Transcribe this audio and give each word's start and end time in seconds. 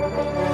Hmm, 0.00 0.49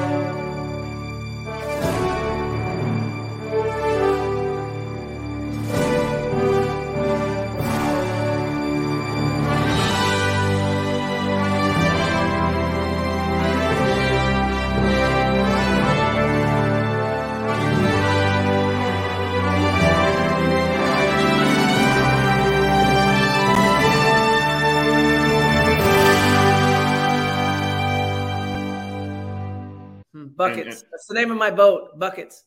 name 31.27 31.33
of 31.33 31.39
my 31.39 31.51
boat. 31.51 31.99
Buckets. 31.99 32.45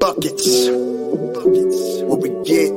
Buckets. 0.00 0.68
Buckets. 0.68 2.02
What 2.02 2.20
we 2.20 2.30
get. 2.44 2.72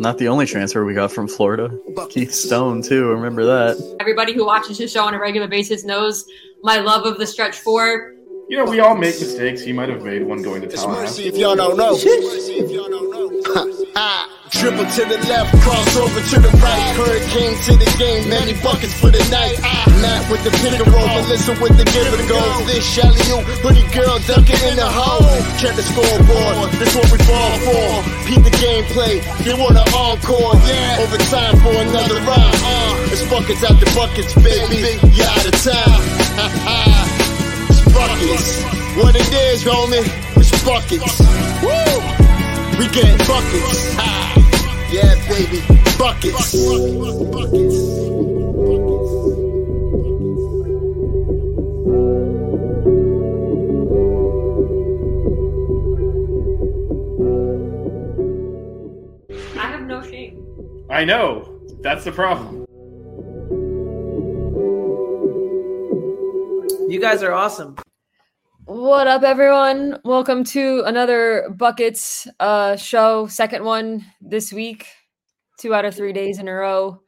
Not 0.00 0.18
the 0.18 0.26
only 0.28 0.46
transfer 0.46 0.84
we 0.84 0.94
got 0.94 1.12
from 1.12 1.28
Florida. 1.28 1.70
Keith 2.10 2.32
Stone 2.34 2.82
too. 2.82 3.06
Remember 3.10 3.44
that? 3.44 3.96
Everybody 4.00 4.32
who 4.34 4.44
watches 4.44 4.76
his 4.78 4.90
show 4.90 5.04
on 5.04 5.14
a 5.14 5.20
regular 5.20 5.46
basis 5.46 5.84
knows 5.84 6.24
my 6.62 6.78
love 6.78 7.06
of 7.06 7.18
the 7.18 7.26
stretch 7.26 7.58
four. 7.58 8.12
You 8.48 8.58
know, 8.58 8.64
we 8.64 8.80
all 8.80 8.94
make 8.96 9.18
mistakes. 9.20 9.62
He 9.62 9.72
might 9.72 9.88
have 9.88 10.02
made 10.02 10.22
one 10.24 10.42
going 10.42 10.62
to 10.62 10.66
It's 10.66 10.82
Tallahassee. 10.82 11.02
mercy 11.02 11.28
if 11.28 11.36
y'all 11.36 11.54
don't 11.56 11.76
know. 11.76 11.92
Mercy 11.92 12.10
if 12.58 12.70
y'all 12.70 12.88
don't 12.90 13.10
know. 13.10 14.26
Dribble 14.54 14.86
to 14.86 15.02
the 15.04 15.18
left, 15.28 15.50
cross 15.60 15.96
over 15.98 16.22
to 16.22 16.36
the 16.40 16.48
right. 16.62 16.94
Hurricane 16.96 17.58
to 17.68 17.76
the 17.76 17.90
game, 17.98 18.30
many 18.30 18.54
buckets 18.62 18.94
for 18.94 19.10
the 19.10 19.20
night. 19.28 19.60
Matt 20.00 20.30
with 20.30 20.40
the 20.46 20.54
pick 20.62 20.78
and 20.78 20.88
roll, 20.88 21.04
Melissa 21.04 21.52
with 21.60 21.76
the 21.76 21.84
give 21.90 22.06
and 22.06 22.24
go. 22.30 22.40
This 22.64 22.86
Shelly 22.86 23.18
you, 23.28 23.42
hoodie 23.60 23.84
girl 23.92 24.16
dunking 24.24 24.62
in 24.64 24.78
the 24.78 24.86
hole. 24.86 25.26
Check 25.58 25.74
the 25.76 25.82
scoreboard, 25.84 26.70
this 26.78 26.94
what 26.94 27.10
we 27.12 27.18
fall 27.26 27.54
for. 27.66 27.86
Peep 28.24 28.40
the 28.46 28.54
gameplay, 28.56 29.20
they 29.42 29.52
want 29.58 29.76
an 29.76 29.84
encore. 29.92 30.56
Yeah, 30.64 31.02
overtime 31.02 31.58
for 31.60 31.74
another 31.74 32.22
round. 32.24 32.56
It's 33.10 33.26
buckets 33.28 33.60
out 33.66 33.76
the 33.82 33.90
buckets, 33.92 34.32
baby. 34.38 34.96
You 35.12 35.28
out 35.28 35.44
of 35.44 35.56
time. 35.60 36.00
It's 37.68 37.84
buckets. 37.90 38.62
What 38.96 39.12
it 39.18 39.28
is, 39.50 39.66
homie, 39.66 40.08
it's 40.38 40.54
buckets. 40.62 41.20
Woo! 41.60 42.23
We 42.78 42.88
get 42.88 43.18
buckets. 43.28 43.94
Ah, 43.98 44.34
yeah, 44.90 45.14
baby, 45.28 45.60
buckets. 45.96 46.54
I 59.56 59.66
have 59.68 59.82
no 59.82 60.02
shame. 60.02 60.44
I 60.90 61.04
know. 61.04 61.60
That's 61.80 62.04
the 62.04 62.10
problem. 62.12 62.64
You 66.90 66.98
guys 67.00 67.22
are 67.22 67.32
awesome. 67.32 67.76
What 68.66 69.06
up, 69.06 69.24
everyone? 69.24 70.00
Welcome 70.04 70.42
to 70.44 70.82
another 70.86 71.50
Buckets 71.54 72.26
uh, 72.40 72.76
show, 72.76 73.26
second 73.26 73.62
one 73.62 74.06
this 74.22 74.54
week, 74.54 74.86
two 75.58 75.74
out 75.74 75.84
of 75.84 75.94
three 75.94 76.14
days 76.14 76.38
in 76.38 76.48
a 76.48 76.52
row. 76.54 76.98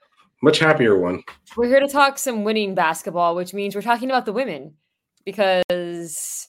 Much 0.43 0.59
happier 0.59 0.99
one. 0.99 1.23
We're 1.57 1.69
here 1.69 1.81
to 1.81 1.89
talk 1.89 2.19
some 2.19 2.45
winning 2.45 2.75
basketball, 2.75 3.34
which 3.34 3.55
means 3.55 3.75
we're 3.75 3.81
talking 3.81 4.11
about 4.11 4.27
the 4.27 4.34
women 4.34 4.75
because 5.25 6.49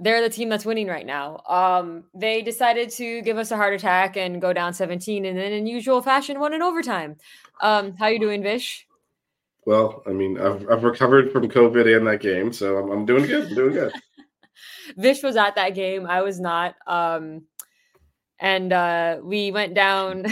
they're 0.00 0.20
the 0.20 0.28
team 0.28 0.48
that's 0.48 0.66
winning 0.66 0.88
right 0.88 1.06
now. 1.06 1.40
Um, 1.48 2.04
they 2.12 2.42
decided 2.42 2.90
to 2.90 3.22
give 3.22 3.38
us 3.38 3.52
a 3.52 3.56
heart 3.56 3.74
attack 3.74 4.16
and 4.16 4.42
go 4.42 4.52
down 4.52 4.74
17, 4.74 5.24
and 5.24 5.38
then 5.38 5.52
in 5.52 5.68
usual 5.68 6.02
fashion, 6.02 6.40
won 6.40 6.52
in 6.52 6.62
overtime. 6.62 7.16
Um, 7.60 7.96
how 7.96 8.08
you 8.08 8.18
doing, 8.18 8.42
Vish? 8.42 8.88
Well, 9.66 10.02
I 10.04 10.10
mean, 10.10 10.40
I've, 10.40 10.68
I've 10.68 10.82
recovered 10.82 11.30
from 11.30 11.48
COVID 11.48 11.96
and 11.96 12.04
that 12.08 12.20
game, 12.20 12.52
so 12.52 12.78
I'm, 12.78 12.90
I'm 12.90 13.06
doing 13.06 13.26
good. 13.26 13.50
I'm 13.50 13.54
doing 13.54 13.74
good. 13.74 13.92
Vish 14.96 15.22
was 15.22 15.36
at 15.36 15.54
that 15.56 15.74
game. 15.74 16.06
I 16.06 16.22
was 16.22 16.40
not. 16.40 16.74
Um, 16.86 17.42
and 18.38 18.72
uh, 18.72 19.18
we 19.22 19.52
went 19.52 19.74
down. 19.74 20.26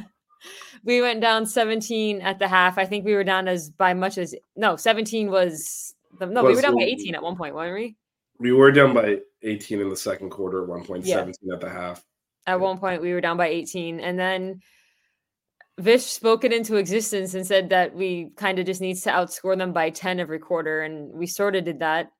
we 0.84 1.00
went 1.00 1.20
down 1.20 1.46
17 1.46 2.20
at 2.20 2.38
the 2.38 2.48
half. 2.48 2.78
I 2.78 2.84
think 2.84 3.04
we 3.04 3.14
were 3.14 3.24
down 3.24 3.48
as 3.48 3.70
by 3.70 3.94
much 3.94 4.18
as 4.18 4.34
no 4.56 4.76
17 4.76 5.30
was 5.30 5.94
the, 6.18 6.26
no 6.26 6.44
we 6.44 6.54
were 6.54 6.62
down 6.62 6.76
by 6.76 6.84
18 6.84 7.14
at 7.14 7.22
one 7.22 7.36
point, 7.36 7.54
weren't 7.54 7.74
we? 7.74 7.96
We 8.38 8.52
were 8.52 8.72
down 8.72 8.94
by 8.94 9.18
18 9.42 9.80
in 9.80 9.88
the 9.88 9.96
second 9.96 10.30
quarter, 10.30 10.66
1.17 10.66 11.04
Yeah. 11.06 11.54
at 11.54 11.60
the 11.60 11.70
half. 11.70 12.04
At 12.46 12.60
one 12.60 12.78
point 12.78 13.02
we 13.02 13.12
were 13.12 13.20
down 13.20 13.36
by 13.36 13.46
18, 13.48 14.00
and 14.00 14.18
then 14.18 14.60
Vish 15.78 16.04
spoke 16.04 16.44
it 16.44 16.52
into 16.52 16.76
existence 16.76 17.34
and 17.34 17.46
said 17.46 17.70
that 17.70 17.94
we 17.94 18.30
kind 18.36 18.58
of 18.58 18.66
just 18.66 18.80
needs 18.80 19.02
to 19.02 19.10
outscore 19.10 19.56
them 19.56 19.72
by 19.72 19.90
10 19.90 20.18
every 20.18 20.38
quarter, 20.38 20.82
and 20.82 21.12
we 21.12 21.26
sort 21.26 21.54
of 21.54 21.64
did 21.64 21.78
that. 21.78 22.10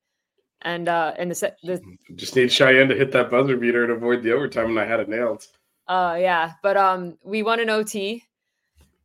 And 0.65 0.89
uh, 0.89 1.13
and 1.19 1.31
the, 1.31 1.35
se- 1.35 1.57
the 1.65 1.81
Just 2.15 2.37
need 2.37 2.53
Cheyenne 2.53 2.89
to 2.89 2.95
hit 2.95 3.11
that 3.13 3.31
buzzer 3.31 3.57
beater 3.57 3.83
and 3.85 3.93
avoid 3.93 4.23
the 4.23 4.33
overtime, 4.33 4.67
and 4.71 4.79
I 4.79 4.85
had 4.87 5.01
it 5.01 5.09
nailed. 5.09 5.47
Uh 5.89 6.17
yeah, 6.21 6.53
but 6.63 6.77
um 6.77 7.19
we 7.25 7.43
won 7.43 7.59
an 7.61 7.69
OT. 7.69 8.23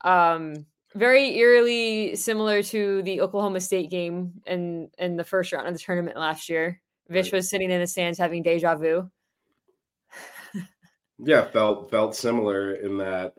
Um 0.02 0.66
very 0.96 1.36
eerily 1.38 2.16
similar 2.16 2.62
to 2.64 3.02
the 3.04 3.22
Oklahoma 3.22 3.60
State 3.60 3.90
game 3.90 4.34
in 4.46 4.90
in 5.00 5.18
the 5.18 5.24
first 5.24 5.52
round 5.52 5.68
of 5.68 5.74
the 5.74 5.80
tournament 5.80 6.18
last 6.18 6.48
year. 6.50 6.80
Vish 7.10 7.28
Right. 7.28 7.34
was 7.40 7.50
sitting 7.50 7.72
in 7.72 7.80
the 7.82 7.88
stands 7.88 8.20
having 8.20 8.44
deja 8.44 8.76
vu. 8.76 9.10
Yeah, 11.20 11.46
felt 11.46 11.90
felt 11.90 12.16
similar 12.16 12.74
in 12.76 12.98
that 13.00 13.34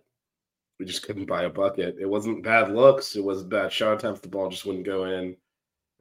we 0.81 0.85
just 0.85 1.05
couldn't 1.05 1.27
buy 1.27 1.45
a 1.45 1.49
bucket. 1.51 1.97
It 2.01 2.07
wasn't 2.07 2.43
bad 2.43 2.73
looks. 2.73 3.15
It 3.15 3.23
was 3.23 3.45
bad 3.45 3.73
shot 3.73 3.95
attempts. 3.99 4.21
The 4.21 4.29
ball 4.29 4.49
just 4.51 4.67
wouldn't 4.67 4.85
go 4.87 5.05
in, 5.05 5.37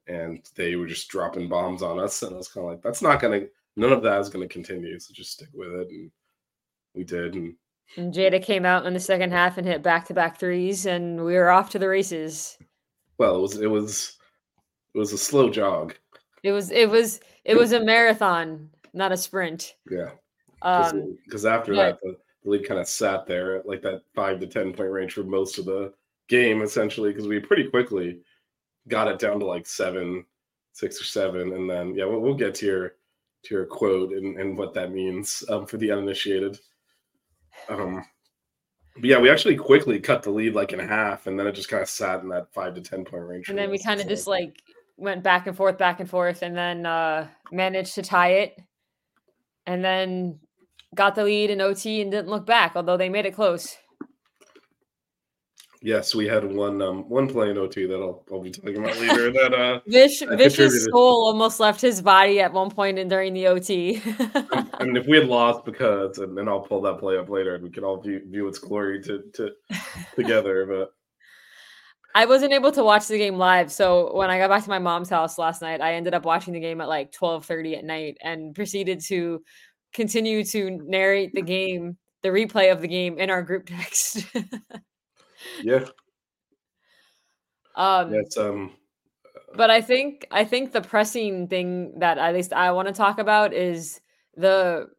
and 0.07 0.50
they 0.56 0.75
were 0.75 0.88
just 0.88 1.09
dropping 1.09 1.50
bombs 1.50 1.81
on 1.84 2.00
us. 2.00 2.22
And 2.23 2.34
I 2.34 2.38
was 2.38 2.47
kind 2.47 2.66
of 2.66 2.72
like, 2.72 2.81
that's 2.81 3.01
not 3.01 3.22
gonna. 3.22 3.41
None 3.75 3.91
of 3.91 4.01
that 4.03 4.19
is 4.19 4.29
gonna 4.29 4.47
continue. 4.47 5.00
So 5.00 5.13
just 5.13 5.34
stick 5.34 5.50
with 5.53 5.69
it, 5.73 5.90
and 5.90 6.12
we 6.95 7.03
did. 7.03 7.35
And 7.35 7.56
And 7.95 8.13
Jada 8.13 8.41
came 8.41 8.66
out 8.66 8.85
in 8.85 8.94
the 8.94 9.00
second 9.00 9.31
half 9.31 9.57
and 9.57 9.67
hit 9.67 9.84
back 9.84 10.06
to 10.07 10.13
back 10.13 10.40
threes, 10.40 10.85
and 10.85 11.23
we 11.23 11.34
were 11.35 11.50
off 11.50 11.69
to 11.72 11.79
the 11.79 11.88
races. 11.88 12.57
well, 13.17 13.35
it 13.35 13.41
was 13.41 13.57
it 13.57 13.69
was 13.69 14.17
it 14.94 14.97
was 15.00 15.13
a 15.13 15.17
slow 15.17 15.50
jog. 15.50 15.96
It 16.44 16.51
was 16.51 16.72
it 16.72 16.90
was 16.90 17.19
it 17.46 17.56
was 17.56 17.72
a 17.72 17.84
marathon, 17.84 18.69
not 18.94 19.12
a 19.12 19.17
sprint. 19.17 19.75
Yeah, 19.90 20.12
Um 20.62 21.17
because 21.25 21.46
after 21.46 21.73
yeah. 21.73 21.84
that, 21.91 22.00
the, 22.01 22.17
the 22.44 22.50
league 22.50 22.67
kind 22.67 22.79
of 22.79 22.88
sat 22.88 23.25
there 23.28 23.57
at 23.57 23.67
like 23.67 23.81
that 23.84 24.01
five 24.16 24.40
to 24.40 24.47
ten 24.47 24.73
point 24.73 24.91
range 24.91 25.13
for 25.13 25.23
most 25.23 25.57
of 25.59 25.66
the 25.66 25.94
game, 26.29 26.62
essentially, 26.62 27.12
because 27.12 27.28
we 27.28 27.40
pretty 27.40 27.69
quickly 27.69 28.22
got 28.87 29.07
it 29.07 29.19
down 29.19 29.39
to 29.39 29.45
like 29.45 29.65
seven, 29.65 30.25
six 30.73 30.99
or 31.01 31.05
seven, 31.05 31.53
and 31.53 31.69
then 31.69 31.95
yeah, 31.95 32.05
we'll, 32.05 32.19
we'll 32.19 32.33
get 32.33 32.55
to 32.55 32.65
your 32.65 32.95
to 33.43 33.53
your 33.55 33.65
quote 33.65 34.11
and, 34.13 34.39
and 34.39 34.57
what 34.57 34.73
that 34.73 34.91
means 34.91 35.43
um, 35.49 35.65
for 35.65 35.77
the 35.77 35.91
uninitiated. 35.91 36.59
Um, 37.69 38.03
but 38.95 39.05
yeah, 39.05 39.19
we 39.19 39.29
actually 39.29 39.55
quickly 39.55 39.99
cut 39.99 40.23
the 40.23 40.31
lead 40.31 40.55
like 40.55 40.73
in 40.73 40.79
half, 40.79 41.27
and 41.27 41.39
then 41.39 41.45
it 41.47 41.53
just 41.53 41.69
kind 41.69 41.83
of 41.83 41.89
sat 41.89 42.21
in 42.21 42.29
that 42.29 42.51
five 42.53 42.73
to 42.75 42.81
ten 42.81 43.05
point 43.05 43.23
range. 43.23 43.49
and 43.49 43.57
then 43.57 43.69
we 43.69 43.77
kind 43.79 43.99
of 43.99 44.05
So- 44.05 44.09
just 44.09 44.27
like 44.27 44.61
went 44.97 45.21
back 45.21 45.45
and 45.45 45.55
forth 45.55 45.77
back 45.77 45.99
and 45.99 46.09
forth 46.09 46.41
and 46.41 46.57
then 46.57 46.83
uh 46.83 47.27
managed 47.51 47.93
to 47.93 48.01
tie 48.01 48.29
it 48.31 48.59
and 49.67 49.85
then 49.85 50.39
got 50.95 51.13
the 51.13 51.23
lead 51.23 51.51
in 51.51 51.61
ot 51.61 51.85
and 51.85 52.09
didn't 52.09 52.29
look 52.29 52.47
back 52.47 52.71
although 52.75 52.97
they 52.97 53.07
made 53.07 53.27
it 53.27 53.35
close 53.35 53.77
yes, 55.81 56.15
we 56.15 56.27
had 56.27 56.43
one 56.43 56.81
um 56.81 57.07
one 57.09 57.27
play 57.27 57.49
in 57.49 57.57
OT 57.57 57.85
that 57.85 57.95
I'll, 57.95 58.23
I'll 58.31 58.41
be 58.41 58.52
talking 58.52 58.78
about 58.78 58.97
later. 58.99 59.31
That 59.31 59.53
uh 59.53 59.79
vish 59.87 60.22
I 60.22 60.35
vish's 60.35 60.85
soul 60.91 61.28
almost 61.28 61.59
left 61.59 61.81
his 61.81 62.02
body 62.02 62.40
at 62.40 62.52
one 62.52 62.69
point 62.69 62.99
in 62.99 63.07
during 63.07 63.34
the 63.34 63.47
ot 63.47 63.69
I 64.79 64.84
mean, 64.84 64.97
if 64.97 65.05
we 65.07 65.17
had 65.17 65.28
lost 65.28 65.66
because, 65.66 66.17
and 66.19 66.37
then 66.37 66.47
I'll 66.47 66.61
pull 66.61 66.81
that 66.81 66.99
play 66.99 67.17
up 67.17 67.29
later, 67.29 67.55
and 67.55 67.63
we 67.63 67.69
can 67.69 67.84
all 67.84 68.02
view, 68.02 68.22
view 68.28 68.47
its 68.47 68.59
glory 68.59 69.02
to, 69.03 69.23
to 69.34 69.52
together. 70.16 70.66
But 70.66 70.93
i 72.16 72.25
wasn't 72.25 72.52
able 72.52 72.72
to 72.72 72.84
watch 72.84 73.07
the 73.07 73.17
game 73.17 73.35
live 73.35 73.72
so 73.72 74.16
when 74.16 74.29
i 74.29 74.40
got 74.40 74.49
back 74.49 74.63
to 74.63 74.69
my 74.69 74.79
mom's 74.79 75.09
house 75.09 75.37
last 75.37 75.61
night 75.61 75.81
i 75.81 75.93
ended 75.93 76.13
up 76.16 76.25
watching 76.25 76.53
the 76.53 76.59
game 76.59 76.81
at 76.81 76.87
like 76.87 77.11
12.30 77.11 77.78
at 77.78 77.84
night 77.84 78.17
and 78.23 78.55
proceeded 78.55 78.99
to 79.07 79.43
continue 79.93 80.43
to 80.43 80.79
narrate 80.85 81.31
the 81.34 81.41
game 81.41 81.97
the 82.23 82.29
replay 82.29 82.72
of 82.72 82.81
the 82.81 82.87
game 82.87 83.19
in 83.19 83.29
our 83.29 83.43
group 83.43 83.67
text 83.67 84.25
yeah, 85.61 85.85
um 87.75 88.09
that's 88.11 88.37
um, 88.37 88.72
but 89.55 89.69
I 89.69 89.81
think 89.81 90.28
I 90.31 90.43
think 90.45 90.72
the 90.72 90.81
pressing 90.81 91.47
thing 91.47 91.99
that 91.99 92.17
at 92.17 92.34
least 92.34 92.53
I 92.53 92.72
want 92.72 92.87
to 92.87 92.93
talk 92.93 93.17
about 93.19 93.53
is 93.53 94.01
the 94.35 94.89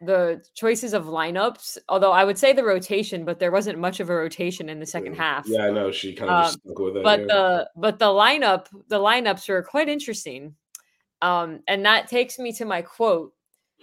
the 0.00 0.44
choices 0.54 0.94
of 0.94 1.04
lineups. 1.06 1.78
Although 1.88 2.12
I 2.12 2.24
would 2.24 2.38
say 2.38 2.52
the 2.52 2.64
rotation, 2.64 3.24
but 3.24 3.38
there 3.38 3.52
wasn't 3.52 3.78
much 3.78 4.00
of 4.00 4.10
a 4.10 4.16
rotation 4.16 4.68
in 4.68 4.80
the 4.80 4.86
second 4.86 5.14
Mm, 5.14 5.18
half. 5.18 5.46
Yeah, 5.48 5.66
I 5.66 5.70
know 5.70 5.90
she 5.92 6.14
kind 6.14 6.30
of 6.30 6.38
just 6.38 6.54
Um, 6.56 6.60
stuck 6.64 6.78
with 6.80 6.96
it. 6.98 7.02
but 7.04 7.20
yeah. 7.20 7.26
the 7.28 7.70
but 7.76 7.98
the 7.98 8.06
lineup 8.06 8.68
the 8.88 8.98
lineups 8.98 9.48
were 9.48 9.62
quite 9.62 9.88
interesting 9.88 10.56
um 11.22 11.62
and 11.68 11.84
that 11.86 12.08
takes 12.08 12.38
me 12.38 12.52
to 12.54 12.64
my 12.66 12.82
quote 12.82 13.34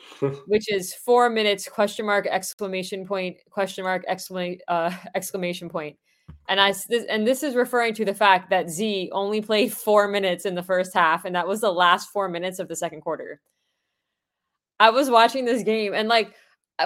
which 0.48 0.72
is 0.72 0.94
four 0.94 1.30
minutes 1.30 1.68
question 1.68 2.06
mark 2.06 2.28
exclamation 2.28 3.06
point 3.06 3.38
question 3.50 3.84
mark 3.84 4.04
exclamation 4.08 4.60
uh 4.68 4.92
exclamation 5.16 5.70
point. 5.70 5.98
And 6.48 6.60
I 6.60 6.74
this, 6.90 7.06
and 7.10 7.28
this 7.28 7.44
is 7.44 7.56
referring 7.56 7.94
to 7.96 8.06
the 8.06 8.14
fact 8.14 8.50
that 8.50 8.70
z 8.70 9.10
only 9.12 9.42
played 9.42 9.74
four 9.74 10.08
minutes 10.08 10.46
in 10.46 10.56
the 10.56 10.64
first 10.64 10.94
half 10.94 11.26
and 11.26 11.36
that 11.36 11.48
was 11.48 11.62
the 11.62 11.72
last 11.72 12.10
four 12.10 12.30
minutes 12.30 12.60
of 12.60 12.68
the 12.68 12.76
second 12.76 13.02
quarter. 13.02 13.42
I 14.80 14.90
was 14.90 15.10
watching 15.10 15.46
this 15.46 15.64
game 15.64 15.94
and 15.94 16.10
like 16.10 16.34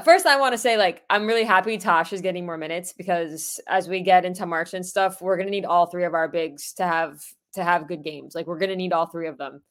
first 0.04 0.26
i 0.26 0.38
want 0.38 0.52
to 0.54 0.58
say 0.58 0.76
like 0.76 1.02
i'm 1.10 1.26
really 1.26 1.46
happy 1.46 1.78
tosh 1.78 2.12
is 2.12 2.20
getting 2.20 2.46
more 2.46 2.58
minutes 2.58 2.92
because 2.92 3.58
as 3.70 3.88
we 3.88 4.02
get 4.02 4.26
into 4.26 4.46
march 4.46 4.74
and 4.74 4.86
stuff 4.86 5.22
we're 5.22 5.38
to 5.38 5.50
need 5.50 5.64
all 5.64 5.86
three 5.86 6.04
of 6.04 6.14
our 6.14 6.28
bigs 6.28 6.74
to 6.74 6.86
have 6.86 7.24
to 7.58 7.64
have 7.64 7.88
good 7.88 8.04
games. 8.04 8.34
Like 8.34 8.48
we're 8.48 8.60
to 8.60 8.76
need 8.76 8.94
all 8.94 9.08
three 9.08 9.28
of 9.28 9.38
them 9.38 9.62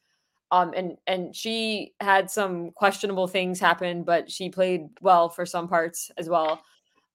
um 0.51 0.73
and 0.77 0.97
and 1.07 1.35
she 1.35 1.93
had 2.01 2.31
some 2.31 2.71
questionable 2.73 3.27
things 3.27 3.59
happen 3.59 4.05
but 4.05 4.31
she 4.31 4.49
played 4.49 4.89
well 5.01 5.29
for 5.29 5.45
some 5.45 5.69
parts 5.69 6.11
as 6.19 6.29
well 6.29 6.63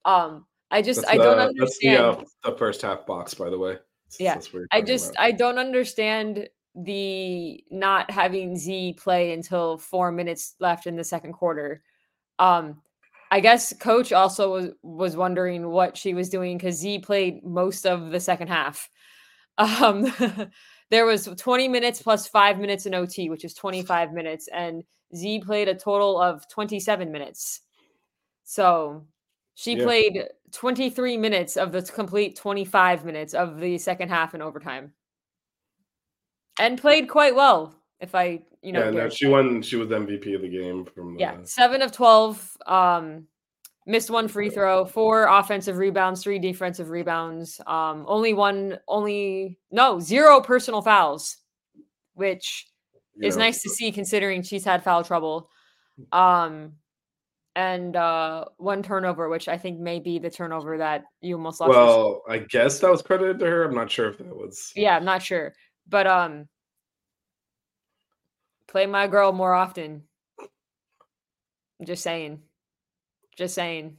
um 0.05 0.45
i 0.71 0.81
just 0.81 1.01
That's 1.01 1.13
i 1.13 1.17
don't 1.17 1.37
the- 1.37 1.53
That's 1.57 1.77
the, 1.79 1.89
understand 1.89 2.27
uh, 2.43 2.49
the 2.51 2.57
first 2.57 2.81
half 2.81 3.05
box, 3.05 3.33
by 3.33 3.49
the 3.49 3.57
way. 3.57 3.77
Yeah, 4.19 4.33
that's 4.35 4.49
I 4.71 4.81
just 4.81 5.11
about. 5.11 5.23
I 5.23 5.31
don't 5.31 5.57
understand 5.57 6.49
the 6.75 7.63
not 7.69 8.11
having 8.11 8.57
Z 8.57 8.97
play 8.99 9.33
until 9.33 9.77
four 9.77 10.11
minutes 10.11 10.55
left 10.59 10.85
in 10.87 10.95
the 10.95 11.03
second 11.03 11.33
quarter. 11.33 11.81
Um, 12.39 12.81
I 13.29 13.39
guess 13.39 13.73
coach 13.79 14.11
also 14.11 14.51
was 14.51 14.69
was 14.81 15.15
wondering 15.15 15.69
what 15.69 15.95
she 15.97 16.13
was 16.13 16.29
doing 16.29 16.57
because 16.57 16.75
Z 16.75 16.99
played 16.99 17.43
most 17.45 17.85
of 17.85 18.11
the 18.11 18.19
second 18.19 18.47
half. 18.49 18.89
Um, 19.57 20.11
there 20.91 21.05
was 21.05 21.25
20 21.25 21.69
minutes 21.69 22.01
plus 22.01 22.27
five 22.27 22.59
minutes 22.59 22.85
in 22.85 22.93
OT, 22.93 23.29
which 23.29 23.45
is 23.45 23.53
25 23.53 24.11
minutes, 24.11 24.49
and 24.49 24.83
Z 25.15 25.39
played 25.39 25.69
a 25.69 25.73
total 25.73 26.21
of 26.21 26.47
27 26.49 27.11
minutes. 27.11 27.61
So 28.43 29.07
she 29.55 29.75
Yeah. 29.75 29.83
played 29.85 30.27
23 30.51 31.17
minutes 31.17 31.55
of 31.55 31.71
the 31.71 31.81
complete 31.81 32.35
25 32.35 33.05
minutes 33.05 33.33
of 33.33 33.59
the 33.59 33.77
second 33.77 34.09
half 34.09 34.35
in 34.35 34.41
overtime. 34.41 34.93
And 36.59 36.77
played 36.79 37.07
quite 37.07 37.35
well, 37.35 37.73
if 38.01 38.13
I, 38.13 38.41
you 38.61 38.73
know, 38.73 38.83
yeah, 38.83 38.91
no, 38.91 39.09
she 39.09 39.27
won. 39.27 39.61
She 39.61 39.77
was 39.77 39.89
MVP 39.89 40.35
of 40.35 40.41
the 40.41 40.49
game 40.49 40.85
from 40.85 41.13
the. 41.13 41.21
Yeah, 41.21 41.37
seven 41.43 41.81
of 41.81 41.93
12. 41.93 42.57
Um, 42.65 43.27
missed 43.85 44.09
one 44.09 44.27
free 44.27 44.49
throw, 44.49 44.85
four 44.85 45.25
offensive 45.25 45.77
rebounds, 45.77 46.23
three 46.23 46.39
defensive 46.39 46.89
rebounds. 46.89 47.59
Um, 47.65 48.05
only 48.07 48.33
one, 48.33 48.79
only 48.87 49.57
no 49.71 49.99
zero 49.99 50.41
personal 50.41 50.81
fouls, 50.81 51.37
which 52.13 52.67
you 53.15 53.27
is 53.27 53.37
nice 53.37 53.61
to 53.63 53.69
see 53.69 53.91
considering 53.91 54.43
she's 54.43 54.65
had 54.65 54.83
foul 54.83 55.03
trouble. 55.03 55.49
Um, 56.11 56.73
and 57.55 57.95
uh, 57.95 58.45
one 58.57 58.81
turnover, 58.81 59.27
which 59.29 59.47
I 59.47 59.57
think 59.57 59.79
may 59.79 59.99
be 59.99 60.19
the 60.19 60.29
turnover 60.29 60.77
that 60.77 61.03
you 61.19 61.35
almost 61.35 61.59
lost. 61.59 61.71
Well, 61.71 62.21
I 62.29 62.39
guess 62.39 62.79
that 62.79 62.89
was 62.89 63.01
credited 63.01 63.39
to 63.39 63.45
her. 63.45 63.63
I'm 63.63 63.75
not 63.75 63.91
sure 63.91 64.09
if 64.09 64.17
that 64.19 64.35
was. 64.35 64.71
yeah, 64.75 64.95
I'm 64.95 65.05
not 65.05 65.21
sure, 65.21 65.53
but 65.87 66.07
um, 66.07 66.47
play 68.67 68.85
my 68.85 69.07
girl 69.07 69.33
more 69.33 69.53
often. 69.53 70.03
I'm 70.39 71.85
just 71.85 72.03
saying, 72.03 72.41
just 73.35 73.55
saying. 73.55 73.97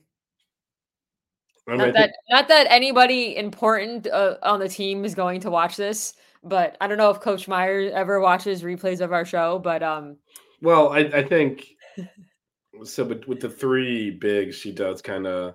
I 1.68 1.72
mean, 1.72 1.78
not 1.78 1.94
that 1.94 2.02
think, 2.02 2.12
not 2.30 2.48
that 2.48 2.66
anybody 2.70 3.36
important 3.36 4.08
uh, 4.08 4.36
on 4.42 4.58
the 4.58 4.68
team 4.68 5.04
is 5.04 5.14
going 5.14 5.40
to 5.42 5.50
watch 5.50 5.76
this, 5.76 6.14
but 6.42 6.76
I 6.80 6.88
don't 6.88 6.98
know 6.98 7.10
if 7.10 7.20
Coach 7.20 7.46
Meier 7.46 7.90
ever 7.92 8.20
watches 8.20 8.62
replays 8.62 9.00
of 9.00 9.12
our 9.12 9.24
show. 9.24 9.58
But 9.58 9.82
um, 9.82 10.16
well, 10.60 10.92
I, 10.92 11.00
I 11.00 11.22
think 11.22 11.68
so. 12.84 13.04
But 13.04 13.26
with 13.28 13.40
the 13.40 13.48
three 13.48 14.10
bigs, 14.10 14.56
she 14.56 14.72
does 14.72 15.00
kind 15.00 15.26
of 15.26 15.54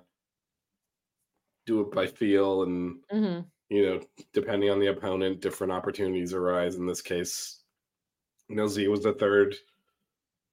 do 1.66 1.82
it 1.82 1.92
by 1.92 2.06
feel, 2.06 2.62
and 2.62 2.96
mhm. 3.12 3.44
you 3.68 3.86
know, 3.86 4.00
depending 4.32 4.70
on 4.70 4.80
the 4.80 4.86
opponent, 4.86 5.40
different 5.40 5.72
opportunities 5.72 6.32
arise. 6.32 6.76
In 6.76 6.86
this 6.86 7.02
case, 7.02 7.60
you 8.48 8.56
know, 8.56 8.66
Z 8.66 8.88
was 8.88 9.02
the 9.02 9.12
third 9.12 9.54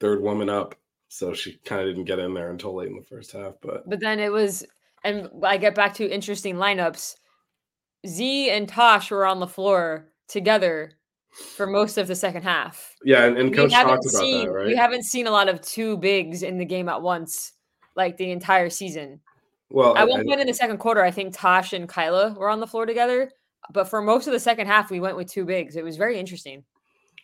third 0.02 0.22
woman 0.22 0.50
up, 0.50 0.76
so 1.08 1.34
she 1.34 1.58
kind 1.66 1.82
of 1.82 1.88
didn't 1.88 2.06
get 2.06 2.20
in 2.20 2.34
there 2.34 2.52
until 2.52 2.76
late 2.76 2.90
in 2.90 2.96
the 2.96 3.04
first 3.06 3.32
half. 3.32 3.54
But 3.62 3.88
but 3.90 4.00
then 4.00 4.20
it 4.20 4.32
was, 4.32 4.66
and 5.04 5.30
I 5.44 5.58
get 5.58 5.76
back 5.76 5.94
to 5.96 6.10
interesting 6.10 6.56
lineups. 6.56 7.16
Z 8.08 8.50
and 8.52 8.68
Tosh 8.70 9.12
were 9.12 9.26
on 9.26 9.40
the 9.40 9.48
floor 9.48 10.10
together 10.28 10.92
for 11.56 11.66
most 11.68 11.98
of 11.98 12.08
the 12.08 12.16
second 12.16 12.44
half. 12.44 12.96
yeah, 13.04 13.26
and, 13.26 13.38
and 13.38 13.50
we 13.50 13.56
coach 13.58 13.74
haven't 13.74 13.96
talked 13.96 14.06
about 14.06 14.20
seen 14.22 14.46
that, 14.46 14.52
right? 14.52 14.68
we 14.68 14.76
haven't 14.76 15.04
seen 15.04 15.28
a 15.28 15.32
lot 15.32 15.50
of 15.50 15.60
two 15.62 15.98
bigs 15.98 16.44
in 16.44 16.58
the 16.58 16.66
game 16.66 16.88
at 16.88 17.02
once, 17.02 17.54
like 17.96 18.16
the 18.18 18.32
entire 18.32 18.70
season. 18.70 19.20
well, 19.70 19.98
At 19.98 20.08
one 20.08 20.22
and- 20.22 20.30
point 20.30 20.40
in 20.42 20.48
the 20.48 20.54
second 20.54 20.78
quarter, 20.78 21.04
I 21.04 21.12
think 21.12 21.36
Tosh 21.36 21.74
and 21.74 21.90
Kyla 21.90 22.34
were 22.40 22.50
on 22.50 22.60
the 22.60 22.68
floor 22.68 22.86
together. 22.86 23.32
But 23.74 23.86
for 23.90 24.00
most 24.02 24.28
of 24.28 24.34
the 24.34 24.40
second 24.40 24.68
half, 24.68 24.92
we 24.92 25.00
went 25.00 25.18
with 25.18 25.28
two 25.30 25.44
bigs. 25.44 25.76
It 25.76 25.84
was 25.84 25.98
very 25.98 26.20
interesting. 26.20 26.64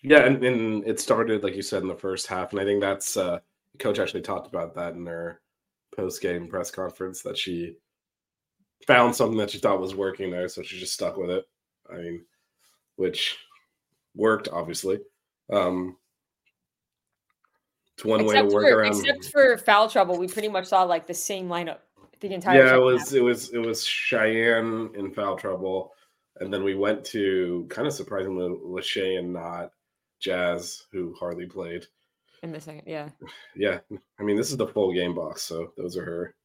Yeah, 0.01 0.25
and, 0.25 0.44
and 0.44 0.84
it 0.88 1.00
started 1.00 1.44
like 1.44 1.56
you 1.56 1.62
said 1.62 1.84
in 1.84 1.88
the 1.88 1.95
first 1.95 2.25
half, 2.25 2.51
and 2.51 2.60
I 2.60 2.66
think 2.66 2.81
that's 2.81 3.16
uh 3.16 3.39
coach 3.81 4.00
actually 4.00 4.22
talked 4.22 4.48
about 4.48 4.75
that 4.75 4.94
in 4.94 5.06
her 5.06 5.42
post 5.95 6.22
game 6.22 6.48
press 6.48 6.72
conference 6.72 7.22
that 7.22 7.38
she 7.38 7.75
found 8.88 9.16
something 9.16 9.38
that 9.38 9.51
she 9.51 9.57
thought 9.57 9.81
was 9.81 9.95
working 9.95 10.31
there, 10.31 10.48
so 10.48 10.62
she 10.62 10.80
just 10.80 10.94
stuck 10.94 11.18
with 11.18 11.30
it. 11.30 11.45
I 11.92 11.98
mean, 11.98 12.25
which 12.95 13.38
worked 14.16 14.48
obviously. 14.50 15.00
Um 15.51 15.98
it's 17.98 18.06
one 18.06 18.25
way 18.25 18.36
to 18.36 18.44
work 18.44 18.68
for, 18.68 18.80
around. 18.80 19.00
except 19.00 19.25
for 19.25 19.57
foul 19.57 19.89
trouble, 19.89 20.18
we 20.18 20.27
pretty 20.27 20.48
much 20.48 20.66
saw 20.66 20.84
like 20.84 21.07
the 21.07 21.13
same 21.13 21.48
lineup 21.48 21.80
the 22.22 22.34
entire. 22.34 22.63
yeah, 22.63 22.75
it 22.75 22.81
was 22.81 23.01
half. 23.10 23.13
it 23.13 23.22
was 23.22 23.50
it 23.50 23.60
was 23.60 23.84
Cheyenne 23.84 24.92
in 24.95 25.12
foul 25.12 25.36
trouble, 25.36 25.92
and 26.39 26.54
then 26.54 26.63
we 26.63 26.75
went 26.75 27.04
to 27.06 27.66
kind 27.69 27.88
of 27.88 27.94
surprisingly 27.94 28.48
Lachey 28.48 29.19
and 29.19 29.34
not 29.34 29.72
Jazz, 30.19 30.84
who 30.92 31.13
hardly 31.19 31.45
played. 31.45 31.86
In 32.44 32.52
the 32.52 32.60
second. 32.62 32.84
Yeah. 32.86 33.10
Yeah, 33.56 33.80
I 34.20 34.24
mean 34.24 34.38
this 34.38 34.52
is 34.52 34.58
the 34.58 34.68
full 34.68 34.94
game 34.94 35.14
box, 35.16 35.44
so 35.44 35.72
those 35.78 35.98
are 35.98 36.06
her 36.06 36.36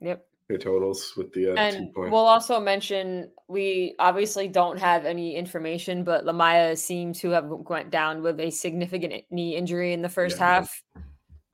Yep. 0.00 0.24
her 0.48 0.58
totals 0.58 1.14
with 1.16 1.32
the 1.32 1.52
uh, 1.52 1.54
two 1.54 1.60
And 1.60 1.92
we'll 1.94 2.16
also 2.26 2.58
mention 2.60 3.30
we 3.48 3.94
obviously 3.98 4.48
don't 4.48 4.78
have 4.78 5.04
any 5.04 5.34
information, 5.36 6.04
but 6.04 6.24
Lamaya 6.24 6.76
seemed 6.76 7.14
to 7.16 7.30
have 7.30 7.46
went 7.46 7.90
down 7.90 8.22
with 8.22 8.40
a 8.40 8.50
significant 8.50 9.24
knee 9.30 9.56
injury 9.56 9.92
in 9.92 10.02
the 10.02 10.08
first 10.08 10.38
Yeah. 10.38 10.46
half. 10.46 10.82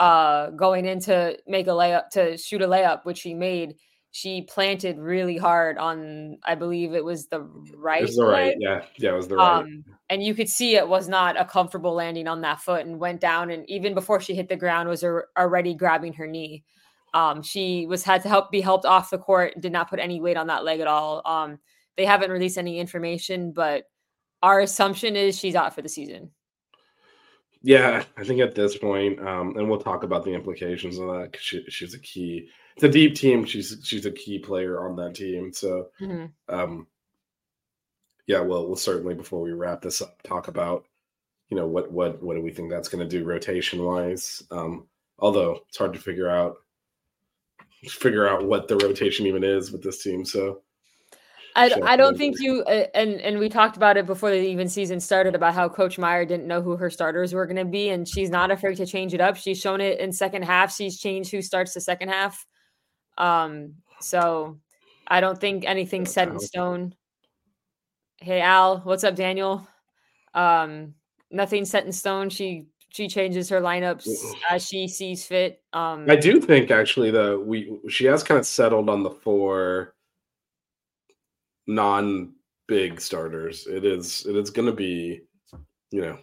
Uh, 0.01 0.51
going 0.51 0.87
in 0.87 1.01
to 1.01 1.37
make 1.49 1.67
a 1.67 1.71
layup 1.71 2.09
to 2.11 2.39
shoot 2.39 2.63
a 2.63 2.69
layup, 2.69 3.05
which 3.05 3.19
she 3.19 3.35
made. 3.35 3.75
She 4.11 4.43
planted 4.43 4.99
really 4.99 5.37
hard 5.37 5.77
on, 5.79 6.39
I 6.43 6.55
believe 6.55 6.95
it 6.95 7.05
was 7.05 7.27
the 7.27 7.41
right. 7.77 8.01
it 8.01 8.07
was 8.07 8.17
the 8.17 8.25
right, 8.25 8.47
leg. 8.49 8.57
yeah, 8.59 8.83
yeah, 8.97 9.11
it 9.11 9.17
was 9.17 9.29
the 9.29 9.37
right. 9.37 9.59
Um, 9.61 9.85
and 10.09 10.23
you 10.23 10.35
could 10.35 10.49
see 10.49 10.77
it 10.77 10.89
was 10.89 11.09
not 11.09 11.39
a 11.39 11.45
comfortable 11.45 11.93
landing 11.93 12.27
on 12.27 12.41
that 12.41 12.61
foot 12.61 12.87
and 12.87 12.99
went 12.99 13.21
down. 13.21 13.51
And 13.51 13.69
even 13.69 13.95
before 13.95 14.21
she 14.21 14.35
hit 14.35 14.49
the 14.49 14.57
ground, 14.57 14.89
was 14.89 15.05
already 15.05 15.75
grabbing 15.75 16.15
her 16.15 16.27
knee. 16.27 16.65
Um, 17.15 17.43
she 17.43 17.87
was 17.87 18.03
had 18.03 18.23
to 18.23 18.29
help 18.29 18.51
be 18.51 18.61
helped 18.63 18.87
off 18.87 19.11
the 19.11 19.19
court. 19.19 19.61
Did 19.61 19.73
not 19.73 19.91
put 19.91 19.99
any 20.01 20.21
weight 20.21 20.37
on 20.37 20.47
that 20.49 20.65
leg 20.65 20.81
at 20.81 20.87
all. 20.87 21.23
Um, 21.27 21.59
they 21.97 22.05
haven't 22.07 22.31
released 22.31 22.59
any 22.59 22.79
information, 22.79 23.53
but 23.53 23.85
our 24.43 24.61
assumption 24.61 25.17
is 25.17 25.39
she's 25.39 25.55
out 25.55 25.75
for 25.75 25.83
the 25.83 25.89
season. 25.89 26.31
Yeah, 27.63 28.05
I 28.17 28.25
think 28.25 28.41
at 28.41 28.55
this 28.55 28.77
point, 28.79 29.19
um, 29.21 29.57
and 29.57 29.69
we'll 29.69 29.81
talk 29.81 30.05
about 30.05 30.25
the 30.25 30.33
implications 30.33 30.99
of 30.99 31.09
that. 31.09 31.33
'cause 31.33 31.43
She, 31.43 31.65
she's 31.69 31.93
a 31.95 31.99
key. 31.99 32.49
It's 32.79 32.85
a 32.85 32.89
deep 32.89 33.17
team. 33.17 33.45
She's 33.45 33.77
she's 33.83 34.07
a 34.07 34.11
key 34.13 34.39
player 34.39 34.87
on 34.87 34.95
that 34.97 35.17
team. 35.17 35.53
So, 35.53 35.89
Mhm. 36.01 36.31
um, 36.49 36.87
yeah, 38.29 38.39
well, 38.39 38.69
we'll 38.69 38.77
certainly 38.77 39.17
before 39.17 39.41
we 39.43 39.51
wrap 39.51 39.83
this 39.83 40.01
up, 40.01 40.23
talk 40.23 40.47
about 40.47 40.87
you 41.49 41.57
know 41.57 41.67
what 41.67 41.91
what 41.91 42.23
what 42.23 42.37
do 42.37 42.41
we 42.41 42.53
think 42.53 42.71
that's 42.71 42.89
going 42.89 43.03
to 43.03 43.19
do 43.19 43.25
rotation 43.25 43.83
wise. 43.85 44.45
Um, 44.53 44.87
although 45.19 45.59
it's 45.67 45.77
hard 45.77 45.93
to 45.95 45.99
figure 45.99 46.29
out 46.31 46.55
figure 47.89 48.29
out 48.29 48.47
what 48.47 48.69
the 48.69 48.77
rotation 48.77 49.27
even 49.27 49.43
is 49.43 49.73
with 49.73 49.83
this 49.83 50.01
team. 50.01 50.25
So, 50.25 50.63
I, 51.57 51.73
I 51.83 51.97
don't 51.97 52.17
think 52.17 52.39
you 52.39 52.63
uh, 52.63 52.87
and 52.95 53.21
and 53.21 53.41
we 53.41 53.49
talked 53.49 53.77
about 53.77 53.97
it 53.97 54.07
before 54.07 54.31
the 54.31 54.37
even 54.37 54.69
season 54.69 55.01
started 55.01 55.35
about 55.35 55.55
how 55.55 55.69
Coach 55.69 55.99
Meier 55.99 56.25
didn't 56.25 56.47
know 56.47 56.63
who 56.63 56.77
her 56.77 56.91
starters 56.91 57.35
were 57.35 57.45
going 57.47 57.57
to 57.57 57.65
be, 57.65 57.89
and 57.89 58.07
she's 58.07 58.31
not 58.31 58.53
afraid 58.53 58.77
to 58.77 58.87
change 58.87 59.15
it 59.15 59.21
up. 59.21 59.35
She's 59.37 59.61
shown 59.61 59.81
it 59.81 59.99
in 59.99 60.13
second 60.13 60.45
half. 60.45 60.73
She's 60.73 60.97
changed 61.01 61.33
who 61.33 61.43
starts 61.43 61.75
the 61.75 61.81
second 61.81 62.11
half. 62.11 62.47
Um, 63.19 63.75
so 64.01 64.59
I 65.07 65.21
don't 65.21 65.39
think 65.39 65.65
anything's 65.67 66.13
set 66.13 66.29
in 66.29 66.39
stone. 66.39 66.95
Hey 68.21 68.41
Al, 68.41 68.79
what's 68.79 69.05
up, 69.05 69.15
Daniel? 69.15 69.69
Um, 70.35 70.95
nothing's 71.31 71.71
set 71.71 71.85
in 71.85 71.93
stone. 71.93 72.31
She 72.31 72.67
she 72.91 73.07
changes 73.09 73.49
her 73.51 73.61
lineups 73.61 74.09
as 74.51 74.67
she 74.67 74.89
sees 74.89 75.25
fit. 75.27 75.63
Um, 75.73 76.07
I 76.09 76.17
do 76.17 76.41
think 76.41 76.71
actually 76.71 77.11
that 77.11 77.39
we 77.39 77.79
she 77.89 78.07
has 78.07 78.23
kind 78.23 78.39
of 78.39 78.47
settled 78.47 78.89
on 78.89 79.03
the 79.03 79.11
four 79.11 79.95
non 81.67 82.33
big 82.67 83.01
starters. 83.01 83.67
It 83.67 83.85
is 83.85 84.27
it 84.27 84.37
is 84.37 84.51
going 84.51 84.67
to 84.67 84.75
be, 84.75 85.23
you 85.91 86.01
know, 86.01 86.19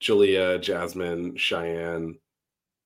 Julia, 0.00 0.58
Jasmine, 0.58 1.36
Cheyenne, 1.36 2.18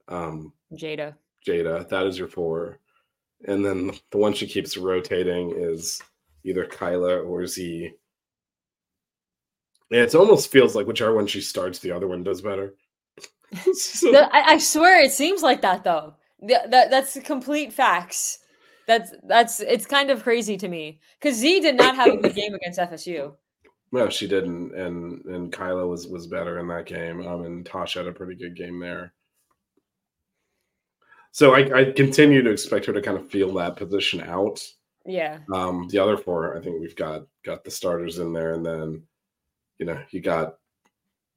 um, 0.08 0.52
Jada. 0.72 1.14
Jada. 1.46 1.88
That 1.88 2.06
is 2.06 2.18
your 2.18 2.28
four, 2.28 2.78
and 3.46 3.64
then 3.64 3.92
the 4.10 4.18
one 4.18 4.32
she 4.34 4.46
keeps 4.46 4.76
rotating 4.76 5.52
is 5.56 6.00
either 6.44 6.66
Kyla 6.66 7.20
or 7.20 7.46
Z. 7.46 7.92
It 9.90 10.14
almost 10.14 10.50
feels 10.50 10.74
like 10.74 10.86
whichever 10.86 11.14
one 11.14 11.26
she 11.26 11.40
starts, 11.40 11.78
the 11.78 11.92
other 11.92 12.08
one 12.08 12.22
does 12.22 12.40
better. 12.42 12.74
So- 13.74 14.12
I, 14.12 14.54
I 14.54 14.58
swear 14.58 15.00
it 15.00 15.12
seems 15.12 15.42
like 15.42 15.62
that 15.62 15.84
though. 15.84 16.14
Th- 16.40 16.58
that 16.70 16.90
that's 16.90 17.18
complete 17.20 17.72
facts. 17.72 18.38
That's 18.88 19.12
that's 19.28 19.60
it's 19.60 19.86
kind 19.86 20.10
of 20.10 20.22
crazy 20.24 20.56
to 20.58 20.68
me 20.68 21.00
because 21.20 21.36
Z 21.36 21.60
did 21.60 21.76
not 21.76 21.94
have 21.94 22.08
a 22.08 22.16
good 22.16 22.34
game 22.34 22.52
against 22.54 22.80
FSU. 22.80 23.32
No, 23.92 24.08
she 24.10 24.26
didn't, 24.26 24.74
and 24.74 25.24
and 25.26 25.52
Kyla 25.52 25.86
was 25.86 26.08
was 26.08 26.26
better 26.26 26.58
in 26.58 26.66
that 26.68 26.86
game. 26.86 27.24
Um, 27.26 27.44
and 27.44 27.64
Tosh 27.64 27.94
had 27.94 28.08
a 28.08 28.12
pretty 28.12 28.34
good 28.34 28.56
game 28.56 28.80
there. 28.80 29.13
So 31.34 31.52
I, 31.52 31.80
I 31.80 31.84
continue 31.90 32.42
to 32.42 32.50
expect 32.50 32.86
her 32.86 32.92
to 32.92 33.02
kind 33.02 33.18
of 33.18 33.28
feel 33.28 33.52
that 33.54 33.74
position 33.74 34.20
out. 34.20 34.64
Yeah, 35.04 35.40
Um, 35.52 35.88
the 35.88 35.98
other 35.98 36.16
four, 36.16 36.56
I 36.56 36.60
think 36.60 36.80
we've 36.80 36.94
got 36.94 37.26
got 37.44 37.64
the 37.64 37.72
starters 37.72 38.20
in 38.20 38.32
there, 38.32 38.54
and 38.54 38.64
then 38.64 39.02
you 39.78 39.84
know 39.84 40.00
you 40.10 40.20
got 40.20 40.58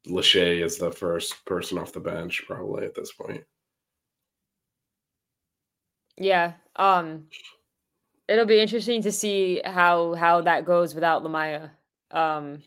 Lachey 0.08 0.64
as 0.64 0.78
the 0.78 0.92
first 0.92 1.44
person 1.46 1.80
off 1.80 1.94
the 1.94 2.00
bench 2.00 2.44
probably 2.46 2.86
at 2.86 2.94
this 2.94 3.12
point. 3.12 3.44
yeah. 6.16 6.54
Um, 6.76 7.26
it'll 8.28 8.46
be 8.46 8.60
interesting 8.62 9.02
to 9.02 9.12
see 9.12 9.64
how 9.66 10.14
how 10.14 10.42
that 10.42 10.64
goes 10.64 10.94
without 10.94 11.24
Lamaya. 11.24 11.72
Um, 12.12 12.62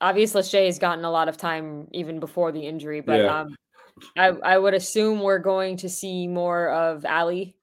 obviously, 0.00 0.42
Lachey 0.42 0.66
has 0.66 0.78
gotten 0.78 1.04
a 1.04 1.10
lot 1.10 1.28
of 1.28 1.36
time 1.36 1.88
even 1.92 2.20
before 2.20 2.52
the 2.52 2.64
injury, 2.64 3.00
but 3.00 3.20
Yeah. 3.20 3.40
um, 3.40 3.56
I 4.16 4.26
I 4.28 4.58
would 4.58 4.74
assume 4.74 5.20
we're 5.20 5.38
going 5.38 5.76
to 5.78 5.88
see 5.88 6.26
more 6.26 6.70
of 6.70 7.04
Ali. 7.04 7.56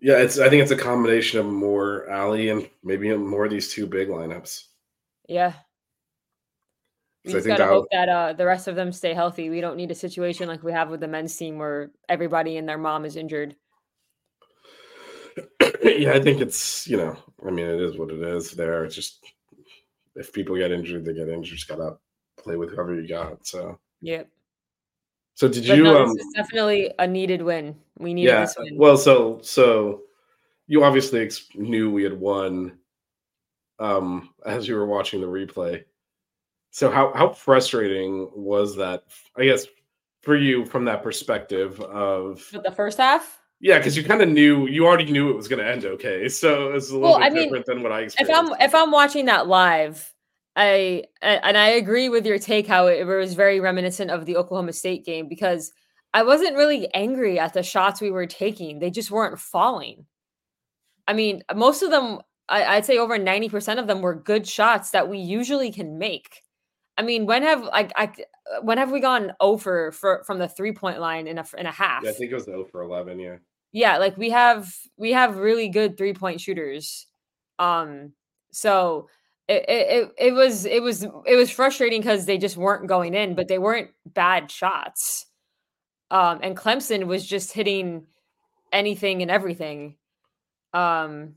Yeah, 0.00 0.18
it's 0.18 0.38
I 0.38 0.48
think 0.48 0.62
it's 0.62 0.70
a 0.70 0.76
combination 0.76 1.40
of 1.40 1.46
more 1.46 2.10
Ali 2.10 2.50
and 2.50 2.68
maybe 2.82 3.14
more 3.16 3.44
of 3.46 3.50
these 3.50 3.72
two 3.72 3.86
big 3.86 4.08
lineups. 4.08 4.64
Yeah. 5.28 5.54
We 7.24 7.32
just 7.32 7.46
think 7.46 7.56
gotta 7.56 7.68
that- 7.68 7.74
hope 7.74 7.86
that 7.90 8.08
uh, 8.10 8.32
the 8.34 8.44
rest 8.44 8.68
of 8.68 8.76
them 8.76 8.92
stay 8.92 9.14
healthy. 9.14 9.48
We 9.48 9.62
don't 9.62 9.76
need 9.78 9.90
a 9.90 9.94
situation 9.94 10.46
like 10.46 10.62
we 10.62 10.72
have 10.72 10.90
with 10.90 11.00
the 11.00 11.08
men's 11.08 11.34
team 11.34 11.58
where 11.58 11.90
everybody 12.08 12.58
and 12.58 12.68
their 12.68 12.76
mom 12.76 13.06
is 13.06 13.16
injured. 13.16 13.56
yeah, 15.82 16.12
I 16.12 16.20
think 16.20 16.40
it's 16.40 16.86
you 16.86 16.96
know, 16.98 17.16
I 17.46 17.50
mean, 17.50 17.66
it 17.66 17.80
is 17.80 17.96
what 17.96 18.10
it 18.10 18.20
is. 18.20 18.50
There, 18.52 18.84
it's 18.84 18.94
just 18.94 19.24
if 20.16 20.32
people 20.32 20.56
get 20.56 20.70
injured, 20.70 21.04
they 21.04 21.14
get 21.14 21.28
injured. 21.28 21.56
Just 21.56 21.68
gotta 21.68 21.96
play 22.36 22.56
with 22.56 22.70
whoever 22.70 22.94
you 22.94 23.08
got. 23.08 23.46
So, 23.46 23.78
Yep. 24.02 24.28
So 25.34 25.48
did 25.48 25.66
But 25.66 25.76
you? 25.76 25.84
no, 25.84 26.02
um, 26.02 26.14
this 26.14 26.24
is 26.26 26.32
definitely 26.34 26.92
a 26.98 27.06
needed 27.06 27.42
win. 27.42 27.74
We 27.98 28.14
needed 28.14 28.30
yeah. 28.30 28.40
this 28.40 28.54
win. 28.58 28.76
Well, 28.76 28.96
so 28.96 29.40
so 29.42 30.02
you 30.66 30.84
obviously 30.84 31.20
ex- 31.20 31.48
knew 31.54 31.90
we 31.90 32.02
had 32.04 32.18
won, 32.18 32.78
um, 33.78 34.30
as 34.46 34.66
you 34.66 34.76
were 34.76 34.86
watching 34.86 35.20
the 35.20 35.26
replay. 35.26 35.84
So 36.70 36.90
how 36.90 37.12
how 37.14 37.28
frustrating 37.30 38.30
was 38.34 38.76
that? 38.76 39.04
I 39.36 39.44
guess 39.44 39.66
for 40.22 40.36
you 40.36 40.64
from 40.64 40.84
that 40.86 41.02
perspective 41.02 41.80
of 41.80 42.48
But 42.52 42.62
the 42.62 42.70
first 42.72 42.98
half, 42.98 43.40
yeah, 43.60 43.78
because 43.78 43.96
you 43.96 44.04
kind 44.04 44.22
of 44.22 44.28
knew 44.28 44.66
you 44.68 44.86
already 44.86 45.10
knew 45.10 45.30
it 45.30 45.36
was 45.36 45.48
going 45.48 45.58
to 45.64 45.68
end 45.70 45.84
okay. 45.84 46.28
So 46.28 46.72
it's 46.72 46.90
a 46.90 46.94
little 46.94 47.10
Well, 47.10 47.18
bit 47.18 47.26
I 47.26 47.30
mean, 47.30 47.42
different 47.44 47.66
than 47.66 47.82
what 47.82 47.92
I 47.92 48.00
expected. 48.02 48.32
if. 48.32 48.38
I'm 48.38 48.52
if 48.60 48.74
I'm 48.74 48.90
watching 48.90 49.26
that 49.26 49.46
live, 49.48 50.13
I 50.56 51.04
and 51.20 51.58
I 51.58 51.68
agree 51.68 52.08
with 52.08 52.26
your 52.26 52.38
take 52.38 52.66
how 52.66 52.86
it 52.86 53.04
was 53.04 53.34
very 53.34 53.58
reminiscent 53.58 54.10
of 54.10 54.24
the 54.24 54.36
Oklahoma 54.36 54.72
State 54.72 55.04
game 55.04 55.28
because 55.28 55.72
I 56.12 56.22
wasn't 56.22 56.56
really 56.56 56.92
angry 56.94 57.40
at 57.40 57.54
the 57.54 57.62
shots 57.62 58.00
we 58.00 58.12
were 58.12 58.26
taking. 58.26 58.78
They 58.78 58.90
just 58.90 59.10
weren't 59.10 59.40
falling. 59.40 60.06
I 61.08 61.12
mean, 61.12 61.42
most 61.54 61.82
of 61.82 61.90
them, 61.90 62.20
I, 62.48 62.64
I'd 62.64 62.86
say 62.86 62.98
over 62.98 63.18
90% 63.18 63.78
of 63.78 63.88
them 63.88 64.00
were 64.00 64.14
good 64.14 64.46
shots 64.46 64.90
that 64.90 65.08
we 65.08 65.18
usually 65.18 65.72
can 65.72 65.98
make. 65.98 66.42
I 66.96 67.02
mean, 67.02 67.26
when 67.26 67.42
have 67.42 67.64
like 67.64 67.90
I 67.96 68.12
when 68.62 68.78
have 68.78 68.92
we 68.92 69.00
gone 69.00 69.32
over 69.40 69.90
for 69.90 70.22
from 70.24 70.38
the 70.38 70.48
three 70.48 70.72
point 70.72 71.00
line 71.00 71.26
in 71.26 71.38
a 71.38 71.44
in 71.58 71.66
a 71.66 71.72
half? 71.72 72.04
Yeah, 72.04 72.10
I 72.10 72.12
think 72.12 72.30
it 72.30 72.34
was 72.34 72.44
0 72.44 72.64
for 72.70 72.82
11. 72.82 73.18
Yeah. 73.18 73.36
yeah 73.72 73.98
like 73.98 74.16
we 74.16 74.30
have 74.30 74.72
we 74.96 75.10
have 75.10 75.38
really 75.38 75.68
good 75.68 75.98
three 75.98 76.14
point 76.14 76.40
shooters 76.40 77.08
um 77.58 78.12
so 78.52 79.08
it, 79.48 79.64
it 79.68 80.12
it- 80.18 80.32
was 80.32 80.64
it 80.66 80.82
was 80.82 81.04
it 81.04 81.36
was 81.36 81.50
frustrating 81.50 82.00
because 82.00 82.26
they 82.26 82.38
just 82.38 82.56
weren't 82.56 82.86
going 82.86 83.14
in 83.14 83.34
but 83.34 83.48
they 83.48 83.58
weren't 83.58 83.90
bad 84.06 84.50
shots. 84.50 85.26
Um 86.10 86.40
and 86.42 86.56
clemson 86.56 87.06
was 87.06 87.26
just 87.26 87.52
hitting 87.52 88.06
anything 88.72 89.22
and 89.22 89.30
everything. 89.30 89.96
Um 90.72 91.34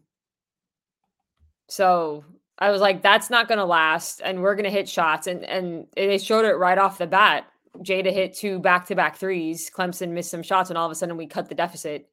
so 1.70 2.24
i 2.60 2.72
was 2.72 2.82
like 2.82 3.02
that's 3.02 3.30
not 3.30 3.48
gonna 3.48 3.66
last 3.66 4.22
and 4.24 4.42
we're 4.42 4.56
gonna 4.56 4.70
hit 4.70 4.88
shots 4.90 5.28
and 5.28 5.44
and 5.46 5.86
they 5.96 6.18
showed 6.18 6.46
it 6.46 6.54
right 6.56 6.78
off 6.78 6.98
the 6.98 7.08
bat. 7.08 7.46
Jada 7.80 8.12
hit 8.12 8.34
two 8.36 8.60
back-to-back 8.60 9.18
threes 9.18 9.70
clemson 9.76 10.10
missed 10.12 10.32
some 10.32 10.42
shots 10.44 10.70
and 10.70 10.78
all 10.78 10.86
of 10.86 10.92
a 10.92 10.96
sudden 10.96 11.18
we 11.18 11.28
cut 11.28 11.50
the 11.50 11.56
deficit. 11.56 12.10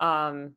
Um, 0.00 0.54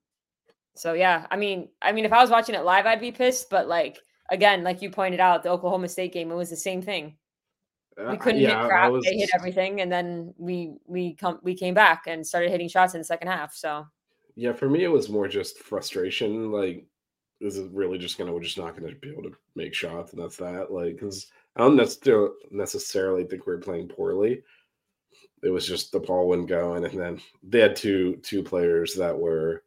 so 0.75 0.93
yeah, 0.93 1.25
I 1.31 1.37
mean, 1.37 1.69
I 1.81 1.91
mean, 1.91 2.05
if 2.05 2.13
I 2.13 2.21
was 2.21 2.29
watching 2.29 2.55
it 2.55 2.63
live, 2.63 2.85
I'd 2.85 3.01
be 3.01 3.11
pissed. 3.11 3.49
But 3.49 3.67
like 3.67 3.99
again, 4.31 4.63
like 4.63 4.81
you 4.81 4.89
pointed 4.89 5.19
out, 5.19 5.43
the 5.43 5.49
Oklahoma 5.49 5.87
State 5.87 6.13
game, 6.13 6.31
it 6.31 6.35
was 6.35 6.49
the 6.49 6.55
same 6.55 6.81
thing. 6.81 7.15
Uh, 7.99 8.09
We 8.11 8.17
couldn't 8.17 8.41
yeah, 8.41 8.61
hit 8.61 8.67
crap; 8.69 8.91
was- 8.91 9.05
they 9.05 9.17
hit 9.17 9.29
everything, 9.35 9.81
and 9.81 9.91
then 9.91 10.33
we 10.37 10.73
we 10.87 11.13
come 11.13 11.39
we 11.43 11.53
came 11.55 11.73
back 11.75 12.03
and 12.07 12.25
started 12.25 12.49
hitting 12.49 12.69
shots 12.69 12.95
in 12.95 13.01
the 13.01 13.05
second 13.05 13.27
half. 13.27 13.53
So 13.53 13.85
Yeah, 14.35 14.53
for 14.53 14.69
me, 14.69 14.83
it 14.83 14.87
was 14.87 15.09
more 15.09 15.27
just 15.27 15.59
frustration. 15.59 16.51
Like, 16.51 16.85
is 17.41 17.57
it 17.57 17.69
really 17.71 17.97
just 17.97 18.17
gonna? 18.17 18.33
We're 18.33 18.39
just 18.41 18.57
not 18.57 18.75
gonna 18.75 18.95
be 18.95 19.09
able 19.09 19.23
to 19.23 19.35
make 19.55 19.73
shots, 19.73 20.13
and 20.13 20.21
that's 20.23 20.37
that. 20.37 20.71
Like, 20.71 20.95
because 20.95 21.27
I 21.55 21.61
don't 21.61 21.75
necessarily 21.75 22.31
necessarily 22.49 23.25
think 23.25 23.45
we're 23.45 23.57
playing 23.57 23.89
poorly. 23.89 24.41
It 25.43 25.49
was 25.49 25.67
just 25.67 25.91
the 25.91 25.99
ball 25.99 26.27
wouldn't 26.29 26.47
go, 26.47 26.75
and 26.75 26.85
then 26.85 27.19
they 27.43 27.59
had 27.59 27.75
two 27.75 28.17
two 28.23 28.41
players 28.41 28.95
that 28.95 29.17
were 29.17 29.63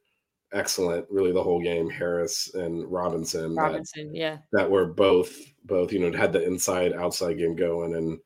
excellent, 0.54 1.06
really 1.10 1.32
the 1.32 1.42
whole 1.42 1.62
game. 1.62 1.90
Harris 1.90 2.54
and 2.54 2.90
Robinson, 2.90 3.54
that, 3.54 3.62
Robinson, 3.62 4.14
yeah, 4.14 4.38
that 4.52 4.70
were 4.70 4.86
both 4.86 5.36
both 5.64 5.92
you 5.92 5.98
know 5.98 6.16
had 6.16 6.32
the 6.32 6.44
inside 6.44 6.94
outside 6.94 7.38
game 7.38 7.56
going, 7.56 7.94
and 7.96 8.18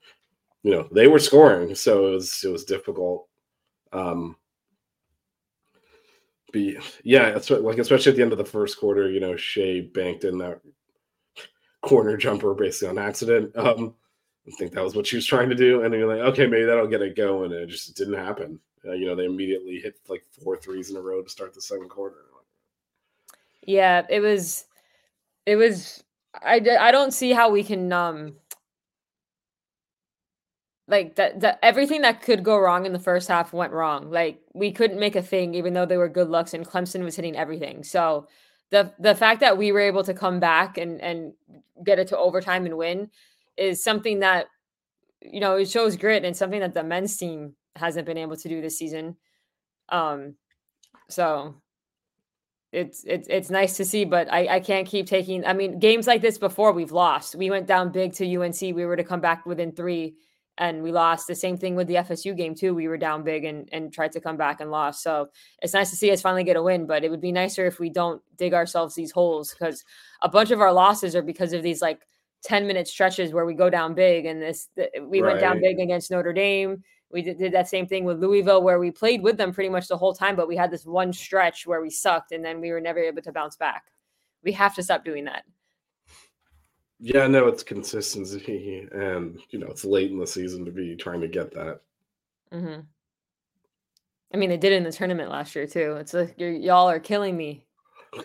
you 0.63 0.71
know 0.71 0.89
they 0.93 1.09
were 1.09 1.19
scoring, 1.19 1.75
so 1.75 2.09
it 2.09 2.11
was 2.13 2.45
it 2.45 2.53
was 2.53 2.65
difficult. 2.65 3.27
Um, 3.93 4.37
be 6.53 6.79
yeah, 7.05 7.29
it's 7.29 7.51
like 7.51 7.79
especially 7.79 8.11
at 8.11 8.17
the 8.17 8.23
end 8.23 8.33
of 8.33 8.39
the 8.39 8.45
first 8.45 8.79
quarter, 8.79 9.11
you 9.11 9.21
know, 9.21 9.37
Shea 9.37 9.81
banked 9.81 10.25
in 10.25 10.39
that 10.39 10.61
corner 11.83 12.17
jumper 12.17 12.55
basically 12.55 12.89
on 12.89 12.99
accident. 12.99 13.57
Um, 13.57 13.95
I 14.47 14.51
think 14.53 14.73
that 14.73 14.85
was 14.85 14.95
what 14.95 15.07
she 15.07 15.17
was 15.17 15.27
trying 15.27 15.51
to 15.51 15.55
do, 15.55 15.83
and 15.83 15.93
you're 15.93 16.09
like, 16.09 16.27
okay, 16.33 16.47
maybe 16.47 16.65
that'll 16.65 16.87
get 16.87 17.03
it 17.03 17.17
going, 17.17 17.53
and 17.53 17.63
it 17.63 17.67
just 17.69 17.97
didn't 17.97 18.15
happen. 18.15 18.59
Uh, 18.89 18.93
you 18.93 19.07
know, 19.07 19.15
they 19.15 19.27
immediately 19.27 19.79
hit 19.79 19.99
like 20.09 20.25
four 20.43 20.57
threes 20.57 20.91
in 20.91 20.97
a 20.97 21.01
row 21.01 21.23
to 21.23 21.29
start 21.29 21.55
the 21.55 21.61
second 21.61 21.89
quarter. 21.91 22.17
yeah. 23.63 24.07
It 24.09 24.21
was, 24.21 24.65
it 25.47 25.57
was. 25.57 26.03
I 26.35 26.57
I 26.79 26.93
don't 26.93 27.13
see 27.13 27.33
how 27.33 27.51
we 27.51 27.65
can 27.65 27.93
um 27.93 28.35
like 30.89 31.17
that 31.17 31.41
that 31.41 31.59
everything 31.63 32.01
that 32.03 32.23
could 32.23 32.43
go 32.43 32.59
wrong 32.59 32.87
in 32.87 32.93
the 32.93 32.99
first 32.99 33.29
half 33.29 33.53
went 33.53 33.73
wrong. 33.73 34.11
Like 34.11 34.41
we 34.55 34.73
couldn't 34.73 34.99
make 34.99 35.17
a 35.17 35.23
thing, 35.23 35.55
even 35.55 35.75
though 35.75 35.87
they 35.87 35.99
were 35.99 36.09
good 36.09 36.31
looks, 36.31 36.55
and 36.55 36.67
Clemson 36.67 37.05
was 37.05 37.15
hitting 37.15 37.37
everything. 37.37 37.85
So 37.85 38.27
the 38.71 38.93
the 38.99 39.15
fact 39.15 39.41
that 39.41 39.59
we 39.59 39.71
were 39.71 39.81
able 39.81 40.03
to 40.05 40.15
come 40.15 40.41
back 40.41 40.79
and 40.79 41.01
and 41.01 41.35
get 41.85 41.99
it 41.99 42.09
to 42.09 42.19
overtime 42.19 42.65
and 42.65 42.77
win 42.79 43.11
is 43.57 43.85
something 43.85 44.21
that 44.21 44.47
you 45.21 45.41
know 45.41 45.57
it 45.57 45.69
shows 45.69 45.97
grit 45.97 46.25
and 46.25 46.37
something 46.37 46.61
that 46.61 46.75
the 46.75 46.83
men's 46.83 47.17
team 47.17 47.55
hasn't 47.77 48.07
been 48.07 48.19
able 48.19 48.37
to 48.37 48.49
do 48.49 48.61
this 48.61 48.79
season. 48.79 49.17
Um, 49.89 50.35
so 51.09 51.55
it's 52.73 53.05
it's 53.07 53.27
it's 53.29 53.51
nice 53.51 53.77
to 53.79 53.85
see, 53.85 54.05
but 54.05 54.31
I 54.33 54.57
I 54.57 54.61
can't 54.61 54.87
keep 54.87 55.07
taking. 55.07 55.45
I 55.47 55.55
mean, 55.55 55.79
games 55.79 56.07
like 56.07 56.21
this 56.21 56.39
before 56.39 56.73
we've 56.73 56.93
lost. 56.93 57.35
We 57.35 57.51
went 57.51 57.67
down 57.67 57.93
big 57.93 58.13
to 58.15 58.37
UNC. 58.37 58.61
We 58.61 58.85
were 58.85 58.97
to 58.97 59.05
come 59.05 59.21
back 59.21 59.47
within 59.47 59.73
three, 59.73 60.17
and 60.59 60.83
we 60.83 60.93
lost. 60.93 61.27
The 61.27 61.35
same 61.35 61.57
thing 61.57 61.77
with 61.77 61.87
the 61.87 61.95
FSU 61.95 62.37
game 62.37 62.55
too. 62.55 62.75
We 62.75 62.87
were 62.87 62.99
down 62.99 63.25
big 63.25 63.45
and 63.45 63.69
and 63.73 63.91
tried 63.91 64.13
to 64.13 64.21
come 64.21 64.37
back 64.37 64.61
and 64.61 64.71
lost. 64.71 65.03
So 65.03 65.29
it's 65.63 65.73
nice 65.73 65.89
to 65.91 65.97
see 65.97 66.11
us 66.11 66.21
finally 66.21 66.45
get 66.45 66.57
a 66.57 66.63
win. 66.63 66.87
But 66.87 67.05
it 67.05 67.11
would 67.11 67.23
be 67.23 67.33
nicer 67.33 67.67
if 67.67 67.81
we 67.81 67.89
don't 67.89 68.21
dig 68.37 68.53
ourselves 68.53 68.95
these 68.95 69.13
holes 69.13 69.51
because 69.51 69.83
a 70.21 70.29
bunch 70.29 70.51
of 70.51 70.61
our 70.61 70.73
losses 70.73 71.17
are 71.17 71.23
because 71.23 71.55
of 71.55 71.63
these 71.63 71.81
like 71.81 72.03
10 72.45 72.67
minute 72.67 72.87
stretches 72.87 73.33
where 73.33 73.47
we 73.47 73.55
go 73.55 73.69
down 73.71 73.95
big 73.95 74.27
and 74.27 74.41
this 74.41 74.69
th- 74.77 74.91
we 75.03 75.23
went 75.23 75.41
down 75.41 75.61
big 75.61 75.81
against 75.81 76.11
Notre 76.11 76.33
Dame. 76.33 76.83
We 77.11 77.23
did, 77.23 77.39
did 77.39 77.53
that 77.53 77.69
same 77.69 77.87
thing 77.87 78.05
with 78.05 78.23
Louisville 78.23 78.63
where 78.63 78.79
we 78.79 78.91
played 78.91 79.23
with 79.23 79.39
them 79.39 79.53
pretty 79.53 79.71
much 79.71 79.89
the 79.89 79.97
whole 79.97 80.15
time, 80.15 80.37
but 80.37 80.49
we 80.49 80.57
had 80.57 80.71
this 80.71 80.85
one 80.85 81.13
stretch 81.13 81.67
where 81.67 81.81
we 81.81 81.89
sucked 81.89 82.33
and 82.33 82.45
then 82.45 82.61
we 82.61 82.71
were 82.71 82.81
never 82.81 82.99
able 82.99 83.23
to 83.23 83.33
bounce 83.33 83.57
back. 83.57 83.85
We 84.45 84.53
have 84.53 84.75
to 84.75 84.83
stop 84.83 85.05
doing 85.05 85.25
that. 85.25 85.45
Yeah, 87.01 87.29
no, 87.29 87.47
it's 87.47 87.63
consistency, 87.63 88.89
and 88.93 89.39
you 89.51 89.59
know 89.61 89.69
it's 89.69 89.85
late 89.85 90.11
in 90.11 90.19
the 90.19 90.27
season 90.27 90.65
to 90.65 90.73
be 90.73 90.97
trying 90.97 91.21
to 91.21 91.29
get 91.29 91.55
that. 91.55 91.81
Mm-hmm. 92.53 92.81
I 94.35 94.37
mean, 94.37 94.51
they 94.51 94.57
did 94.57 94.73
it 94.73 94.77
in 94.77 94.83
the 94.83 94.93
tournament 94.93 95.31
last 95.31 95.55
year 95.55 95.67
too. 95.67 95.97
It's 96.01 96.13
like 96.13 96.35
you're, 96.39 96.51
y'all 96.51 96.91
are 96.91 96.99
killing 96.99 97.37
me. 97.37 97.67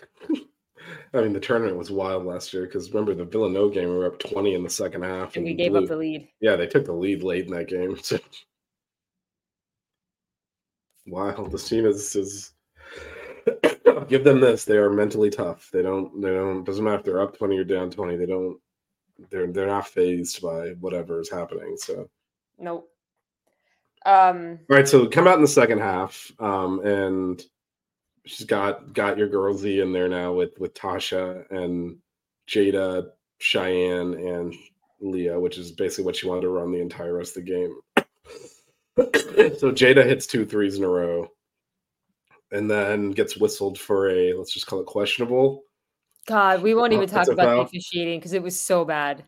I 1.14 1.20
mean, 1.20 1.32
the 1.32 1.40
tournament 1.40 1.76
was 1.76 1.92
wild 1.92 2.26
last 2.26 2.52
year 2.52 2.66
because 2.66 2.90
remember 2.90 3.14
the 3.14 3.24
Villanova 3.24 3.72
game, 3.72 3.88
we 3.88 3.94
were 3.94 4.06
up 4.06 4.18
twenty 4.18 4.54
in 4.54 4.64
the 4.64 4.70
second 4.70 5.02
half, 5.02 5.36
And 5.36 5.44
we 5.44 5.54
gave 5.54 5.76
up 5.76 5.86
the 5.86 5.96
lead. 5.96 6.28
Yeah, 6.40 6.56
they 6.56 6.66
took 6.66 6.84
the 6.84 6.92
lead 6.92 7.22
late 7.22 7.46
in 7.46 7.52
that 7.52 7.68
game. 7.68 7.96
So. 8.02 8.18
Wow, 11.06 11.48
this 11.50 11.68
team 11.68 11.86
is 11.86 12.14
is. 12.16 12.52
Give 14.08 14.24
them 14.24 14.40
this. 14.40 14.64
They 14.64 14.76
are 14.76 14.90
mentally 14.90 15.30
tough. 15.30 15.70
They 15.72 15.82
don't. 15.82 16.20
They 16.20 16.30
don't. 16.30 16.64
Doesn't 16.64 16.84
matter 16.84 16.98
if 16.98 17.04
they're 17.04 17.20
up 17.20 17.36
twenty 17.36 17.56
or 17.58 17.64
down 17.64 17.90
twenty. 17.90 18.16
They 18.16 18.26
don't. 18.26 18.58
They're 19.30 19.46
they're 19.50 19.66
not 19.66 19.86
phased 19.88 20.42
by 20.42 20.70
whatever 20.80 21.20
is 21.20 21.30
happening. 21.30 21.76
So 21.76 22.08
Nope. 22.58 22.88
Um, 24.06 24.58
all 24.70 24.76
right. 24.76 24.88
So 24.88 25.06
come 25.06 25.26
out 25.26 25.36
in 25.36 25.42
the 25.42 25.48
second 25.48 25.78
half, 25.78 26.30
um, 26.38 26.80
and 26.84 27.42
she's 28.26 28.46
got 28.46 28.92
got 28.92 29.18
your 29.18 29.28
girl 29.28 29.54
Z 29.54 29.80
in 29.80 29.92
there 29.92 30.08
now 30.08 30.32
with 30.32 30.58
with 30.58 30.74
Tasha 30.74 31.50
and 31.50 31.96
Jada, 32.48 33.08
Cheyenne, 33.38 34.14
and 34.14 34.54
Leah, 35.00 35.38
which 35.38 35.58
is 35.58 35.72
basically 35.72 36.04
what 36.04 36.16
she 36.16 36.28
wanted 36.28 36.42
to 36.42 36.50
run 36.50 36.72
the 36.72 36.80
entire 36.80 37.14
rest 37.14 37.36
of 37.36 37.44
the 37.44 37.50
game. 37.50 37.76
so 39.58 39.72
Jada 39.72 40.04
hits 40.04 40.26
two 40.26 40.44
threes 40.44 40.76
in 40.76 40.84
a 40.84 40.88
row, 40.88 41.28
and 42.52 42.70
then 42.70 43.10
gets 43.10 43.36
whistled 43.36 43.78
for 43.78 44.10
a 44.10 44.32
let's 44.34 44.52
just 44.52 44.66
call 44.66 44.80
it 44.80 44.86
questionable. 44.86 45.62
God, 46.26 46.62
we 46.62 46.74
won't 46.74 46.92
even 46.92 47.08
uh, 47.10 47.12
talk 47.12 47.28
about 47.28 47.44
foul? 47.44 47.56
the 47.56 47.62
officiating 47.62 48.18
because 48.18 48.32
it 48.32 48.42
was 48.42 48.58
so 48.58 48.84
bad. 48.84 49.24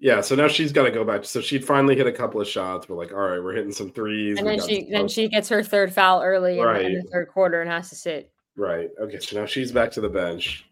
Yeah, 0.00 0.22
so 0.22 0.34
now 0.34 0.48
she's 0.48 0.72
got 0.72 0.84
to 0.84 0.90
go 0.90 1.04
back. 1.04 1.24
So 1.24 1.42
she'd 1.42 1.64
finally 1.64 1.94
hit 1.94 2.06
a 2.06 2.12
couple 2.12 2.40
of 2.40 2.48
shots. 2.48 2.88
We're 2.88 2.96
like, 2.96 3.12
all 3.12 3.18
right, 3.18 3.42
we're 3.42 3.54
hitting 3.54 3.72
some 3.72 3.90
threes. 3.90 4.38
And 4.38 4.46
then 4.46 4.60
she 4.66 4.88
then 4.90 5.08
she 5.08 5.28
gets 5.28 5.48
her 5.50 5.62
third 5.62 5.92
foul 5.92 6.22
early 6.22 6.58
in, 6.58 6.64
the, 6.64 6.80
in 6.80 6.94
the 6.94 7.08
third 7.12 7.28
quarter 7.28 7.60
and 7.60 7.70
has 7.70 7.90
to 7.90 7.94
sit. 7.94 8.32
Right. 8.56 8.88
Okay. 9.00 9.18
So 9.18 9.38
now 9.38 9.46
she's 9.46 9.72
back 9.72 9.90
to 9.92 10.00
the 10.00 10.08
bench. 10.08 10.64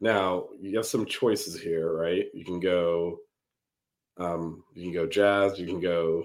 Now 0.00 0.48
you 0.60 0.76
have 0.76 0.86
some 0.86 1.06
choices 1.06 1.60
here, 1.60 1.92
right? 1.92 2.26
You 2.34 2.44
can 2.44 2.58
go, 2.58 3.18
um, 4.18 4.64
you 4.74 4.84
can 4.84 4.92
go 4.92 5.06
Jazz. 5.06 5.58
You 5.58 5.66
can 5.66 5.80
go 5.80 6.24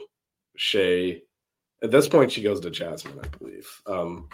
Shay. 0.55 1.23
At 1.83 1.91
this 1.91 2.07
point, 2.07 2.31
she 2.31 2.41
goes 2.41 2.59
to 2.59 2.69
Jasmine, 2.69 3.19
I 3.23 3.27
believe. 3.37 3.67
Um, 3.85 4.29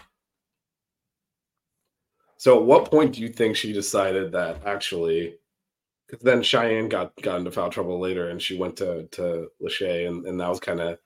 so, 2.38 2.58
at 2.58 2.66
what 2.66 2.92
point 2.92 3.14
do 3.14 3.22
you 3.22 3.30
think 3.30 3.56
she 3.56 3.74
decided 3.74 4.32
that 4.32 4.66
actually? 4.66 5.36
Because 6.08 6.24
then 6.24 6.42
Cheyenne 6.42 6.90
got 6.90 7.14
got 7.22 7.40
into 7.40 7.52
foul 7.52 7.70
trouble 7.70 8.00
later, 8.00 8.30
and 8.30 8.42
she 8.42 8.58
went 8.58 8.78
to 8.78 9.08
to 9.08 9.48
Lachey, 9.62 10.08
and 10.08 10.26
and 10.26 10.40
that 10.40 10.50
was 10.50 10.60
kind 10.60 10.80
of 10.80 11.00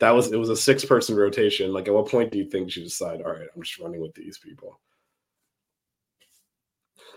that 0.00 0.10
was 0.10 0.32
it 0.32 0.36
was 0.36 0.48
a 0.50 0.56
six 0.56 0.84
person 0.84 1.16
rotation. 1.16 1.72
Like, 1.72 1.88
at 1.88 1.94
what 1.94 2.08
point 2.08 2.32
do 2.32 2.38
you 2.38 2.48
think 2.48 2.70
she 2.70 2.82
decided, 2.82 3.22
all 3.22 3.32
right, 3.32 3.48
I'm 3.54 3.62
just 3.62 3.78
running 3.78 4.00
with 4.00 4.14
these 4.14 4.38
people? 4.38 4.80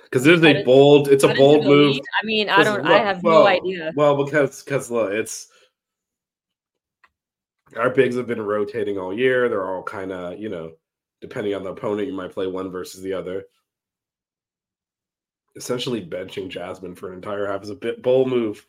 Because 0.09 0.23
there's 0.23 0.43
a 0.43 0.63
bold, 0.63 1.09
it's 1.09 1.25
a 1.25 1.33
bold 1.33 1.65
move. 1.65 1.99
I 2.21 2.25
mean, 2.25 2.49
I 2.49 2.63
don't. 2.63 2.85
I 2.85 2.99
have 2.99 3.21
well- 3.23 3.41
no 3.41 3.47
idea. 3.47 3.91
Well, 3.95 4.23
because 4.23 4.63
because 4.63 4.89
look, 4.89 5.11
it's 5.11 5.47
our 7.75 7.89
bigs 7.89 8.15
have 8.15 8.27
been 8.27 8.41
rotating 8.41 8.97
all 8.97 9.13
year. 9.13 9.49
They're 9.49 9.67
all 9.67 9.83
kind 9.83 10.11
of 10.11 10.39
you 10.39 10.49
know, 10.49 10.73
depending 11.19 11.53
on 11.53 11.63
the 11.63 11.71
opponent, 11.71 12.07
you 12.07 12.13
might 12.13 12.31
play 12.31 12.47
one 12.47 12.71
versus 12.71 13.01
the 13.01 13.13
other. 13.13 13.43
Essentially, 15.57 16.05
benching 16.05 16.49
Jasmine 16.49 16.95
for 16.95 17.09
an 17.09 17.15
entire 17.15 17.47
half 17.47 17.63
is 17.63 17.69
a 17.69 17.75
bit 17.75 18.01
bold 18.01 18.29
move. 18.29 18.65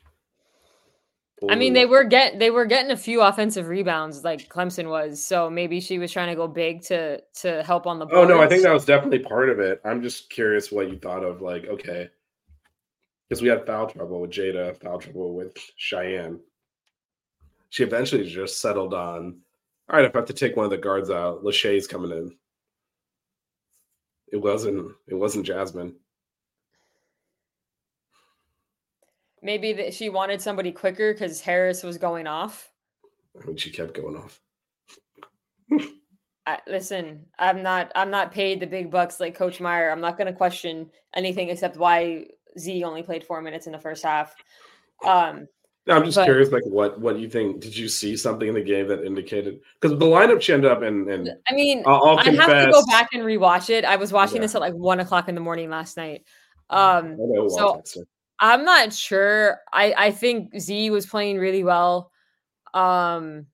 Bold 1.40 1.52
I 1.52 1.54
mean, 1.54 1.72
they 1.72 1.86
were 1.86 2.02
get 2.02 2.38
they 2.38 2.50
were 2.50 2.64
getting 2.64 2.90
a 2.90 2.96
few 2.96 3.20
offensive 3.20 3.68
rebounds 3.68 4.24
like 4.24 4.48
Clemson 4.48 4.88
was, 4.88 5.24
so 5.24 5.48
maybe 5.48 5.80
she 5.80 5.98
was 5.98 6.10
trying 6.10 6.28
to 6.28 6.34
go 6.34 6.48
big 6.48 6.82
to 6.84 7.20
to 7.40 7.62
help 7.62 7.86
on 7.86 8.00
the. 8.00 8.06
Oh 8.10 8.24
no, 8.24 8.40
I 8.40 8.48
think 8.48 8.62
that 8.62 8.72
was 8.72 8.84
definitely 8.84 9.20
part 9.20 9.48
of 9.48 9.60
it. 9.60 9.80
I'm 9.84 10.02
just 10.02 10.30
curious 10.30 10.72
what 10.72 10.90
you 10.90 10.98
thought 10.98 11.22
of 11.22 11.40
like, 11.40 11.66
okay. 11.66 12.08
Because 13.28 13.40
we 13.40 13.48
had 13.48 13.66
foul 13.66 13.88
trouble 13.88 14.20
with 14.20 14.30
Jada, 14.30 14.80
foul 14.80 14.98
trouble 14.98 15.34
with 15.34 15.56
Cheyenne. 15.76 16.40
She 17.70 17.84
eventually 17.84 18.26
just 18.26 18.60
settled 18.60 18.94
on, 18.94 19.38
all 19.90 19.96
right, 19.96 20.06
if 20.06 20.16
I 20.16 20.18
have 20.18 20.26
to 20.28 20.32
take 20.32 20.56
one 20.56 20.64
of 20.64 20.70
the 20.70 20.78
guards 20.78 21.10
out, 21.10 21.44
Lachey's 21.44 21.86
coming 21.86 22.10
in. 22.10 22.34
It 24.32 24.38
wasn't 24.38 24.92
it 25.06 25.14
wasn't 25.14 25.46
Jasmine. 25.46 25.94
Maybe 29.42 29.72
that 29.74 29.94
she 29.94 30.08
wanted 30.08 30.40
somebody 30.42 30.72
quicker 30.72 31.12
because 31.12 31.40
Harris 31.40 31.82
was 31.82 31.96
going 31.98 32.26
off. 32.26 32.70
I 33.40 33.46
mean, 33.46 33.56
she 33.56 33.70
kept 33.70 33.94
going 33.94 34.16
off. 34.16 34.40
I, 36.46 36.58
listen, 36.66 37.26
I'm 37.38 37.62
not 37.62 37.92
I'm 37.94 38.10
not 38.10 38.32
paid 38.32 38.60
the 38.60 38.66
big 38.66 38.90
bucks 38.90 39.20
like 39.20 39.34
Coach 39.36 39.60
Meier. 39.60 39.90
I'm 39.90 40.00
not 40.00 40.16
going 40.16 40.28
to 40.28 40.32
question 40.32 40.90
anything 41.14 41.50
except 41.50 41.76
why 41.76 42.24
Z 42.58 42.82
only 42.84 43.02
played 43.02 43.22
four 43.22 43.42
minutes 43.42 43.66
in 43.66 43.72
the 43.72 43.78
first 43.78 44.02
half. 44.02 44.34
Um, 45.04 45.46
I'm 45.86 46.04
just 46.04 46.16
But- 46.16 46.24
curious, 46.24 46.50
like 46.50 46.64
what 46.64 46.98
what 47.00 47.14
do 47.16 47.20
you 47.20 47.28
think? 47.28 47.60
Did 47.60 47.76
you 47.76 47.86
see 47.88 48.16
something 48.16 48.48
in 48.48 48.54
the 48.54 48.62
game 48.62 48.88
that 48.88 49.04
indicated 49.04 49.60
because 49.80 49.98
the 49.98 50.06
lineup 50.06 50.40
she 50.40 50.54
ended 50.54 50.70
up 50.70 50.82
in 50.82 51.10
and 51.10 51.30
I 51.48 51.52
mean, 51.54 51.82
I'll, 51.86 52.02
I'll 52.02 52.18
I 52.18 52.24
have 52.24 52.66
to 52.66 52.70
go 52.72 52.84
back 52.86 53.10
and 53.12 53.22
rewatch 53.22 53.68
it. 53.70 53.84
I 53.84 53.96
was 53.96 54.10
watching 54.12 54.36
Yeah. 54.36 54.42
this 54.42 54.54
at 54.54 54.60
like 54.62 54.74
one 54.74 55.00
o'clock 55.00 55.28
in 55.28 55.34
the 55.34 55.40
morning 55.42 55.68
last 55.70 55.96
night. 55.98 56.24
I 56.70 56.98
Um, 56.98 57.16
so-. 57.48 57.82
I'm 58.40 58.64
not 58.64 58.92
sure. 58.92 59.58
I 59.72 59.94
I 59.96 60.10
think 60.10 60.58
Z 60.58 60.90
was 60.90 61.06
playing 61.06 61.38
really 61.38 61.64
well. 61.64 62.10
Um, 62.74 63.46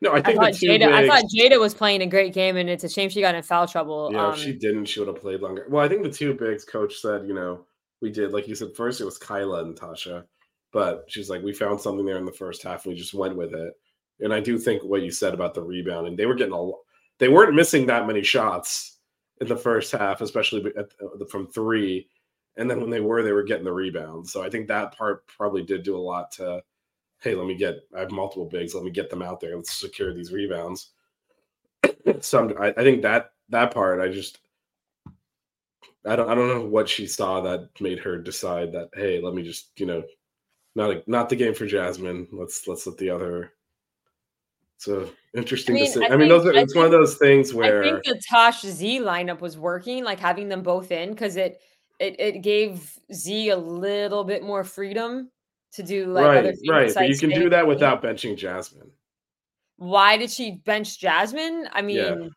no, 0.00 0.12
I 0.12 0.18
I 0.18 0.34
thought 0.34 0.52
Jada. 0.52 0.92
I 0.92 1.06
thought 1.06 1.24
Jada 1.34 1.60
was 1.60 1.74
playing 1.74 2.02
a 2.02 2.06
great 2.06 2.32
game, 2.32 2.56
and 2.56 2.70
it's 2.70 2.84
a 2.84 2.88
shame 2.88 3.10
she 3.10 3.20
got 3.20 3.34
in 3.34 3.42
foul 3.42 3.66
trouble. 3.66 4.10
Yeah, 4.12 4.28
um, 4.28 4.34
if 4.34 4.40
she 4.40 4.52
didn't, 4.52 4.86
she 4.86 5.00
would 5.00 5.08
have 5.08 5.20
played 5.20 5.40
longer. 5.40 5.66
Well, 5.68 5.84
I 5.84 5.88
think 5.88 6.02
the 6.02 6.10
two 6.10 6.34
bigs 6.34 6.64
coach 6.64 6.96
said, 6.96 7.26
you 7.26 7.34
know, 7.34 7.66
we 8.00 8.10
did 8.10 8.32
like 8.32 8.48
you 8.48 8.54
said 8.54 8.74
first 8.74 9.00
it 9.00 9.04
was 9.04 9.18
Kyla 9.18 9.64
and 9.64 9.78
Tasha, 9.78 10.24
but 10.72 11.04
she's 11.08 11.28
like 11.28 11.42
we 11.42 11.52
found 11.52 11.80
something 11.80 12.06
there 12.06 12.18
in 12.18 12.24
the 12.24 12.32
first 12.32 12.62
half 12.62 12.84
and 12.84 12.94
we 12.94 12.98
just 12.98 13.14
went 13.14 13.36
with 13.36 13.54
it. 13.54 13.74
And 14.20 14.32
I 14.32 14.40
do 14.40 14.58
think 14.58 14.82
what 14.82 15.02
you 15.02 15.10
said 15.10 15.34
about 15.34 15.54
the 15.54 15.62
rebound, 15.62 16.06
and 16.06 16.18
they 16.18 16.26
were 16.26 16.34
getting 16.34 16.54
a 16.54 16.70
they 17.18 17.28
weren't 17.28 17.54
missing 17.54 17.86
that 17.86 18.06
many 18.06 18.22
shots 18.22 18.98
in 19.40 19.48
the 19.48 19.56
first 19.56 19.92
half, 19.92 20.20
especially 20.20 20.64
at, 20.76 20.86
uh, 21.02 21.24
from 21.30 21.46
three. 21.46 22.08
And 22.60 22.70
then 22.70 22.78
when 22.78 22.90
they 22.90 23.00
were, 23.00 23.22
they 23.22 23.32
were 23.32 23.42
getting 23.42 23.64
the 23.64 23.72
rebounds. 23.72 24.30
So 24.30 24.42
I 24.42 24.50
think 24.50 24.68
that 24.68 24.94
part 24.96 25.26
probably 25.26 25.62
did 25.62 25.82
do 25.82 25.96
a 25.96 25.98
lot 25.98 26.30
to, 26.32 26.62
hey, 27.22 27.34
let 27.34 27.46
me 27.46 27.54
get 27.54 27.80
I 27.96 28.00
have 28.00 28.10
multiple 28.10 28.44
bigs, 28.44 28.74
let 28.74 28.84
me 28.84 28.90
get 28.90 29.08
them 29.08 29.22
out 29.22 29.40
there, 29.40 29.56
let's 29.56 29.72
secure 29.72 30.12
these 30.12 30.30
rebounds. 30.30 30.90
so 32.20 32.38
I'm, 32.38 32.62
I, 32.62 32.68
I 32.68 32.82
think 32.84 33.00
that 33.00 33.32
that 33.48 33.72
part, 33.72 34.02
I 34.02 34.08
just 34.08 34.40
I 36.06 36.16
don't 36.16 36.28
I 36.28 36.34
don't 36.34 36.48
know 36.48 36.66
what 36.66 36.86
she 36.86 37.06
saw 37.06 37.40
that 37.40 37.70
made 37.80 37.98
her 38.00 38.18
decide 38.18 38.72
that 38.72 38.90
hey, 38.92 39.22
let 39.22 39.32
me 39.32 39.42
just 39.42 39.70
you 39.76 39.86
know, 39.86 40.02
not 40.74 40.90
a, 40.90 41.02
not 41.06 41.30
the 41.30 41.36
game 41.36 41.54
for 41.54 41.66
Jasmine. 41.66 42.28
Let's 42.30 42.68
let's 42.68 42.86
let 42.86 42.98
the 42.98 43.08
other. 43.08 43.52
So 44.76 45.10
interesting 45.34 45.76
I 45.76 45.78
mean, 45.78 45.86
to 45.86 45.92
see. 45.92 46.06
I 46.06 46.12
I, 46.12 46.16
mean, 46.16 46.28
those 46.28 46.42
think- 46.42 46.56
are 46.56 46.58
I 46.58 46.62
it's 46.62 46.76
one 46.76 46.84
of 46.84 46.90
those 46.90 47.16
things 47.16 47.54
where 47.54 47.82
I 47.82 47.90
think 47.90 48.04
the 48.04 48.20
Tosh 48.30 48.60
Z 48.62 49.00
lineup 49.00 49.40
was 49.40 49.56
working, 49.56 50.04
like 50.04 50.20
having 50.20 50.48
them 50.48 50.62
both 50.62 50.90
in, 50.90 51.10
because 51.10 51.36
it 51.36 51.60
it 52.00 52.18
it 52.18 52.42
gave 52.42 52.98
Z 53.12 53.50
a 53.50 53.56
little 53.56 54.24
bit 54.24 54.42
more 54.42 54.64
freedom 54.64 55.30
to 55.72 55.82
do 55.82 56.06
like 56.06 56.24
right 56.24 56.56
right, 56.68 56.94
but 56.94 57.08
you 57.08 57.16
can 57.16 57.30
do 57.30 57.48
that 57.50 57.66
without 57.66 58.02
benching 58.02 58.36
Jasmine. 58.36 58.90
Why 59.76 60.16
did 60.16 60.30
she 60.30 60.62
bench 60.64 60.98
Jasmine? 60.98 61.68
I 61.72 61.82
mean, 61.82 61.96
Yeah. 61.96 62.28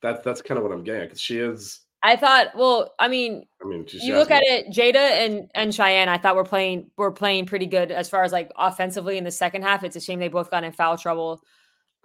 That's 0.00 0.24
that's 0.24 0.42
kind 0.42 0.58
of 0.58 0.64
what 0.64 0.72
I'm 0.72 0.84
getting 0.84 1.02
because 1.02 1.20
she 1.20 1.38
is. 1.38 1.80
I 2.02 2.14
thought. 2.14 2.54
Well, 2.54 2.94
I 3.00 3.08
mean, 3.08 3.44
I 3.62 3.66
mean, 3.66 3.84
you 3.90 4.14
look 4.14 4.30
at 4.30 4.42
it, 4.44 4.68
Jada 4.68 4.96
and 4.96 5.50
and 5.54 5.74
Cheyenne. 5.74 6.08
I 6.08 6.18
thought 6.18 6.36
we're 6.36 6.44
playing 6.44 6.90
we're 6.96 7.10
playing 7.10 7.46
pretty 7.46 7.66
good 7.66 7.90
as 7.90 8.08
far 8.08 8.22
as 8.22 8.30
like 8.30 8.52
offensively 8.56 9.18
in 9.18 9.24
the 9.24 9.32
second 9.32 9.62
half. 9.62 9.82
It's 9.82 9.96
a 9.96 10.00
shame 10.00 10.20
they 10.20 10.28
both 10.28 10.50
got 10.50 10.62
in 10.62 10.70
foul 10.70 10.96
trouble. 10.96 11.40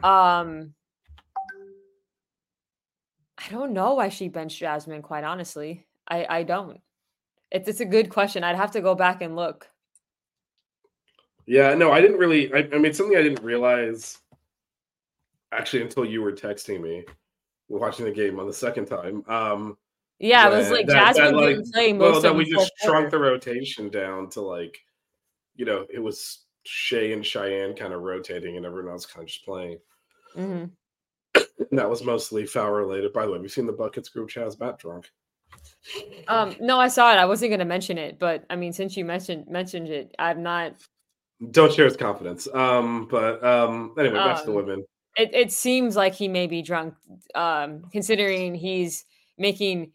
Um, 0.02 0.74
I 3.38 3.52
don't 3.52 3.74
know 3.74 3.94
why 3.94 4.10
she 4.10 4.30
benched 4.30 4.60
Jasmine. 4.60 5.04
Quite 5.04 5.24
honestly, 5.24 5.86
I 6.08 6.26
I 6.30 6.44
don't. 6.44 6.80
It's 7.52 7.68
it's 7.68 7.80
a 7.82 7.86
good 7.86 8.10
question. 8.10 8.44
I'd 8.44 8.56
have 8.56 8.72
to 8.72 8.82
go 8.82 8.96
back 8.96 9.22
and 9.22 9.36
look. 9.36 9.70
Yeah, 11.46 11.74
no, 11.74 11.92
I 11.92 12.02
didn't 12.02 12.18
really. 12.18 12.54
I, 12.54 12.68
I 12.74 12.78
mean, 12.78 12.94
something 12.94 13.18
I 13.18 13.22
didn't 13.22 13.44
realize 13.44 14.20
actually 15.52 15.82
until 15.84 16.06
you 16.06 16.22
were 16.22 16.32
texting 16.32 16.82
me, 16.82 17.04
watching 17.68 18.06
the 18.06 18.12
game 18.12 18.40
on 18.40 18.48
the 18.48 18.54
second 18.54 18.86
time. 18.86 19.24
Um, 19.28 19.78
Yeah, 20.20 20.48
it 20.48 20.58
was 20.58 20.72
like 20.72 20.88
that- 20.88 21.16
Jasmine 21.16 21.36
that, 21.36 21.42
like, 21.42 21.56
didn't 21.58 21.74
play 21.74 21.94
well, 21.94 22.12
most 22.14 22.22
that 22.24 22.36
we 22.36 22.46
just 22.46 22.72
shrunk 22.82 23.12
the 23.12 23.20
rotation 23.20 23.90
down 23.90 24.30
to 24.32 24.42
like, 24.42 24.80
you 25.56 25.66
know, 25.66 25.86
it 25.94 26.00
was 26.00 26.46
Shay 26.64 27.12
and 27.14 27.26
Cheyenne 27.26 27.76
kind 27.76 27.94
of 27.94 28.02
rotating, 28.02 28.58
and 28.58 28.66
everyone 28.66 28.92
else 28.92 29.06
kind 29.06 29.24
of 29.24 29.28
just 29.28 29.46
playing. 29.46 29.78
Mhm. 30.36 30.72
And 31.36 31.80
that 31.80 31.90
was 31.90 32.04
mostly 32.04 32.46
foul 32.46 32.72
related. 32.72 33.12
By 33.14 33.26
the 33.26 33.32
way, 33.32 33.40
we've 33.40 33.52
seen 33.52 33.66
the 33.68 33.74
buckets 33.74 34.10
group 34.10 34.30
chat 34.30 34.48
is 34.48 34.60
Matt 34.60 34.80
drunk. 34.80 35.12
Um, 36.28 36.56
no, 36.60 36.80
I 36.80 36.88
saw 36.88 37.12
it. 37.12 37.18
I 37.18 37.26
wasn't 37.26 37.52
gonna 37.52 37.66
mention 37.66 37.98
it, 37.98 38.18
but 38.18 38.46
I 38.50 38.56
mean, 38.56 38.74
since 38.74 38.96
you 38.96 39.06
mentioned 39.06 39.48
mentioned 39.48 39.90
it, 39.90 40.16
I've 40.18 40.38
not. 40.38 40.76
Don't 41.52 41.74
share 41.74 41.86
his 41.86 41.98
confidence. 41.98 42.48
Um, 42.54 43.08
but 43.10 43.44
um, 43.44 43.94
anyway, 44.00 44.16
back 44.16 44.40
to 44.40 44.46
the 44.46 44.52
Um, 44.52 44.66
women. 44.66 44.86
It 45.18 45.34
it 45.34 45.52
seems 45.52 45.96
like 45.96 46.14
he 46.14 46.28
may 46.28 46.48
be 46.48 46.62
drunk, 46.62 46.96
um, 47.36 47.84
considering 47.92 48.56
he's 48.56 49.06
making 49.38 49.92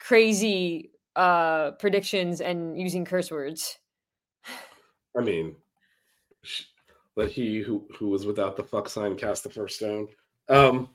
crazy 0.00 0.90
uh 1.16 1.70
predictions 1.72 2.40
and 2.40 2.78
using 2.78 3.04
curse 3.04 3.30
words. 3.30 3.78
I 5.16 5.22
mean, 5.22 5.56
let 7.16 7.30
he 7.30 7.60
who 7.60 7.86
who 7.98 8.08
was 8.08 8.26
without 8.26 8.56
the 8.56 8.64
fuck 8.64 8.88
sign 8.88 9.16
cast 9.16 9.42
the 9.44 9.50
first 9.50 9.76
stone. 9.76 10.08
Um, 10.48 10.90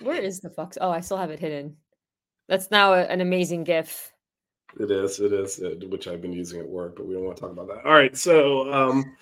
Where 0.00 0.20
is 0.20 0.40
the 0.40 0.50
fuck? 0.50 0.74
Oh, 0.80 0.90
I 0.90 1.00
still 1.00 1.18
have 1.18 1.30
it 1.30 1.38
hidden. 1.38 1.76
That's 2.48 2.70
now 2.70 2.94
a, 2.94 3.02
an 3.02 3.20
amazing 3.20 3.64
GIF. 3.64 4.12
It 4.78 4.90
is, 4.90 5.20
it 5.20 5.32
is, 5.32 5.60
uh, 5.60 5.74
which 5.88 6.08
I've 6.08 6.22
been 6.22 6.32
using 6.32 6.60
at 6.60 6.68
work, 6.68 6.96
but 6.96 7.06
we 7.06 7.14
don't 7.14 7.24
want 7.24 7.36
to 7.36 7.40
talk 7.40 7.52
about 7.52 7.68
that. 7.68 7.84
All 7.84 7.92
right, 7.92 8.16
so 8.16 8.72
um, 8.72 9.16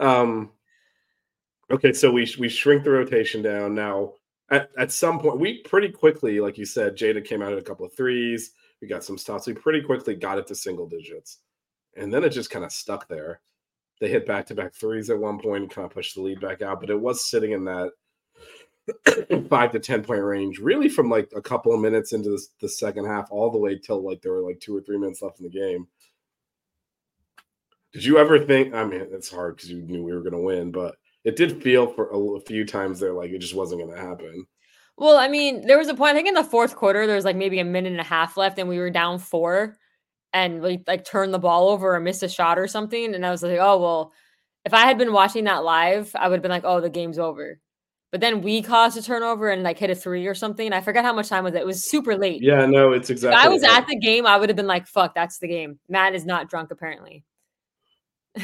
um, 0.00 0.50
okay, 1.70 1.92
so 1.92 2.10
we 2.10 2.32
we 2.38 2.48
shrink 2.48 2.84
the 2.84 2.90
rotation 2.90 3.42
down 3.42 3.74
now. 3.74 4.14
At 4.50 4.70
at 4.76 4.92
some 4.92 5.18
point, 5.18 5.40
we 5.40 5.62
pretty 5.62 5.88
quickly, 5.88 6.40
like 6.40 6.58
you 6.58 6.66
said, 6.66 6.96
Jada 6.96 7.24
came 7.24 7.42
out 7.42 7.52
at 7.52 7.58
a 7.58 7.62
couple 7.62 7.86
of 7.86 7.94
threes. 7.94 8.52
We 8.80 8.88
got 8.88 9.04
some 9.04 9.16
stops. 9.16 9.46
We 9.46 9.54
pretty 9.54 9.80
quickly 9.80 10.14
got 10.14 10.38
it 10.38 10.46
to 10.48 10.54
single 10.54 10.86
digits, 10.86 11.38
and 11.96 12.12
then 12.12 12.22
it 12.22 12.30
just 12.30 12.50
kind 12.50 12.64
of 12.64 12.72
stuck 12.72 13.08
there. 13.08 13.40
They 14.00 14.08
hit 14.08 14.26
back 14.26 14.46
to 14.46 14.54
back 14.54 14.74
threes 14.74 15.10
at 15.10 15.18
one 15.18 15.38
point 15.38 15.62
and 15.62 15.70
kind 15.70 15.86
of 15.86 15.92
pushed 15.92 16.16
the 16.16 16.22
lead 16.22 16.40
back 16.40 16.60
out, 16.60 16.80
but 16.80 16.90
it 16.90 17.00
was 17.00 17.24
sitting 17.24 17.52
in 17.52 17.64
that 17.64 17.92
five 19.48 19.72
to 19.72 19.78
ten 19.78 20.02
point 20.02 20.22
range, 20.22 20.58
really 20.58 20.88
from 20.88 21.08
like 21.08 21.30
a 21.34 21.42
couple 21.42 21.74
of 21.74 21.80
minutes 21.80 22.12
into 22.12 22.30
the, 22.30 22.42
the 22.60 22.68
second 22.68 23.06
half, 23.06 23.28
all 23.30 23.50
the 23.50 23.58
way 23.58 23.78
till 23.78 24.04
like 24.04 24.20
there 24.22 24.32
were 24.32 24.46
like 24.46 24.60
two 24.60 24.76
or 24.76 24.80
three 24.80 24.98
minutes 24.98 25.22
left 25.22 25.40
in 25.40 25.44
the 25.44 25.50
game. 25.50 25.86
Did 27.92 28.04
you 28.04 28.18
ever 28.18 28.38
think? 28.38 28.74
I 28.74 28.84
mean, 28.84 29.06
it's 29.12 29.30
hard 29.30 29.56
because 29.56 29.70
you 29.70 29.82
knew 29.82 30.02
we 30.02 30.12
were 30.12 30.22
going 30.22 30.32
to 30.32 30.38
win, 30.38 30.72
but 30.72 30.96
it 31.24 31.36
did 31.36 31.62
feel 31.62 31.86
for 31.86 32.08
a, 32.08 32.18
a 32.18 32.40
few 32.40 32.64
times 32.64 32.98
there 32.98 33.12
like 33.12 33.30
it 33.30 33.38
just 33.38 33.54
wasn't 33.54 33.82
going 33.82 33.94
to 33.94 34.00
happen. 34.00 34.46
Well, 34.96 35.16
I 35.16 35.28
mean, 35.28 35.66
there 35.66 35.78
was 35.78 35.88
a 35.88 35.94
point. 35.94 36.12
I 36.12 36.14
think 36.14 36.28
in 36.28 36.34
the 36.34 36.44
fourth 36.44 36.76
quarter, 36.76 37.06
there 37.06 37.16
was 37.16 37.24
like 37.24 37.36
maybe 37.36 37.60
a 37.60 37.64
minute 37.64 37.92
and 37.92 38.00
a 38.00 38.04
half 38.04 38.36
left, 38.36 38.58
and 38.58 38.68
we 38.68 38.78
were 38.78 38.90
down 38.90 39.18
four, 39.18 39.76
and 40.32 40.60
we 40.60 40.82
like 40.86 41.04
turned 41.04 41.32
the 41.32 41.38
ball 41.38 41.68
over 41.68 41.94
or 41.94 42.00
missed 42.00 42.22
a 42.22 42.28
shot 42.28 42.58
or 42.58 42.66
something. 42.66 43.14
And 43.14 43.24
I 43.24 43.30
was 43.30 43.42
like, 43.42 43.58
oh 43.60 43.78
well, 43.78 44.12
if 44.64 44.74
I 44.74 44.86
had 44.86 44.98
been 44.98 45.12
watching 45.12 45.44
that 45.44 45.64
live, 45.64 46.14
I 46.14 46.28
would 46.28 46.36
have 46.36 46.42
been 46.42 46.50
like, 46.50 46.64
oh, 46.64 46.80
the 46.80 46.90
game's 46.90 47.18
over. 47.18 47.58
But 48.12 48.20
then 48.20 48.42
we 48.42 48.62
caused 48.62 48.96
a 48.98 49.02
turnover 49.02 49.48
and 49.50 49.62
like 49.62 49.78
hit 49.78 49.88
a 49.88 49.94
three 49.94 50.26
or 50.26 50.34
something. 50.34 50.74
I 50.74 50.82
forget 50.82 51.02
how 51.02 51.14
much 51.14 51.30
time 51.30 51.44
was 51.44 51.54
it. 51.54 51.62
It 51.62 51.66
was 51.66 51.82
super 51.82 52.14
late. 52.14 52.42
Yeah, 52.42 52.66
no, 52.66 52.92
it's 52.92 53.08
exactly. 53.08 53.40
If. 53.40 53.46
I 53.46 53.48
was 53.48 53.62
that. 53.62 53.80
at 53.80 53.86
the 53.88 53.96
game, 53.96 54.26
I 54.26 54.36
would 54.36 54.50
have 54.50 54.56
been 54.56 54.66
like, 54.66 54.86
fuck, 54.86 55.14
that's 55.14 55.38
the 55.38 55.48
game. 55.48 55.78
Matt 55.88 56.14
is 56.14 56.26
not 56.26 56.50
drunk 56.50 56.70
apparently. 56.70 57.24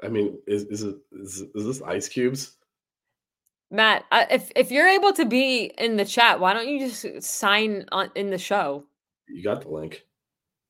I 0.00 0.06
mean, 0.08 0.38
is 0.46 0.62
is 0.66 0.84
it 0.84 0.96
is, 1.10 1.42
is 1.54 1.66
this 1.66 1.82
ice 1.82 2.08
cubes? 2.08 2.56
Matt, 3.72 4.04
I, 4.12 4.28
if 4.30 4.52
if 4.54 4.70
you're 4.70 4.86
able 4.86 5.12
to 5.14 5.24
be 5.24 5.72
in 5.76 5.96
the 5.96 6.04
chat, 6.04 6.38
why 6.38 6.54
don't 6.54 6.68
you 6.68 6.88
just 6.88 7.20
sign 7.22 7.84
on 7.90 8.12
in 8.14 8.30
the 8.30 8.38
show? 8.38 8.84
You 9.26 9.42
got 9.42 9.62
the 9.62 9.70
link. 9.70 10.06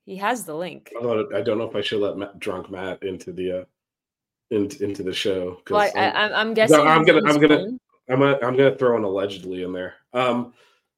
He 0.06 0.16
has 0.16 0.44
the 0.44 0.54
link. 0.54 0.90
Although 0.98 1.28
I 1.36 1.42
don't 1.42 1.58
know 1.58 1.68
if 1.68 1.76
I 1.76 1.82
should 1.82 2.00
let 2.00 2.16
Matt, 2.16 2.38
drunk 2.38 2.70
Matt 2.70 3.02
into 3.02 3.32
the 3.32 3.60
uh, 3.60 3.64
into 4.50 4.82
into 4.84 5.02
the 5.02 5.12
show. 5.12 5.60
Well, 5.70 5.80
I, 5.80 5.86
I'm- 5.88 5.96
I, 6.16 6.20
I'm- 6.22 6.32
I'm 6.34 6.54
guessing. 6.54 6.80
I'm 6.80 7.04
gonna- 7.04 7.22
I'm 7.28 7.40
gonna- 7.40 7.56
phone. 7.58 7.80
I'm 8.10 8.20
gonna 8.20 8.38
I'm 8.42 8.56
gonna 8.56 8.74
throw 8.76 8.96
an 8.96 9.04
allegedly 9.04 9.62
in 9.62 9.72
there. 9.72 9.94
Um, 10.14 10.54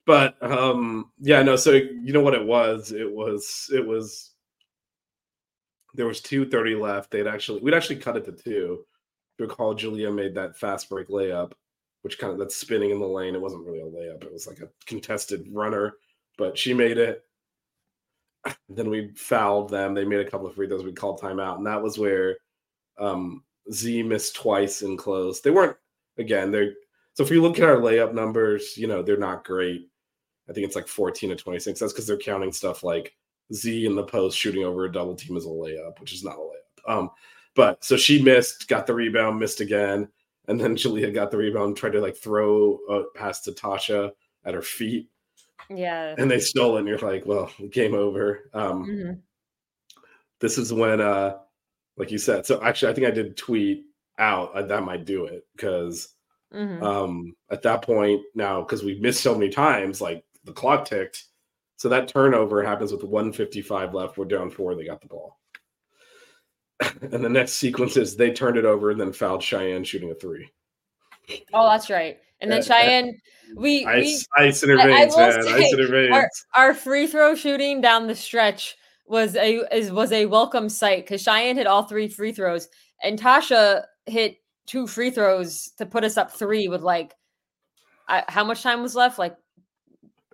but 0.07 0.41
um, 0.43 1.11
yeah, 1.19 1.43
no. 1.43 1.57
So 1.57 1.73
you 1.73 2.13
know 2.13 2.21
what 2.21 2.35
it 2.35 2.45
was? 2.45 2.93
It 2.93 3.11
was 3.11 3.69
it 3.75 3.85
was 3.85 4.31
there 5.95 6.07
was 6.07 6.21
two 6.21 6.49
thirty 6.49 6.75
left. 6.77 7.11
They'd 7.11 7.27
actually 7.27 7.61
we'd 7.63 7.75
actually 7.75 7.97
cut 7.97 8.17
it 8.17 8.25
to 8.27 8.33
two. 8.33 8.85
Recall, 9.41 9.75
Julia 9.75 10.11
made 10.13 10.35
that 10.37 10.57
fast 10.59 10.89
break 10.89 11.09
layup, 11.09 11.53
which 12.03 12.19
kind 12.19 12.33
of 12.33 12.39
that's 12.39 12.55
spinning 12.57 12.91
in 12.91 13.01
the 13.01 13.07
lane. 13.09 13.35
It 13.35 13.41
wasn't 13.41 13.65
really 13.67 13.81
a 13.81 13.85
layup. 13.85 14.23
It 14.23 14.33
was 14.33 14.47
like 14.47 14.61
a 14.61 14.69
contested 14.87 15.47
runner, 15.51 15.95
but 16.39 16.57
she 16.57 16.75
made 16.75 16.99
it. 16.99 17.25
Then 18.69 18.89
we 18.89 19.13
fouled 19.17 19.69
them. 19.71 19.95
They 19.95 20.05
made 20.05 20.21
a 20.25 20.31
couple 20.31 20.47
of 20.47 20.55
free 20.55 20.69
throws. 20.69 20.85
We 20.85 20.93
called 20.93 21.21
timeout, 21.21 21.57
and 21.59 21.67
that 21.67 21.83
was 21.83 21.99
where 21.99 22.37
um, 23.01 23.43
Z 23.73 24.03
missed 24.05 24.37
twice 24.37 24.83
and 24.83 24.99
close. 24.99 25.41
They 25.41 25.51
weren't 25.51 25.77
again. 26.19 26.51
They're 26.51 26.75
so 27.15 27.25
if 27.25 27.31
you 27.31 27.43
look 27.43 27.59
at 27.59 27.69
our 27.69 27.77
layup 27.77 28.15
numbers, 28.15 28.77
you 28.77 28.87
know 28.87 29.03
they're 29.03 29.17
not 29.17 29.45
great. 29.45 29.89
I 30.49 30.53
think 30.53 30.67
it's 30.67 30.77
like 30.77 30.89
14 30.89 31.31
to 31.31 31.37
26. 31.37 31.79
That's 31.81 31.93
because 31.93 32.07
they're 32.07 32.17
counting 32.17 32.53
stuff 32.53 32.83
like 32.83 33.15
Z 33.53 33.87
in 33.87 33.95
the 33.95 34.05
post 34.05 34.37
shooting 34.39 34.65
over 34.65 34.85
a 34.85 34.93
double 34.93 35.15
team 35.15 35.37
as 35.37 35.45
a 35.45 35.49
layup, 35.49 35.99
which 36.01 36.13
is 36.13 36.25
not 36.25 36.37
a 36.37 36.39
layup. 36.39 36.93
Um, 36.93 37.11
but 37.55 37.85
so 37.85 37.97
she 37.97 38.23
missed, 38.23 38.69
got 38.69 38.87
the 38.87 38.95
rebound, 38.95 39.39
missed 39.39 39.61
again, 39.61 40.09
and 40.49 40.59
then 40.61 40.77
Julia 40.77 41.11
got 41.11 41.31
the 41.31 41.37
rebound, 41.37 41.77
tried 41.77 41.93
to 41.93 42.01
like 42.01 42.17
throw 42.17 42.79
a 42.89 43.05
pass 43.19 43.41
to 43.43 43.53
Tasha 43.53 44.11
at 44.45 44.55
her 44.55 44.63
feet, 44.63 45.09
Yeah. 45.69 46.15
and 46.17 46.31
they 46.31 46.41
stole 46.41 46.77
it. 46.77 46.81
And 46.81 46.89
you're 46.89 46.99
like, 46.99 47.27
well, 47.27 47.51
game 47.71 47.95
over. 47.95 48.49
Um, 48.55 48.87
Mhm. 48.87 49.19
this 50.41 50.59
is 50.59 50.73
when 50.73 51.01
uh 51.01 51.39
like 52.01 52.11
you 52.11 52.19
said. 52.19 52.45
So 52.47 52.61
actually 52.63 52.91
i 52.91 52.95
think 52.95 53.07
i 53.07 53.11
did 53.11 53.37
tweet 53.37 53.85
out 54.19 54.53
uh, 54.55 54.63
that 54.63 54.83
might 54.83 55.05
do 55.05 55.27
it 55.27 55.47
because 55.55 56.09
Mhm. 56.53 56.83
um 56.83 57.37
at 57.51 57.63
that 57.63 57.83
point 57.83 58.21
now 58.35 58.61
because 58.63 58.83
we 58.83 58.99
missed 58.99 59.23
so 59.23 59.35
many 59.35 59.51
times 59.51 60.01
like 60.01 60.25
the 60.45 60.53
clock 60.53 60.85
ticked. 60.87 61.25
So 61.77 61.89
that 61.91 62.09
turnover 62.09 62.63
happens 62.63 62.91
with 62.93 63.05
155 63.05 63.95
left. 63.95 64.19
We're 64.19 64.25
down 64.27 64.51
four. 64.51 64.75
They 64.75 64.85
got 64.85 65.01
the 65.01 65.07
ball. 65.07 65.39
And 67.13 67.25
the 67.25 67.29
next 67.29 67.53
sequence 67.53 67.97
is 67.97 68.17
they 68.17 68.33
turned 68.33 68.57
it 68.57 68.65
over 68.65 68.91
and 68.91 69.01
then 69.01 69.13
fouled 69.13 69.43
cheyenne 69.43 69.85
shooting 69.85 70.11
a 70.11 70.15
three. 70.15 70.49
Oh, 71.55 71.69
that's 71.71 71.89
right. 71.91 72.19
And 72.41 72.51
then 72.51 72.63
Cheyenne, 72.63 73.15
we, 73.55 73.85
we 73.85 73.87
ice 73.87 74.27
ice 74.37 74.63
in 74.63 74.71
her 74.71 74.79
I- 74.79 74.83
I 74.83 74.89
man. 74.89 75.11
Say, 75.11 75.27
ice 75.27 75.73
in 75.73 75.79
her 75.79 75.87
veins 75.89 76.47
our 76.55 76.75
free 76.75 77.07
throw 77.07 77.35
shooting 77.35 77.81
down 77.81 78.07
the 78.07 78.15
stretch 78.15 78.77
was 79.11 79.35
a 79.35 79.63
is 79.77 79.91
was 79.91 80.13
a 80.13 80.27
welcome 80.27 80.69
sight 80.69 81.05
because 81.05 81.21
Cheyenne 81.21 81.57
hit 81.57 81.67
all 81.67 81.83
three 81.83 82.09
free 82.09 82.33
throws 82.33 82.69
and 83.03 83.19
Tasha 83.19 83.85
hit 84.07 84.37
two 84.67 84.87
free 84.87 85.11
throws 85.11 85.71
to 85.79 85.85
put 85.85 86.05
us 86.05 86.17
up 86.17 86.31
three 86.31 86.69
with 86.69 86.83
like 86.83 87.15
I, 88.09 88.25
how 88.29 88.45
much 88.45 88.63
time 88.63 88.83
was 88.83 88.95
left? 88.95 89.19
Like 89.19 89.37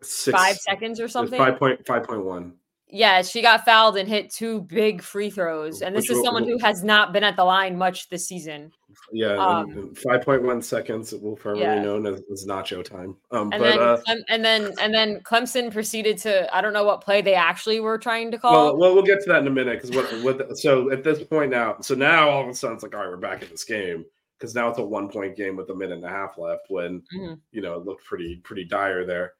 Six, 0.02 0.36
five 0.36 0.56
seconds 0.56 1.00
or 1.00 1.08
something. 1.08 1.38
five 1.38 1.58
point 1.58 1.86
five 1.86 2.04
point 2.04 2.24
one 2.24 2.54
Yeah, 2.88 3.22
she 3.22 3.42
got 3.42 3.64
fouled 3.64 3.96
and 3.96 4.08
hit 4.08 4.30
two 4.32 4.60
big 4.62 5.02
free 5.02 5.28
throws. 5.28 5.82
And 5.82 5.94
this 5.94 6.08
Which 6.08 6.18
is 6.18 6.24
someone 6.24 6.44
who 6.44 6.56
has 6.58 6.84
not 6.84 7.12
been 7.12 7.24
at 7.24 7.34
the 7.34 7.42
line 7.44 7.76
much 7.76 8.08
this 8.08 8.28
season. 8.28 8.72
Yeah, 9.12 9.34
Um, 9.36 9.70
and- 9.70 9.78
and 9.78 9.96
5.1 9.96 10.62
seconds 10.62 11.12
will 11.12 11.36
formerly 11.36 11.62
yeah. 11.64 11.82
known 11.82 12.06
as, 12.06 12.22
as 12.32 12.46
nacho 12.46 12.84
time. 12.84 13.16
Um, 13.32 13.52
And 13.52 13.60
but 13.60 13.60
then 13.62 13.78
uh, 13.80 13.96
Clem- 14.04 14.24
and 14.28 14.44
then 14.44 14.72
and 14.80 14.94
then 14.94 15.20
Clemson 15.20 15.72
proceeded 15.72 16.16
to 16.18 16.54
I 16.56 16.60
don't 16.60 16.72
know 16.72 16.84
what 16.84 17.00
play 17.02 17.22
they 17.22 17.34
actually 17.34 17.80
were 17.80 17.98
trying 17.98 18.30
to 18.30 18.38
call. 18.38 18.76
well, 18.78 18.94
we'll 18.94 19.02
get 19.04 19.20
to 19.22 19.28
that 19.30 19.40
in 19.42 19.46
a 19.48 19.50
minute 19.50 19.82
because 19.82 19.94
what, 19.94 20.22
what 20.22 20.56
so 20.58 20.90
at 20.92 21.02
this 21.04 21.22
point 21.24 21.50
now, 21.50 21.76
so 21.80 21.94
now 21.94 22.30
all 22.30 22.42
of 22.44 22.48
a 22.48 22.54
sudden 22.54 22.74
it's 22.76 22.82
like, 22.84 22.94
all 22.94 23.00
right, 23.02 23.10
we're 23.10 23.16
back 23.16 23.42
in 23.42 23.48
this 23.50 23.64
game 23.64 24.04
because 24.38 24.54
now 24.54 24.68
it's 24.68 24.78
a 24.78 24.84
one 24.84 25.08
point 25.08 25.36
game 25.36 25.56
with 25.56 25.68
a 25.70 25.74
minute 25.74 25.96
and 25.96 26.04
a 26.04 26.08
half 26.08 26.38
left 26.38 26.66
when 26.68 27.02
Mhm. 27.16 27.38
you 27.52 27.62
know 27.62 27.74
it 27.74 27.84
looked 27.84 28.04
pretty 28.04 28.36
pretty 28.44 28.64
dire 28.64 29.04
there. 29.04 29.34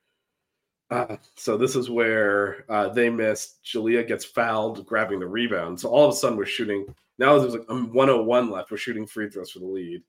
Uh, 0.90 1.16
so 1.34 1.56
this 1.56 1.74
is 1.74 1.90
where 1.90 2.64
uh, 2.70 2.88
they 2.88 3.10
missed. 3.10 3.62
Julia 3.64 4.04
gets 4.04 4.24
fouled, 4.24 4.86
grabbing 4.86 5.18
the 5.18 5.26
rebound. 5.26 5.80
So 5.80 5.88
all 5.88 6.06
of 6.06 6.14
a 6.14 6.16
sudden 6.16 6.38
we're 6.38 6.46
shooting. 6.46 6.86
Now 7.18 7.38
there's 7.38 7.54
like 7.54 7.64
um, 7.68 7.92
101 7.92 8.50
left. 8.50 8.70
We're 8.70 8.76
shooting 8.76 9.06
free 9.06 9.28
throws 9.28 9.50
for 9.50 9.58
the 9.58 9.66
lead. 9.66 10.02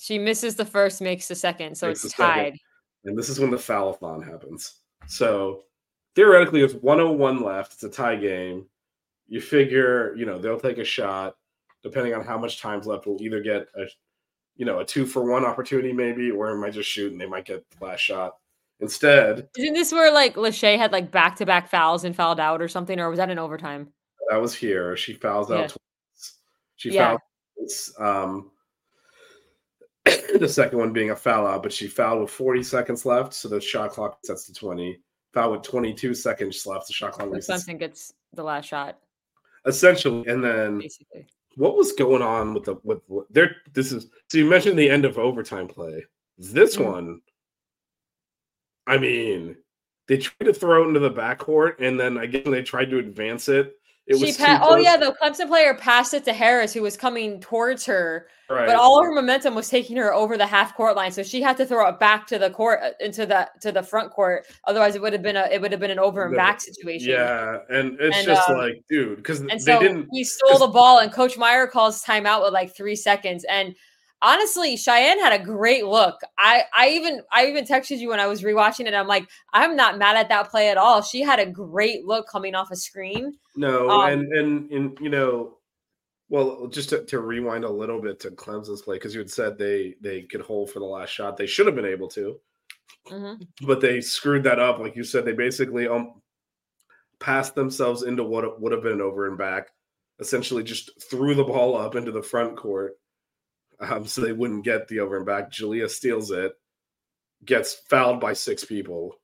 She 0.00 0.18
misses 0.18 0.54
the 0.56 0.64
first, 0.64 1.02
makes 1.02 1.28
the 1.28 1.34
second, 1.34 1.76
so 1.76 1.88
Makes 1.88 2.04
it's 2.04 2.14
the 2.16 2.22
second. 2.22 2.42
tied. 2.52 2.58
and 3.04 3.18
this 3.18 3.28
is 3.28 3.38
when 3.38 3.50
the 3.50 3.58
foul-a-thon 3.58 4.22
happens. 4.22 4.80
So 5.06 5.64
theoretically, 6.14 6.60
there's 6.60 6.74
101 6.76 7.42
left. 7.42 7.74
It's 7.74 7.82
a 7.84 7.90
tie 7.90 8.16
game. 8.16 8.66
You 9.28 9.40
figure, 9.40 10.14
you 10.16 10.24
know, 10.24 10.38
they'll 10.38 10.58
take 10.60 10.78
a 10.78 10.84
shot. 10.84 11.34
Depending 11.82 12.14
on 12.14 12.24
how 12.24 12.38
much 12.38 12.60
time's 12.60 12.86
left, 12.86 13.06
we'll 13.06 13.20
either 13.20 13.40
get 13.40 13.66
a, 13.76 13.84
you 14.56 14.64
know, 14.64 14.78
a 14.80 14.84
two 14.84 15.04
for 15.04 15.24
one 15.24 15.44
opportunity 15.44 15.92
maybe, 15.92 16.30
or 16.30 16.50
it 16.50 16.58
might 16.58 16.72
just 16.72 16.88
shoot 16.88 17.12
and 17.12 17.20
they 17.20 17.26
might 17.26 17.44
get 17.44 17.64
the 17.78 17.84
last 17.84 18.00
shot. 18.00 18.36
Instead, 18.82 19.48
Isn't 19.56 19.74
this 19.74 19.92
where 19.92 20.12
like 20.12 20.34
Lachey 20.34 20.76
had 20.76 20.90
like 20.92 21.10
back 21.12 21.36
to 21.36 21.46
back 21.46 21.70
fouls 21.70 22.02
and 22.04 22.14
fouled 22.16 22.40
out 22.40 22.60
or 22.60 22.66
something, 22.68 22.98
or 22.98 23.08
was 23.08 23.18
that 23.18 23.30
in 23.30 23.38
overtime? 23.38 23.92
that 24.28 24.36
was 24.40 24.54
here. 24.54 24.96
She 24.96 25.14
fouls 25.14 25.50
out 25.50 25.60
Yeah. 25.60 25.66
twice. 25.68 26.34
She 26.76 26.90
Yeah. 26.90 27.16
fouls. 27.56 27.94
Um, 27.98 28.50
the 30.38 30.48
second 30.48 30.78
one 30.78 30.92
being 30.92 31.10
a 31.10 31.16
foul 31.16 31.46
out, 31.46 31.62
but 31.62 31.72
she 31.72 31.86
fouled 31.86 32.22
with 32.22 32.30
40 32.30 32.62
seconds 32.62 33.04
left, 33.06 33.34
so 33.34 33.48
the 33.48 33.60
shot 33.60 33.90
clock 33.90 34.18
sets 34.24 34.46
to 34.46 34.52
20. 34.54 35.00
Foul 35.32 35.52
with 35.52 35.62
22 35.62 36.12
seconds 36.14 36.66
left, 36.66 36.86
the 36.88 36.92
shot 36.92 37.12
clock 37.12 37.28
resets. 37.28 37.48
Clemson 37.66 37.78
gets 37.78 38.12
the 38.32 38.42
last 38.42 38.66
shot, 38.66 38.98
Essentially, 39.66 40.26
and 40.26 40.42
then 40.42 40.78
basically. 40.78 41.26
what 41.56 41.76
was 41.76 41.92
going 41.92 42.22
on 42.22 42.52
with 42.54 42.64
the 42.64 42.76
with 42.84 43.00
what 43.06 43.26
there? 43.32 43.56
This 43.72 43.92
is 43.92 44.08
so 44.30 44.38
you 44.38 44.44
mentioned 44.46 44.78
the 44.78 44.90
end 44.90 45.04
of 45.04 45.18
overtime 45.18 45.68
play. 45.68 46.04
This 46.38 46.76
Mhm. 46.76 46.84
one, 46.84 47.22
I 48.86 48.98
mean, 48.98 49.56
they 50.08 50.18
tried 50.18 50.46
to 50.46 50.52
throw 50.54 50.84
it 50.84 50.88
into 50.88 51.00
the 51.00 51.10
backcourt, 51.10 51.74
and 51.80 51.98
then 51.98 52.16
again 52.18 52.50
they 52.50 52.62
tried 52.62 52.90
to 52.90 52.98
advance 52.98 53.48
it. 53.48 53.74
It 54.08 54.18
She 54.18 54.24
was 54.26 54.36
pa- 54.36 54.58
oh 54.60 54.76
yeah, 54.76 54.96
the 54.96 55.14
Clemson 55.22 55.46
player 55.46 55.74
passed 55.74 56.12
it 56.12 56.24
to 56.24 56.32
Harris, 56.32 56.74
who 56.74 56.82
was 56.82 56.96
coming 56.96 57.38
towards 57.40 57.86
her, 57.86 58.26
right. 58.50 58.66
but 58.66 58.74
all 58.74 59.00
her 59.00 59.14
momentum 59.14 59.54
was 59.54 59.68
taking 59.68 59.96
her 59.96 60.12
over 60.12 60.36
the 60.36 60.44
half 60.44 60.74
court 60.76 60.96
line, 60.96 61.12
so 61.12 61.22
she 61.22 61.40
had 61.40 61.56
to 61.58 61.64
throw 61.64 61.88
it 61.88 62.00
back 62.00 62.26
to 62.26 62.36
the 62.36 62.50
court 62.50 62.80
uh, 62.82 62.90
into 62.98 63.26
the 63.26 63.48
to 63.60 63.70
the 63.70 63.80
front 63.82 64.10
court. 64.10 64.44
Otherwise, 64.66 64.96
it 64.96 65.02
would 65.02 65.12
have 65.12 65.22
been 65.22 65.36
a 65.36 65.46
it 65.52 65.60
would 65.60 65.70
have 65.70 65.80
been 65.80 65.92
an 65.92 66.00
over 66.00 66.24
and 66.24 66.34
back 66.34 66.60
situation. 66.60 67.10
yeah, 67.10 67.58
and 67.70 67.96
it's 68.00 68.16
And, 68.16 68.26
just 68.26 68.50
um, 68.50 68.58
like, 68.58 68.82
dude, 68.90 69.18
because 69.18 69.38
And 69.38 69.50
they 69.50 69.58
so 69.58 69.78
didn't. 69.78 70.08
he 70.10 70.24
stole 70.24 70.58
the 70.58 70.66
ball, 70.66 70.98
and 70.98 71.12
Coach 71.12 71.38
Meier 71.38 71.68
calls 71.68 72.02
timeout 72.04 72.42
with 72.42 72.52
like 72.52 72.74
three 72.74 72.96
seconds. 72.96 73.44
And 73.48 73.72
honestly, 74.22 74.76
Cheyenne 74.76 75.18
had 75.20 75.38
a 75.38 75.44
great 75.44 75.84
look. 75.84 76.20
I 76.38 76.64
I 76.74 76.88
even 76.90 77.20
I 77.32 77.46
even 77.46 77.64
texted 77.64 77.98
you 77.98 78.08
when 78.08 78.20
I 78.20 78.26
was 78.26 78.42
rewatching 78.42 78.86
it. 78.86 78.94
I'm 78.94 79.06
like, 79.08 79.28
I'm 79.52 79.76
not 79.76 79.98
mad 79.98 80.16
at 80.16 80.28
that 80.30 80.50
play 80.50 80.70
at 80.70 80.78
all. 80.78 81.02
She 81.02 81.20
had 81.20 81.38
a 81.38 81.46
great 81.46 82.06
look 82.06 82.26
coming 82.28 82.54
off 82.54 82.70
a 82.70 82.76
screen. 82.76 83.34
No, 83.56 83.90
Um, 83.90 84.10
and 84.10 84.32
and 84.32 84.70
and 84.72 84.98
you 85.00 85.10
know, 85.10 85.58
well, 86.30 86.66
just 86.68 86.88
to, 86.90 87.04
to 87.04 87.20
rewind 87.20 87.64
a 87.64 87.70
little 87.70 88.00
bit 88.00 88.18
to 88.20 88.30
Clemson's 88.30 88.80
play 88.82 88.96
because 88.96 89.12
you 89.14 89.20
had 89.20 89.30
said 89.30 89.58
they 89.58 89.96
they 90.00 90.22
could 90.22 90.40
hold 90.40 90.70
for 90.70 90.78
the 90.78 90.86
last 90.86 91.10
shot. 91.10 91.36
They 91.36 91.46
should 91.46 91.66
have 91.66 91.76
been 91.76 91.84
able 91.84 92.08
to, 92.08 92.40
Mhm. 93.08 93.46
but 93.66 93.80
they 93.82 94.00
screwed 94.00 94.44
that 94.44 94.58
up. 94.58 94.78
Like 94.78 94.96
you 94.96 95.04
said, 95.04 95.24
they 95.24 95.32
basically 95.32 95.86
um 95.88 96.22
passed 97.20 97.54
themselves 97.54 98.02
into 98.02 98.24
what 98.24 98.60
would 98.60 98.72
have 98.72 98.82
been 98.82 98.92
an 98.94 99.00
over 99.00 99.28
and 99.28 99.38
back. 99.38 99.68
Essentially, 100.20 100.62
just 100.62 100.90
threw 101.10 101.34
the 101.34 101.44
ball 101.44 101.76
up 101.76 101.94
into 101.96 102.12
the 102.12 102.22
front 102.22 102.56
court, 102.56 102.94
um, 103.82 104.06
so 104.06 104.20
they 104.20 104.32
wouldn't 104.32 104.64
get 104.64 104.88
the 104.88 105.00
over 105.00 105.16
and 105.16 105.26
back. 105.26 105.50
Julia 105.50 105.88
steals 105.88 106.30
it, 106.30 106.52
gets 107.44 107.74
fouled 107.88 108.20
by 108.20 108.32
six 108.32 108.64
people. 108.64 109.16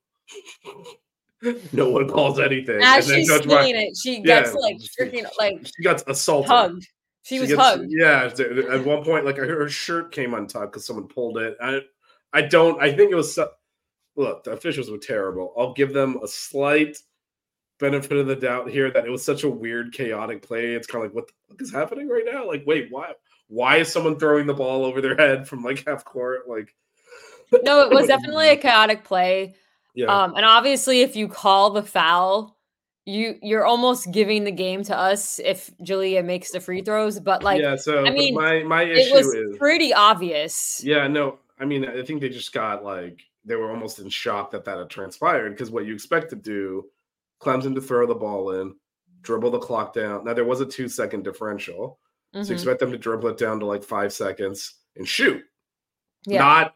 no 1.71 1.89
one 1.89 2.07
calls 2.09 2.39
anything. 2.39 2.79
As 2.83 3.09
and 3.09 3.19
she's 3.19 3.33
stealing 3.33 3.75
it, 3.75 3.97
she 3.97 4.17
Yeah, 4.17 4.41
gets 4.41 4.53
like 4.53 4.77
freaking 4.99 5.25
like 5.37 5.65
she 5.65 5.83
got 5.83 6.07
assaulted. 6.09 6.49
hugged. 6.49 6.87
She, 7.23 7.39
was 7.39 7.49
gets- 7.49 7.61
hugged. 7.61 7.87
Yeah, 7.89 8.31
at 8.71 8.85
one 8.85 9.03
point, 9.03 9.25
like 9.25 9.37
her 9.37 9.69
shirt 9.69 10.11
came 10.11 10.33
untucked 10.33 10.73
because 10.73 10.85
someone 10.85 11.07
pulled 11.07 11.37
it. 11.37 11.55
I, 11.61 11.81
I 12.33 12.41
don't. 12.41 12.81
I 12.81 12.91
think 12.93 13.11
it 13.11 13.15
was. 13.15 13.37
Look, 14.15 14.43
the 14.43 14.51
officials 14.51 14.89
were 14.91 14.97
terrible. 14.97 15.53
I'll 15.57 15.73
give 15.73 15.93
them 15.93 16.19
a 16.23 16.27
slight 16.27 16.97
benefit 17.79 18.17
of 18.17 18.27
the 18.27 18.35
doubt 18.35 18.69
here 18.69 18.91
that 18.91 19.05
it 19.05 19.09
was 19.09 19.23
such 19.23 19.43
a 19.43 19.49
weird, 19.49 19.93
chaotic 19.93 20.41
play. 20.41 20.73
It's 20.73 20.87
kind 20.87 21.05
of 21.05 21.11
like, 21.11 21.15
what 21.15 21.27
the 21.27 21.33
fuck 21.47 21.61
is 21.61 21.71
happening 21.71 22.09
right 22.09 22.25
now? 22.29 22.45
Like, 22.45 22.63
wait, 22.65 22.87
why? 22.89 23.13
Why 23.49 23.77
is 23.77 23.91
someone 23.91 24.17
throwing 24.17 24.47
the 24.47 24.53
ball 24.53 24.85
over 24.85 25.01
their 25.01 25.15
head 25.15 25.47
from 25.47 25.63
like 25.63 25.83
half 25.85 26.05
court? 26.05 26.47
Like, 26.47 26.73
No, 27.63 27.81
it 27.81 27.91
was 27.91 28.07
definitely 28.07 28.49
a 28.49 28.57
chaotic 28.57 29.03
play. 29.03 29.55
yeah, 29.95 30.05
Um, 30.05 30.35
and 30.35 30.45
obviously, 30.45 31.01
if 31.01 31.15
you 31.15 31.27
call 31.27 31.71
the 31.71 31.83
foul, 31.83 32.55
you 33.05 33.35
you're 33.41 33.65
almost 33.65 34.11
giving 34.11 34.43
the 34.43 34.51
game 34.51 34.83
to 34.83 34.95
us 34.95 35.39
if 35.43 35.71
Julia 35.81 36.21
makes 36.21 36.51
the 36.51 36.59
free 36.59 36.81
throws. 36.81 37.19
But 37.19 37.43
like, 37.43 37.59
yeah. 37.61 37.75
So, 37.75 38.05
I 38.05 38.11
mean, 38.11 38.35
my 38.35 38.61
my 38.63 38.83
it 38.83 38.97
issue 38.97 39.13
was 39.15 39.33
is 39.33 39.57
pretty 39.57 39.93
obvious. 39.93 40.81
Yeah, 40.83 41.07
no, 41.07 41.39
I 41.59 41.65
mean, 41.65 41.85
I 41.85 42.03
think 42.03 42.21
they 42.21 42.29
just 42.29 42.53
got 42.53 42.83
like 42.83 43.21
they 43.45 43.55
were 43.55 43.71
almost 43.71 43.99
in 43.99 44.09
shock 44.09 44.51
that 44.51 44.65
that 44.65 44.77
had 44.77 44.89
transpired 44.89 45.49
because 45.51 45.71
what 45.71 45.85
you 45.85 45.93
expect 45.95 46.29
to 46.29 46.35
do, 46.35 46.85
Clemson 47.41 47.73
to 47.73 47.81
throw 47.81 48.05
the 48.05 48.13
ball 48.13 48.51
in, 48.61 48.75
dribble 49.21 49.51
the 49.51 49.59
clock 49.59 49.93
down. 49.93 50.23
Now 50.25 50.35
there 50.35 50.45
was 50.45 50.61
a 50.61 50.65
two 50.65 50.87
second 50.87 51.23
differential, 51.23 51.99
so 52.33 52.39
you 52.39 52.45
Mhm. 52.45 52.51
expect 52.51 52.79
them 52.79 52.91
to 52.91 52.97
dribble 52.97 53.29
it 53.29 53.37
down 53.37 53.59
to 53.59 53.65
like 53.65 53.83
five 53.83 54.13
seconds 54.13 54.75
and 54.95 55.07
shoot, 55.07 55.43
Yeah. 56.25 56.39
not 56.39 56.75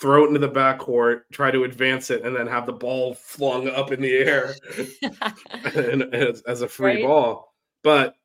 throw 0.00 0.24
it 0.24 0.28
into 0.28 0.40
the 0.40 0.48
backcourt, 0.48 1.22
try 1.32 1.50
to 1.50 1.64
advance 1.64 2.10
it, 2.10 2.22
and 2.24 2.34
then 2.34 2.46
have 2.46 2.66
the 2.66 2.72
ball 2.72 3.14
flung 3.14 3.68
up 3.68 3.92
in 3.92 4.00
the 4.00 4.16
air 4.16 4.54
and, 5.74 6.02
as, 6.14 6.42
as 6.42 6.62
a 6.62 6.68
free 6.68 6.96
Right. 6.96 7.04
ball. 7.04 7.54
But 7.82 8.16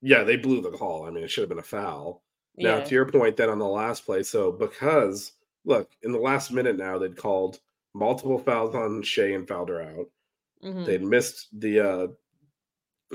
yeah, 0.00 0.22
they 0.22 0.36
blew 0.36 0.60
the 0.60 0.70
call. 0.70 1.04
I 1.06 1.10
mean, 1.10 1.24
it 1.24 1.28
should 1.30 1.42
have 1.42 1.48
been 1.48 1.58
a 1.58 1.62
foul. 1.62 2.22
Now, 2.56 2.78
yeah. 2.78 2.84
to 2.84 2.94
your 2.94 3.10
point, 3.10 3.36
then 3.36 3.50
on 3.50 3.58
the 3.58 3.66
last 3.68 4.04
play, 4.04 4.22
so 4.22 4.50
because 4.52 5.32
look, 5.64 5.90
in 6.02 6.12
the 6.12 6.18
last 6.18 6.50
minute 6.52 6.76
now, 6.76 6.98
they'd 6.98 7.16
called 7.16 7.60
multiple 7.94 8.38
fouls 8.38 8.74
on 8.74 9.02
Shea 9.02 9.34
and 9.34 9.46
fouled 9.46 9.68
her 9.70 9.82
out. 9.82 10.06
Mhm. 10.64 10.86
They'd 10.86 11.02
missed 11.02 11.48
the 11.60 11.80
uh 11.80 12.06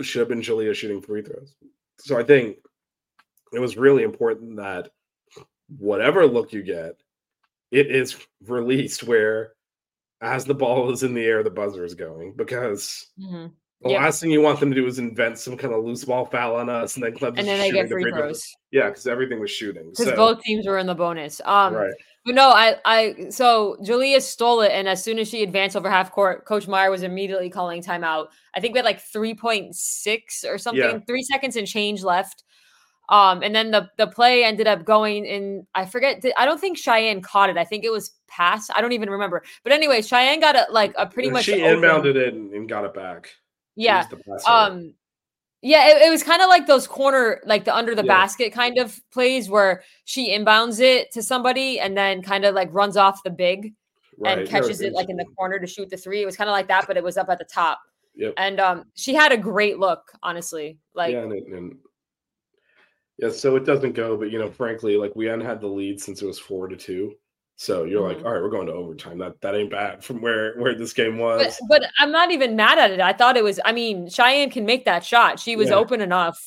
should 0.02 0.19
have 0.21 0.30
been 0.30 0.41
Julia 0.41 0.73
shooting 0.73 1.02
free 1.02 1.21
throws. 1.21 1.56
So 2.04 2.20
I 2.20 2.24
think 2.24 2.58
it 3.54 3.60
was 3.60 3.78
really 3.78 4.04
important 4.04 4.58
that 4.58 4.89
whatever 5.78 6.28
look 6.28 6.52
you 6.52 6.62
get, 6.62 6.96
it 7.72 7.89
is 7.89 8.18
released 8.46 9.04
where 9.04 9.54
as 10.22 10.44
the 10.44 10.54
ball 10.54 10.92
is 10.92 11.04
in 11.04 11.13
the 11.13 11.24
air, 11.24 11.44
the 11.44 11.50
buzzer 11.50 11.86
is 11.86 11.96
going 11.96 12.34
because 12.36 13.08
Mhm. 13.18 13.54
the 13.82 13.89
Yep. 13.89 14.02
last 14.02 14.22
thing 14.22 14.32
you 14.32 14.42
want 14.42 14.60
them 14.60 14.70
to 14.72 14.76
do 14.76 14.86
is 14.86 15.00
invent 15.00 15.38
some 15.39 15.56
kind 15.56 15.74
of 15.74 15.84
loose 15.86 16.04
ball 16.04 16.26
foul 16.26 16.56
on 16.58 16.70
us 16.70 16.96
and 16.98 17.04
then 17.06 17.13
club 17.13 17.36
And 17.38 17.48
then 17.48 17.60
they 17.60 17.72
get 17.72 17.89
free 17.89 18.04
throws. 18.04 18.13
throws 18.20 18.54
Yeah, 18.72 18.89
because 18.89 19.08
everything 19.08 19.39
was 19.39 19.52
shooting. 19.52 19.89
because 19.92 20.06
So, 20.06 20.16
both 20.16 20.42
teams 20.44 20.68
were 20.68 20.78
in 20.78 20.88
the 20.88 20.96
bonus. 20.96 21.39
Um, 21.46 21.74
right. 21.74 21.94
But 22.26 22.36
no, 22.36 22.50
I, 22.52 22.76
I, 22.86 23.16
so 23.30 23.76
Julia 23.84 24.22
stole 24.22 24.62
it, 24.62 24.72
and 24.72 24.88
as 24.88 25.04
soon 25.04 25.20
as 25.20 25.28
she 25.28 25.44
advanced 25.44 25.76
over 25.76 25.90
half 25.90 26.10
court, 26.12 26.46
Coach 26.46 26.68
Meier 26.70 26.90
was 26.90 27.04
immediately 27.04 27.50
calling 27.50 27.82
timeout. 27.84 28.28
I 28.56 28.62
think 28.62 28.74
we 28.74 28.78
had 28.78 28.86
like 28.86 29.02
three 29.02 29.34
point 29.34 29.76
six 29.76 30.46
or 30.46 30.58
something, 30.58 30.82
Yeah. 30.82 31.00
three 31.06 31.24
seconds 31.24 31.58
and 31.58 31.68
change 31.68 32.02
left. 32.02 32.44
Um, 33.10 33.44
and 33.44 33.54
then 33.54 33.72
the 33.72 33.90
the 33.98 34.08
play 34.08 34.46
ended 34.46 34.66
up 34.68 34.86
going 34.86 35.26
in. 35.26 35.68
I 35.76 35.86
forget. 35.86 36.22
did- 36.22 36.34
I 36.38 36.46
don't 36.46 36.62
think 36.62 36.78
Cheyenne 36.78 37.22
caught 37.22 37.50
it. 37.50 37.58
I 37.58 37.66
think 37.66 37.84
it 37.84 37.92
was 37.92 38.12
pass. 38.30 38.70
I 38.70 38.80
don't 38.80 38.94
even 38.94 39.10
remember. 39.10 39.44
But 39.64 39.74
anyway, 39.74 40.02
Cheyenne 40.02 40.40
got 40.40 40.56
a 40.56 40.66
like 40.72 40.94
a 40.98 41.06
pretty 41.06 41.28
And 41.28 41.34
much 41.34 41.44
she 41.44 41.62
open- 41.62 41.82
inbounded 41.82 42.16
it 42.16 42.34
and, 42.34 42.54
and 42.54 42.70
got 42.70 42.86
it 42.86 42.94
back. 42.94 43.30
Yeah. 43.76 43.98
used 43.98 44.12
the 44.12 44.18
passer. 44.18 44.50
Um, 44.50 44.94
yeah, 45.63 45.88
it, 45.88 46.08
it 46.08 46.10
was 46.10 46.21
kind 46.23 46.41
of 46.41 46.49
like 46.49 46.67
those 46.67 46.86
corner, 46.86 47.41
like 47.45 47.63
the 47.63 47.73
under 47.73 47.95
the 47.95 48.04
Yeah. 48.04 48.13
basket 48.13 48.52
kind 48.52 48.78
of 48.78 48.99
plays 49.12 49.49
where 49.49 49.84
she 50.04 50.30
inbounds 50.38 50.82
it 50.82 51.10
to 51.13 51.23
somebody 51.23 51.80
and 51.80 51.97
then 51.97 52.21
kind 52.21 52.43
of 52.43 52.54
like 52.54 52.67
runs 52.73 52.97
off 52.97 53.23
the 53.23 53.30
big 53.30 53.73
right. 54.19 54.39
and 54.39 54.47
catches 54.47 54.82
it 54.82 54.91
like 54.91 55.10
in 55.10 55.15
the 55.15 55.26
corner 55.38 55.60
to 55.60 55.65
shoot 55.65 55.89
the 55.89 55.95
three. 55.95 56.21
It 56.21 56.26
was 56.26 56.36
kind 56.36 56.49
of 56.49 56.52
like 56.52 56.67
that, 56.67 56.86
but 56.86 56.97
it 56.97 57.04
was 57.04 57.15
up 57.15 57.30
at 57.30 57.39
the 57.39 57.45
top. 57.45 57.80
Yep. 58.15 58.34
And 58.38 58.60
um, 58.60 58.84
she 58.95 59.13
had 59.13 59.32
a 59.32 59.38
great 59.38 59.80
look, 59.80 60.12
honestly. 60.21 60.78
Like, 60.93 61.13
yeah, 61.13 61.21
and, 61.23 61.32
it- 61.34 61.47
and 61.47 61.78
yeah, 63.17 63.30
so 63.30 63.56
it 63.56 63.63
doesn't 63.63 63.93
go, 63.93 64.17
but 64.17 64.32
you 64.32 64.39
know, 64.39 64.52
frankly, 64.52 64.97
like 64.97 65.15
we 65.15 65.26
hadn't 65.26 65.45
had 65.45 65.62
the 65.62 65.67
lead 65.67 66.02
since 66.02 66.21
it 66.21 66.26
was 66.26 66.39
four 66.39 66.67
to 66.67 66.76
two. 66.76 67.15
So 67.63 67.86
you're 67.86 68.02
Mhm. 68.02 68.15
like, 68.17 68.26
all 68.26 68.34
right, 68.34 68.41
we're 68.41 68.49
going 68.49 68.67
to 68.67 68.73
overtime. 68.73 69.17
That 69.19 69.39
that 69.39 69.56
ain't 69.56 69.71
bad 69.71 70.04
from 70.04 70.21
where 70.21 70.54
where 70.58 70.76
this 70.76 70.91
game 70.91 71.17
was. 71.17 71.58
but 71.69 71.82
I'm 71.97 72.12
not 72.12 72.30
even 72.30 72.58
mad 72.58 72.78
at 72.78 72.91
it. 72.91 72.99
I 72.99 73.13
thought 73.13 73.38
it 73.38 73.43
was. 73.43 73.58
I 73.63 73.71
mean, 73.71 74.10
Cheyenne 74.10 74.49
can 74.49 74.65
make 74.65 74.84
that 74.84 75.06
shot. 75.06 75.39
She 75.39 75.56
was 75.56 75.69
Yeah. 75.69 75.76
open 75.76 76.02
enough. 76.02 76.38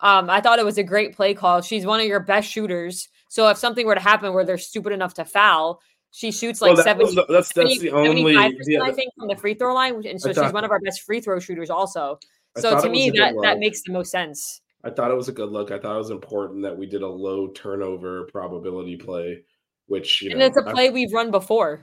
Um, 0.00 0.30
I 0.30 0.40
thought 0.40 0.58
it 0.58 0.64
was 0.64 0.78
a 0.78 0.82
great 0.82 1.14
play 1.14 1.34
call. 1.34 1.60
She's 1.60 1.84
one 1.84 2.00
of 2.00 2.06
your 2.06 2.20
best 2.20 2.50
shooters. 2.50 3.10
So 3.28 3.50
if 3.50 3.58
something 3.58 3.86
were 3.86 3.94
to 3.94 4.00
happen 4.00 4.32
where 4.32 4.44
they're 4.46 4.56
stupid 4.56 4.94
enough 4.94 5.12
to 5.14 5.26
foul, 5.26 5.82
she 6.10 6.32
shoots 6.32 6.62
like 6.62 6.70
well, 6.70 6.76
that 6.76 6.84
seventy. 6.84 7.04
was 7.04 7.14
the- 7.16 7.26
that's 7.28 7.52
that's 7.52 7.78
the 7.78 7.90
only. 7.90 8.32
75%, 8.32 8.54
Yeah, 8.66 8.82
I 8.82 8.92
think 8.92 9.12
from 9.18 9.28
the 9.28 9.36
free 9.36 9.52
throw 9.52 9.74
line, 9.74 10.06
and 10.06 10.18
so 10.18 10.32
she's 10.32 10.52
one 10.54 10.64
of 10.64 10.70
our 10.70 10.80
best 10.80 11.02
free 11.02 11.20
throw 11.20 11.38
shooters 11.38 11.68
also. 11.68 12.18
So 12.56 12.80
to 12.80 12.88
me, 12.88 13.10
that 13.10 13.34
that 13.42 13.58
makes 13.58 13.82
the 13.82 13.92
most 13.92 14.10
sense. 14.10 14.62
I 14.84 14.88
thought 14.90 15.10
it 15.10 15.16
was 15.16 15.28
a 15.28 15.32
good 15.32 15.50
look. 15.50 15.70
I 15.70 15.78
thought 15.78 15.94
it 15.94 15.98
was 15.98 16.10
important 16.10 16.62
that 16.62 16.76
we 16.76 16.86
did 16.86 17.02
a 17.02 17.06
low 17.08 17.48
turnover 17.48 18.24
probability 18.32 18.96
play, 18.96 19.42
which 19.86 20.22
you 20.22 20.30
And 20.30 20.38
know, 20.40 20.46
it's 20.46 20.56
a 20.56 20.62
play 20.62 20.90
we've 20.90 21.12
run 21.12 21.30
before. 21.30 21.80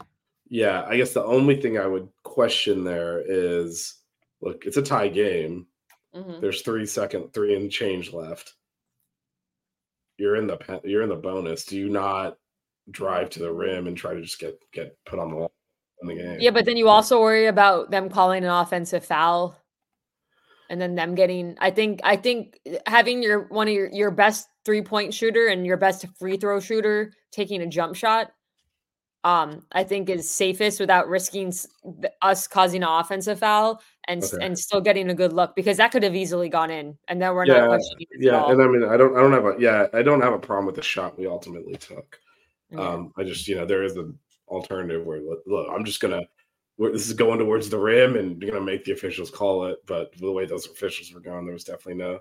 Yeah, 0.50 0.84
I 0.88 0.98
guess 0.98 1.14
the 1.14 1.24
only 1.24 1.62
thing 1.62 1.78
I 1.78 1.86
would 1.86 2.10
question 2.24 2.84
there 2.84 3.22
is 3.26 3.96
look, 4.42 4.66
it's 4.66 4.78
a 4.78 4.82
tie 4.82 5.10
game. 5.10 5.68
Mhm. 6.16 6.42
There's 6.42 6.62
three 6.64 6.86
second, 6.86 7.34
three 7.34 7.56
and 7.56 7.72
change 7.72 8.14
left. 8.14 8.56
You're 10.18 10.38
in 10.38 10.48
the 10.48 10.58
pen, 10.58 10.80
you're 10.84 11.04
in 11.04 11.10
the 11.10 11.16
bonus. 11.16 11.66
Do 11.66 11.78
you 11.78 11.90
not 11.90 12.38
drive 12.92 13.30
to 13.32 13.40
the 13.40 13.52
rim 13.52 13.86
and 13.88 13.96
try 13.96 14.14
to 14.16 14.22
just 14.22 14.40
get 14.40 14.60
get 14.72 14.98
put 15.06 15.20
on 15.20 15.30
the 15.30 15.36
wall 15.36 15.52
in 16.02 16.08
the 16.08 16.16
game? 16.16 16.38
Yeah, 16.40 16.52
but 16.52 16.66
then 16.66 16.78
you 16.78 16.88
also 16.88 17.22
worry 17.22 17.46
about 17.46 17.92
them 17.92 18.10
calling 18.10 18.44
an 18.44 18.50
offensive 18.50 19.06
foul, 19.06 19.56
and 20.70 20.80
then 20.80 20.96
them 20.96 21.16
getting. 21.16 21.58
I 21.60 21.72
think. 21.72 22.02
I 22.04 22.16
think 22.16 22.60
having 22.86 23.22
your 23.24 23.48
one 23.48 23.68
of 23.68 23.74
your 23.74 23.90
your 23.92 24.12
best 24.12 24.48
three 24.66 24.82
point 24.82 25.14
shooter 25.14 25.48
and 25.48 25.66
your 25.66 25.78
best 25.78 26.06
free 26.18 26.38
throw 26.38 26.60
shooter 26.60 27.12
taking 27.32 27.62
a 27.62 27.68
jump 27.68 27.96
shot 27.96 28.32
um, 29.24 29.66
I 29.72 29.84
think 29.84 30.10
is 30.10 30.30
safest 30.30 30.80
without 30.80 31.10
risking 31.10 31.54
us 32.22 32.48
causing 32.48 32.84
an 32.84 32.90
offensive 32.90 33.40
foul 33.40 33.82
and 34.08 34.24
Okay. 34.24 34.38
and 34.42 34.58
still 34.58 34.82
getting 34.82 35.10
a 35.10 35.14
good 35.14 35.34
look 35.34 35.56
because 35.56 35.78
that 35.78 35.92
could 35.92 36.04
have 36.04 36.16
easily 36.16 36.48
gone 36.50 36.72
in, 36.72 36.98
and 37.08 37.22
then 37.22 37.34
we're 37.34 37.46
not 37.46 37.58
Yeah, 37.58 37.68
questioning 37.68 38.08
it 38.12 38.16
at 38.16 38.34
Yeah, 38.34 38.52
and 38.52 38.62
I 38.62 38.68
mean, 38.68 38.84
I 38.86 38.96
don't, 38.98 39.18
I 39.18 39.22
don't 39.22 39.34
have 39.34 39.46
a, 39.46 39.56
yeah, 39.60 39.88
I 39.94 40.02
don't 40.04 40.22
have 40.22 40.34
a 40.34 40.40
problem 40.40 40.66
with 40.66 40.76
the 40.76 40.82
shot 40.82 41.20
we 41.20 41.28
ultimately 41.28 41.76
took. 41.76 42.20
Um, 42.78 43.12
I 43.18 43.24
just, 43.24 43.48
you 43.48 43.56
know, 43.56 43.66
there 43.66 43.84
is 43.84 43.98
an 43.98 44.18
alternative 44.48 45.06
where, 45.06 45.20
look, 45.20 45.44
look, 45.46 45.68
I'm 45.70 45.84
just 45.84 46.00
gonna, 46.00 46.22
this 46.80 47.08
is 47.08 47.14
going 47.14 47.40
towards 47.40 47.70
the 47.70 47.78
rim, 47.78 48.16
and 48.16 48.42
you're 48.42 48.52
gonna 48.52 48.64
make 48.66 48.86
the 48.86 48.94
officials 48.94 49.30
call 49.30 49.66
it. 49.66 49.80
But 49.86 50.12
the 50.18 50.32
way 50.32 50.46
those 50.46 50.66
officials 50.66 51.14
were 51.14 51.20
going, 51.20 51.46
there 51.46 51.54
was 51.54 51.66
definitely 51.66 51.96
no. 51.96 52.20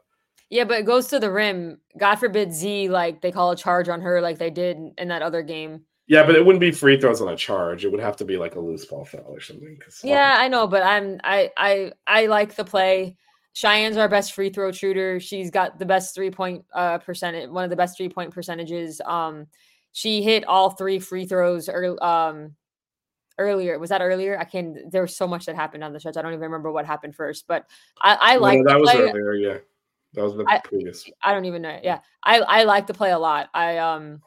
Yeah, 0.51 0.65
but 0.65 0.81
it 0.81 0.87
goes 0.87 1.09
to 1.09 1.19
the 1.19 1.31
rim. 1.31 1.79
God 1.99 2.17
forbid 2.17 2.53
Z 2.53 2.89
like 2.89 3.21
they 3.21 3.31
call 3.31 3.51
a 3.51 3.57
charge 3.57 3.89
on 3.89 4.01
her 4.01 4.21
like 4.21 4.39
they 4.39 4.51
did 4.51 4.79
in 4.97 5.09
that 5.09 5.23
other 5.23 5.43
game. 5.43 5.83
Yeah, 6.07 6.25
but 6.25 6.35
it 6.37 6.45
wouldn't 6.45 6.61
be 6.61 6.73
free 6.73 6.99
throws 6.99 7.21
on 7.21 7.29
a 7.29 7.37
charge. 7.37 7.85
It 7.85 7.93
would 7.93 8.01
have 8.01 8.17
to 8.17 8.25
be 8.25 8.39
like 8.39 8.55
a 8.55 8.61
loose 8.61 8.87
ball 8.87 9.05
foul 9.05 9.27
or 9.29 9.41
something. 9.41 9.79
Yeah, 10.03 10.37
I 10.39 10.49
know, 10.49 10.67
but 10.67 10.83
I'm 10.83 11.21
I 11.23 11.51
I 11.57 11.93
I 12.07 12.27
like 12.27 12.55
the 12.55 12.65
play. 12.65 13.17
Cheyenne's 13.53 13.99
our 13.99 14.09
best 14.09 14.33
free 14.33 14.51
throw 14.51 14.73
shooter. 14.73 15.21
She's 15.21 15.51
got 15.51 15.79
the 15.79 15.85
best 15.85 16.15
three 16.15 16.31
point 16.31 16.65
uh 16.73 16.99
percentage, 16.99 17.51
one 17.51 17.65
of 17.65 17.71
the 17.71 17.77
best 17.77 17.99
three 17.99 18.09
point 18.09 18.33
percentages. 18.33 19.03
Um, 19.05 19.47
she 19.93 20.23
hit 20.23 20.45
all 20.47 20.71
three 20.71 20.99
free 20.99 21.27
throws 21.27 21.69
early, 21.69 21.99
um 21.99 22.55
earlier. 23.39 23.79
Was 23.79 23.91
that 23.91 24.01
earlier? 24.03 24.39
I 24.39 24.45
can't. 24.45 24.91
There 24.91 25.03
was 25.03 25.17
so 25.17 25.27
much 25.27 25.47
that 25.47 25.57
happened 25.57 25.85
on 25.85 25.93
the 25.93 26.01
stretch. 26.01 26.17
I 26.17 26.23
don't 26.23 26.33
even 26.33 26.43
remember 26.43 26.71
what 26.73 26.87
happened 26.87 27.15
first, 27.15 27.47
but 27.47 27.67
I 28.01 28.17
I 28.21 28.35
No, 28.35 28.41
like 28.41 28.65
that 28.67 28.81
was 28.81 28.91
play. 28.91 29.01
earlier. 29.11 29.35
Yeah, 29.35 29.59
that 30.15 30.23
was 30.25 30.35
the 30.37 30.45
I- 30.49 30.61
previous. 30.61 31.05
I 31.23 31.33
don't 31.33 31.45
even 31.47 31.63
know. 31.63 31.79
Yeah, 31.83 32.01
I 32.23 32.41
I 32.41 32.63
like 32.65 32.87
the 32.87 32.95
play 32.95 33.11
a 33.11 33.19
lot. 33.19 33.49
I 33.55 33.79
um, 33.79 34.21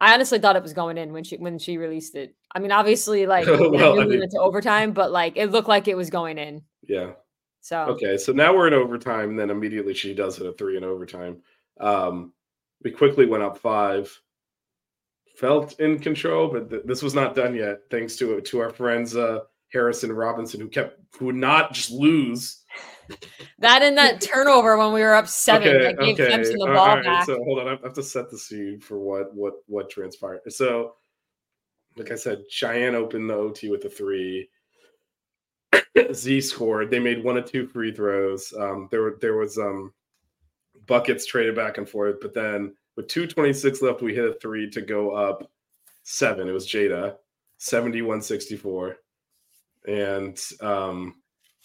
I 0.00 0.14
honestly 0.14 0.38
thought 0.38 0.56
it 0.56 0.62
was 0.62 0.72
going 0.74 0.98
in 0.98 1.12
when 1.12 1.24
she 1.24 1.36
when 1.36 1.58
she 1.58 1.78
released 1.78 2.14
it. 2.16 2.34
I 2.54 2.58
mean, 2.58 2.72
obviously, 2.72 3.26
like 3.34 3.46
we 3.46 3.68
Well, 3.68 3.94
I 3.94 4.04
we 4.04 4.06
mean- 4.10 4.18
went 4.20 4.32
to 4.32 4.40
overtime, 4.40 4.92
but 4.92 5.10
like 5.12 5.36
it 5.36 5.50
looked 5.50 5.68
like 5.68 5.88
it 5.88 5.96
was 5.96 6.10
going 6.10 6.38
in. 6.38 6.62
Yeah. 6.86 7.12
So 7.60 7.78
Okay, 7.86 8.16
so 8.16 8.32
now 8.32 8.54
we're 8.54 8.68
in 8.68 8.74
overtime, 8.74 9.30
and 9.30 9.38
then 9.38 9.50
immediately 9.50 9.92
she 9.92 10.14
does 10.14 10.38
it 10.40 10.46
a 10.46 10.52
three 10.52 10.76
in 10.76 10.84
overtime. 10.84 11.42
Um, 11.80 12.32
we 12.84 12.92
quickly 12.92 13.26
went 13.26 13.42
up 13.42 13.58
five. 13.58 14.16
Felt 15.36 15.78
in 15.80 15.98
control, 15.98 16.48
but 16.48 16.70
th- 16.70 16.82
this 16.84 17.02
was 17.02 17.14
not 17.14 17.34
done 17.34 17.54
yet, 17.54 17.80
thanks 17.90 18.16
to 18.16 18.40
to 18.40 18.58
our 18.60 18.70
friends 18.70 19.16
uh, 19.16 19.40
Harrison 19.72 20.12
Robinson, 20.12 20.60
who 20.60 20.68
kept 20.68 20.98
who 21.18 21.26
would 21.26 21.34
not 21.34 21.72
just 21.72 21.90
lose. 21.90 22.64
that 23.58 23.82
and 23.82 23.96
that 23.96 24.20
turnover 24.20 24.76
when 24.76 24.92
we 24.92 25.02
were 25.02 25.14
up 25.14 25.28
seven 25.28 25.68
okay, 25.68 25.82
that 25.82 25.98
gave 25.98 26.18
okay, 26.18 26.32
Clemson 26.32 26.58
the 26.58 26.66
ball 26.66 26.96
right, 26.96 27.04
back. 27.04 27.26
So 27.26 27.36
hold 27.44 27.58
on, 27.60 27.68
I 27.68 27.70
have 27.82 27.92
to 27.92 28.02
set 28.02 28.30
the 28.30 28.38
scene 28.38 28.80
for 28.80 28.98
what 28.98 29.34
what 29.34 29.54
what 29.66 29.90
transpired. 29.90 30.40
So, 30.48 30.94
like 31.96 32.10
I 32.10 32.16
said, 32.16 32.44
Cheyenne 32.48 32.94
opened 32.94 33.28
the 33.28 33.34
OT 33.34 33.68
with 33.68 33.84
a 33.84 33.90
three. 33.90 34.48
Z 36.12 36.40
scored. 36.40 36.90
They 36.90 36.98
made 36.98 37.22
one 37.22 37.36
of 37.36 37.44
two 37.44 37.66
free 37.66 37.92
throws. 37.92 38.52
Um, 38.58 38.88
there 38.90 39.02
were 39.02 39.18
there 39.20 39.36
was 39.36 39.58
um 39.58 39.92
buckets 40.86 41.26
traded 41.26 41.54
back 41.54 41.78
and 41.78 41.88
forth, 41.88 42.16
but 42.20 42.34
then 42.34 42.74
with 42.96 43.08
226 43.08 43.82
left, 43.82 44.02
we 44.02 44.14
hit 44.14 44.24
a 44.24 44.34
three 44.34 44.70
to 44.70 44.80
go 44.80 45.10
up 45.10 45.50
seven. 46.02 46.48
It 46.48 46.52
was 46.52 46.66
Jada, 46.66 47.16
71-64. 47.60 48.94
And 49.88 50.40
um 50.60 51.14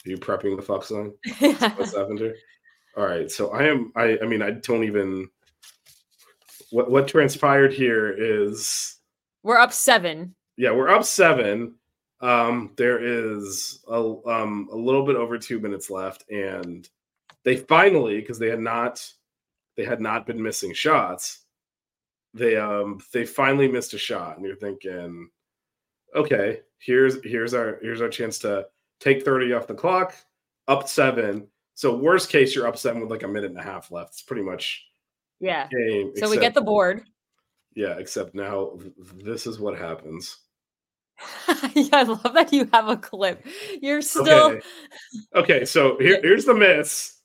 are 0.06 0.10
you 0.10 0.18
prepping 0.18 0.56
the 0.56 0.64
fuck 0.64 0.84
song? 0.86 1.14
What's 1.40 1.96
happened 1.96 2.34
All 2.98 3.06
right. 3.06 3.30
So 3.32 3.50
I 3.52 3.64
am 3.64 3.92
I 3.96 4.18
I 4.22 4.26
mean 4.26 4.42
I 4.42 4.52
don't 4.52 4.84
even 4.84 5.30
what 6.72 6.90
what 6.90 7.08
transpired 7.08 7.74
here 7.74 8.10
is 8.10 8.98
we're 9.44 9.58
up 9.58 9.74
seven. 9.74 10.36
yeah, 10.58 10.72
we're 10.72 10.90
up 10.90 11.04
seven. 11.04 11.76
Um, 12.22 12.72
there 12.78 13.00
is 13.04 13.80
a 13.88 13.96
um 14.28 14.70
a 14.72 14.76
little 14.76 15.06
bit 15.06 15.16
over 15.16 15.38
two 15.40 15.60
minutes 15.60 15.90
left, 15.90 16.30
and 16.30 16.88
they 17.44 17.58
finally, 17.58 18.20
because 18.22 18.38
they 18.38 18.50
had 18.50 18.60
not 18.60 19.04
they 19.82 19.88
had 19.90 20.00
not 20.02 20.26
been 20.28 20.42
missing 20.42 20.74
shots, 20.74 21.40
they 22.34 22.56
um 22.56 23.02
they 23.12 23.26
finally 23.26 23.68
missed 23.68 23.94
a 23.94 23.98
shot, 23.98 24.38
and 24.38 24.46
you're 24.46 24.56
thinking, 24.56 25.30
okay, 26.16 26.60
here's 26.80 27.24
here's 27.24 27.54
our 27.54 27.80
here's 27.82 28.02
our 28.02 28.10
chance 28.10 28.38
to 28.40 28.68
take 29.00 29.26
30 29.26 29.54
off 29.54 29.68
the 29.68 29.74
clock, 29.74 30.16
up 30.68 30.88
seven. 30.88 31.48
So 31.74 31.96
worst 31.96 32.30
case, 32.30 32.56
you're 32.56 32.68
up 32.68 32.78
seven 32.78 33.02
with 33.02 33.10
like 33.10 33.24
a 33.24 33.28
minute 33.28 33.50
and 33.50 33.60
a 33.60 33.64
half 33.64 33.92
left. 33.92 34.12
It's 34.12 34.22
pretty 34.22 34.44
much 34.44 34.86
Yeah. 35.40 35.68
game. 35.70 36.12
So 36.16 36.30
we 36.30 36.38
get 36.38 36.54
the 36.54 36.62
board. 36.62 37.04
yeah, 37.74 37.96
except 37.98 38.36
now 38.36 38.78
this 39.16 39.48
is 39.48 39.60
what 39.60 39.78
happens. 39.78 40.38
yeah, 41.74 41.90
I 41.94 42.04
love 42.04 42.34
that 42.34 42.54
you 42.54 42.70
have 42.72 42.88
a 42.88 42.98
clip. 42.98 43.46
You're 43.82 44.02
still 44.04 44.52
Okay. 44.52 44.62
Okay, 45.36 45.66
so 45.66 45.98
here, 45.98 46.20
here's 46.24 46.46
the 46.46 46.54
miss. 46.54 47.21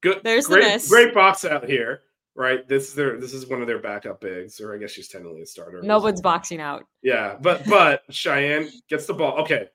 Good. 0.00 0.20
There's 0.24 0.46
the 0.46 0.56
great, 0.56 0.64
miss. 0.64 0.88
Great 0.88 1.14
box 1.14 1.44
out 1.44 1.68
here, 1.68 2.02
right? 2.34 2.66
This 2.66 2.88
is 2.88 2.94
their. 2.94 3.18
This 3.18 3.34
is 3.34 3.46
one 3.46 3.60
of 3.60 3.66
their 3.66 3.78
backup 3.78 4.20
bigs, 4.20 4.60
or 4.60 4.74
I 4.74 4.78
guess 4.78 4.90
she's 4.90 5.08
technically 5.08 5.42
a 5.42 5.46
starter. 5.46 5.82
no 5.82 5.98
one's 5.98 6.20
boxing 6.22 6.60
out. 6.60 6.84
Yeah, 7.02 7.36
but 7.40 7.66
but 7.68 8.02
Cheyenne 8.10 8.70
gets 8.88 9.06
the 9.06 9.14
ball. 9.14 9.38
Okay, 9.42 9.68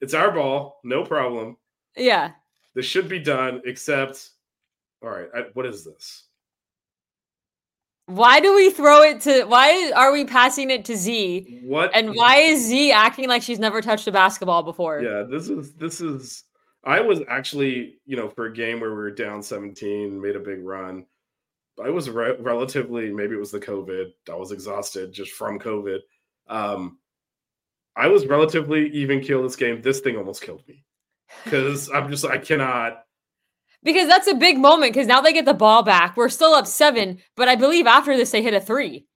it's 0.00 0.14
our 0.14 0.30
ball. 0.30 0.80
No 0.84 1.04
problem. 1.04 1.56
Yeah. 1.96 2.32
This 2.74 2.86
should 2.86 3.08
be 3.08 3.18
done. 3.18 3.62
Except, 3.64 4.30
all 5.02 5.10
right, 5.10 5.28
I, 5.34 5.40
what 5.54 5.66
is 5.66 5.84
this? 5.84 6.24
Why 8.06 8.40
do 8.40 8.54
we 8.54 8.70
throw 8.70 9.02
it 9.02 9.20
to 9.22 9.44
why 9.44 9.92
are 9.94 10.12
we 10.12 10.24
passing 10.24 10.70
it 10.70 10.84
to 10.86 10.96
Z? 10.96 11.60
What 11.64 11.90
And 11.94 12.14
why 12.14 12.36
is 12.36 12.64
Z 12.64 12.90
acting 12.90 13.28
like 13.28 13.42
she's 13.42 13.58
never 13.58 13.82
touched 13.82 14.06
a 14.06 14.12
basketball 14.12 14.62
before? 14.62 15.02
Yeah, 15.02 15.24
this 15.28 15.50
is 15.50 15.74
this 15.74 16.00
is. 16.00 16.44
I 16.88 17.00
was 17.00 17.20
actually, 17.28 17.98
you 18.06 18.16
know, 18.16 18.30
for 18.30 18.46
a 18.46 18.52
game 18.52 18.80
where 18.80 18.88
we 18.88 18.96
were 18.96 19.10
down 19.10 19.42
17, 19.42 20.18
made 20.18 20.36
a 20.36 20.40
big 20.40 20.64
run. 20.64 21.04
I 21.84 21.90
was 21.90 22.08
re- 22.08 22.36
relatively, 22.40 23.12
maybe 23.12 23.34
it 23.34 23.38
was 23.38 23.50
the 23.50 23.60
COVID. 23.60 24.06
I 24.30 24.34
was 24.34 24.52
exhausted 24.52 25.12
just 25.12 25.32
from 25.32 25.58
COVID. 25.58 25.98
Um, 26.48 26.98
I 27.94 28.06
was 28.06 28.24
relatively 28.26 28.88
even 28.92 29.20
kill 29.20 29.42
this 29.42 29.54
game. 29.54 29.82
This 29.82 30.00
thing 30.00 30.16
almost 30.16 30.40
killed 30.40 30.66
me 30.66 30.82
because 31.44 31.90
I'm 31.90 32.10
just, 32.10 32.24
I 32.24 32.38
cannot. 32.38 33.02
Because 33.82 34.08
that's 34.08 34.26
a 34.26 34.34
big 34.34 34.56
moment 34.56 34.94
because 34.94 35.06
now 35.06 35.20
they 35.20 35.34
get 35.34 35.44
the 35.44 35.52
ball 35.52 35.82
back. 35.82 36.16
We're 36.16 36.30
still 36.30 36.54
up 36.54 36.66
seven, 36.66 37.18
but 37.36 37.48
I 37.48 37.56
believe 37.56 37.86
after 37.86 38.16
this 38.16 38.30
they 38.30 38.42
hit 38.42 38.54
a 38.54 38.62
three. 38.62 39.06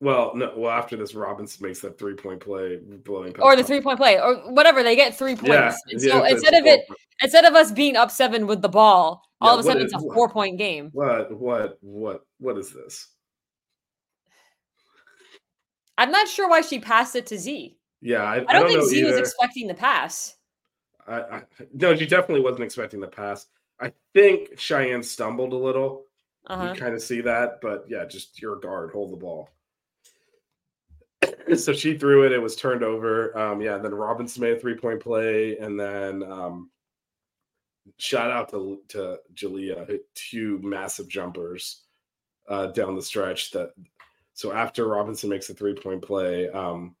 Well, 0.00 0.32
no, 0.36 0.52
well, 0.56 0.70
after 0.70 0.96
this, 0.96 1.14
Robinson 1.14 1.66
makes 1.66 1.80
that 1.80 1.98
three 1.98 2.14
point 2.14 2.38
play, 2.40 2.78
blowing 3.04 3.34
Or 3.40 3.56
the 3.56 3.64
three 3.64 3.80
point 3.80 3.98
play, 3.98 4.20
or 4.20 4.36
whatever. 4.52 4.82
They 4.84 4.94
get 4.94 5.16
three 5.18 5.34
points. 5.34 5.48
Yeah, 5.48 5.74
And 5.90 6.02
yeah, 6.02 6.12
so 6.12 6.18
it's- 6.18 6.32
instead 6.34 6.54
of 6.54 6.66
it, 6.66 6.80
instead 7.20 7.44
of 7.44 7.54
us 7.54 7.72
being 7.72 7.96
up 7.96 8.10
seven 8.12 8.46
with 8.46 8.62
the 8.62 8.68
ball, 8.68 9.22
all 9.40 9.54
Yeah, 9.54 9.54
of 9.54 9.60
a 9.60 9.62
sudden 9.64 9.86
is- 9.86 9.92
it's 9.92 10.02
a 10.04 10.14
four 10.14 10.28
point 10.28 10.56
game. 10.56 10.90
What, 10.92 11.32
what, 11.36 11.78
what, 11.80 12.24
what 12.38 12.58
is 12.58 12.72
this? 12.72 13.08
I'm 15.96 16.12
not 16.12 16.28
sure 16.28 16.48
why 16.48 16.60
she 16.60 16.78
passed 16.78 17.16
it 17.16 17.26
to 17.26 17.38
Z. 17.38 17.76
Yeah, 18.00 18.22
I, 18.22 18.34
I 18.48 18.52
don't, 18.52 18.68
think 18.68 18.78
know 18.78 18.86
Z 18.86 19.04
was 19.04 19.16
expecting 19.18 19.66
the 19.66 19.74
pass. 19.74 20.36
I, 21.08 21.20
I 21.20 21.42
no, 21.74 21.96
she 21.96 22.06
definitely 22.06 22.42
wasn't 22.44 22.62
expecting 22.62 23.00
the 23.00 23.08
pass. 23.08 23.46
I 23.80 23.92
think 24.14 24.58
Cheyenne 24.60 25.02
stumbled 25.02 25.52
a 25.52 25.56
little. 25.56 26.04
Uh-huh. 26.46 26.72
You 26.72 26.80
kind 26.80 26.94
of 26.94 27.02
see 27.02 27.20
that, 27.22 27.60
but 27.60 27.84
yeah, 27.88 28.04
just 28.04 28.40
your 28.40 28.56
guard, 28.56 28.92
hold 28.92 29.12
the 29.12 29.16
ball. 29.16 29.48
so 31.56 31.72
she 31.72 31.96
threw 31.96 32.24
it. 32.24 32.32
It 32.32 32.42
was 32.42 32.56
turned 32.56 32.82
over. 32.82 33.36
Um, 33.36 33.60
yeah, 33.60 33.78
then 33.78 33.94
Robinson 33.94 34.42
made 34.42 34.56
a 34.56 34.60
three 34.60 34.76
point 34.76 35.00
play, 35.00 35.56
and 35.58 35.78
then 35.78 36.22
um, 36.22 36.70
shout 37.98 38.30
out 38.30 38.50
to 38.50 38.80
to 38.88 39.18
Jalea, 39.34 39.88
hit 39.88 40.02
two 40.14 40.58
massive 40.62 41.08
jumpers 41.08 41.82
uh, 42.48 42.68
down 42.68 42.96
the 42.96 43.02
stretch. 43.02 43.50
That 43.52 43.70
so 44.34 44.52
after 44.52 44.86
Robinson 44.86 45.30
makes 45.30 45.48
a 45.50 45.54
three 45.54 45.74
point 45.74 46.02
play, 46.02 46.48
um, 46.50 46.94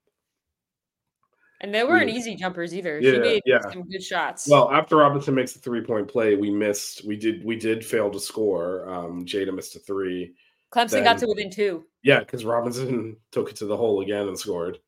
And 1.60 1.74
they 1.74 1.82
weren't 1.84 2.08
Yeah. 2.08 2.14
easy 2.16 2.36
jumpers 2.36 2.74
either. 2.74 3.00
Yeah, 3.00 3.12
she 3.12 3.18
made 3.18 3.42
yeah. 3.44 3.60
some 3.72 3.82
good 3.88 4.02
shots. 4.02 4.48
Well, 4.48 4.70
after 4.70 4.96
Robinson 4.96 5.34
makes 5.34 5.52
the 5.52 5.58
three 5.60 5.82
point 5.82 6.08
play, 6.08 6.36
we 6.36 6.50
missed. 6.50 7.04
We 7.04 7.16
did. 7.16 7.44
We 7.44 7.56
did 7.56 7.84
fail 7.84 8.10
to 8.10 8.20
score. 8.20 8.88
Um, 8.88 9.24
Jada 9.24 9.54
missed 9.54 9.74
a 9.76 9.80
three. 9.80 10.34
Clemson 10.72 11.02
got 11.04 11.18
then- 11.18 11.20
to 11.20 11.26
within 11.28 11.50
two. 11.50 11.84
Yeah, 12.02 12.20
because 12.20 12.44
Robinson 12.44 13.16
took 13.32 13.50
it 13.50 13.56
to 13.56 13.66
the 13.66 13.76
hole 13.76 14.00
again 14.02 14.28
and 14.28 14.38
scored. 14.38 14.78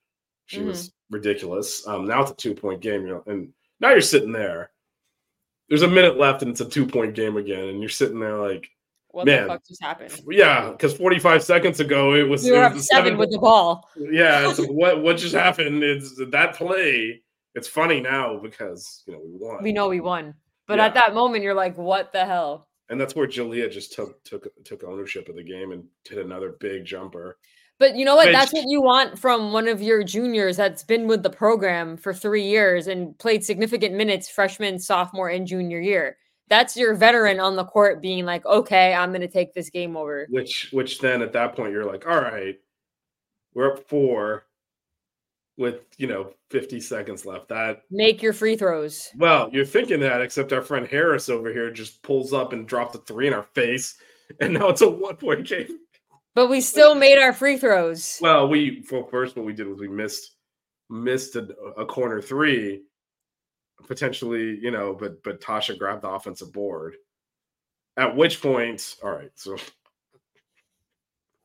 She 0.47 0.59
Mm-hmm. 0.59 0.69
was 0.69 0.93
ridiculous. 1.11 1.87
Um, 1.87 2.07
now 2.07 2.23
it's 2.23 2.31
a 2.31 2.35
two 2.35 2.55
point 2.55 2.81
game, 2.81 3.03
you 3.03 3.09
know, 3.09 3.23
and 3.27 3.53
now 3.81 3.91
you're 3.91 4.01
sitting 4.01 4.33
there. 4.33 4.71
There's 5.69 5.83
a 5.83 5.89
minute 5.89 6.19
left, 6.19 6.43
and 6.43 6.51
it's 6.51 6.61
a 6.61 6.69
two 6.69 6.87
point 6.87 7.15
game 7.15 7.37
again, 7.37 7.69
and 7.69 7.81
you're 7.81 7.89
sitting 7.89 8.19
there 8.19 8.37
like, 8.37 8.69
What 9.11 9.27
Man. 9.27 9.45
the 9.45 9.49
fuck 9.49 9.67
just 9.67 9.83
happened? 9.83 10.21
yeah, 10.29 10.71
because 10.71 10.97
45 10.97 11.43
seconds 11.45 11.79
ago 11.81 12.15
it 12.15 12.25
was. 12.29 12.43
We 12.43 12.51
it 12.51 12.53
were 12.55 12.59
was 12.61 12.67
up 12.67 12.75
the 12.75 12.83
seven 12.83 13.17
with 13.17 13.31
the 13.31 13.39
ball. 13.39 13.89
Yeah, 13.97 14.51
it's 14.51 14.59
what 14.69 15.01
what 15.03 15.17
just 15.19 15.35
happened? 15.35 15.83
It's 15.85 16.21
that 16.31 16.55
play. 16.55 17.23
It's 17.55 17.69
funny 17.69 18.01
now 18.01 18.39
because 18.39 19.03
you 19.07 19.13
know 19.15 19.21
we 19.25 19.31
won. 19.39 19.63
We 19.63 19.73
know 19.73 19.89
we 19.89 20.01
won. 20.01 20.35
But 20.67 20.79
Yeah. 20.79 20.87
at 20.87 20.95
that 20.95 21.15
moment, 21.15 21.43
you're 21.45 21.55
like, 21.55 21.77
what 21.79 22.13
the 22.13 22.25
hell? 22.25 22.69
And 22.91 23.01
that's 23.01 23.15
where 23.15 23.27
Jalea 23.27 23.71
just 23.71 23.93
took 23.93 24.23
took 24.25 24.47
took 24.65 24.85
ownership 24.85 25.29
of 25.29 25.37
the 25.37 25.43
game 25.43 25.73
and 25.73 25.85
hit 26.07 26.19
another 26.19 26.57
big 26.61 26.85
jumper. 26.85 27.39
But 27.79 27.97
you 27.97 28.05
know 28.05 28.15
what? 28.17 28.27
Which- 28.27 28.35
That's 28.37 28.53
what 28.53 28.65
you 28.69 28.83
want 28.83 29.19
from 29.19 29.53
one 29.53 29.67
of 29.67 29.81
your 29.81 30.05
juniors 30.05 30.59
that's 30.59 30.83
been 30.85 31.07
with 31.07 31.23
the 31.23 31.31
program 31.31 31.97
for 31.97 32.13
three 32.13 32.47
years 32.47 32.89
and 32.89 33.19
played 33.19 33.43
significant 33.43 33.95
minutes 33.95 34.29
freshman, 34.29 34.79
sophomore, 34.79 35.31
and 35.31 35.47
junior 35.47 35.81
year. 35.81 36.19
That's 36.51 36.77
your 36.77 36.95
veteran 36.95 37.41
on 37.41 37.57
the 37.57 37.65
court 37.65 38.03
being 38.03 38.27
like, 38.27 38.45
okay, 38.45 38.93
I'm 38.93 39.11
going 39.13 39.21
to 39.23 39.29
take 39.29 39.55
this 39.55 39.71
game 39.71 39.97
over. 39.97 40.27
which 40.31 40.69
which 40.73 40.99
then 40.99 41.23
at 41.23 41.33
that 41.33 41.57
point 41.57 41.73
you're 41.73 41.87
like, 41.87 42.07
all 42.07 42.21
right, 42.21 42.57
we're 43.55 43.73
up 43.73 43.89
four 43.89 44.45
with 45.61 45.83
you 45.99 46.07
know 46.09 46.33
50 46.49 46.81
seconds 46.81 47.27
left. 47.27 47.49
That 47.49 47.83
Make 47.91 48.23
your 48.23 48.33
free 48.33 48.57
throws. 48.57 49.09
well, 49.17 49.49
you're 49.53 49.67
thinking 49.67 50.01
that, 50.01 50.23
except 50.23 50.53
our 50.53 50.63
friend 50.63 50.87
Harris 50.89 51.29
over 51.29 51.53
here 51.53 51.71
just 51.71 52.03
pulls 52.03 52.33
up 52.33 52.53
and 52.53 52.67
drops 52.67 52.97
a 52.97 52.99
three 52.99 53.29
in 53.29 53.35
our 53.35 53.47
face, 53.55 53.97
and 54.41 54.55
now 54.55 54.69
it's 54.69 54.81
a 54.81 54.89
one 54.91 55.17
point 55.17 55.47
game. 55.47 55.79
But 56.35 56.49
we 56.49 56.61
still 56.61 56.95
made 56.95 57.19
our 57.19 57.33
free 57.33 57.59
throws. 57.59 58.19
Well, 58.21 58.49
we 58.49 58.85
well 58.91 59.07
first 59.07 59.37
what 59.37 59.45
we 59.45 59.53
did 59.53 59.69
was 59.69 59.79
we 59.79 59.89
missed 59.89 60.35
missed 60.89 61.37
a, 61.37 61.47
a 61.77 61.87
corner 61.87 62.21
three, 62.21 62.83
potentially, 63.87 64.59
you 64.61 64.71
know, 64.71 64.97
but 64.99 65.23
but 65.23 65.41
Tasha 65.41 65.79
grabbed 65.79 66.03
the 66.03 66.09
offensive 66.09 66.53
board. 66.53 66.97
At 67.97 68.17
which 68.17 68.41
point, 68.41 68.97
all 69.05 69.11
right, 69.11 69.33
so 69.35 69.57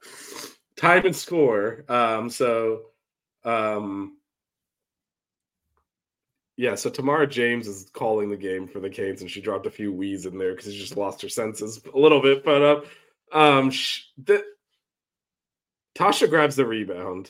time 0.78 1.06
and 1.06 1.16
score. 1.16 1.84
Um, 1.90 2.30
so 2.30 2.84
um 3.46 4.18
yeah, 6.58 6.76
so 6.76 6.90
Tamara 6.90 7.28
James 7.28 7.68
is 7.68 7.90
calling 7.94 8.30
the 8.30 8.38
game 8.38 8.66
for 8.68 8.80
the 8.80 8.90
Canes, 8.90 9.20
and 9.22 9.30
she 9.30 9.42
dropped 9.42 9.66
a 9.66 9.70
few 9.72 9.92
wheeze 9.92 10.26
in 10.26 10.38
there 10.38 10.56
because 10.56 10.72
she 10.72 10.80
just 10.80 10.96
lost 10.96 11.22
her 11.22 11.28
senses 11.28 11.82
a 11.94 11.98
little 12.00 12.22
bit. 12.22 12.46
But 12.46 12.62
uh, 12.62 12.82
um, 13.38 13.70
sh- 13.72 14.04
the, 14.24 14.42
Tasha 15.96 16.30
grabs 16.30 16.56
the 16.56 16.66
rebound. 16.66 17.30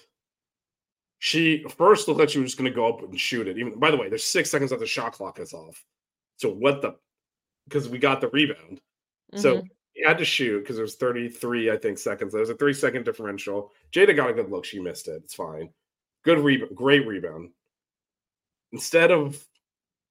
She 1.18 1.66
first 1.76 2.08
looked 2.08 2.20
like 2.20 2.30
she 2.30 2.38
was 2.40 2.52
just 2.52 2.60
going 2.60 2.72
to 2.72 2.76
go 2.76 2.88
up 2.88 3.02
and 3.02 3.20
shoot 3.20 3.48
it. 3.48 3.58
Even 3.58 3.80
by 3.80 3.90
the 3.90 3.98
way, 3.98 4.10
there's 4.10 4.24
six 4.24 4.52
seconds 4.52 4.72
after 4.72 4.84
the 4.84 4.88
shot 4.88 5.14
clock 5.14 5.40
is 5.40 5.54
off. 5.54 5.84
So 6.38 6.50
what 6.50 6.84
the? 6.84 6.96
Because 7.68 7.90
we 7.90 7.98
got 7.98 8.22
the 8.22 8.30
rebound, 8.30 8.80
so 9.34 9.56
Mhm. 9.56 9.70
he 9.94 10.04
had 10.04 10.20
to 10.20 10.26
shoot 10.26 10.60
because 10.60 10.76
there's 10.76 10.98
33, 10.98 11.72
I 11.72 11.78
think, 11.78 11.98
seconds. 11.98 12.32
There's 12.32 12.52
a 12.52 12.56
three 12.56 12.74
second 12.74 13.06
differential. 13.06 13.72
Jada 13.92 14.16
got 14.16 14.30
a 14.30 14.34
good 14.34 14.52
look. 14.52 14.66
She 14.66 14.80
missed 14.80 15.08
it. 15.08 15.24
It's 15.24 15.34
fine. 15.34 15.74
Good 16.26 16.40
rebound. 16.40 16.76
Great 16.76 17.08
rebound. 17.08 17.52
Instead 18.74 19.12
of 19.12 19.42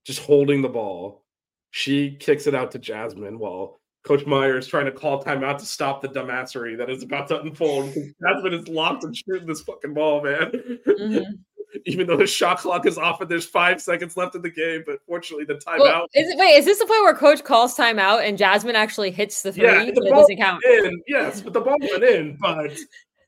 just 0.05 0.21
holding 0.21 0.63
the 0.63 0.69
ball, 0.69 1.25
she 1.71 2.13
kicks 2.17 2.47
it 2.47 2.55
out 2.55 2.71
to 2.71 2.79
Jasmine 2.79 3.39
while 3.39 3.81
Coach 4.05 4.25
Meier 4.27 4.57
is 4.57 4.67
trying 4.67 4.85
to 4.87 4.93
call 4.93 5.23
timeout 5.23 5.59
to 5.59 5.67
stop 5.67 6.01
the 6.03 6.09
dumbassery 6.09 6.79
that 6.79 6.89
is 6.89 7.03
about 7.03 7.27
to 7.29 7.41
unfold. 7.41 7.93
Jasmine 8.23 8.55
is 8.55 8.69
locked 8.69 9.03
and 9.05 9.17
shooting 9.17 9.47
this 9.47 9.63
fucking 9.63 9.93
ball, 9.95 10.23
man. 10.23 10.53
Mhm. 10.87 11.25
Even 11.87 12.07
though 12.07 12.17
the 12.17 12.27
shot 12.27 12.59
clock 12.59 12.87
is 12.87 12.97
off 12.97 13.21
and 13.21 13.29
there's 13.29 13.45
five 13.47 13.83
seconds 13.83 14.17
left 14.17 14.37
in 14.37 14.43
the 14.43 14.51
game, 14.51 14.85
but 14.87 15.01
fortunately 15.09 15.45
the 15.45 15.55
timeout. 15.55 15.81
Well, 15.81 16.07
is 16.15 16.29
it, 16.31 16.39
wait, 16.39 16.51
is 16.57 16.65
this 16.65 16.79
the 16.79 16.87
point 16.87 17.03
where 17.03 17.15
coach 17.15 17.43
calls 17.43 17.77
timeout 17.77 18.27
and 18.27 18.39
Jasmine 18.39 18.77
actually 18.77 19.11
hits 19.11 19.43
the 19.43 19.53
three? 19.53 19.65
Yeah, 19.65 19.85
the 19.87 20.01
ball 20.09 20.21
doesn't 20.21 20.37
count. 20.37 20.63
in. 20.65 21.03
Yes, 21.09 21.41
but 21.41 21.53
the 21.53 21.61
ball 21.61 21.77
went 21.81 22.05
in. 22.05 22.37
But 22.41 22.79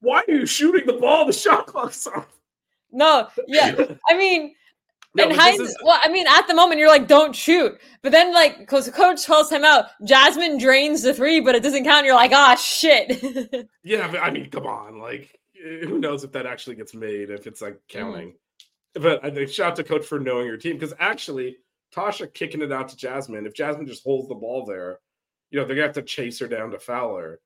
why 0.00 0.22
are 0.28 0.32
you 0.32 0.46
shooting 0.46 0.86
the 0.86 0.92
ball? 0.92 1.26
The 1.26 1.32
shot 1.32 1.66
clock's 1.66 2.06
off. 2.06 2.28
No, 2.96 3.28
yeah. 3.46 3.74
I 4.08 4.16
mean, 4.16 4.54
No, 5.14 5.24
and 5.24 5.32
Heinz, 5.32 5.60
is- 5.60 5.76
well, 5.84 6.00
I 6.02 6.08
mean, 6.08 6.26
at 6.26 6.46
the 6.48 6.54
moment 6.54 6.80
you're 6.80 6.88
like, 6.88 7.06
don't 7.06 7.34
shoot. 7.36 7.78
But 8.02 8.12
then, 8.12 8.32
like, 8.34 8.58
because 8.58 8.86
the 8.86 8.92
coach 8.92 9.24
calls 9.26 9.50
him 9.50 9.64
out, 9.64 9.86
Jasmine 10.04 10.58
drains 10.58 11.02
the 11.02 11.12
three, 11.14 11.40
but 11.40 11.54
it 11.54 11.62
doesn't 11.62 11.84
count. 11.84 12.06
You're 12.06 12.14
like, 12.14 12.32
ah, 12.32 12.54
shit. 12.56 13.22
Yeah, 13.84 14.08
but 14.10 14.20
I 14.20 14.30
mean, 14.30 14.50
come 14.50 14.66
on. 14.66 14.98
Like, 14.98 15.38
who 15.62 15.98
knows 15.98 16.24
if 16.24 16.32
that 16.32 16.44
actually 16.46 16.76
gets 16.76 16.94
made, 16.94 17.30
if 17.30 17.46
it's 17.46 17.62
like 17.62 17.74
Mm-hmm. 17.74 17.98
counting. 17.98 18.34
But 18.94 19.24
I 19.24 19.30
think 19.30 19.50
shout 19.50 19.72
out 19.72 19.76
to 19.76 19.84
coach 19.84 20.06
for 20.06 20.18
knowing 20.18 20.46
your 20.46 20.56
team 20.56 20.74
because 20.78 20.94
actually, 20.98 21.58
Tasha 21.94 22.32
kicking 22.32 22.62
it 22.62 22.72
out 22.72 22.88
to 22.88 22.96
Jasmine, 22.96 23.46
if 23.46 23.52
Jasmine 23.54 23.86
just 23.86 24.02
holds 24.04 24.26
the 24.28 24.34
ball 24.34 24.64
there, 24.64 25.00
you 25.50 25.58
know, 25.60 25.66
they're 25.66 25.76
going 25.76 25.84
to 25.84 25.88
have 25.88 25.94
to 25.94 26.02
chase 26.02 26.38
her 26.40 26.46
down 26.48 26.70
to 26.70 26.78
Fowler. 26.78 27.40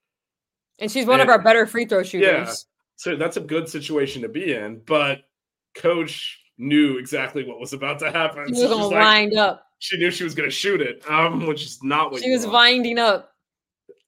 and 0.79 0.91
she's 0.91 1.07
one 1.07 1.21
of 1.21 1.29
our 1.29 1.43
better 1.43 1.67
free 1.67 1.85
throw 1.87 2.03
shooters. 2.05 2.29
Yeah, 2.49 2.53
So 2.97 3.17
that's 3.17 3.37
a 3.37 3.41
good 3.41 3.69
situation 3.69 4.23
to 4.23 4.29
be 4.29 4.55
in. 4.55 4.81
But 4.87 5.23
coach 5.75 6.39
knew 6.59 6.99
exactly 6.99 7.45
what 7.45 7.59
was 7.61 7.73
about 7.73 7.99
to 8.01 8.11
happen. 8.11 8.47
She 8.47 8.53
was 8.53 8.61
she's 8.61 8.69
gonna 8.69 8.87
like- 8.87 8.93
wind 8.93 9.37
up. 9.39 9.67
she 9.79 9.97
knew 9.99 10.11
she 10.11 10.25
was 10.25 10.35
going 10.35 10.49
to 10.49 10.55
shoot 10.55 10.81
it, 10.81 11.03
um, 11.11 11.47
which 11.47 11.63
is 11.63 11.83
not 11.83 12.13
what 12.13 12.21
She 12.21 12.27
you 12.29 12.33
was 12.33 12.43
want. 12.43 12.53
winding 12.55 12.99
up. 12.99 13.33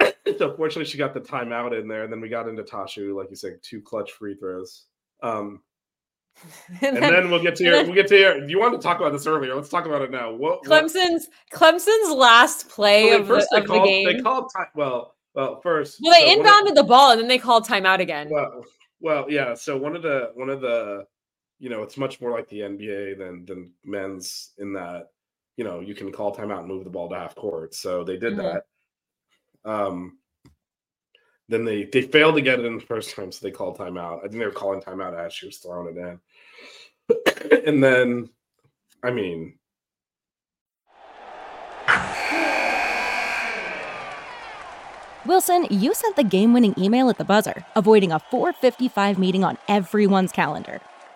so 0.39 0.55
fortunately 0.57 0.85
she 0.85 0.99
got 0.99 1.15
the 1.15 1.21
timeout 1.21 1.79
in 1.79 1.89
there 1.89 2.05
and 2.05 2.13
then 2.13 2.21
we 2.21 2.29
got 2.29 2.49
into 2.49 2.63
tashu 2.63 3.15
like 3.17 3.29
you 3.31 3.37
said 3.37 3.59
two 3.63 3.81
clutch 3.81 4.13
free 4.13 4.35
throws 4.35 4.85
um 5.23 5.61
And 6.81 6.97
and 6.97 7.03
then 7.03 7.13
then 7.13 7.31
we'll 7.31 7.43
get 7.43 7.55
to 7.57 7.65
your 7.65 7.85
we'll 7.85 7.95
get 7.95 8.09
to 8.09 8.19
your 8.19 8.49
you 8.49 8.59
wanted 8.59 8.79
to 8.79 8.83
talk 8.83 8.99
about 9.01 9.13
this 9.13 9.27
earlier 9.27 9.55
let's 9.55 9.69
talk 9.69 9.87
about 9.87 10.03
it 10.03 10.11
now 10.11 10.33
what, 10.33 10.67
what 10.67 10.85
Clemson's 10.85 11.29
Clemson's 11.53 12.11
last 12.15 12.69
play 12.69 13.11
well, 13.11 13.21
of, 13.21 13.27
first 13.29 13.49
the, 13.51 13.57
they 13.57 13.63
of 13.63 13.67
called 13.69 13.83
the 13.85 13.87
game. 13.89 14.05
they 14.17 14.23
called 14.23 14.51
time 14.57 14.67
well 14.75 15.15
well 15.35 15.61
first 15.61 15.99
well, 16.03 16.13
they 16.19 16.31
so 16.33 16.39
one 16.39 16.47
of- 16.47 16.47
inbounded 16.47 16.75
the 16.75 16.85
ball 16.85 17.11
and 17.13 17.21
then 17.21 17.29
they 17.29 17.39
called 17.39 17.67
timeout 17.67 18.01
again. 18.01 18.29
well 18.31 18.65
well 19.01 19.27
yeah 19.31 19.55
so 19.55 19.77
one 19.77 19.95
of 19.95 20.03
the 20.03 20.31
one 20.35 20.49
of 20.49 20.61
the 20.61 21.05
you 21.63 21.69
know 21.71 21.85
it's 21.85 21.97
much 21.97 22.21
more 22.21 22.33
like 22.33 22.49
the 22.49 22.59
nba 22.61 23.17
than 23.17 23.45
than 23.47 23.73
men's 23.85 24.51
in 24.59 24.73
that 24.73 25.11
you 25.57 25.63
know 25.63 25.79
you 25.79 25.95
can 25.95 26.11
call 26.11 26.35
timeout 26.35 26.59
and 26.59 26.69
move 26.69 26.83
the 26.83 26.91
ball 26.91 27.09
to 27.09 27.15
half 27.15 27.37
court 27.37 27.73
so 27.73 28.03
they 28.03 28.17
did 28.17 28.35
Mhm. 28.35 28.43
that 29.65 29.71
um 29.71 30.19
then 31.49 31.65
they 31.65 31.85
they 31.85 32.03
failed 32.03 32.35
to 32.35 32.41
get 32.41 32.59
it 32.59 32.65
in 32.65 32.75
the 32.79 32.85
first 32.85 33.15
time 33.15 33.31
so 33.31 33.47
they 33.47 33.53
called 33.53 33.79
timeout 33.79 34.19
i 34.19 34.23
think 34.23 34.33
they 34.33 34.45
were 34.45 34.51
calling 34.51 34.81
timeout 34.81 35.15
as 35.17 35.33
she 35.33 35.47
was 35.47 35.59
throwing 35.59 35.97
it 35.97 36.01
in 36.01 37.63
and 37.69 37.85
then 37.85 38.29
i 39.05 39.13
mean 39.13 39.57
Wilson, 45.25 45.69
you 45.71 45.95
sent 45.95 46.17
the 46.17 46.25
game 46.25 46.53
winning 46.53 46.75
email 46.77 47.09
at 47.09 47.17
the 47.17 47.25
buzzer, 47.25 47.65
avoiding 47.77 48.11
a 48.11 48.19
455 48.19 49.21
meeting 49.21 49.45
on 49.45 49.57
everyone's 49.69 50.33
calendar. 50.33 50.81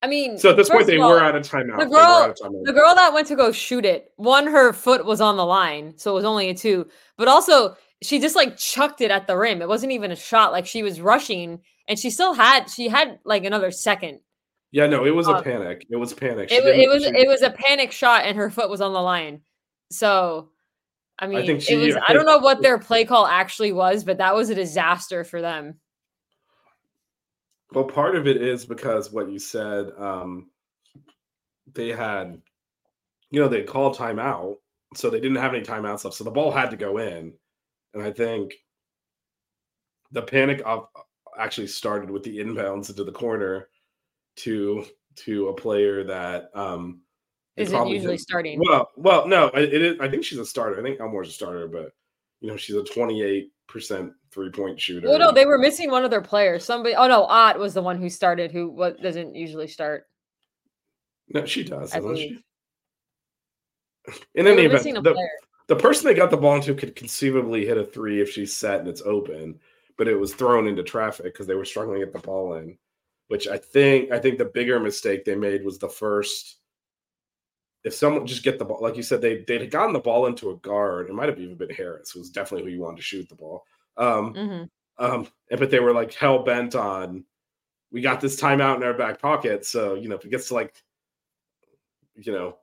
I 0.00 0.06
mean, 0.06 0.38
so 0.38 0.50
at 0.50 0.56
this 0.56 0.68
point 0.68 0.86
they 0.86 0.98
all, 0.98 1.10
were 1.10 1.20
out 1.20 1.34
of 1.34 1.42
timeout 1.42 1.78
the 1.78 1.86
girl- 1.86 1.98
out 1.98 2.38
timeout. 2.38 2.64
the 2.64 2.72
girl 2.72 2.94
that 2.94 3.12
went 3.12 3.26
to 3.28 3.36
go 3.36 3.50
shoot 3.50 3.84
it, 3.84 4.12
one, 4.16 4.46
her 4.46 4.72
foot 4.72 5.04
was 5.04 5.20
on 5.20 5.36
the 5.36 5.44
line, 5.44 5.94
so 5.96 6.12
it 6.12 6.14
was 6.14 6.24
only 6.24 6.48
a 6.50 6.54
two. 6.54 6.86
But 7.16 7.26
also, 7.26 7.76
she 8.02 8.20
just 8.20 8.36
like 8.36 8.56
chucked 8.56 9.00
it 9.00 9.10
at 9.10 9.26
the 9.26 9.36
rim. 9.36 9.60
It 9.60 9.68
wasn't 9.68 9.92
even 9.92 10.12
a 10.12 10.16
shot. 10.16 10.52
Like 10.52 10.66
she 10.66 10.84
was 10.84 11.00
rushing, 11.00 11.60
and 11.88 11.98
she 11.98 12.10
still 12.10 12.32
had 12.32 12.70
she 12.70 12.88
had 12.88 13.18
like 13.24 13.44
another 13.44 13.70
second. 13.72 14.20
yeah 14.70 14.86
no 14.86 15.04
it 15.04 15.10
was 15.14 15.26
a 15.26 15.36
um, 15.36 15.42
panic 15.42 15.86
it 15.90 15.96
was 15.96 16.12
panic 16.12 16.50
She 16.50 16.56
It 16.56 16.62
was 16.62 16.74
it 16.76 16.88
was 16.88 17.04
it 17.04 17.26
was 17.26 17.42
a 17.42 17.50
panic 17.50 17.90
shot, 17.90 18.24
and 18.24 18.36
her 18.36 18.50
foot 18.50 18.70
was 18.70 18.80
on 18.80 18.92
the 18.92 19.00
line. 19.00 19.40
So, 19.90 20.50
I 21.18 21.26
mean, 21.26 21.38
I 21.38 21.46
think 21.46 21.58
it 21.60 21.62
she- 21.64 21.76
was. 21.76 21.96
I 22.06 22.12
don't 22.12 22.26
know 22.26 22.38
what 22.38 22.62
their 22.62 22.78
play 22.78 23.04
call 23.04 23.26
actually 23.26 23.72
was, 23.72 24.04
but 24.04 24.18
that 24.18 24.34
was 24.36 24.48
a 24.50 24.54
disaster 24.54 25.24
for 25.24 25.40
them. 25.40 25.80
Well, 27.72 27.84
part 27.84 28.16
of 28.16 28.26
it 28.26 28.40
is 28.40 28.64
because 28.64 29.12
what 29.12 29.30
you 29.30 29.38
said, 29.38 29.90
um, 29.98 30.48
they 31.74 31.88
had, 31.88 32.40
you 33.30 33.40
know, 33.40 33.48
they 33.48 33.62
called 33.62 33.96
timeout, 33.96 34.56
so 34.94 35.10
they 35.10 35.20
didn't 35.20 35.36
have 35.36 35.52
any 35.54 35.62
timeouts 35.64 36.04
left, 36.04 36.16
so 36.16 36.24
the 36.24 36.30
ball 36.30 36.50
had 36.50 36.70
to 36.70 36.76
go 36.76 36.96
in, 36.98 37.34
and 37.94 38.02
I 38.02 38.10
think 38.10 38.54
the 40.12 40.22
panic 40.22 40.62
of 40.64 40.88
actually 41.38 41.66
started 41.66 42.10
with 42.10 42.22
the 42.22 42.38
inbounds 42.38 42.88
into 42.88 43.04
the 43.04 43.12
corner 43.12 43.68
to 44.36 44.84
to 45.16 45.48
a 45.48 45.54
player 45.54 46.04
that 46.04 46.50
um, 46.54 47.02
Isn't 47.56 47.74
probably 47.74 47.94
usually 47.96 48.16
did- 48.16 48.22
starting. 48.22 48.60
Well, 48.66 48.88
well, 48.96 49.28
no, 49.28 49.48
it, 49.48 49.74
it 49.74 49.82
is. 49.82 50.00
I 50.00 50.08
think 50.08 50.24
she's 50.24 50.38
a 50.38 50.46
starter. 50.46 50.80
I 50.80 50.82
think 50.82 51.00
Elmore's 51.00 51.28
a 51.28 51.32
starter, 51.32 51.68
but 51.68 51.92
you 52.40 52.48
know, 52.48 52.56
she's 52.56 52.76
a 52.76 52.82
28 52.84 53.50
percent 53.68 54.12
three 54.30 54.50
point 54.50 54.80
shooter. 54.80 55.08
Well, 55.08 55.18
no, 55.18 55.30
they 55.32 55.46
were 55.46 55.58
missing 55.58 55.90
one 55.90 56.04
of 56.04 56.10
their 56.10 56.22
players. 56.22 56.64
Somebody. 56.64 56.94
Oh 56.96 57.06
no, 57.06 57.24
Ott 57.24 57.58
was 57.58 57.74
the 57.74 57.82
one 57.82 57.98
who 58.00 58.10
started. 58.10 58.50
Who 58.50 58.70
what 58.70 59.00
doesn't 59.00 59.34
usually 59.34 59.68
start. 59.68 60.06
no, 61.28 61.44
she 61.44 61.62
does, 61.62 61.92
she? 61.92 62.42
In 64.34 64.44
They 64.46 64.52
any 64.52 64.62
event, 64.64 65.04
the, 65.04 65.12
player. 65.12 65.28
the 65.66 65.76
person 65.76 66.06
they 66.06 66.14
got 66.14 66.30
the 66.30 66.36
ball 66.36 66.56
into 66.56 66.74
could 66.74 66.96
conceivably 66.96 67.66
hit 67.66 67.76
a 67.76 67.84
three 67.84 68.20
if 68.22 68.30
she's 68.30 68.56
set 68.56 68.80
and 68.80 68.88
it's 68.88 69.02
open, 69.02 69.58
but 69.98 70.08
it 70.08 70.14
was 70.14 70.32
thrown 70.34 70.66
into 70.66 70.82
traffic 70.82 71.26
because 71.26 71.46
they 71.46 71.54
were 71.54 71.66
struggling 71.66 72.00
to 72.00 72.06
get 72.06 72.14
the 72.14 72.20
ball 72.20 72.54
in. 72.54 72.78
Which 73.28 73.46
I 73.46 73.58
think 73.58 74.10
I 74.10 74.18
think 74.18 74.38
the 74.38 74.46
bigger 74.46 74.80
mistake 74.80 75.24
they 75.24 75.34
made 75.34 75.62
was 75.64 75.78
the 75.78 75.88
first. 75.88 76.57
If 77.88 77.94
someone 77.94 78.26
just 78.26 78.44
get 78.44 78.58
the 78.58 78.64
ball, 78.64 78.78
like 78.80 78.96
you 78.96 79.02
said, 79.02 79.20
they 79.20 79.44
they'd 79.46 79.62
had 79.62 79.70
gotten 79.70 79.92
the 79.92 79.98
ball 79.98 80.26
into 80.26 80.50
a 80.50 80.56
guard. 80.56 81.10
It 81.10 81.14
might 81.14 81.28
have 81.28 81.40
even 81.40 81.56
been 81.56 81.70
Harris, 81.70 82.12
who 82.12 82.20
was 82.20 82.30
definitely 82.30 82.70
who 82.70 82.76
you 82.76 82.82
wanted 82.82 82.98
to 82.98 83.02
shoot 83.02 83.28
the 83.28 83.34
ball. 83.34 83.64
Um, 83.96 84.34
hmm 84.34 84.62
um, 85.00 85.28
and 85.50 85.60
but 85.60 85.70
they 85.70 85.78
were 85.78 85.92
like 85.92 86.12
hell 86.12 86.42
bent 86.42 86.74
on 86.74 87.24
we 87.90 88.00
got 88.00 88.20
this 88.20 88.40
timeout 88.40 88.76
in 88.76 88.82
our 88.82 88.94
back 88.94 89.20
pocket. 89.20 89.64
So, 89.64 89.94
you 89.94 90.08
know, 90.08 90.16
if 90.16 90.24
it 90.24 90.30
gets 90.30 90.48
to 90.48 90.54
like, 90.54 90.82
you 92.16 92.32
know, 92.32 92.56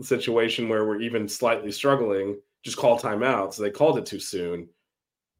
a 0.00 0.04
situation 0.04 0.68
where 0.68 0.84
we're 0.84 1.00
even 1.00 1.28
slightly 1.28 1.70
struggling, 1.70 2.40
just 2.64 2.76
call 2.76 2.98
timeout. 2.98 3.54
So 3.54 3.62
they 3.62 3.70
called 3.70 3.98
it 3.98 4.06
too 4.06 4.18
soon. 4.18 4.68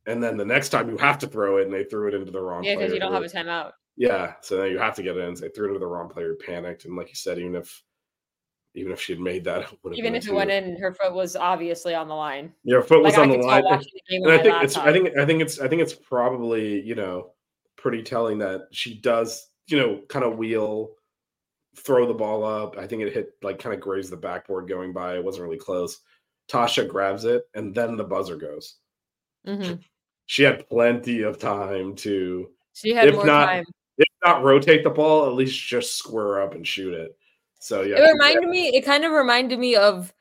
And 0.07 0.23
then 0.23 0.37
the 0.37 0.45
next 0.45 0.69
time 0.69 0.89
you 0.89 0.97
have 0.99 1.19
to 1.19 1.27
throw 1.27 1.59
it 1.59 1.65
and 1.65 1.75
they 1.75 1.85
threw 1.85 2.09
it 2.09 2.15
into 2.15 2.31
the 2.31 2.41
wrong 2.41 2.63
Yeah, 2.63 2.77
because 2.77 2.93
you 2.93 3.01
don't 3.01 3.13
have 3.13 3.25
a 3.25 3.27
timeout. 3.27 3.73
Yeah. 3.97 4.35
So 4.43 4.59
then 4.59 4.71
you 4.71 4.79
have 4.79 4.95
to 4.97 5.03
get 5.03 5.17
it 5.17 5.21
in. 5.21 5.35
So 5.35 5.47
they 5.47 5.51
threw 5.51 5.67
it 5.67 5.69
into 5.69 5.81
the 5.81 5.87
wrong 5.87 6.09
player, 6.09 6.35
panicked. 6.35 6.85
And 6.85 6.97
like 6.97 7.09
you 7.09 7.17
said, 7.17 7.39
even 7.39 7.57
if 7.57 7.83
even 8.77 8.93
if 8.93 9.01
she 9.01 9.13
had 9.15 9.21
made 9.21 9.43
that, 9.45 9.73
Even 9.93 10.15
if 10.15 10.29
it 10.29 10.33
went 10.35 10.51
in, 10.51 10.77
her 10.77 10.93
foot 10.93 11.15
was 11.15 11.35
obviously 11.35 11.95
on 11.95 12.09
the 12.09 12.15
line. 12.15 12.53
Your 12.63 12.83
foot 12.83 13.03
was 13.03 13.17
Like, 13.17 13.19
I 13.19 13.23
on 13.23 13.29
the 13.41 13.47
line. 13.47 13.63
the 13.65 13.91
and 14.11 14.31
I 14.31 14.39
think 14.39 14.63
it's 14.63 14.77
I 14.77 14.93
think 14.93 15.17
I 15.19 15.25
think 15.27 15.41
it's 15.43 15.59
I 15.61 15.67
think 15.69 15.83
it's 15.83 15.95
probably 15.95 16.81
you 16.83 16.95
know 16.95 17.33
pretty 17.77 18.03
telling 18.03 18.39
that 18.39 18.69
she 18.73 18.95
does 19.01 19.49
you 19.67 19.79
know 19.79 20.03
kind 20.09 20.25
of 20.25 20.37
wheel 20.37 20.91
throw 21.77 22.07
the 22.07 22.15
ball 22.15 22.45
up. 22.45 22.77
I 22.79 22.87
think 22.87 23.03
it 23.03 23.13
hit 23.13 23.33
like 23.43 23.59
kind 23.59 23.75
of 23.75 23.81
grazed 23.81 24.11
the 24.13 24.17
backboard 24.17 24.69
going 24.69 24.93
by. 24.93 25.17
It 25.17 25.25
wasn't 25.25 25.45
really 25.45 25.59
close. 25.59 26.01
Tasha 26.51 26.87
grabs 26.89 27.25
it 27.25 27.45
and 27.55 27.75
then 27.75 27.97
the 27.97 28.05
buzzer 28.05 28.37
goes. 28.37 28.77
Mhm. 29.47 29.81
She 30.27 30.43
had 30.43 30.69
plenty 30.69 31.23
of 31.23 31.39
time 31.39 31.95
to 31.97 32.51
She 32.75 32.93
had 32.93 33.09
If 33.09 33.15
more 33.15 33.27
not- 33.27 33.47
time. 33.47 33.65
if 33.99 34.07
not 34.25 34.43
rotate 34.43 34.85
the 34.85 34.91
ball, 34.91 35.27
at 35.27 35.33
least 35.35 35.59
just 35.67 35.97
square 35.97 36.43
up 36.43 36.55
and 36.55 36.67
shoot 36.67 36.93
it. 36.95 37.17
So 37.67 37.83
yeah, 37.83 37.97
It 37.99 38.13
reminded 38.13 38.49
me. 38.49 38.69
It 38.69 38.85
kind 38.85 39.05
of 39.05 39.11
reminded 39.11 39.59
me 39.59 39.75
of 39.75 40.13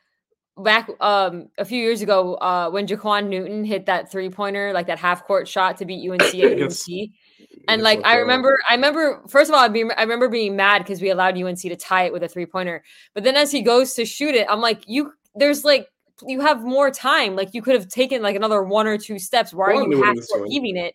back 0.58 0.89
um 1.02 1.50
a 1.58 1.66
few 1.66 1.80
years 1.80 2.02
ago 2.02 2.36
uh 2.36 2.70
when 2.72 2.88
Jaquan 2.88 3.28
Newton 3.28 3.64
hit 3.66 3.86
that 3.86 4.10
three 4.12 4.30
pointer, 4.30 4.74
like 4.74 4.88
that 4.88 4.98
half 4.98 5.26
court 5.26 5.48
shot 5.48 5.78
to 5.78 5.86
beat 5.86 6.10
UNC 6.10 6.22
at 6.22 6.60
UNC. 6.62 7.12
And 7.68 7.82
like 7.82 8.00
I 8.06 8.18
remember, 8.18 8.60
I 8.70 8.76
remember. 8.76 9.24
First 9.28 9.50
of 9.50 9.56
all, 9.56 9.62
I, 9.62 9.68
be, 9.70 9.84
I 9.98 10.04
remember 10.04 10.30
being 10.30 10.56
mad 10.56 10.80
because 10.84 11.02
we 11.02 11.10
allowed 11.10 11.36
UNC 11.36 11.60
to 11.62 11.76
tie 11.76 12.04
it 12.04 12.14
with 12.14 12.22
a 12.22 12.28
three 12.28 12.46
pointer. 12.46 12.84
But 13.16 13.24
then 13.24 13.36
as 13.36 13.52
he 13.52 13.64
goes 13.64 13.96
to 13.96 14.06
shoot 14.06 14.36
it, 14.36 14.46
I'm 14.50 14.62
like, 14.62 14.84
you. 14.88 15.12
There's 15.34 15.66
like 15.66 15.88
you 16.28 16.41
have 16.41 16.62
more 16.64 16.91
time. 16.91 17.36
Like 17.36 17.54
you 17.56 17.64
could 17.64 17.74
have 17.74 17.88
taken 17.89 18.22
like 18.22 18.36
another 18.36 18.62
one 18.62 18.86
or 18.86 19.00
two 19.00 19.18
steps. 19.18 19.52
Why 19.52 19.74
Well, 19.74 19.86
are 19.86 19.91
you 19.91 20.04
half 20.04 20.16
was 20.16 20.28
court 20.28 20.41
doing. 20.41 20.52
heaving 20.52 20.78
it? 20.78 20.93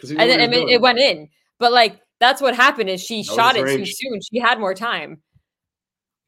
'Cause 0.00 0.10
he 0.10 0.16
knew 0.16 0.22
And 0.22 0.30
then 0.30 0.38
he 0.38 0.44
I 0.44 0.48
mean, 0.48 0.68
it 0.68 0.80
went 0.80 0.98
in. 1.00 1.28
But 1.58 1.72
like 1.72 2.00
that's 2.20 2.40
what 2.40 2.54
happened 2.54 2.88
is 2.88 3.02
she 3.02 3.22
That 3.24 3.34
shot 3.34 3.56
it 3.56 3.76
too 3.76 3.84
soon. 3.84 4.20
She 4.32 4.38
had 4.38 4.60
more 4.60 4.74
time. 4.74 5.20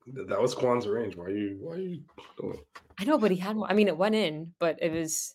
That 0.07 0.41
was 0.41 0.55
Kwan's 0.55 0.87
range. 0.87 1.17
Why 1.17 1.25
are 1.27 1.31
you 1.31 1.57
why 1.61 1.75
are 1.75 1.79
you 1.79 2.03
Doing? 2.39 2.61
I 2.99 3.05
know, 3.05 3.19
but 3.19 3.31
he 3.31 3.37
had 3.39 3.57
more. 3.57 3.71
I 3.71 3.75
mean, 3.75 3.89
it 3.89 3.97
went 3.97 4.15
in, 4.15 4.53
but 4.59 4.79
it 4.83 4.93
was. 4.93 5.35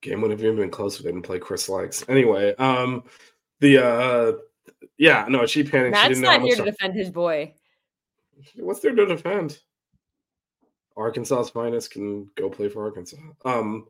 game 0.00 0.20
would 0.20 0.30
have 0.30 0.42
even 0.42 0.56
been 0.56 0.70
close 0.70 0.96
if 0.96 1.04
they 1.04 1.10
didn't 1.10 1.24
play 1.24 1.38
Chris 1.38 1.68
Lykes. 1.68 2.08
Anyway, 2.08 2.54
um 2.56 3.04
the 3.60 3.78
uh 3.84 4.32
yeah, 4.96 5.26
no, 5.28 5.44
she 5.46 5.64
panicked. 5.64 5.96
she 5.96 6.02
Matt's 6.02 6.20
didn't 6.20 6.22
know 6.22 6.46
here 6.46 6.56
to 6.56 6.64
defend 6.64 6.94
his 6.94 7.10
boy. 7.10 7.52
what's 8.56 8.80
there 8.80 8.94
to 8.94 9.06
defend? 9.06 9.58
Arkansas's 10.96 11.50
finest 11.50 11.90
can 11.90 12.30
go 12.36 12.48
play 12.48 12.68
for 12.68 12.84
Arkansas. 12.84 13.16
Um 13.44 13.88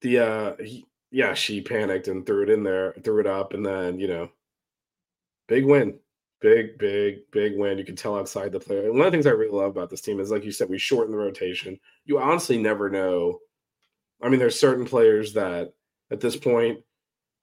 the 0.00 0.18
uh 0.18 0.56
he, 0.62 0.84
yeah, 1.12 1.34
she 1.34 1.60
panicked 1.60 2.08
and 2.08 2.26
threw 2.26 2.42
it 2.42 2.50
in 2.50 2.64
there, 2.64 2.92
threw 3.04 3.20
it 3.20 3.26
up, 3.26 3.54
and 3.54 3.64
then 3.64 4.00
you 4.00 4.08
know, 4.08 4.30
big 5.46 5.64
win. 5.64 5.98
Big, 6.46 6.78
big, 6.78 7.28
big 7.32 7.58
win. 7.58 7.76
You 7.76 7.84
can 7.84 7.96
tell 7.96 8.16
outside 8.16 8.52
the 8.52 8.60
player. 8.60 8.84
And 8.84 8.96
one 8.96 9.00
of 9.00 9.06
the 9.06 9.10
things 9.16 9.26
I 9.26 9.30
really 9.30 9.50
love 9.50 9.72
about 9.72 9.90
this 9.90 10.00
team 10.00 10.20
is 10.20 10.30
like 10.30 10.44
you 10.44 10.52
said, 10.52 10.68
we 10.68 10.78
shorten 10.78 11.10
the 11.10 11.18
rotation. 11.18 11.76
You 12.04 12.20
honestly 12.20 12.56
never 12.56 12.88
know. 12.88 13.40
I 14.22 14.28
mean, 14.28 14.38
there's 14.38 14.56
certain 14.56 14.84
players 14.84 15.32
that 15.32 15.72
at 16.12 16.20
this 16.20 16.36
point, 16.36 16.78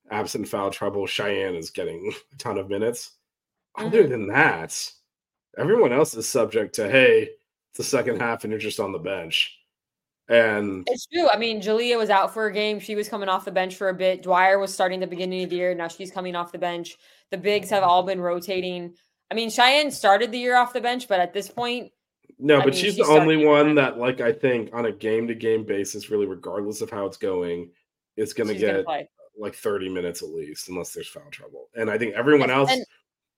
absent 0.10 0.48
foul 0.48 0.72
trouble, 0.72 1.06
Cheyenne 1.06 1.56
is 1.56 1.70
getting 1.70 2.14
a 2.34 2.38
ton 2.38 2.58
of 2.58 2.70
minutes. 2.70 3.18
Other 3.76 4.04
mm-hmm. 4.04 4.12
than 4.12 4.28
that, 4.28 4.90
everyone 5.58 5.92
else 5.92 6.14
is 6.14 6.26
subject 6.26 6.74
to, 6.76 6.90
hey, 6.90 7.24
it's 7.72 7.78
the 7.80 7.84
second 7.84 8.22
half 8.22 8.46
and 8.46 8.52
you're 8.52 8.58
just 8.58 8.80
on 8.80 8.94
the 8.94 9.00
bench. 9.00 9.60
And 10.30 10.88
It's 10.90 11.06
true. 11.08 11.28
I 11.30 11.38
mean, 11.38 11.62
Jalea 11.62 11.98
was 11.98 12.10
out 12.10 12.34
for 12.34 12.46
a 12.46 12.54
game. 12.54 12.80
She 12.80 12.96
was 12.96 13.10
coming 13.10 13.28
off 13.28 13.46
the 13.46 13.52
bench 13.52 13.76
for 13.76 13.90
a 13.90 13.94
bit. 13.94 14.24
Dwyer 14.24 14.58
was 14.58 14.74
starting 14.74 15.00
the 15.00 15.08
beginning 15.08 15.44
of 15.44 15.50
the 15.50 15.58
year. 15.58 15.76
Now 15.76 15.90
she's 15.90 16.12
coming 16.12 16.36
off 16.36 16.52
the 16.52 16.58
bench. 16.58 16.98
The 17.32 17.38
bigs 17.38 17.70
have 17.70 17.84
all 17.84 18.04
been 18.04 18.22
rotating. 18.22 18.96
I 19.30 19.36
mean, 19.36 19.50
Cheyenne 19.50 19.92
started 19.92 20.32
the 20.32 20.40
year 20.40 20.56
off 20.56 20.74
the 20.74 20.82
bench, 20.82 21.08
but 21.08 21.20
at 21.20 21.34
this 21.34 21.50
point, 21.50 21.92
No, 22.40 22.58
I 22.58 22.60
but 22.60 22.68
mean, 22.68 22.76
she's 22.76 22.96
she 22.96 23.02
the 23.02 23.10
only 23.10 23.46
one 23.46 23.76
that, 23.76 23.98
like, 23.98 24.22
I 24.22 24.32
think 24.32 24.70
on 24.74 24.86
a 24.86 24.92
game 24.92 25.28
to 25.28 25.36
game 25.36 25.66
basis, 25.66 26.10
really, 26.10 26.26
regardless 26.26 26.82
of 26.82 26.90
how 26.90 27.06
it's 27.06 27.18
going, 27.18 27.72
is 28.16 28.34
going 28.34 28.48
to 28.48 28.54
she's 28.54 28.62
going 28.62 28.76
to 28.76 28.84
get 28.84 29.10
like 29.38 29.56
30 29.56 29.90
minutes 29.90 30.22
at 30.22 30.30
least, 30.30 30.70
unless 30.70 30.94
there's 30.94 31.08
foul 31.08 31.24
trouble. 31.32 31.70
And 31.76 31.90
I 31.90 31.98
think 31.98 32.14
everyone 32.14 32.52
else, 32.52 32.72
And, 32.72 32.86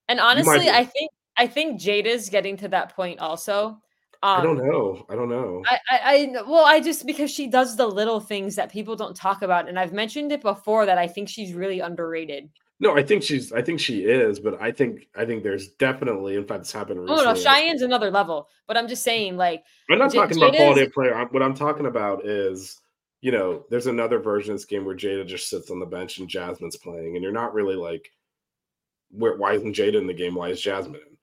and 0.10 0.20
honestly, 0.20 0.70
I 0.70 0.84
think 0.84 1.12
I 1.38 1.48
think 1.48 1.82
Jada's 1.82 2.30
getting 2.30 2.58
to 2.58 2.68
that 2.70 2.96
point 2.96 3.20
also. 3.20 3.82
Um, 4.26 4.40
I 4.40 4.44
don't 4.44 4.58
know. 4.58 5.06
I 5.08 5.16
don't 5.16 5.30
know. 5.30 5.62
I, 5.68 5.80
I, 5.92 6.00
I, 6.04 6.42
well, 6.42 6.66
I 6.66 6.80
just 6.80 7.06
because 7.06 7.30
she 7.30 7.46
does 7.48 7.76
the 7.76 7.86
little 7.86 8.20
things 8.20 8.56
that 8.56 8.72
people 8.72 8.96
don't 8.96 9.16
talk 9.16 9.44
about, 9.44 9.70
and 9.70 9.78
I've 9.78 9.94
mentioned 9.94 10.32
it 10.32 10.42
before 10.42 10.86
that 10.88 10.98
I 10.98 11.08
think 11.08 11.30
she's 11.30 11.54
really 11.54 11.80
underrated. 11.80 12.50
no, 12.80 12.98
I 12.98 13.04
think 13.04 13.22
she's, 13.22 13.54
I 13.54 13.62
think 13.62 13.80
she 13.80 14.04
is, 14.06 14.40
but 14.40 14.60
I 14.60 14.72
think, 14.72 15.08
I 15.16 15.26
think 15.26 15.44
there's 15.44 15.70
definitely, 15.74 16.38
in 16.38 16.46
fact, 16.48 16.62
it's 16.62 16.72
happened 16.72 17.02
Oh 17.02 17.04
recently. 17.04 17.26
no, 17.26 17.34
Cheyenne's 17.36 17.82
another 17.84 18.10
level, 18.10 18.50
but 18.68 18.78
I'm 18.78 18.88
just 18.88 19.04
saying, 19.04 19.38
like, 19.38 19.64
I'm 19.92 20.00
not 20.00 20.14
Ja- 20.14 20.22
talking 20.24 20.38
about 20.38 20.56
quality 20.56 20.82
of 20.82 20.92
player. 20.92 21.14
I'm, 21.16 21.28
what 21.28 21.44
I'm 21.44 21.54
talking 21.54 21.86
about 21.86 22.26
is, 22.26 22.82
you 23.22 23.32
know, 23.32 23.64
there's 23.70 23.88
another 23.88 24.20
version 24.20 24.52
of 24.52 24.58
this 24.58 24.66
game 24.66 24.86
where 24.86 24.96
Jada 24.96 25.26
just 25.26 25.50
sits 25.50 25.70
on 25.70 25.80
the 25.80 25.86
bench 25.86 26.18
and 26.18 26.28
Jasmine's 26.28 26.78
playing, 26.78 27.16
and 27.16 27.24
you're 27.24 27.32
not 27.32 27.54
really 27.54 27.76
like, 27.76 28.10
where 29.12 29.38
why 29.38 29.54
isn't 29.54 29.76
Jada 29.76 29.96
in 29.96 30.08
the 30.08 30.14
game? 30.14 30.34
Why 30.36 30.50
is 30.50 30.60
Jasmine 30.60 30.96
in? 30.96 31.15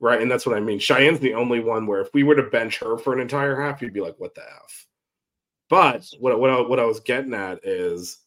Right, 0.00 0.22
and 0.22 0.30
that's 0.30 0.46
what 0.46 0.56
I 0.56 0.60
mean. 0.60 0.78
Cheyenne's 0.78 1.18
the 1.18 1.34
only 1.34 1.60
one 1.60 1.86
where 1.86 2.00
if 2.00 2.08
we 2.14 2.22
were 2.22 2.36
to 2.36 2.44
bench 2.44 2.78
her 2.78 2.96
for 2.96 3.12
an 3.12 3.20
entire 3.20 3.60
half, 3.60 3.82
you'd 3.82 3.92
be 3.92 4.00
like, 4.00 4.14
"What 4.18 4.34
the 4.34 4.42
f?" 4.42 4.86
But 5.68 6.06
what 6.20 6.38
what 6.38 6.50
I, 6.50 6.60
what 6.60 6.80
I 6.80 6.84
was 6.84 7.00
getting 7.00 7.34
at 7.34 7.64
is, 7.64 8.18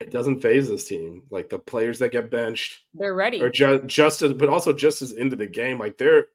it 0.00 0.10
doesn't 0.10 0.40
phase 0.40 0.68
this 0.68 0.88
team. 0.88 1.24
Like 1.30 1.50
the 1.50 1.58
players 1.58 1.98
that 1.98 2.12
get 2.12 2.30
benched, 2.30 2.80
they're 2.94 3.14
ready. 3.14 3.42
or 3.42 3.50
just 3.50 3.86
just 3.86 4.22
as 4.22 4.32
but 4.32 4.48
also 4.48 4.72
just 4.72 5.02
as 5.02 5.12
into 5.12 5.36
the 5.36 5.46
game 5.46 5.78
like 5.78 5.98
they're 5.98 6.28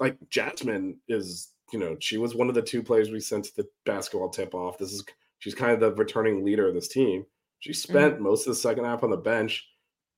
like 0.00 0.16
jasmine 0.30 0.98
is 1.08 1.52
you 1.72 1.78
know 1.78 1.96
she 2.00 2.18
was 2.18 2.34
one 2.34 2.48
of 2.48 2.54
the 2.54 2.62
two 2.62 2.82
players 2.82 3.10
we 3.10 3.20
sent 3.20 3.44
to 3.44 3.56
the 3.56 3.68
basketball 3.84 4.28
tip 4.28 4.54
off 4.54 4.78
this 4.78 4.92
is 4.92 5.04
she's 5.38 5.54
kind 5.54 5.72
of 5.72 5.80
the 5.80 5.92
returning 5.94 6.44
leader 6.44 6.68
of 6.68 6.74
this 6.74 6.88
team 6.88 7.24
she 7.60 7.72
spent 7.72 8.14
mm-hmm. 8.14 8.24
most 8.24 8.46
of 8.46 8.52
the 8.52 8.60
second 8.60 8.84
half 8.84 9.02
on 9.02 9.10
the 9.10 9.16
bench 9.16 9.66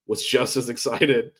was 0.06 0.24
just 0.24 0.56
as 0.56 0.68
excited 0.68 1.32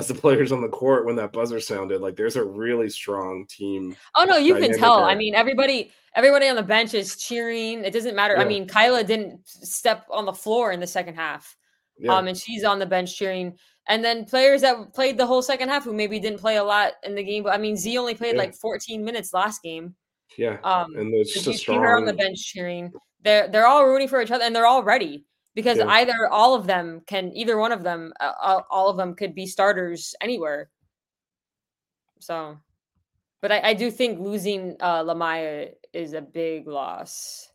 as 0.00 0.08
the 0.08 0.14
players 0.14 0.50
on 0.52 0.60
the 0.62 0.68
court 0.68 1.04
when 1.06 1.14
that 1.16 1.32
buzzer 1.32 1.60
sounded 1.60 2.00
like 2.00 2.16
there's 2.16 2.36
a 2.36 2.44
really 2.44 2.88
strong 2.90 3.46
team 3.48 3.94
Oh 4.16 4.24
no, 4.24 4.36
you 4.36 4.54
can 4.56 4.76
tell. 4.76 4.96
there. 4.98 5.06
I 5.06 5.14
mean, 5.14 5.34
everybody, 5.34 5.92
everybody 6.16 6.48
on 6.48 6.56
the 6.56 6.62
bench 6.62 6.94
is 6.94 7.16
cheering. 7.16 7.84
It 7.84 7.92
doesn't 7.92 8.16
matter. 8.16 8.36
I 8.38 8.44
mean, 8.44 8.66
Kyla 8.66 9.04
didn't 9.04 9.46
step 9.46 10.06
on 10.10 10.24
the 10.24 10.32
floor 10.32 10.72
in 10.72 10.80
the 10.80 10.86
second 10.86 11.14
half. 11.14 11.56
yeah 11.98 12.16
Um, 12.16 12.26
and 12.28 12.36
she's 12.36 12.64
on 12.64 12.78
the 12.78 12.86
bench 12.86 13.16
cheering. 13.16 13.56
And 13.88 14.04
then 14.04 14.24
players 14.24 14.60
that 14.62 14.92
played 14.94 15.16
the 15.18 15.26
whole 15.26 15.42
second 15.42 15.68
half 15.68 15.84
who 15.84 15.92
maybe 15.92 16.18
didn't 16.20 16.40
play 16.40 16.56
a 16.56 16.64
lot 16.64 16.92
in 17.04 17.14
the 17.14 17.22
game, 17.22 17.42
but 17.42 17.52
I 17.54 17.58
mean, 17.58 17.76
Z 17.76 17.96
only 17.98 18.14
played 18.14 18.34
Yeah. 18.36 18.42
like 18.42 18.54
14 18.54 19.04
minutes 19.04 19.32
last 19.34 19.62
game. 19.62 19.94
yeah 20.38 20.58
Um, 20.64 20.94
and 20.96 21.12
Did 21.12 21.26
just 21.28 21.46
a 21.46 21.54
see 21.54 21.72
her 21.74 21.96
on 21.96 22.04
the 22.04 22.12
bench 22.14 22.38
cheering? 22.52 22.92
They're 23.22 23.48
they're 23.48 23.66
all 23.66 23.84
rooting 23.86 24.08
for 24.08 24.22
each 24.22 24.30
other, 24.30 24.44
and 24.44 24.54
they're 24.56 24.66
all 24.66 24.82
ready 24.82 25.26
because 25.54 25.78
Yeah. 25.78 25.88
either 25.88 26.28
all 26.30 26.54
of 26.54 26.66
them 26.66 27.02
can, 27.06 27.32
either 27.36 27.58
one 27.58 27.72
of 27.72 27.82
them, 27.82 28.12
uh, 28.20 28.60
all 28.70 28.88
of 28.88 28.96
them 28.96 29.14
could 29.14 29.34
be 29.34 29.46
starters 29.46 30.14
anywhere. 30.20 30.70
So, 32.20 32.58
but 33.40 33.50
I, 33.52 33.70
I 33.70 33.74
do 33.74 33.90
think 33.90 34.20
losing 34.20 34.76
uh, 34.80 35.02
Lamaya 35.02 35.70
is 35.92 36.12
a 36.12 36.20
big 36.20 36.66
loss. 36.68 37.48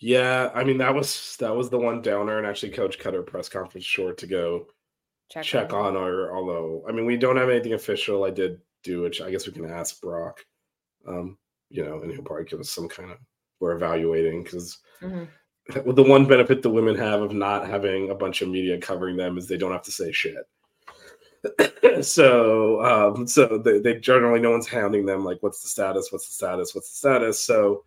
yeah 0.00 0.50
i 0.54 0.64
mean 0.64 0.78
that 0.78 0.92
was 0.92 1.36
that 1.38 1.54
was 1.54 1.70
the 1.70 1.78
one 1.78 2.02
downer 2.02 2.38
and 2.38 2.46
actually 2.46 2.72
coach 2.72 2.98
cut 2.98 3.14
her 3.14 3.22
press 3.22 3.48
conference 3.48 3.84
short 3.86 4.18
to 4.18 4.26
go 4.26 4.66
Check, 5.30 5.44
check 5.44 5.72
on 5.72 5.94
her. 5.94 6.34
Although, 6.36 6.84
I 6.86 6.92
mean, 6.92 7.06
we 7.06 7.16
don't 7.16 7.38
have 7.38 7.48
anything 7.48 7.72
official. 7.72 8.24
I 8.24 8.30
did 8.30 8.60
do 8.84 9.06
it. 9.06 9.18
I 9.22 9.30
guess 9.30 9.46
we 9.46 9.52
can 9.54 9.64
ask 9.64 9.98
Brock 10.02 10.44
Um, 11.08 11.38
you 11.70 11.82
know, 11.84 12.02
and 12.02 12.12
he'll 12.12 12.22
probably 12.22 12.44
give 12.44 12.60
us 12.60 12.68
some 12.68 12.86
kind 12.88 13.10
of 13.12 13.18
we're 13.60 13.72
evaluating 13.76 14.42
because 14.42 14.78
Mhm. 15.00 15.28
the 15.86 16.02
one 16.02 16.26
benefit 16.26 16.62
the 16.62 16.70
women 16.70 16.96
have 16.96 17.22
of 17.22 17.32
not 17.32 17.68
having 17.68 18.10
a 18.10 18.14
bunch 18.14 18.42
of 18.42 18.48
media 18.48 18.78
covering 18.78 19.16
them 19.16 19.38
is 19.38 19.46
they 19.46 19.56
don't 19.56 19.72
have 19.72 19.82
to 19.82 19.92
say 19.92 20.10
shit. 20.10 20.48
so 22.04 22.84
um 22.84 23.26
so 23.26 23.58
they, 23.58 23.80
they 23.80 23.98
generally 23.98 24.40
no 24.40 24.50
one's 24.50 24.68
hounding 24.68 25.04
them 25.04 25.24
like 25.24 25.38
what's 25.40 25.60
the 25.60 25.68
status 25.68 26.12
what's 26.12 26.28
the 26.28 26.34
status 26.34 26.74
what's 26.74 26.90
the 26.90 26.96
status? 26.96 27.40
So 27.40 27.84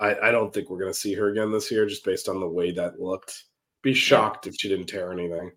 i 0.00 0.14
i 0.24 0.30
don't 0.32 0.52
think 0.52 0.68
we're 0.70 0.80
going 0.80 0.92
to 0.92 0.98
see 0.98 1.14
her 1.14 1.28
again 1.28 1.52
this 1.52 1.70
year 1.70 1.86
just 1.86 2.04
based 2.04 2.28
on 2.28 2.40
the 2.40 2.48
way 2.48 2.72
that 2.72 3.00
looked. 3.00 3.44
Be 3.82 3.94
shocked 3.94 4.46
if 4.46 4.54
she 4.56 4.68
didn't 4.68 4.86
tear 4.86 5.12
anything. 5.12 5.52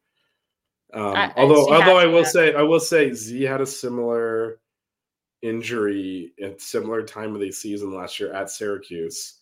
Um 0.93 1.15
I- 1.15 1.33
although 1.37 1.73
although 1.73 1.97
i 1.97 2.05
will 2.05 2.25
say 2.25 2.53
i 2.55 2.61
will 2.61 2.79
say 2.79 3.13
z 3.13 3.43
had 3.43 3.61
a 3.61 3.65
similar 3.65 4.59
injury 5.43 6.33
at 6.41 6.61
similar 6.61 7.03
time 7.03 7.35
of 7.35 7.41
the 7.41 7.51
season 7.51 7.93
last 7.93 8.19
year 8.19 8.33
at 8.33 8.49
syracuse 8.49 9.36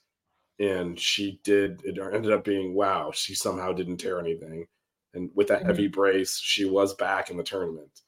and 0.60 1.00
she 1.00 1.40
did 1.44 1.82
it 1.84 1.98
ended 2.00 2.32
up 2.32 2.44
being 2.46 2.74
wow 2.74 3.12
she 3.14 3.36
somehow 3.36 3.74
didn't 3.74 3.98
tear 3.98 4.20
anything 4.20 4.66
and 5.14 5.30
with 5.36 5.48
that 5.48 5.60
Mm-hmm. 5.60 5.68
heavy 5.68 5.88
brace 5.88 6.40
she 6.40 6.66
was 6.66 6.94
back 6.96 7.30
in 7.30 7.38
the 7.38 7.44
tournament 7.44 8.02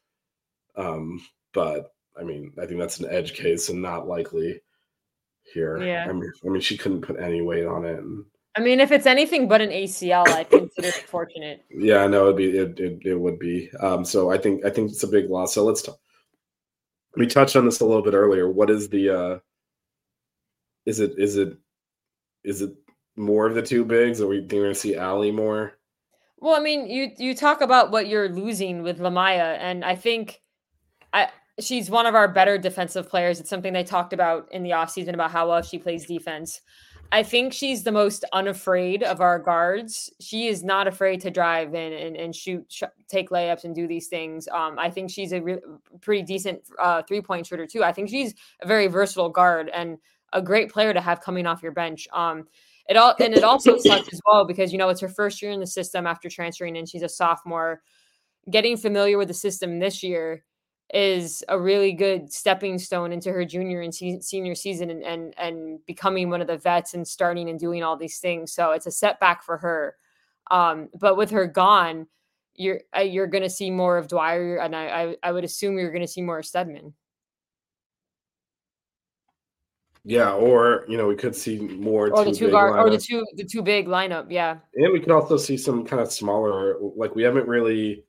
um 0.76 1.20
but 1.54 1.94
i 2.18 2.24
mean 2.24 2.54
i 2.62 2.66
think 2.66 2.80
that's 2.80 3.00
an 3.00 3.10
edge 3.10 3.34
case 3.34 3.68
and 3.70 3.82
not 3.82 4.08
likely 4.08 4.62
here 5.54 5.78
Yeah. 5.84 6.06
i 6.10 6.14
mean 6.14 6.32
i 6.46 6.50
mean 6.50 6.62
she 6.62 6.78
couldn't 6.78 7.02
put 7.02 7.20
any 7.20 7.42
weight 7.42 7.66
on 7.66 7.84
it 7.86 8.00
and 8.00 8.24
I 8.56 8.60
mean, 8.60 8.80
if 8.80 8.92
it's 8.92 9.06
anything 9.06 9.48
but 9.48 9.62
an 9.62 9.70
ACL, 9.70 10.28
I 10.30 10.44
consider 10.44 10.88
it 10.88 10.96
fortunate. 11.08 11.64
yeah 11.70 11.98
i 12.04 12.08
know 12.08 12.24
it'd 12.24 12.38
be 12.38 12.58
it, 12.58 12.80
it, 12.80 13.00
it 13.06 13.16
would 13.16 13.38
be 13.38 13.70
um 13.82 14.04
so 14.04 14.32
i 14.32 14.38
think 14.38 14.66
i 14.66 14.70
think 14.72 14.90
it's 14.90 15.04
a 15.04 15.08
big 15.08 15.30
loss 15.30 15.54
so 15.54 15.64
let's 15.64 15.82
talk 15.84 16.00
we 17.18 17.28
touched 17.28 17.56
on 17.56 17.66
this 17.66 17.82
a 17.82 17.86
little 17.86 18.02
bit 18.02 18.14
earlier 18.16 18.50
what 18.50 18.70
is 18.72 18.90
the 18.90 19.10
uh 19.10 19.40
is 20.88 21.00
it 21.00 21.14
is 21.20 21.36
it 21.38 21.56
is 22.48 22.62
it 22.62 22.72
more 23.18 23.46
of 23.46 23.56
the 23.56 23.62
two 23.62 23.84
bigs 23.84 24.22
or 24.22 24.28
we 24.28 24.40
we're 24.40 24.64
gonna 24.64 24.74
see 24.74 24.96
ali 24.96 25.32
more 25.32 25.74
Well, 26.40 26.56
I 26.56 26.60
mean, 26.60 26.88
you 26.90 27.12
you 27.18 27.36
talk 27.36 27.62
about 27.62 27.92
what 27.92 28.08
you're 28.08 28.30
losing 28.30 28.84
with 28.84 29.00
Lamaya, 29.00 29.58
and 29.60 29.84
I 29.84 29.96
think 29.96 30.42
I 31.14 31.30
she's 31.60 31.90
one 31.90 32.06
of 32.06 32.16
our 32.16 32.28
better 32.28 32.58
defensive 32.58 33.10
players. 33.10 33.40
It's 33.40 33.50
something 33.50 33.74
they 33.74 33.84
talked 33.84 34.14
about 34.14 34.48
in 34.52 34.64
the 34.64 34.72
offseason 34.72 35.14
about 35.14 35.32
how 35.32 35.50
well 35.50 35.62
she 35.62 35.78
plays 35.80 36.06
defense. 36.06 36.62
I 37.12 37.24
think 37.24 37.54
she's 37.54 37.84
the 37.84 37.92
most 37.92 38.26
unafraid 38.34 39.02
of 39.02 39.22
our 39.22 39.40
guards. 39.40 40.12
She 40.20 40.48
is 40.48 40.62
not 40.62 40.88
afraid 40.88 41.22
to 41.22 41.32
drive 41.32 41.74
in 41.74 41.94
and, 41.94 42.18
and 42.18 42.36
shoot, 42.36 42.66
sh- 42.68 42.84
take 43.08 43.30
layups, 43.30 43.64
and 43.64 43.74
do 43.74 43.88
these 43.88 44.08
things. 44.08 44.48
Um, 44.50 44.78
I 44.78 44.90
think 44.90 45.10
she's 45.10 45.32
a 45.32 45.42
re- 45.42 45.62
pretty 46.02 46.24
decent 46.24 46.64
uh, 46.80 47.02
three 47.04 47.22
point 47.22 47.48
shooter 47.48 47.66
too. 47.66 47.84
I 47.84 47.94
think 47.94 48.10
she's 48.10 48.36
a 48.62 48.68
very 48.68 48.88
versatile 48.88 49.30
guard 49.30 49.72
and 49.74 49.98
a 50.34 50.42
great 50.42 50.72
player 50.72 50.94
to 50.94 51.02
have 51.02 51.22
coming 51.22 51.46
off 51.46 51.64
your 51.64 51.72
bench. 51.72 52.08
Um, 52.14 52.48
it 52.90 52.96
all 52.96 53.16
and 53.20 53.34
it 53.34 53.44
also 53.44 53.78
sucks 53.78 54.14
as 54.14 54.22
well 54.26 54.46
because 54.46 54.72
you 54.72 54.78
know 54.78 54.90
it's 54.90 55.02
her 55.02 55.10
first 55.10 55.42
year 55.42 55.52
in 55.52 55.60
the 55.60 55.68
system 55.68 56.08
after 56.08 56.30
transferring 56.30 56.78
and 56.78 56.88
she's 56.88 57.04
a 57.04 57.10
sophomore. 57.10 57.82
Getting 58.50 58.78
familiar 58.78 59.18
with 59.18 59.28
the 59.28 59.34
system 59.34 59.80
this 59.80 60.02
year 60.02 60.44
is 60.94 61.44
a 61.50 61.60
really 61.60 61.92
good 61.92 62.32
stepping 62.32 62.80
stone 62.80 63.12
into 63.12 63.34
her 63.34 63.44
junior 63.44 63.82
and 63.82 63.94
se- 63.94 64.22
senior 64.22 64.56
season 64.56 64.90
and, 64.90 65.04
and 65.04 65.34
and 65.38 65.86
becoming 65.86 66.30
one 66.30 66.40
of 66.40 66.48
the 66.48 66.58
vets 66.58 66.94
and 66.94 67.06
starting 67.06 67.50
and 67.50 67.60
doing 67.60 67.84
all 67.84 67.98
these 67.98 68.20
things. 68.20 68.54
So 68.54 68.72
it's 68.72 68.88
a 68.88 68.92
setback 68.92 69.44
for 69.44 69.58
her. 69.58 69.96
Um, 70.50 70.88
but 70.98 71.18
with 71.18 71.30
her 71.32 71.46
gone, 71.46 72.08
you're 72.56 72.80
uh, 72.98 73.02
you're 73.02 73.28
going 73.28 73.44
to 73.44 73.50
see 73.50 73.70
more 73.70 73.98
of 73.98 74.08
Dwyer, 74.08 74.58
and 74.58 74.76
I, 74.76 74.86
I 74.86 75.16
I 75.24 75.32
would 75.34 75.44
assume 75.44 75.78
you're 75.78 75.92
going 75.92 76.02
to 76.02 76.08
see 76.08 76.22
more 76.22 76.40
of 76.40 76.46
Stedman. 76.46 76.94
Yeah, 80.10 80.32
or 80.32 80.86
you 80.88 80.96
know, 80.96 81.06
we 81.06 81.18
could 81.18 81.36
see 81.36 81.60
more 81.60 82.10
or 82.10 82.24
the 82.24 82.32
two 82.32 82.50
guard 82.50 82.80
or 82.80 82.90
the 82.90 82.98
two 82.98 83.26
the 83.36 83.44
two 83.44 83.62
big 83.62 83.88
lineup. 83.88 84.28
Yeah, 84.30 84.56
and 84.76 84.94
we 84.94 85.02
could 85.02 85.12
also 85.12 85.36
see 85.36 85.58
some 85.58 85.86
kind 85.86 86.02
of 86.02 86.10
smaller. 86.10 86.78
Like 86.80 87.14
we 87.14 87.24
haven't 87.24 87.46
really, 87.46 88.06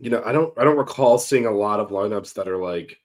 you 0.00 0.08
know, 0.08 0.22
I 0.24 0.32
don't, 0.32 0.58
I 0.58 0.64
don't 0.64 0.78
recall 0.78 1.18
seeing 1.18 1.44
a 1.44 1.50
lot 1.50 1.78
of 1.78 1.90
lineups 1.90 2.32
that 2.34 2.48
are 2.48 2.56
like 2.56 2.98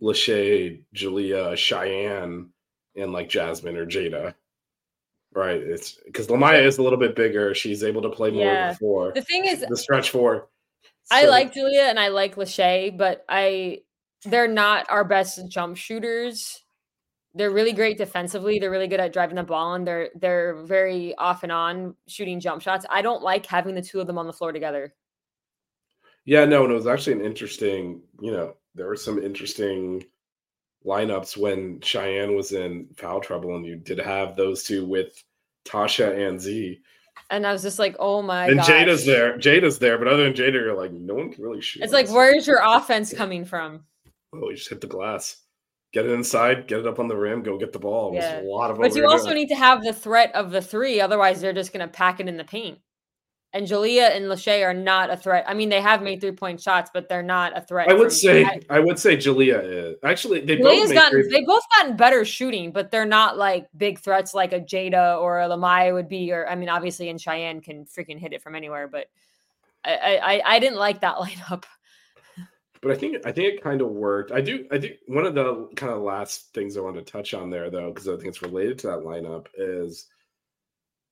Lachey, 0.00 0.82
Julia, 0.92 1.56
Cheyenne, 1.56 2.50
and 2.94 3.12
like 3.12 3.28
Jasmine 3.28 3.76
or 3.76 3.84
Jada. 3.84 4.34
Right, 5.34 5.60
it's 5.60 5.98
because 6.06 6.28
Lamaya 6.28 6.64
is 6.64 6.78
a 6.78 6.84
little 6.84 7.00
bit 7.00 7.16
bigger. 7.16 7.52
She's 7.52 7.82
able 7.82 8.02
to 8.02 8.10
play 8.10 8.30
more 8.30 8.44
Yeah. 8.44 8.70
the 8.70 8.78
four. 8.78 9.12
the 9.12 9.22
thing 9.22 9.44
is, 9.46 9.64
the 9.68 9.76
stretch 9.76 10.10
four. 10.10 10.50
I 11.10 11.26
like 11.26 11.52
Julia 11.52 11.82
and 11.82 11.98
I 11.98 12.08
like 12.08 12.36
Lachey, 12.36 12.96
but 12.96 13.24
I 13.28 13.80
they're 14.24 14.48
not 14.48 14.86
our 14.90 15.04
best 15.04 15.48
jump 15.48 15.76
shooters. 15.76 16.62
They're 17.34 17.50
really 17.50 17.72
great 17.72 17.98
defensively. 17.98 18.58
They're 18.58 18.70
really 18.70 18.88
good 18.88 19.00
at 19.00 19.12
driving 19.12 19.36
the 19.36 19.42
ball, 19.42 19.74
and 19.74 19.86
they're 19.86 20.10
they're 20.14 20.62
very 20.64 21.14
off 21.16 21.42
and 21.42 21.50
on 21.52 21.96
shooting 22.06 22.40
jump 22.40 22.62
shots. 22.62 22.86
I 22.88 23.02
don't 23.02 23.22
like 23.22 23.46
having 23.46 23.74
the 23.74 23.82
two 23.82 24.00
of 24.00 24.06
them 24.06 24.18
on 24.18 24.26
the 24.26 24.32
floor 24.32 24.52
together. 24.52 24.94
Yeah, 26.24 26.44
no, 26.44 26.64
and 26.64 26.72
it 26.72 26.76
was 26.76 26.86
actually 26.86 27.14
an 27.14 27.24
interesting, 27.24 28.00
you 28.20 28.32
know, 28.32 28.56
there 28.74 28.86
were 28.86 28.96
some 28.96 29.22
interesting 29.22 30.04
lineups 30.86 31.36
when 31.36 31.80
Cheyenne 31.80 32.34
was 32.34 32.52
in 32.52 32.88
foul 32.96 33.20
trouble 33.20 33.56
and 33.56 33.64
you 33.64 33.76
did 33.76 33.98
have 33.98 34.36
those 34.36 34.62
two 34.62 34.86
with 34.86 35.22
Tasha 35.66 36.28
and 36.28 36.40
Z. 36.40 36.80
And 37.30 37.46
I 37.46 37.52
was 37.52 37.62
just 37.62 37.78
like, 37.78 37.96
oh 37.98 38.22
my 38.22 38.46
and 38.46 38.56
god. 38.56 38.66
Jada's 38.66 39.04
there. 39.04 39.38
Jada's 39.38 39.78
there, 39.78 39.98
but 39.98 40.08
other 40.08 40.24
than 40.24 40.34
Jada, 40.34 40.52
you're 40.52 40.74
like, 40.74 40.92
no 40.92 41.14
one 41.14 41.32
can 41.32 41.42
really 41.42 41.60
shoot. 41.60 41.82
It's 41.82 41.92
like, 41.92 42.10
where's 42.10 42.46
your 42.46 42.60
offense 42.62 43.12
coming 43.16 43.44
from? 43.44 43.84
Oh, 44.42 44.50
you 44.50 44.56
just 44.56 44.68
hit 44.70 44.80
the 44.80 44.86
glass. 44.86 45.36
Get 45.92 46.06
it 46.06 46.10
inside, 46.10 46.66
get 46.66 46.80
it 46.80 46.86
up 46.88 46.98
on 46.98 47.06
the 47.06 47.16
rim, 47.16 47.42
go 47.44 47.56
get 47.56 47.72
the 47.72 47.78
ball. 47.78 48.12
Yeah. 48.14 48.40
a 48.40 48.42
lot 48.42 48.70
of 48.70 48.78
But 48.78 48.96
you 48.96 49.06
also 49.06 49.26
doing. 49.26 49.36
need 49.36 49.48
to 49.50 49.54
have 49.54 49.82
the 49.84 49.92
threat 49.92 50.34
of 50.34 50.50
the 50.50 50.60
three, 50.60 51.00
otherwise 51.00 51.40
they're 51.40 51.52
just 51.52 51.72
gonna 51.72 51.86
pack 51.88 52.18
it 52.18 52.26
in 52.28 52.36
the 52.36 52.44
paint. 52.44 52.78
And 53.52 53.68
Julia 53.68 54.06
and 54.12 54.24
Lachey 54.24 54.64
are 54.66 54.74
not 54.74 55.10
a 55.10 55.16
threat. 55.16 55.44
I 55.46 55.54
mean, 55.54 55.68
they 55.68 55.80
have 55.80 56.02
made 56.02 56.20
three 56.20 56.32
point 56.32 56.60
shots, 56.60 56.90
but 56.92 57.08
they're 57.08 57.22
not 57.22 57.56
a 57.56 57.60
threat. 57.60 57.88
I 57.88 57.94
would 57.94 58.10
say 58.10 58.44
I- 58.44 58.60
I 58.68 58.80
would 58.80 58.98
say 58.98 59.16
Julia 59.16 59.58
is 59.60 59.96
actually 60.02 60.40
they 60.40 60.56
both 60.56 60.92
gotten 60.92 61.28
they 61.30 61.44
both 61.44 61.62
gotten 61.76 61.96
better 61.96 62.24
shooting, 62.24 62.72
but 62.72 62.90
they're 62.90 63.04
not 63.06 63.38
like 63.38 63.68
big 63.76 64.00
threats 64.00 64.34
like 64.34 64.52
a 64.52 64.58
Jada 64.58 65.20
or 65.20 65.38
a 65.38 65.46
Lamaya 65.46 65.94
would 65.94 66.08
be. 66.08 66.32
Or 66.32 66.48
I 66.48 66.56
mean, 66.56 66.68
obviously, 66.68 67.08
and 67.08 67.20
Cheyenne 67.20 67.60
can 67.60 67.84
freaking 67.84 68.18
hit 68.18 68.32
it 68.32 68.42
from 68.42 68.56
anywhere. 68.56 68.88
But 68.88 69.06
I, 69.84 70.18
I- 70.20 70.42
I 70.56 70.58
didn't 70.58 70.78
like 70.78 71.02
that 71.02 71.14
lineup. 71.18 71.62
But 72.84 72.92
I 72.92 72.96
think 72.96 73.16
I 73.26 73.32
think 73.32 73.54
it 73.54 73.62
kind 73.64 73.80
of 73.82 73.90
worked. 73.90 74.32
I 74.32 74.40
do 74.42 74.66
I 74.72 74.78
think 74.78 74.98
one 75.08 75.26
of 75.26 75.34
the 75.34 75.68
kind 75.76 75.92
of 75.92 76.02
last 76.02 76.54
things 76.54 76.76
I 76.76 76.82
want 76.82 76.96
to 76.96 77.02
touch 77.02 77.34
on 77.34 77.50
there 77.50 77.70
though, 77.70 77.90
because 77.90 78.08
I 78.08 78.12
think 78.16 78.28
it's 78.28 78.42
related 78.42 78.78
to 78.80 78.88
that 78.88 79.00
lineup, 79.00 79.48
is 79.56 80.06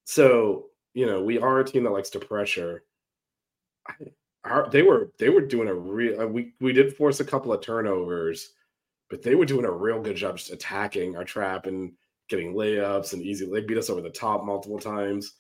so 0.05 0.67
you 0.95 1.07
know 1.07 1.23
we 1.23 1.39
are 1.39 1.61
a 1.61 1.65
team 1.65 1.85
that 1.85 1.91
likes 1.93 2.11
to 2.11 2.21
pressure. 2.21 2.85
I- 3.89 3.95
Our, 4.45 4.69
they 4.71 4.83
were 4.83 5.13
they 5.19 5.29
were 5.31 5.41
doing 5.47 5.69
a 5.69 5.75
real. 5.75 6.21
uh, 6.23 6.27
We 6.27 6.55
we 6.61 6.73
did 6.73 6.97
force 6.97 7.21
a 7.21 7.25
couple 7.25 7.53
of 7.53 7.61
turnovers, 7.63 8.55
but 9.11 9.23
they 9.23 9.35
were 9.37 9.47
doing 9.47 9.67
a 9.67 9.71
real 9.73 10.01
good 10.03 10.17
job 10.17 10.39
just 10.39 10.53
attacking 10.53 11.17
our 11.17 11.25
trap 11.25 11.67
and 11.67 11.95
getting 12.29 12.55
layups 12.55 13.15
and 13.15 13.23
easy. 13.23 13.47
They 13.51 13.61
beat 13.63 13.79
us 13.79 13.91
over 13.91 14.01
the 14.03 14.11
top 14.11 14.45
multiple 14.45 14.79
times. 14.81 15.35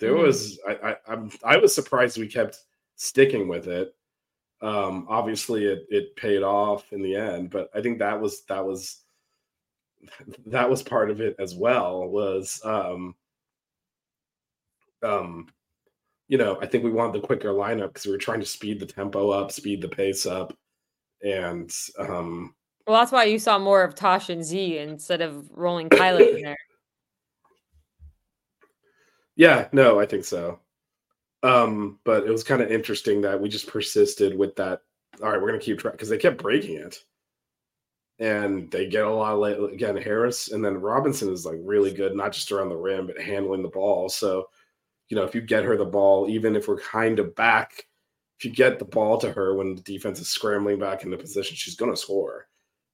There 0.00 0.14
Mhm. 0.14 0.22
was 0.24 0.60
I, 0.68 0.74
I 0.92 0.96
I'm 1.08 1.30
I 1.44 1.56
was 1.58 1.74
surprised 1.74 2.18
we 2.18 2.28
kept 2.28 2.58
sticking 2.96 3.48
with 3.48 3.68
it 3.68 3.94
um 4.62 5.06
obviously 5.08 5.64
it 5.64 5.86
it 5.90 6.16
paid 6.16 6.42
off 6.42 6.92
in 6.92 7.02
the 7.02 7.14
end 7.14 7.50
but 7.50 7.68
i 7.74 7.80
think 7.80 7.98
that 7.98 8.20
was 8.20 8.44
that 8.44 8.64
was 8.64 9.02
that 10.46 10.68
was 10.68 10.82
part 10.82 11.10
of 11.10 11.20
it 11.20 11.34
as 11.38 11.54
well 11.54 12.06
was 12.06 12.60
um 12.64 13.14
um 15.02 15.46
you 16.28 16.38
know 16.38 16.58
i 16.62 16.66
think 16.66 16.84
we 16.84 16.90
wanted 16.90 17.20
the 17.20 17.26
quicker 17.26 17.50
lineup 17.50 17.88
because 17.88 18.06
we 18.06 18.12
were 18.12 18.18
trying 18.18 18.40
to 18.40 18.46
speed 18.46 18.80
the 18.80 18.86
tempo 18.86 19.30
up 19.30 19.50
speed 19.50 19.80
the 19.80 19.88
pace 19.88 20.24
up 20.26 20.56
and 21.22 21.74
um 21.98 22.54
Well, 22.86 23.00
that's 23.00 23.12
why 23.12 23.24
you 23.24 23.38
saw 23.38 23.58
more 23.58 23.82
of 23.82 23.94
Tosh 23.94 24.28
and 24.28 24.44
Z 24.44 24.78
instead 24.78 25.22
of 25.22 25.48
rolling 25.50 25.88
Kylie 25.88 26.36
in 26.36 26.42
there. 26.42 26.56
Yeah, 29.36 29.66
no, 29.72 29.98
I 29.98 30.06
think 30.06 30.24
so. 30.24 30.60
Um, 31.44 31.98
but 32.04 32.26
it 32.26 32.30
was 32.30 32.42
kind 32.42 32.62
of 32.62 32.72
interesting 32.72 33.20
that 33.20 33.38
we 33.38 33.50
just 33.50 33.66
persisted 33.66 34.36
with 34.36 34.56
that. 34.56 34.80
All 35.22 35.30
right, 35.30 35.40
we're 35.40 35.48
gonna 35.48 35.60
keep 35.60 35.78
track 35.78 35.92
because 35.92 36.08
they 36.08 36.16
kept 36.16 36.42
breaking 36.42 36.76
it, 36.76 37.04
and 38.18 38.70
they 38.70 38.86
get 38.86 39.04
a 39.04 39.10
lot 39.10 39.34
of 39.34 39.40
late, 39.40 39.74
again 39.74 39.96
Harris, 39.98 40.50
and 40.52 40.64
then 40.64 40.80
Robinson 40.80 41.30
is 41.30 41.44
like 41.44 41.58
really 41.62 41.92
good, 41.92 42.16
not 42.16 42.32
just 42.32 42.50
around 42.50 42.70
the 42.70 42.76
rim 42.76 43.06
but 43.06 43.20
handling 43.20 43.62
the 43.62 43.68
ball. 43.68 44.08
So, 44.08 44.48
you 45.10 45.16
know, 45.16 45.24
if 45.24 45.34
you 45.34 45.42
get 45.42 45.64
her 45.64 45.76
the 45.76 45.84
ball, 45.84 46.30
even 46.30 46.56
if 46.56 46.66
we're 46.66 46.80
kind 46.80 47.18
of 47.18 47.34
back, 47.36 47.86
if 48.38 48.46
you 48.46 48.50
get 48.50 48.78
the 48.78 48.86
ball 48.86 49.18
to 49.18 49.30
her 49.30 49.54
when 49.54 49.74
the 49.74 49.82
defense 49.82 50.20
is 50.20 50.28
scrambling 50.28 50.78
back 50.78 51.04
into 51.04 51.18
position, 51.18 51.56
she's 51.56 51.76
gonna 51.76 51.96
score. 51.96 52.48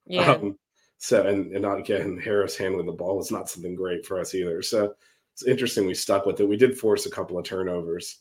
Yeah. 0.07 0.33
Um, 0.33 0.59
so 0.99 1.25
and 1.25 1.53
and 1.53 1.63
not 1.63 1.79
again 1.79 2.19
Harris 2.19 2.57
handling 2.57 2.87
the 2.87 2.93
ball 2.93 3.21
is 3.21 3.31
not 3.31 3.49
something 3.49 3.77
great 3.77 4.05
for 4.05 4.19
us 4.19 4.35
either. 4.35 4.61
So 4.61 4.95
it's 5.35 5.47
interesting 5.47 5.87
we 5.87 5.95
stuck 5.95 6.27
with 6.27 6.41
it. 6.41 6.49
We 6.49 6.57
did 6.57 6.77
force 6.77 7.07
a 7.07 7.11
couple 7.11 7.39
of 7.39 7.45
turnovers 7.45 8.19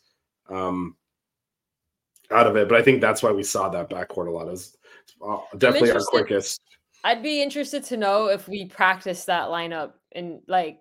um, 0.50 0.96
out 2.32 2.48
of 2.48 2.56
it, 2.56 2.70
but 2.70 2.78
I 2.78 2.82
think 2.82 3.02
that's 3.02 3.24
why 3.24 3.32
we 3.32 3.44
saw 3.44 3.70
that 3.70 3.90
backcourt 3.90 4.28
a 4.28 4.32
lot. 4.32 4.48
Is 4.48 4.78
uh, 5.26 5.38
definitely 5.58 5.92
our 5.92 6.02
quickest. 6.02 6.62
I'd 7.04 7.24
be 7.24 7.42
interested 7.42 7.84
to 7.86 7.98
know 7.98 8.28
if 8.28 8.48
we 8.48 8.66
practice 8.66 9.26
that 9.26 9.48
lineup 9.48 9.94
in 10.12 10.42
like, 10.48 10.80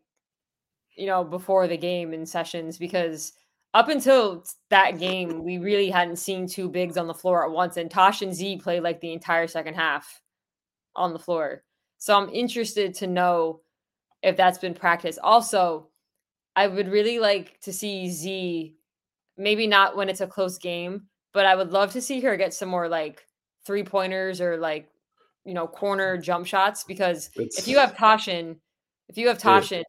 you 0.96 1.06
know, 1.06 1.22
before 1.22 1.68
the 1.68 1.76
game 1.76 2.12
in 2.12 2.26
sessions 2.26 2.76
because 2.76 3.32
up 3.74 3.88
until 3.88 4.44
that 4.70 4.98
game, 4.98 5.44
we 5.44 5.58
really 5.58 5.90
hadn't 5.90 6.16
seen 6.16 6.48
two 6.48 6.68
bigs 6.68 6.96
on 6.96 7.06
the 7.06 7.14
floor 7.14 7.44
at 7.44 7.52
once, 7.52 7.76
and 7.76 7.90
Tosh 7.90 8.22
and 8.22 8.34
Z 8.34 8.58
played 8.58 8.82
like 8.82 9.00
the 9.00 9.12
entire 9.12 9.46
second 9.46 9.74
half 9.74 10.20
on 10.96 11.12
the 11.12 11.18
floor. 11.18 11.62
So 11.98 12.16
I'm 12.16 12.30
interested 12.30 12.94
to 12.94 13.06
know 13.06 13.60
if 14.22 14.36
that's 14.36 14.58
been 14.58 14.74
practiced. 14.74 15.18
Also, 15.22 15.88
I 16.56 16.66
would 16.66 16.88
really 16.88 17.18
like 17.18 17.60
to 17.60 17.72
see 17.72 18.10
Z, 18.10 18.74
maybe 19.39 19.66
not 19.66 19.97
when 19.97 20.09
it's 20.09 20.20
a 20.20 20.26
close 20.26 20.59
game, 20.59 21.05
but 21.32 21.47
I 21.47 21.55
would 21.55 21.70
love 21.70 21.93
to 21.93 22.01
see 22.01 22.20
her 22.20 22.36
get 22.36 22.53
some 22.53 22.68
more 22.68 22.89
like 22.89 23.24
three 23.64 23.84
pointers 23.84 24.41
or 24.41 24.57
like 24.59 24.89
you 25.45 25.55
know 25.55 25.66
corner 25.66 26.18
jump 26.18 26.47
shots 26.47 26.84
because 26.84 27.30
It's, 27.36 27.59
if 27.59 27.68
you 27.68 27.78
have 27.78 27.95
Toshin, 27.95 28.57
if 29.09 29.16
you 29.16 29.28
have. 29.28 29.39
Toshin, 29.39 29.84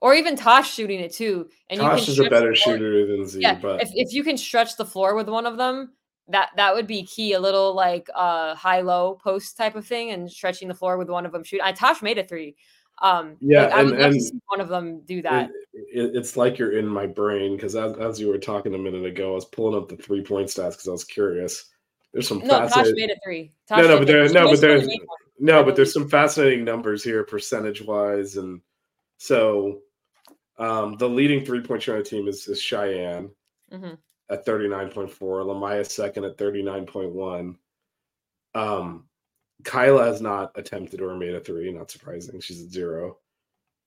or 0.00 0.14
even 0.14 0.36
Tosh 0.36 0.72
shooting 0.72 1.00
it 1.00 1.12
too, 1.12 1.48
and 1.70 1.80
you 1.80 1.86
Tosh 1.86 2.04
can 2.04 2.12
is 2.12 2.18
a 2.18 2.30
better 2.30 2.54
shooter 2.54 3.06
than 3.06 3.26
Z, 3.26 3.40
Yeah, 3.40 3.58
but 3.60 3.82
if 3.82 3.90
if 3.94 4.12
you 4.12 4.24
can 4.24 4.36
stretch 4.36 4.76
the 4.76 4.84
floor 4.84 5.14
with 5.14 5.28
one 5.28 5.46
of 5.46 5.56
them, 5.56 5.92
that 6.28 6.50
that 6.56 6.74
would 6.74 6.86
be 6.86 7.04
key. 7.04 7.34
A 7.34 7.40
little 7.40 7.74
like 7.74 8.08
uh 8.14 8.54
high 8.54 8.80
low 8.80 9.18
post 9.22 9.56
type 9.56 9.76
of 9.76 9.86
thing, 9.86 10.10
and 10.10 10.30
stretching 10.30 10.68
the 10.68 10.74
floor 10.74 10.98
with 10.98 11.08
one 11.08 11.24
of 11.24 11.32
them 11.32 11.44
shoot. 11.44 11.60
I 11.62 11.72
Tosh 11.72 12.02
made 12.02 12.18
a 12.18 12.24
three. 12.24 12.56
Um, 13.02 13.36
Yeah, 13.40 13.64
like, 13.64 13.72
I 13.74 13.82
would 13.84 13.92
and- 13.94 14.00
love 14.02 14.12
to 14.12 14.20
see 14.20 14.40
one 14.46 14.60
of 14.60 14.68
them 14.68 15.00
do 15.00 15.20
that. 15.22 15.50
it, 15.74 15.86
it- 15.92 16.16
it's 16.16 16.36
like 16.36 16.56
you're 16.58 16.78
in 16.78 16.86
my 16.86 17.06
brain 17.06 17.56
because 17.56 17.74
as, 17.76 17.96
as 17.98 18.20
you 18.20 18.28
were 18.28 18.38
talking 18.38 18.74
a 18.74 18.78
minute 18.78 19.04
ago, 19.04 19.32
I 19.32 19.34
was 19.34 19.44
pulling 19.46 19.76
up 19.80 19.88
the 19.88 19.96
three 19.96 20.22
point 20.22 20.48
stats 20.48 20.70
because 20.72 20.88
I 20.88 20.92
was 20.92 21.04
curious. 21.04 21.68
There's 22.12 22.28
some 22.28 22.38
no, 22.40 22.46
Tosh 22.60 22.70
fascinating. 22.72 22.94
made 22.96 23.10
a 23.10 23.16
three. 23.24 23.52
No, 23.70 23.76
Tosh 23.76 23.84
no, 23.84 23.88
did 23.88 23.98
but 23.98 24.06
there, 24.06 24.28
no, 24.28 24.48
but 24.50 24.60
there's 24.60 24.88
no, 25.38 25.64
but 25.64 25.74
there's 25.76 25.92
some 25.92 26.08
fascinating 26.08 26.64
numbers 26.64 27.02
here, 27.02 27.24
percentage 27.24 27.82
wise, 27.82 28.36
and 28.36 28.60
so 29.18 29.80
um, 30.58 30.96
the 30.98 31.08
leading 31.08 31.44
three 31.44 31.60
point 31.62 31.82
shooter 31.82 31.96
on 31.98 32.04
the 32.04 32.08
team 32.08 32.28
is, 32.28 32.46
is 32.46 32.60
Cheyenne 32.62 33.30
Mhm. 33.72 33.96
at 34.30 34.44
thirty 34.44 34.68
nine 34.68 34.90
point 34.90 35.10
four, 35.10 35.40
Lamaya 35.42 35.84
second 35.84 36.24
at 36.24 36.36
thirty 36.38 36.62
nine 36.62 36.86
point 36.86 37.10
one. 37.12 37.56
Um, 38.54 39.08
Kyla 39.64 40.04
has 40.04 40.20
not 40.20 40.52
attempted 40.54 41.00
or 41.00 41.16
made 41.16 41.34
a 41.34 41.40
three, 41.40 41.72
not 41.72 41.90
surprising. 41.90 42.40
She's 42.40 42.62
at 42.62 42.70
zero. 42.70 43.18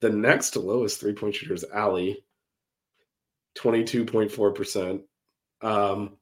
The 0.02 0.10
next 0.10 0.56
lowest 0.56 1.00
three 1.00 1.14
point 1.14 1.36
shooter 1.36 1.54
is 1.54 1.66
Allie, 1.74 2.24
22.4%. 3.58 5.02
Um, 5.62 6.18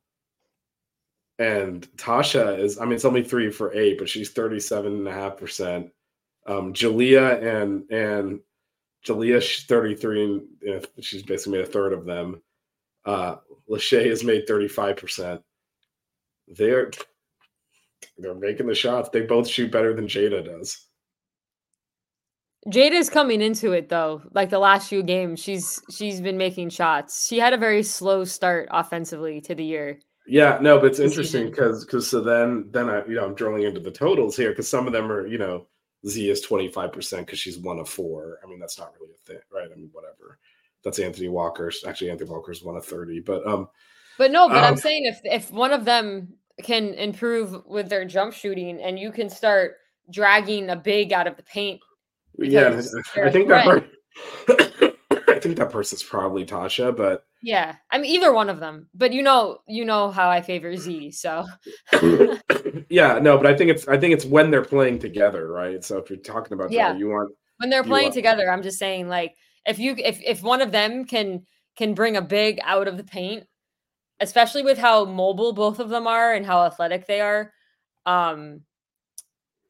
and 1.39 1.87
Tasha 1.97 2.59
is, 2.59 2.79
I 2.79 2.85
mean, 2.85 2.93
it's 2.93 3.05
only 3.05 3.23
three 3.23 3.51
for 3.51 3.73
eight, 3.73 3.97
but 3.97 4.07
she's 4.07 4.33
37.5%. 4.33 5.89
Um, 6.45 6.73
Jalea 6.73 7.61
and, 7.61 7.89
and 7.91 8.39
Jalea, 9.05 9.41
she's 9.41 9.65
33, 9.65 10.23
and 10.23 10.41
you 10.61 10.73
know, 10.75 10.81
she's 11.01 11.23
basically 11.23 11.57
made 11.57 11.67
a 11.67 11.71
third 11.71 11.93
of 11.93 12.05
them. 12.05 12.41
Uh, 13.05 13.37
Lachey 13.69 14.09
has 14.09 14.23
made 14.23 14.47
35%. 14.47 15.41
They're, 16.47 16.91
they're 18.17 18.35
making 18.35 18.67
the 18.67 18.75
shots. 18.75 19.09
They 19.09 19.21
both 19.21 19.47
shoot 19.47 19.71
better 19.71 19.93
than 19.93 20.07
Jada 20.07 20.43
does. 20.45 20.87
Jada's 22.67 23.09
coming 23.09 23.41
into 23.41 23.71
it 23.73 23.89
though. 23.89 24.21
Like 24.33 24.49
the 24.49 24.59
last 24.59 24.87
few 24.89 25.03
games, 25.03 25.41
she's 25.41 25.81
she's 25.89 26.21
been 26.21 26.37
making 26.37 26.69
shots. 26.69 27.27
She 27.27 27.39
had 27.39 27.53
a 27.53 27.57
very 27.57 27.83
slow 27.83 28.23
start 28.25 28.69
offensively 28.71 29.41
to 29.41 29.55
the 29.55 29.65
year. 29.65 29.99
Yeah, 30.25 30.57
no, 30.61 30.79
but 30.79 30.87
it's 30.87 30.99
interesting 30.99 31.49
because 31.49 31.83
because 31.85 32.09
so 32.09 32.21
then 32.21 32.69
then 32.71 32.89
I 32.89 33.05
you 33.05 33.15
know 33.15 33.25
I'm 33.25 33.35
drilling 33.35 33.63
into 33.63 33.81
the 33.81 33.91
totals 33.91 34.37
here 34.37 34.49
because 34.51 34.69
some 34.69 34.87
of 34.87 34.93
them 34.93 35.11
are 35.11 35.27
you 35.27 35.37
know 35.37 35.67
Z 36.07 36.29
is 36.29 36.41
25 36.41 36.93
percent 36.93 37.25
because 37.25 37.39
she's 37.39 37.59
one 37.59 37.79
of 37.79 37.89
four. 37.89 38.39
I 38.43 38.47
mean 38.47 38.59
that's 38.59 38.79
not 38.79 38.93
really 38.99 39.13
a 39.13 39.27
thing, 39.27 39.41
right? 39.51 39.69
I 39.71 39.75
mean 39.75 39.89
whatever. 39.91 40.39
That's 40.83 40.99
Anthony 40.99 41.27
Walker's 41.29 41.83
actually 41.85 42.09
Anthony 42.11 42.29
Walker's 42.29 42.63
one 42.63 42.77
of 42.77 42.85
30, 42.85 43.19
but 43.21 43.45
um 43.45 43.67
But 44.17 44.31
no, 44.31 44.49
but 44.49 44.63
I'm 44.63 44.73
Um, 44.73 44.77
saying 44.77 45.05
if 45.05 45.19
if 45.23 45.51
one 45.51 45.71
of 45.73 45.85
them 45.85 46.37
can 46.61 46.93
improve 46.93 47.65
with 47.65 47.89
their 47.89 48.05
jump 48.05 48.33
shooting 48.33 48.81
and 48.81 48.99
you 48.99 49.11
can 49.11 49.29
start 49.29 49.75
dragging 50.11 50.69
a 50.69 50.75
big 50.75 51.11
out 51.13 51.27
of 51.27 51.35
the 51.37 51.43
paint. 51.43 51.79
yeah, 52.37 52.67
I- 53.15 53.29
think 53.31 53.47
that 53.47 53.85
I 55.27 55.39
think 55.39 55.57
that 55.57 55.71
person's 55.71 56.03
probably 56.03 56.45
Tasha, 56.45 56.95
but 56.95 57.25
Yeah. 57.41 57.75
I 57.91 57.97
mean 57.97 58.11
either 58.11 58.31
one 58.31 58.49
of 58.49 58.59
them. 58.59 58.87
But 58.93 59.13
you 59.13 59.21
know, 59.23 59.57
you 59.67 59.83
know 59.85 60.11
how 60.11 60.29
I 60.29 60.41
favor 60.41 60.75
Z, 60.77 61.11
so 61.11 61.45
yeah, 62.89 63.19
no, 63.19 63.37
but 63.37 63.47
I 63.47 63.55
think 63.55 63.71
it's 63.71 63.87
I 63.87 63.97
think 63.97 64.13
it's 64.13 64.25
when 64.25 64.51
they're 64.51 64.63
playing 64.63 64.99
together, 64.99 65.47
right? 65.51 65.83
So 65.83 65.97
if 65.97 66.09
you're 66.09 66.19
talking 66.19 66.53
about 66.53 66.71
Yeah. 66.71 66.93
that, 66.93 66.99
you 66.99 67.09
want 67.09 67.31
when 67.57 67.69
they're 67.69 67.83
playing 67.83 68.09
are- 68.09 68.13
together, 68.13 68.49
I'm 68.49 68.61
just 68.63 68.79
saying 68.79 69.07
like 69.09 69.33
if 69.65 69.79
you 69.79 69.95
if 69.97 70.21
if 70.23 70.43
one 70.43 70.61
of 70.61 70.71
them 70.71 71.05
can 71.05 71.45
can 71.77 71.93
bring 71.93 72.15
a 72.17 72.21
big 72.21 72.59
out 72.63 72.87
of 72.87 72.97
the 72.97 73.03
paint, 73.03 73.45
especially 74.23 74.63
with 74.63 74.77
how 74.77 75.05
mobile 75.05 75.53
both 75.53 75.79
of 75.79 75.89
them 75.89 76.07
are 76.07 76.33
and 76.33 76.45
how 76.45 76.63
athletic 76.65 77.07
they 77.07 77.21
are, 77.21 77.53
um 78.05 78.61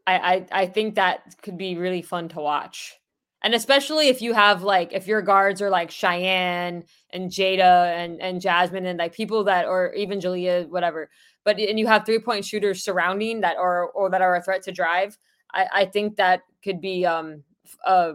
I 0.08 0.16
I, 0.34 0.47
I 0.64 0.66
think 0.68 0.95
that 0.95 1.36
could 1.41 1.58
be 1.58 1.76
really 1.78 2.01
fun 2.01 2.30
to 2.30 2.39
watch. 2.39 2.95
And 3.43 3.54
especially 3.54 4.08
if 4.08 4.22
you 4.22 4.34
have 4.34 4.64
like 4.64 4.93
if 4.93 5.08
your 5.08 5.22
guards 5.22 5.62
are 5.62 5.70
like 5.70 5.91
Cheyenne 5.91 6.84
and 7.12 7.30
Jada 7.30 7.93
and 7.95 8.22
and 8.22 8.41
Jasmine 8.41 8.86
and 8.86 8.99
like 8.99 9.14
people 9.14 9.43
that 9.45 9.66
or 9.66 9.93
even 9.93 10.22
Julia 10.22 10.66
whatever, 10.70 11.10
but 11.43 11.60
and 11.60 11.80
you 11.80 11.88
have 11.88 12.06
three 12.06 12.20
point 12.20 12.45
shooters 12.45 12.84
surrounding 12.84 13.41
that 13.41 13.58
or 13.58 13.91
or 13.91 14.10
that 14.10 14.22
are 14.22 14.36
a 14.36 14.41
threat 14.43 14.64
to 14.64 14.72
drive, 14.72 15.18
I, 15.54 15.68
I 15.74 15.86
think 15.86 16.16
that 16.18 16.41
could 16.64 16.80
be 16.82 17.06
um 17.06 17.43
a 17.86 18.14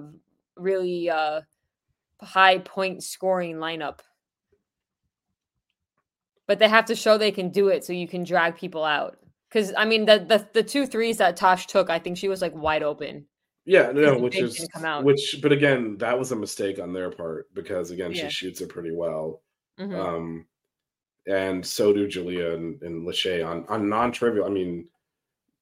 really 0.57 1.11
uh 1.11 1.43
high 2.23 2.59
point 2.59 3.03
scoring 3.05 3.57
lineup. 3.57 4.01
But 6.49 6.59
they 6.59 6.69
have 6.69 6.87
to 6.87 6.97
show 6.97 7.17
they 7.17 7.31
can 7.31 7.51
do 7.51 7.69
it 7.69 7.85
so 7.85 7.93
you 7.93 8.09
can 8.09 8.25
drag 8.25 8.57
people 8.57 8.83
out. 8.83 9.19
Because 9.49 9.73
I 9.77 9.85
mean 9.85 10.05
the, 10.07 10.19
the 10.19 10.47
the 10.53 10.63
two 10.63 10.87
threes 10.87 11.19
that 11.19 11.37
Tosh 11.37 11.67
took, 11.69 11.89
I 11.91 11.99
think 12.01 12.17
she 12.17 12.29
was 12.29 12.43
like 12.43 12.55
wide 12.57 12.83
open. 12.83 13.27
Yeah, 13.65 13.93
no, 13.93 14.19
which 14.19 14.39
is 14.39 14.67
which, 15.03 15.39
but 15.43 15.53
again, 15.53 15.99
that 15.99 16.19
was 16.19 16.33
a 16.33 16.37
mistake 16.37 16.79
on 16.81 16.95
their 16.95 17.11
part 17.11 17.53
because 17.55 17.91
again, 17.91 18.13
Yeah. 18.13 18.29
she 18.29 18.31
shoots 18.47 18.63
it 18.63 18.71
pretty 18.71 18.93
well, 18.93 19.43
Mhm. 19.79 19.95
um, 19.95 20.47
and 21.27 21.65
so 21.65 21.93
do 21.93 22.09
Jalea 22.09 22.55
and, 22.55 22.83
and 22.83 23.07
Lachey 23.07 23.47
on 23.47 23.67
on 23.69 23.89
non-trivial. 23.91 24.47
I 24.47 24.49
mean, 24.49 24.89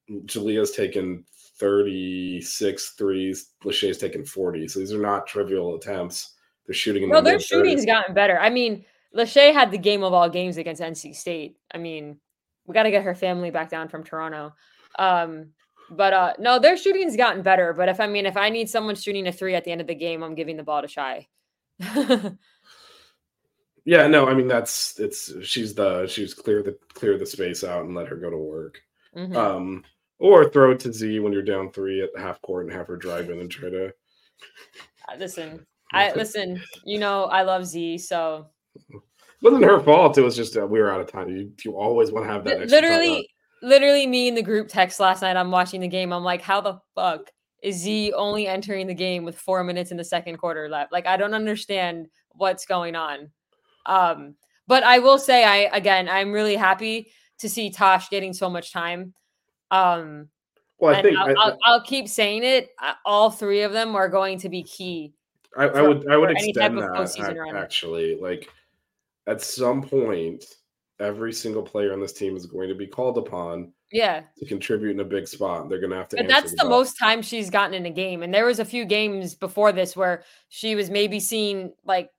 Jalea's 0.09 0.71
taken 0.71 1.25
36 1.59 2.91
threes, 2.91 3.51
Lachey's 3.63 3.97
taken 3.97 4.23
40, 4.25 4.69
so 4.69 4.79
these 4.79 4.93
are 4.93 5.01
not 5.01 5.27
trivial 5.27 5.75
attempts. 5.75 6.35
They're 6.65 6.73
shooting 6.73 7.03
in 7.03 7.09
No, 7.09 7.17
the 7.17 7.31
their 7.31 7.39
shooting's 7.39 7.85
gotten 7.85 8.13
better. 8.15 8.39
I 8.39 8.49
mean, 8.49 8.85
Lachey 9.17 9.51
had 9.53 9.71
the 9.71 9.77
game 9.77 10.03
of 10.03 10.13
all 10.13 10.29
games 10.29 10.57
against 10.57 10.81
NC 10.81 11.15
State. 11.15 11.57
I 11.73 11.77
mean, 11.77 12.19
we 12.65 12.73
got 12.73 12.83
to 12.83 12.91
get 12.91 13.03
her 13.03 13.15
family 13.15 13.49
back 13.51 13.69
down 13.69 13.87
from 13.87 14.03
Toronto. 14.03 14.53
Um, 14.99 15.47
but 15.89 16.13
uh, 16.13 16.33
no, 16.39 16.59
their 16.59 16.77
shooting's 16.77 17.15
gotten 17.15 17.41
better. 17.41 17.73
But 17.73 17.89
if 17.89 17.99
I 17.99 18.07
mean, 18.07 18.25
if 18.25 18.37
I 18.37 18.49
need 18.49 18.69
someone 18.69 18.95
shooting 18.95 19.27
a 19.27 19.31
three 19.31 19.55
at 19.55 19.63
the 19.63 19.71
end 19.71 19.81
of 19.81 19.87
the 19.87 19.95
game, 19.95 20.23
I'm 20.23 20.35
giving 20.35 20.57
the 20.57 20.63
ball 20.63 20.81
to 20.81 20.87
Shy. 20.87 21.27
Yeah, 23.87 24.05
no, 24.05 24.27
I 24.27 24.33
mean 24.33 24.49
that's 24.49 24.99
it's 24.99 25.31
she's 25.47 25.73
the 25.73 26.07
she's 26.07 26.33
clear 26.33 26.61
the 26.61 26.77
clear 26.93 27.17
the 27.17 27.25
space 27.25 27.63
out 27.63 27.85
and 27.85 27.95
let 27.95 28.09
her 28.09 28.17
go 28.17 28.29
to 28.29 28.35
work. 28.35 28.81
Mhm. 29.15 29.33
Um, 29.33 29.85
or 30.19 30.49
throw 30.49 30.71
it 30.71 30.81
to 30.81 30.91
Z 30.91 31.21
when 31.21 31.31
you're 31.31 31.41
down 31.41 31.71
three 31.71 32.03
at 32.03 32.09
half 32.17 32.41
court 32.41 32.65
and 32.65 32.73
have 32.73 32.87
her 32.87 32.97
drive 32.97 33.29
in 33.29 33.39
and 33.39 33.49
try 33.49 33.69
to 33.69 33.93
Uh, 35.09 35.15
listen, 35.17 35.65
I 35.93 36.11
listen. 36.11 36.61
You 36.83 36.99
know, 36.99 37.23
I 37.23 37.43
love 37.43 37.65
Z, 37.65 37.99
so 37.99 38.47
wasn't 39.41 39.63
her 39.63 39.79
fault. 39.79 40.17
It 40.17 40.21
was 40.21 40.35
just 40.35 40.57
uh, 40.57 40.65
we 40.65 40.79
were 40.79 40.91
out 40.91 41.01
of 41.01 41.11
time. 41.11 41.29
You, 41.29 41.51
you 41.63 41.77
always 41.77 42.11
want 42.11 42.25
to 42.25 42.31
have 42.31 42.43
that. 42.45 42.69
Literally, 42.69 43.27
literally, 43.61 44.07
me 44.07 44.27
in 44.27 44.35
the 44.35 44.41
group 44.41 44.67
text 44.67 44.99
last 44.99 45.21
night. 45.21 45.37
I'm 45.37 45.51
watching 45.51 45.81
the 45.81 45.87
game. 45.87 46.11
I'm 46.11 46.23
like, 46.23 46.41
how 46.41 46.61
the 46.61 46.79
fuck 46.95 47.29
is 47.63 47.77
Z 47.77 48.13
only 48.13 48.47
entering 48.47 48.87
the 48.87 48.93
game 48.93 49.23
with 49.23 49.37
four 49.37 49.63
minutes 49.63 49.91
in 49.91 49.97
the 49.97 50.03
second 50.03 50.37
quarter 50.37 50.69
left? 50.69 50.91
Like, 50.91 51.07
I 51.07 51.17
don't 51.17 51.33
understand 51.33 52.07
what's 52.31 52.65
going 52.65 52.95
on. 52.95 53.31
Um, 53.85 54.35
but 54.67 54.83
I 54.83 54.99
will 54.99 55.17
say, 55.17 55.43
I 55.43 55.75
again, 55.75 56.09
I'm 56.09 56.31
really 56.31 56.55
happy 56.55 57.11
to 57.39 57.49
see 57.49 57.69
Tosh 57.69 58.09
getting 58.09 58.33
so 58.33 58.49
much 58.49 58.73
time. 58.73 59.13
Um, 59.71 60.29
Well, 60.79 60.95
I 60.95 61.01
think 61.01 61.17
I'll, 61.17 61.29
I, 61.29 61.33
I'll, 61.37 61.57
I'll 61.65 61.83
keep 61.83 62.07
saying 62.07 62.43
it. 62.43 62.69
uh, 62.81 62.93
All 63.05 63.29
three 63.29 63.61
of 63.61 63.73
them 63.73 63.95
are 63.95 64.09
going 64.09 64.39
to 64.39 64.49
be 64.49 64.63
key. 64.63 65.13
I, 65.57 65.65
I 65.65 65.81
would 65.81 66.07
I 66.09 66.17
would 66.17 66.29
for 66.29 66.37
any 66.37 66.53
type 66.53 66.71
extend 66.71 66.77
that 66.79 66.89
postseason 66.91 67.31
ac- 67.31 67.39
run. 67.39 67.55
actually. 67.55 68.17
Like 68.19 68.49
at 69.27 69.41
some 69.41 69.81
point, 69.81 70.43
every 70.99 71.31
single 71.33 71.61
player 71.61 71.93
on 71.93 71.99
this 71.99 72.13
team 72.13 72.35
is 72.35 72.45
going 72.45 72.69
to 72.69 72.75
be 72.75 72.87
called 72.87 73.17
upon 73.17 73.71
Yeah. 73.91 74.23
to 74.37 74.45
contribute 74.45 74.91
in 74.91 74.99
a 74.99 75.05
big 75.05 75.27
spot. 75.27 75.69
They're 75.69 75.79
going 75.79 75.91
to 75.91 75.97
have 75.97 76.07
to. 76.09 76.15
But 76.17 76.27
that's 76.27 76.51
the 76.51 76.57
bell. 76.57 76.69
most 76.69 76.93
time 76.97 77.21
she's 77.21 77.49
gotten 77.49 77.73
in 77.75 77.85
a 77.85 77.91
game. 77.91 78.23
And 78.23 78.33
there 78.33 78.45
was 78.45 78.59
a 78.59 78.65
few 78.65 78.83
games 78.85 79.35
before 79.35 79.71
this 79.71 79.95
where 79.95 80.23
she 80.49 80.73
was 80.75 80.89
maybe 80.89 81.19
seeing 81.19 81.73
like 81.85 82.09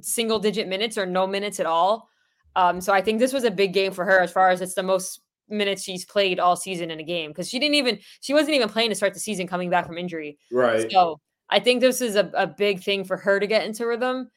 single 0.00 0.38
digit 0.38 0.66
minutes 0.68 0.98
or 0.98 1.06
no 1.06 1.26
minutes 1.26 1.60
at 1.60 1.66
all. 1.66 2.08
Um, 2.56 2.80
so 2.80 2.92
I 2.92 3.02
think 3.02 3.18
this 3.18 3.32
was 3.32 3.44
a 3.44 3.50
big 3.50 3.72
game 3.72 3.92
for 3.92 4.04
her 4.04 4.20
as 4.20 4.32
far 4.32 4.48
as 4.50 4.60
it's 4.60 4.74
the 4.74 4.82
most 4.82 5.20
minutes 5.48 5.82
she's 5.82 6.04
played 6.04 6.40
all 6.40 6.56
season 6.56 6.90
in 6.90 6.98
a 7.00 7.04
game 7.04 7.30
because 7.30 7.48
she 7.48 7.58
didn't 7.58 7.74
even 7.74 7.98
she 8.20 8.32
wasn't 8.32 8.54
even 8.54 8.68
playing 8.68 8.88
to 8.88 8.94
start 8.94 9.12
the 9.12 9.20
season 9.20 9.46
coming 9.46 9.70
back 9.70 9.86
from 9.86 9.98
injury. 9.98 10.38
Right. 10.50 10.90
So 10.90 11.20
I 11.50 11.60
think 11.60 11.80
this 11.80 12.00
is 12.00 12.16
a, 12.16 12.30
a 12.34 12.46
big 12.46 12.82
thing 12.82 13.04
for 13.04 13.16
her 13.16 13.38
to 13.38 13.46
get 13.46 13.64
into 13.66 13.86
rhythm. 13.86 14.30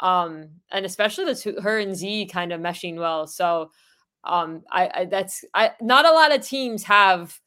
Um, 0.00 0.48
and 0.72 0.84
especially 0.86 1.26
the 1.26 1.34
two, 1.34 1.56
her 1.62 1.78
and 1.78 1.94
Z 1.94 2.26
kind 2.32 2.52
of 2.52 2.60
meshing 2.60 2.96
well. 2.96 3.26
So 3.26 3.70
um 4.24 4.62
I, 4.70 4.90
I 4.94 5.04
that's 5.06 5.44
I 5.54 5.72
not 5.80 6.04
a 6.04 6.12
lot 6.12 6.34
of 6.34 6.42
teams 6.42 6.82
have 6.84 7.38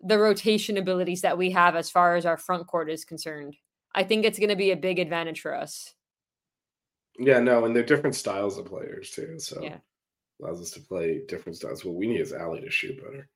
the 0.00 0.18
rotation 0.18 0.76
abilities 0.76 1.22
that 1.22 1.36
we 1.36 1.50
have 1.50 1.76
as 1.76 1.90
far 1.90 2.16
as 2.16 2.26
our 2.26 2.36
front 2.36 2.66
court 2.66 2.90
is 2.90 3.04
concerned. 3.04 3.56
I 3.94 4.04
think 4.04 4.24
it's 4.24 4.38
going 4.38 4.50
to 4.50 4.56
be 4.56 4.70
a 4.70 4.76
big 4.76 4.98
advantage 4.98 5.40
for 5.40 5.54
us. 5.54 5.92
Yeah, 7.18 7.40
no, 7.40 7.64
and 7.64 7.74
they're 7.74 7.82
different 7.82 8.16
styles 8.16 8.56
of 8.56 8.66
players 8.66 9.10
too. 9.10 9.38
So 9.38 9.62
Yeah. 9.62 9.78
allows 10.40 10.60
us 10.62 10.70
to 10.72 10.80
play 10.80 11.22
different 11.26 11.56
styles. 11.56 11.84
What 11.84 11.96
we 11.96 12.06
need 12.06 12.20
is 12.20 12.32
Allie 12.32 12.62
to 12.62 12.70
shoot 12.70 12.96
better. 13.02 13.28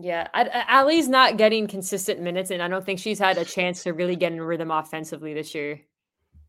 Yeah, 0.00 0.28
Allie's 0.32 1.08
not 1.08 1.38
getting 1.38 1.66
consistent 1.66 2.20
minutes, 2.20 2.52
and 2.52 2.62
I 2.62 2.68
don't 2.68 2.84
think 2.84 3.00
she's 3.00 3.18
had 3.18 3.36
a 3.36 3.44
chance 3.44 3.82
to 3.82 3.92
really 3.92 4.14
get 4.14 4.32
in 4.32 4.40
rhythm 4.40 4.70
offensively 4.70 5.34
this 5.34 5.56
year. 5.56 5.80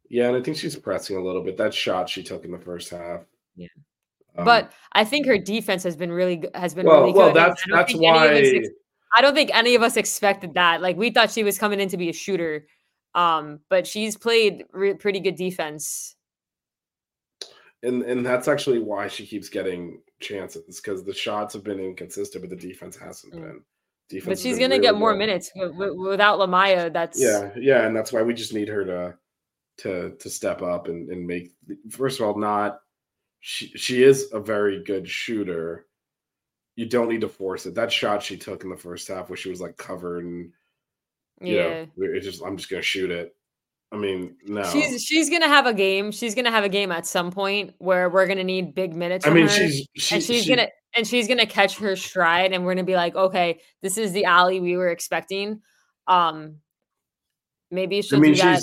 Yeah, 0.09 0.27
and 0.27 0.35
I 0.37 0.41
think 0.41 0.57
she's 0.57 0.75
pressing 0.75 1.17
a 1.17 1.21
little 1.23 1.43
bit. 1.43 1.55
That 1.57 1.73
shot 1.73 2.09
she 2.09 2.23
took 2.23 2.43
in 2.45 2.51
the 2.51 2.57
first 2.59 2.89
half. 2.89 3.21
Yeah. 3.55 3.67
Um, 4.37 4.45
but 4.45 4.71
I 4.93 5.03
think 5.05 5.25
her 5.27 5.37
defense 5.37 5.83
has 5.83 5.95
been 5.95 6.11
really 6.11 6.43
has 6.55 6.73
been 6.73 6.85
well, 6.85 7.01
really 7.01 7.13
good. 7.13 7.17
well, 7.19 7.33
that's 7.33 7.61
I 7.65 7.69
don't 7.69 7.77
that's 7.77 7.91
think 7.93 8.03
any 8.03 8.17
of 8.17 8.23
us 8.31 8.51
why. 8.51 8.57
ex- 8.59 8.69
I 9.17 9.21
don't 9.21 9.33
think 9.35 9.51
any 9.55 9.75
of 9.75 9.81
us 9.83 9.97
expected 9.97 10.53
that. 10.55 10.81
Like 10.81 10.97
we 10.97 11.09
thought 11.11 11.31
she 11.31 11.43
was 11.43 11.57
coming 11.57 11.79
in 11.79 11.89
to 11.89 11.97
be 11.97 12.09
a 12.09 12.13
shooter, 12.13 12.67
um, 13.15 13.59
but 13.69 13.85
she's 13.87 14.15
played 14.17 14.65
re- 14.71 14.93
pretty 14.93 15.19
good 15.19 15.35
defense. 15.35 16.15
and 17.83 18.03
and 18.03 18.25
that's 18.25 18.47
actually 18.47 18.79
why 18.79 19.07
she 19.07 19.25
keeps 19.25 19.47
getting 19.49 20.01
chances 20.19 20.79
because 20.81 21.03
the 21.03 21.13
shots 21.13 21.53
have 21.53 21.63
been 21.63 21.79
inconsistent, 21.79 22.43
but 22.43 22.49
the 22.49 22.67
defense 22.67 22.97
hasn't 22.97 23.33
Mm. 23.33 23.41
been. 23.41 23.61
Defense 24.09 24.41
But 24.43 24.49
has 24.49 24.59
gonna 24.59 24.79
get 24.79 24.95
more 24.95 25.13
good. 25.13 25.19
minutes 25.19 25.51
w- 25.55 25.71
w- 25.71 26.09
without 26.09 26.39
Lamaya. 26.39 26.89
That's 26.91 27.21
Yeah, 27.21 27.51
yeah, 27.55 27.85
and 27.85 27.95
that's 27.95 28.11
why 28.11 28.21
we 28.23 28.33
just 28.33 28.53
need 28.53 28.67
her 28.67 28.83
to 28.85 29.17
to 29.79 30.11
to 30.19 30.29
step 30.29 30.61
up 30.61 30.87
and 30.87 31.09
and 31.09 31.25
make. 31.25 31.53
First 31.89 32.19
of 32.19 32.27
all, 32.27 32.37
not 32.37 32.79
she 33.39 33.67
she 33.69 34.03
is 34.03 34.29
a 34.33 34.39
very 34.39 34.83
good 34.83 35.07
shooter. 35.07 35.85
You 36.75 36.85
don't 36.85 37.09
need 37.09 37.21
to 37.21 37.29
force 37.29 37.65
it. 37.65 37.75
That 37.75 37.91
shot 37.91 38.23
she 38.23 38.37
took 38.37 38.63
in 38.63 38.69
the 38.69 38.77
first 38.77 39.07
half, 39.07 39.29
where 39.29 39.37
she 39.37 39.49
was 39.49 39.61
like 39.61 39.77
covered 39.77 40.25
and 40.25 40.51
you 41.41 41.55
yeah. 41.55 41.85
know, 41.85 41.87
it 41.97 42.21
just 42.21 42.43
I'm 42.43 42.57
just 42.57 42.69
gonna 42.69 42.81
shoot 42.81 43.11
it. 43.11 43.35
I 43.91 43.97
mean, 43.97 44.35
no. 44.45 44.63
She's 44.65 45.03
she's 45.03 45.29
gonna 45.29 45.47
have 45.47 45.65
a 45.65 45.73
game. 45.73 46.11
She's 46.11 46.35
gonna 46.35 46.51
have 46.51 46.63
a 46.63 46.69
game 46.69 46.91
at 46.91 47.05
some 47.05 47.31
point 47.31 47.73
where 47.79 48.09
we're 48.09 48.27
gonna 48.27 48.43
need 48.43 48.75
big 48.75 48.95
minutes. 48.95 49.25
I 49.25 49.31
mean, 49.31 49.47
she's 49.47 49.87
she, 49.95 50.15
and 50.15 50.23
she's 50.23 50.43
she- 50.43 50.49
gonna 50.49 50.67
and 50.95 51.07
she's 51.07 51.27
gonna 51.27 51.45
catch 51.45 51.77
her 51.77 51.95
stride 51.95 52.53
and 52.53 52.65
we're 52.65 52.73
gonna 52.73 52.83
be 52.83 52.95
like 52.95 53.15
okay 53.15 53.59
this 53.81 53.97
is 53.97 54.11
the 54.11 54.25
Allie 54.25 54.59
we 54.59 54.77
were 54.77 54.89
expecting 54.89 55.61
um 56.07 56.55
maybe 57.71 58.01
she'll 58.01 58.19
mean, 58.19 58.33
do 58.33 58.41
that 58.41 58.61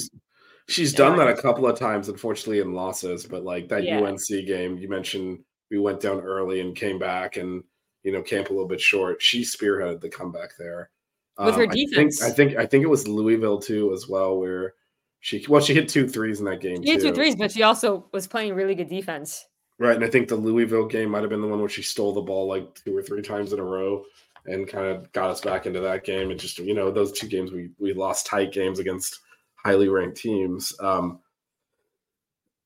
she's 0.68 0.92
done 0.92 1.16
that 1.18 1.28
a 1.28 1.40
couple 1.40 1.66
of 1.66 1.78
times, 1.78 2.08
unfortunately, 2.08 2.60
in 2.60 2.72
losses. 2.74 3.26
But 3.26 3.44
like 3.44 3.68
that 3.68 3.84
Yeah. 3.84 4.00
UNC 4.00 4.28
game 4.46 4.76
you 4.78 4.88
mentioned, 4.88 5.40
we 5.70 5.78
went 5.78 6.00
down 6.00 6.20
early 6.20 6.60
and 6.60 6.74
came 6.76 6.98
back, 6.98 7.36
and 7.36 7.62
you 8.02 8.12
know, 8.12 8.22
camp 8.22 8.50
a 8.50 8.52
little 8.52 8.68
bit 8.68 8.80
short. 8.80 9.20
She 9.20 9.42
spearheaded 9.42 10.00
the 10.00 10.08
comeback 10.08 10.50
there 10.58 10.90
With 11.38 11.54
her 11.56 11.64
Um, 11.64 11.68
I 11.70 11.72
think- 11.72 11.90
defense. 11.90 12.22
I 12.22 12.30
think, 12.30 12.56
I 12.56 12.64
think 12.64 12.82
it 12.84 12.88
was 12.88 13.06
Louisville 13.08 13.58
too, 13.58 13.92
as 13.92 14.08
well, 14.08 14.38
where 14.38 14.74
she 15.20 15.44
well 15.48 15.60
she 15.60 15.74
hit 15.74 15.88
two 15.88 16.08
threes 16.08 16.38
in 16.38 16.44
that 16.46 16.60
game. 16.60 16.82
she 16.84 16.92
hit 16.92 17.00
too. 17.00 17.08
two 17.08 17.14
threes 17.14 17.34
but 17.36 17.50
she 17.50 17.62
also 17.64 18.06
was 18.12 18.26
playing 18.28 18.54
really 18.54 18.74
good 18.74 18.88
defense 18.88 19.44
Right, 19.78 19.96
and 19.96 20.04
I 20.04 20.08
think 20.08 20.28
the 20.28 20.36
Louisville 20.36 20.86
game 20.86 21.10
might 21.10 21.20
have 21.22 21.28
been 21.30 21.40
the 21.42 21.48
one 21.48 21.58
where 21.60 21.68
she 21.68 21.82
stole 21.82 22.12
the 22.14 22.20
ball 22.22 22.46
like 22.46 22.74
two 22.82 22.96
or 22.96 23.02
three 23.02 23.20
times 23.22 23.52
in 23.52 23.58
a 23.58 23.64
row 23.64 24.04
and 24.46 24.66
kind 24.68 24.86
of 24.86 25.10
got 25.12 25.28
us 25.30 25.40
back 25.42 25.66
into 25.66 25.80
that 25.80 26.04
game. 26.04 26.30
And 26.30 26.38
just 26.40 26.58
you 26.60 26.72
know, 26.74 26.90
those 26.90 27.12
two 27.12 27.26
games 27.26 27.50
we 27.52 27.70
we 27.78 27.92
lost 27.92 28.24
tight 28.26 28.52
games 28.52 28.78
against 28.78 29.20
highly 29.56 29.88
ranked 29.88 30.16
teams. 30.18 30.74
Um, 30.80 31.20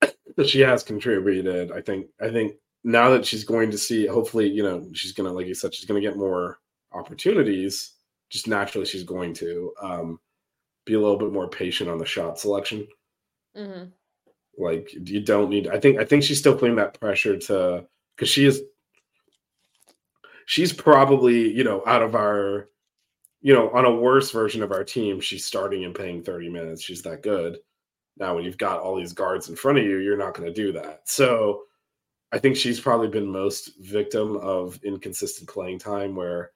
but 0.37 0.49
she 0.49 0.61
has 0.61 0.83
contributed. 0.83 1.73
I 1.73 1.81
think. 1.81 2.07
I 2.21 2.31
think 2.31 2.55
now 2.83 3.11
that 3.11 3.27
she's 3.27 3.45
going 3.45 3.71
to 3.71 3.79
see, 3.79 4.07
hopefully, 4.07 4.49
you 4.49 4.63
know, 4.63 4.89
she's 4.95 5.13
gonna, 5.13 5.33
like 5.33 5.47
you 5.47 5.55
said, 5.55 5.75
she's 5.75 5.87
gonna 5.87 6.01
get 6.01 6.17
more 6.17 6.59
opportunities. 6.93 7.93
Just 8.31 8.47
naturally, 8.47 8.87
she's 8.87 9.03
going 9.03 9.35
to 9.35 9.73
um, 9.83 10.21
be 10.85 10.95
a 10.95 11.01
little 11.01 11.19
bit 11.19 11.33
more 11.33 11.49
patient 11.49 11.91
on 11.91 11.99
the 11.99 12.07
shot 12.07 12.39
selection 12.39 12.87
hmm 13.57 13.85
like 14.59 14.91
you 15.05 15.21
don't 15.21 15.49
need 15.49 15.69
i 15.69 15.79
think 15.79 15.99
i 15.99 16.05
think 16.05 16.23
she's 16.23 16.39
still 16.39 16.57
putting 16.57 16.77
that 16.77 16.99
pressure 16.99 17.37
to 17.37 17.85
because 18.15 18.29
she 18.29 18.45
is 18.45 18.63
she's 20.47 20.73
probably 20.73 21.51
you 21.51 21.65
know 21.65 21.83
out 21.87 22.03
of 22.03 22.15
our 22.15 22.69
you 23.41 23.55
know 23.55 23.71
on 23.71 23.85
a 23.85 23.95
worse 23.95 24.31
version 24.31 24.63
of 24.63 24.73
our 24.73 24.85
team 24.85 25.21
she's 25.21 25.45
starting 25.45 25.85
and 25.85 25.95
playing 25.95 26.23
30 26.23 26.49
minutes 26.49 26.83
she's 26.83 27.03
that 27.03 27.23
good 27.23 27.59
now 28.19 28.35
when 28.35 28.45
you've 28.45 28.59
got 28.59 28.81
all 28.81 28.97
these 28.97 29.13
guards 29.13 29.49
in 29.49 29.57
front 29.57 29.79
of 29.79 29.85
you 29.85 29.99
you're 29.99 30.17
not 30.17 30.35
going 30.35 30.47
to 30.47 30.55
do 30.55 30.73
that 30.73 31.01
so 31.05 31.63
i 32.33 32.39
think 32.39 32.57
she's 32.57 32.81
probably 32.81 33.09
been 33.09 33.27
most 33.27 33.73
victim 33.81 34.37
of 34.39 34.79
inconsistent 34.85 35.49
playing 35.49 35.79
time 35.79 36.15
where 36.15 36.51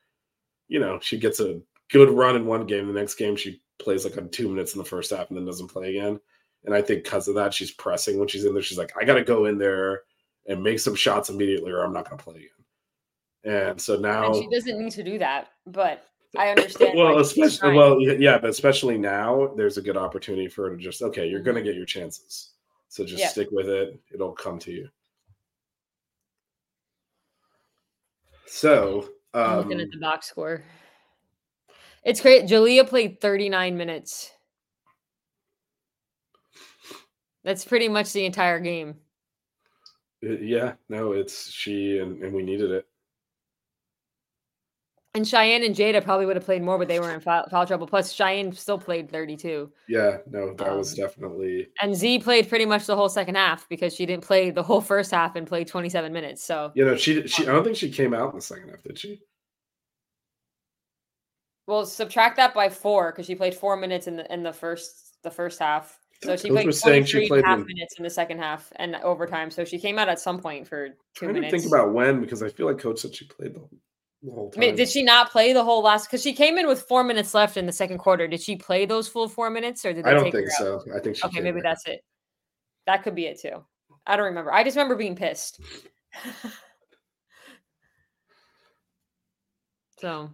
you 0.69 0.79
know 0.79 0.99
she 1.01 1.19
gets 1.19 1.41
a 1.41 1.61
good 1.91 2.11
run 2.11 2.37
in 2.37 2.47
one 2.47 2.67
game 2.67 2.87
the 2.87 2.93
next 2.93 3.15
game 3.15 3.37
she 3.37 3.61
plays 3.79 4.05
like 4.05 4.17
on 4.19 4.29
two 4.29 4.49
minutes 4.49 4.75
in 4.75 4.79
the 4.79 4.85
first 4.85 5.11
half 5.11 5.29
and 5.29 5.39
then 5.39 5.45
doesn't 5.45 5.69
play 5.69 5.91
again 5.91 6.19
and 6.65 6.75
I 6.75 6.81
think 6.81 7.05
because 7.05 7.29
of 7.29 7.35
that, 7.35 7.53
she's 7.53 7.71
pressing 7.71 8.19
when 8.19 8.29
she's 8.29 8.45
in 8.45 8.55
there. 8.55 8.63
She's 8.63 8.79
like, 8.79 8.93
I 8.99 9.05
got 9.05 9.15
to 9.15 9.25
go 9.25 9.47
in 9.47 9.59
there 9.59 10.03
and 10.47 10.63
make 10.63 10.79
some 10.79 10.95
shots 10.95 11.29
immediately, 11.29 11.71
or 11.71 11.85
I'm 11.85 11.93
not 11.93 12.09
going 12.09 12.19
to 12.19 12.25
play 12.25 12.37
again. 12.37 13.71
And 13.71 13.81
so 13.81 13.97
now, 13.97 14.27
and 14.27 14.37
she 14.37 14.49
doesn't 14.49 14.79
need 14.79 14.93
to 14.93 15.03
do 15.03 15.19
that 15.19 15.49
but 15.67 16.07
i 16.37 16.49
understand 16.49 16.97
well, 16.97 17.19
especially 17.19 17.75
well, 17.75 18.01
yeah, 18.01 18.39
but 18.39 18.51
especially 18.51 18.99
now, 18.99 19.53
there's 19.57 19.79
a 19.79 19.83
good 19.83 19.97
opportunity 19.97 20.49
for 20.49 20.71
her 20.71 20.77
to 20.77 20.83
just 20.83 21.03
okay, 21.03 21.29
you're 21.29 21.41
going 21.41 21.57
to 21.57 21.63
get 21.63 21.77
your 21.77 21.87
chances, 21.87 22.53
so 22.89 23.05
just 23.05 23.21
Yeah. 23.21 23.29
stick 23.29 23.49
with 23.51 23.69
it. 23.69 23.99
It'll 24.13 24.33
come 24.33 24.59
to 24.61 24.73
you. 24.73 24.89
So, 28.47 29.09
I'm 29.35 29.53
um, 29.53 29.59
looking 29.59 29.81
at 29.81 29.91
the 29.91 29.99
box 29.99 30.29
score 30.29 30.63
it's 32.05 32.21
great 32.21 32.45
Jalea 32.45 32.87
played 32.87 33.21
39 33.21 33.77
minutes 33.77 34.31
that's 37.43 37.65
pretty 37.65 37.89
much 37.89 38.13
the 38.13 38.27
entire 38.27 38.61
game 38.61 38.97
yeah, 40.41 40.75
no, 40.89 41.13
it's 41.13 41.51
she, 41.51 41.99
and, 41.99 42.23
and 42.23 42.33
we 42.33 42.43
needed 42.43 42.71
it. 42.71 42.87
And 45.17 45.27
Cheyenne 45.27 45.63
and 45.63 45.77
Jada 45.77 46.03
probably 46.03 46.27
would 46.27 46.35
have 46.35 46.45
played 46.45 46.63
more, 46.63 46.77
but 46.77 46.89
they 46.89 46.99
were 46.99 47.13
in 47.13 47.21
foul, 47.21 47.47
foul 47.49 47.65
trouble. 47.65 47.87
Plus, 47.87 48.13
Cheyenne 48.13 48.53
still 48.53 48.79
played 48.79 49.09
32. 49.11 49.71
Yeah, 49.89 50.19
no, 50.29 50.53
that 50.55 50.77
was 50.77 50.99
Um, 50.99 51.05
definitely 51.05 51.69
And 51.81 51.95
Z 51.95 52.19
played 52.19 52.49
pretty 52.49 52.67
much 52.67 52.87
the 52.87 52.97
whole 52.97 53.09
second 53.09 53.37
half 53.37 53.69
because 53.69 53.95
she 53.95 54.07
didn't 54.07 54.25
play 54.25 54.51
the 54.51 54.63
whole 54.63 54.81
first 54.81 55.13
half 55.13 55.37
and 55.37 55.47
played 55.47 55.69
27 55.69 56.13
minutes. 56.13 56.43
So, 56.43 56.73
you 56.75 56.85
know 56.85 56.97
she 56.97 57.29
she. 57.29 57.45
I 57.45 57.53
don't 57.53 57.63
think 57.63 57.77
she 57.77 57.91
came 57.91 58.13
out 58.13 58.31
in 58.31 58.37
the 58.37 58.43
second 58.43 58.71
half, 58.71 58.83
did 58.83 58.99
she? 58.99 59.21
well, 61.67 61.87
subtract 61.87 62.37
that 62.37 62.53
by 62.53 62.69
four 62.69 63.11
because 63.11 63.27
she 63.27 63.35
played 63.35 63.55
four 63.55 63.77
minutes 63.77 64.07
in 64.07 64.17
the 64.17 64.33
in 64.33 64.43
the 64.43 64.53
first 64.53 65.17
the 65.23 65.31
first 65.31 65.59
half. 65.61 65.99
So 66.23 66.37
she 66.37 66.49
played 66.49 66.67
was 66.67 66.81
saying 66.81 67.05
she 67.05 67.13
23 67.13 67.23
and 67.23 67.29
played 67.29 67.45
half 67.45 67.59
in- 67.61 67.67
minutes 67.67 67.95
in 67.99 68.05
the 68.05 68.11
second 68.11 68.39
half 68.39 68.73
and 68.77 68.97
overtime. 68.97 69.51
So 69.51 69.65
she 69.65 69.79
came 69.79 69.99
out 69.99 70.09
at 70.09 70.19
some 70.19 70.41
point 70.41 70.67
for 70.67 70.91
two 71.15 71.29
minutes. 71.33 71.53
think 71.53 71.67
about 71.67 71.93
when 71.93 72.21
because 72.21 72.43
I 72.43 72.49
feel 72.49 72.67
like 72.67 72.79
coach 72.79 72.99
said 73.01 73.15
she 73.15 73.27
played 73.27 73.55
the 73.55 73.61
whole, 73.61 73.71
the 73.71 73.77
whole 73.77 73.94
I 74.27 74.59
mean, 74.59 74.75
did 74.75 74.89
she 74.89 75.03
not 75.03 75.31
play 75.31 75.53
the 75.53 75.63
whole 75.65 75.83
last? 75.83 76.07
Because 76.07 76.23
she 76.23 76.33
came 76.33 76.57
in 76.57 76.67
with 76.67 76.83
four 76.83 77.05
minutes 77.05 77.35
left 77.35 77.57
in 77.59 77.67
the 77.67 77.73
second 77.73 77.99
quarter. 77.99 78.27
Did 78.27 78.41
she 78.41 78.57
play 78.57 78.87
those 78.87 79.07
full 79.07 79.29
four 79.29 79.51
minutes, 79.51 79.85
or 79.85 79.93
did 79.93 80.05
they 80.05 80.11
I 80.11 80.15
don't 80.15 80.31
think 80.31 80.49
so. 80.51 80.83
I 80.95 81.01
think 81.01 81.17
she 81.17 81.27
Okay, 81.27 81.41
maybe 81.41 81.57
back. 81.57 81.65
that's 81.65 81.87
it. 81.87 82.01
That 82.87 83.03
could 83.03 83.15
be 83.15 83.27
it 83.27 83.39
too. 83.41 83.65
I 84.07 84.17
don't 84.17 84.27
remember. 84.27 84.53
I 84.53 84.65
just 84.65 84.77
remember 84.77 84.97
being 84.97 85.17
pissed. 85.17 85.61
so, 89.99 90.31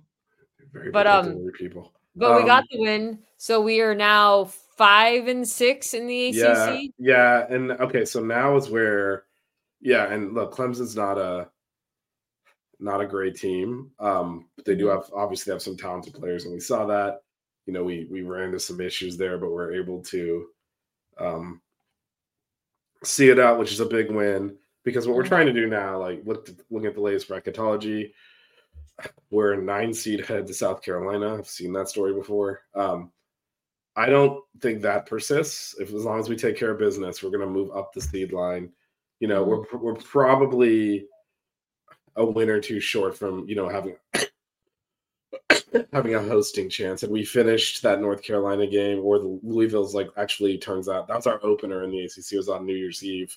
Very 0.72 0.90
but, 0.92 1.06
um, 1.06 1.50
people. 1.58 1.92
but 2.14 2.36
we 2.36 2.44
got 2.46 2.62
Um, 2.62 2.66
the 2.70 2.80
win. 2.80 3.18
So 3.38 3.60
we 3.60 3.80
are 3.80 3.94
now 3.94 4.44
five 4.76 5.26
and 5.28 5.46
six 5.48 5.94
in 5.94 6.06
the 6.06 6.28
ACC. 6.28 6.36
Yeah, 6.36 6.80
yeah, 6.98 7.46
and 7.48 7.72
okay, 7.72 8.04
so 8.04 8.20
now 8.20 8.56
is 8.56 8.68
where, 8.70 9.24
yeah, 9.80 10.12
and 10.12 10.34
look, 10.34 10.54
Clemson's 10.54 10.94
not 10.94 11.18
a 11.18 11.48
not 12.80 13.00
a 13.00 13.06
great 13.06 13.36
team. 13.36 13.90
Um, 13.98 14.48
but 14.56 14.64
they 14.64 14.74
do 14.74 14.86
Mhm. 14.86 14.94
have 14.94 15.10
obviously 15.14 15.52
have 15.52 15.62
some 15.62 15.76
talented 15.76 16.14
players, 16.14 16.44
and 16.44 16.54
we 16.54 16.60
saw 16.60 16.86
that. 16.86 17.22
You 17.66 17.72
know, 17.74 17.84
we 17.84 18.06
we 18.10 18.22
ran 18.22 18.46
into 18.46 18.60
some 18.60 18.80
issues 18.80 19.16
there, 19.16 19.38
but 19.38 19.50
we're 19.50 19.72
able 19.74 20.02
to 20.04 20.48
um 21.18 21.62
see 23.04 23.28
it 23.28 23.38
out, 23.38 23.58
which 23.58 23.72
is 23.72 23.80
a 23.80 23.86
big 23.86 24.10
win. 24.10 24.56
Because 24.84 25.06
what 25.06 25.16
we're 25.16 25.24
Mhm. 25.24 25.28
trying 25.28 25.46
to 25.46 25.52
do 25.52 25.66
now, 25.66 25.98
like 25.98 26.22
look 26.24 26.48
looking 26.70 26.86
at 26.88 26.94
the 26.94 27.00
latest 27.02 27.28
bracketology, 27.28 28.12
we're 29.30 29.52
a 29.52 29.62
nine 29.62 29.92
seed 29.94 30.24
head 30.24 30.46
to 30.46 30.54
South 30.54 30.82
Carolina. 30.82 31.36
I've 31.36 31.48
seen 31.48 31.72
that 31.74 31.88
story 31.88 32.14
before. 32.14 32.62
Um, 32.74 33.12
I 33.96 34.06
don't 34.08 34.42
think 34.60 34.82
that 34.82 35.06
persists. 35.06 35.74
If 35.78 35.92
as 35.92 36.04
long 36.04 36.18
as 36.20 36.28
we 36.28 36.36
take 36.36 36.56
care 36.56 36.70
of 36.70 36.78
business, 36.78 37.22
we're 37.22 37.30
going 37.30 37.40
to 37.42 37.46
move 37.46 37.70
up 37.76 37.92
the 37.92 38.00
seed 38.00 38.32
line. 38.32 38.72
You 39.20 39.28
know, 39.28 39.44
we're 39.44 39.64
we're 39.78 39.94
probably 39.96 41.06
a 42.16 42.24
win 42.24 42.48
or 42.50 42.60
two 42.60 42.80
short 42.80 43.16
from 43.16 43.48
you 43.48 43.54
know 43.54 43.68
having 43.68 43.96
having 45.92 46.14
a 46.14 46.22
hosting 46.22 46.68
chance. 46.68 47.02
And 47.02 47.12
we 47.12 47.24
finished 47.24 47.82
that 47.82 48.00
North 48.00 48.22
Carolina 48.22 48.66
game, 48.66 49.00
or 49.00 49.18
the 49.18 49.38
Louisville's 49.42 49.94
like 49.94 50.08
actually 50.16 50.58
turns 50.58 50.88
out 50.88 51.06
that's 51.08 51.26
our 51.26 51.40
opener 51.44 51.84
in 51.84 51.90
the 51.90 52.04
ACC. 52.04 52.32
It 52.32 52.36
was 52.36 52.48
on 52.48 52.66
New 52.66 52.74
Year's 52.76 53.04
Eve. 53.04 53.36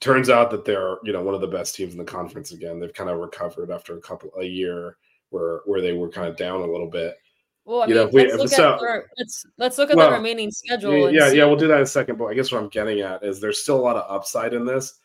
Turns 0.00 0.30
out 0.30 0.50
that 0.50 0.64
they're 0.64 0.96
you 1.04 1.12
know 1.12 1.22
one 1.22 1.34
of 1.34 1.40
the 1.40 1.46
best 1.46 1.74
teams 1.76 1.92
in 1.92 1.98
the 1.98 2.04
conference 2.04 2.52
again. 2.52 2.80
They've 2.80 2.92
kind 2.92 3.10
of 3.10 3.18
recovered 3.18 3.70
after 3.70 3.96
a 3.96 4.00
couple 4.00 4.30
a 4.38 4.44
year 4.44 4.96
where 5.30 5.60
where 5.64 5.80
they 5.80 5.92
were 5.92 6.08
kind 6.08 6.28
of 6.28 6.36
down 6.36 6.60
a 6.60 6.66
little 6.66 6.88
bit. 6.88 7.16
Well, 7.64 7.82
I 7.82 7.86
You 7.86 7.94
mean, 7.94 8.04
know, 8.04 8.10
we- 8.12 8.32
let's, 8.32 8.50
look 8.50 8.60
out- 8.60 8.74
at 8.74 8.80
the, 8.80 9.02
let's 9.18 9.46
let's 9.58 9.78
look 9.78 9.90
at 9.90 9.96
Well, 9.96 10.10
the 10.10 10.16
remaining 10.16 10.50
schedule. 10.50 11.08
Yeah, 11.12 11.30
yeah, 11.30 11.44
we'll 11.44 11.54
do 11.56 11.68
that 11.68 11.76
in 11.76 11.82
a 11.82 11.86
second. 11.86 12.18
But 12.18 12.24
I 12.26 12.34
guess 12.34 12.50
what 12.50 12.60
I'm 12.60 12.68
getting 12.70 13.00
at 13.02 13.22
is 13.22 13.40
there's 13.40 13.62
still 13.62 13.76
a 13.76 13.80
lot 13.80 13.94
of 13.96 14.10
upside 14.10 14.52
in 14.54 14.64
this. 14.64 14.98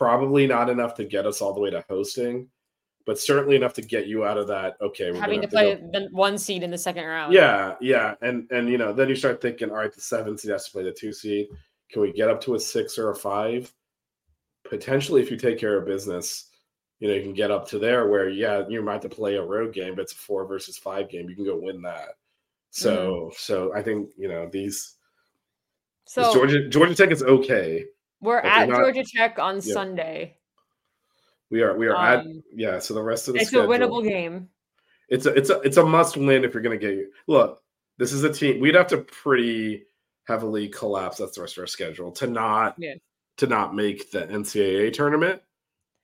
Probably 0.00 0.46
not 0.46 0.70
enough 0.70 0.94
to 0.94 1.04
get 1.04 1.26
us 1.26 1.42
all 1.42 1.52
the 1.52 1.60
way 1.60 1.68
to 1.68 1.84
hosting, 1.90 2.48
but 3.04 3.18
certainly 3.18 3.54
enough 3.54 3.74
to 3.74 3.82
get 3.82 4.06
you 4.06 4.24
out 4.24 4.38
of 4.38 4.48
that. 4.48 4.78
Okay, 4.80 5.10
we're 5.10 5.20
having 5.20 5.40
gonna 5.40 5.46
to 5.46 5.52
play 5.52 5.74
go- 5.74 5.90
the 5.92 6.08
one 6.10 6.38
seed 6.38 6.62
in 6.62 6.70
the 6.70 6.78
second 6.78 7.04
round. 7.04 7.34
Yeah, 7.34 7.74
yeah, 7.82 8.14
and 8.22 8.50
and 8.50 8.70
you 8.70 8.78
know 8.78 8.94
then 8.94 9.10
you 9.10 9.14
start 9.14 9.42
thinking, 9.42 9.68
all 9.68 9.76
right, 9.76 9.94
the 9.94 10.00
seven 10.00 10.38
seed 10.38 10.52
has 10.52 10.64
to 10.64 10.70
play 10.70 10.84
the 10.84 10.90
two 10.90 11.12
seed. 11.12 11.48
Can 11.92 12.00
we 12.00 12.14
get 12.14 12.30
up 12.30 12.40
to 12.44 12.54
a 12.54 12.58
six 12.58 12.96
or 12.96 13.10
a 13.10 13.14
five? 13.14 13.70
Potentially, 14.64 15.20
if 15.20 15.30
you 15.30 15.36
take 15.36 15.58
care 15.58 15.76
of 15.76 15.84
business, 15.84 16.48
you 17.00 17.08
know 17.08 17.14
you 17.14 17.22
can 17.22 17.34
get 17.34 17.50
up 17.50 17.68
to 17.68 17.78
there 17.78 18.08
where 18.08 18.30
yeah 18.30 18.62
you 18.70 18.80
might 18.80 18.94
have 18.94 19.02
to 19.02 19.10
play 19.10 19.36
a 19.36 19.44
road 19.44 19.74
game, 19.74 19.96
but 19.96 20.04
it's 20.04 20.14
a 20.14 20.16
four 20.16 20.46
versus 20.46 20.78
five 20.78 21.10
game. 21.10 21.28
You 21.28 21.36
can 21.36 21.44
go 21.44 21.60
win 21.60 21.82
that. 21.82 22.14
So 22.70 22.96
mm-hmm. 22.96 23.34
so 23.36 23.74
I 23.74 23.82
think 23.82 24.12
you 24.16 24.28
know 24.28 24.48
these. 24.50 24.94
So 26.06 26.32
Georgia 26.32 26.70
Georgia 26.70 26.94
Tech 26.94 27.10
is 27.10 27.22
okay. 27.22 27.84
We're 28.20 28.40
they're 28.42 28.50
at 28.50 28.68
not- 28.68 28.78
Georgia 28.80 29.04
Tech 29.04 29.38
on 29.38 29.56
Yeah. 29.56 29.60
Sunday. 29.74 30.36
We 31.50 31.62
are 31.62 31.76
we 31.76 31.88
are 31.88 31.96
at 31.96 32.20
Um, 32.20 32.42
yeah. 32.54 32.78
So 32.78 32.94
the 32.94 33.02
rest 33.02 33.28
of 33.28 33.34
the 33.34 33.40
It's 33.40 33.48
schedule, 33.50 33.72
a 33.72 33.76
winnable 33.78 34.06
game. 34.06 34.48
it's 35.08 35.26
a 35.26 35.30
it's 35.34 35.50
a 35.50 35.60
it's 35.62 35.76
a 35.76 35.84
must 35.84 36.16
win 36.16 36.44
if 36.44 36.54
you're 36.54 36.62
going 36.62 36.78
to 36.78 36.86
get 36.86 36.96
you. 36.96 37.10
Look, 37.26 37.60
this 37.98 38.12
is 38.12 38.22
a 38.24 38.32
team 38.32 38.60
we'd 38.60 38.76
have 38.76 38.86
to 38.88 38.98
pretty 38.98 39.84
heavily 40.24 40.68
collapse. 40.68 41.18
That's 41.18 41.34
the 41.34 41.40
rest 41.40 41.56
of 41.56 41.62
our 41.62 41.66
schedule 41.66 42.12
to 42.12 42.26
not 42.28 42.76
Yeah. 42.78 42.94
to 43.38 43.46
not 43.48 43.74
make 43.74 44.10
the 44.12 44.26
NCAA 44.30 44.92
tournament 44.92 45.42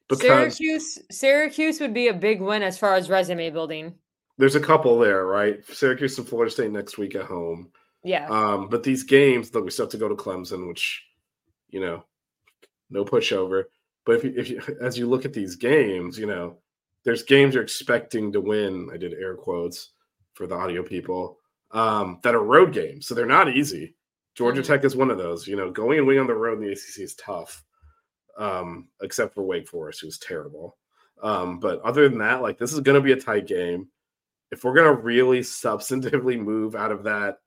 because 0.09 0.23
Syracuse, 0.57 0.99
Syracuse 1.11 1.81
would 1.81 1.95
be 1.95 2.09
a 2.09 2.15
big 2.15 2.41
win 2.41 2.63
as 2.63 2.77
far 2.79 2.95
as 2.95 3.09
resume 3.09 3.51
building. 3.51 3.95
there's 4.39 4.55
a 4.57 4.61
couple 4.61 4.99
there, 4.99 5.25
right? 5.27 5.65
Syracuse 5.73 6.19
and 6.19 6.29
Florida 6.29 6.51
State 6.51 6.71
next 6.71 6.99
week 6.99 7.15
at 7.15 7.25
home. 7.25 7.71
Yeah, 8.05 8.27
Um, 8.29 8.69
but 8.69 8.83
these 8.83 9.03
games, 9.03 9.53
look, 9.55 9.65
we 9.65 9.71
still 9.71 9.87
have 9.87 9.93
to 9.93 9.97
go 9.99 10.09
to 10.09 10.15
Clemson, 10.15 10.69
which 10.69 11.03
you 11.77 11.83
know, 11.83 12.03
no 12.89 13.05
pushover. 13.05 13.65
But 14.07 14.17
if 14.17 14.25
you, 14.25 14.35
if 14.35 14.49
you, 14.49 14.79
as 14.81 14.97
you 14.97 15.07
look 15.07 15.27
at 15.27 15.35
these 15.35 15.57
games, 15.57 16.19
you 16.19 16.25
know, 16.25 16.57
there's 17.05 17.23
games 17.23 17.53
you're 17.53 17.63
expecting 17.63 18.33
to 18.33 18.41
win. 18.41 18.89
I 18.91 18.97
did 18.97 19.13
air 19.13 19.35
quotes 19.35 19.91
for 20.33 20.47
the 20.47 20.55
audio 20.55 20.83
people 20.83 21.39
um, 21.73 22.19
that 22.23 22.35
are 22.35 22.43
road 22.43 22.73
games, 22.73 23.07
so 23.07 23.15
they're 23.15 23.27
not 23.27 23.55
easy. 23.55 23.95
Georgia 24.35 24.63
Mhm. 24.63 24.67
Tech 24.67 24.85
is 24.85 24.97
one 24.97 25.11
of 25.11 25.19
those. 25.19 25.47
You 25.47 25.57
know, 25.57 25.71
going 25.71 25.99
and 25.99 26.07
winning 26.07 26.23
on 26.23 26.27
the 26.27 26.35
road 26.35 26.59
in 26.59 26.65
the 26.65 26.73
ACC 26.73 27.03
is 27.03 27.15
tough, 27.17 27.63
um, 28.39 28.89
except 29.03 29.35
for 29.35 29.43
Wake 29.43 29.69
Forest, 29.69 30.01
who's 30.01 30.19
terrible. 30.19 30.79
Um, 31.23 31.61
but 31.61 31.83
other 31.83 32.09
than 32.09 32.19
that, 32.21 32.41
like 32.41 32.57
this 32.57 32.73
is 32.73 32.81
going 32.81 32.97
to 32.97 33.05
be 33.05 33.13
a 33.13 33.21
tight 33.21 33.47
game. 33.47 33.89
If 34.51 34.65
we're 34.65 34.75
going 34.75 34.97
to 34.97 35.03
really 35.03 35.41
substantively 35.41 36.39
move 36.39 36.75
out 36.75 36.93
of 36.93 37.05
that, 37.05 37.39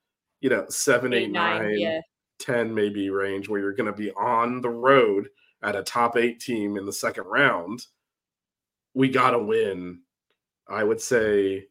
you 0.41 0.51
know, 0.51 0.67
seven, 0.69 1.13
eight, 1.13 1.31
nine, 1.31 1.79
yeah. 1.79 2.01
10 2.39 2.73
maybe 2.73 3.09
range 3.09 3.47
where 3.47 3.59
you're 3.59 3.73
going 3.73 3.91
to 3.91 3.97
be 3.97 4.11
on 4.11 4.61
the 4.61 4.69
road 4.69 5.29
at 5.61 5.75
a 5.75 5.83
top 5.83 6.17
eight 6.17 6.39
team 6.39 6.77
in 6.77 6.85
the 6.85 6.93
second 6.93 7.25
round, 7.25 7.85
we 8.93 9.09
got 9.09 9.31
to 9.31 9.39
win. 9.39 10.01
I 10.67 10.83
would 10.83 11.01
say 11.01 11.65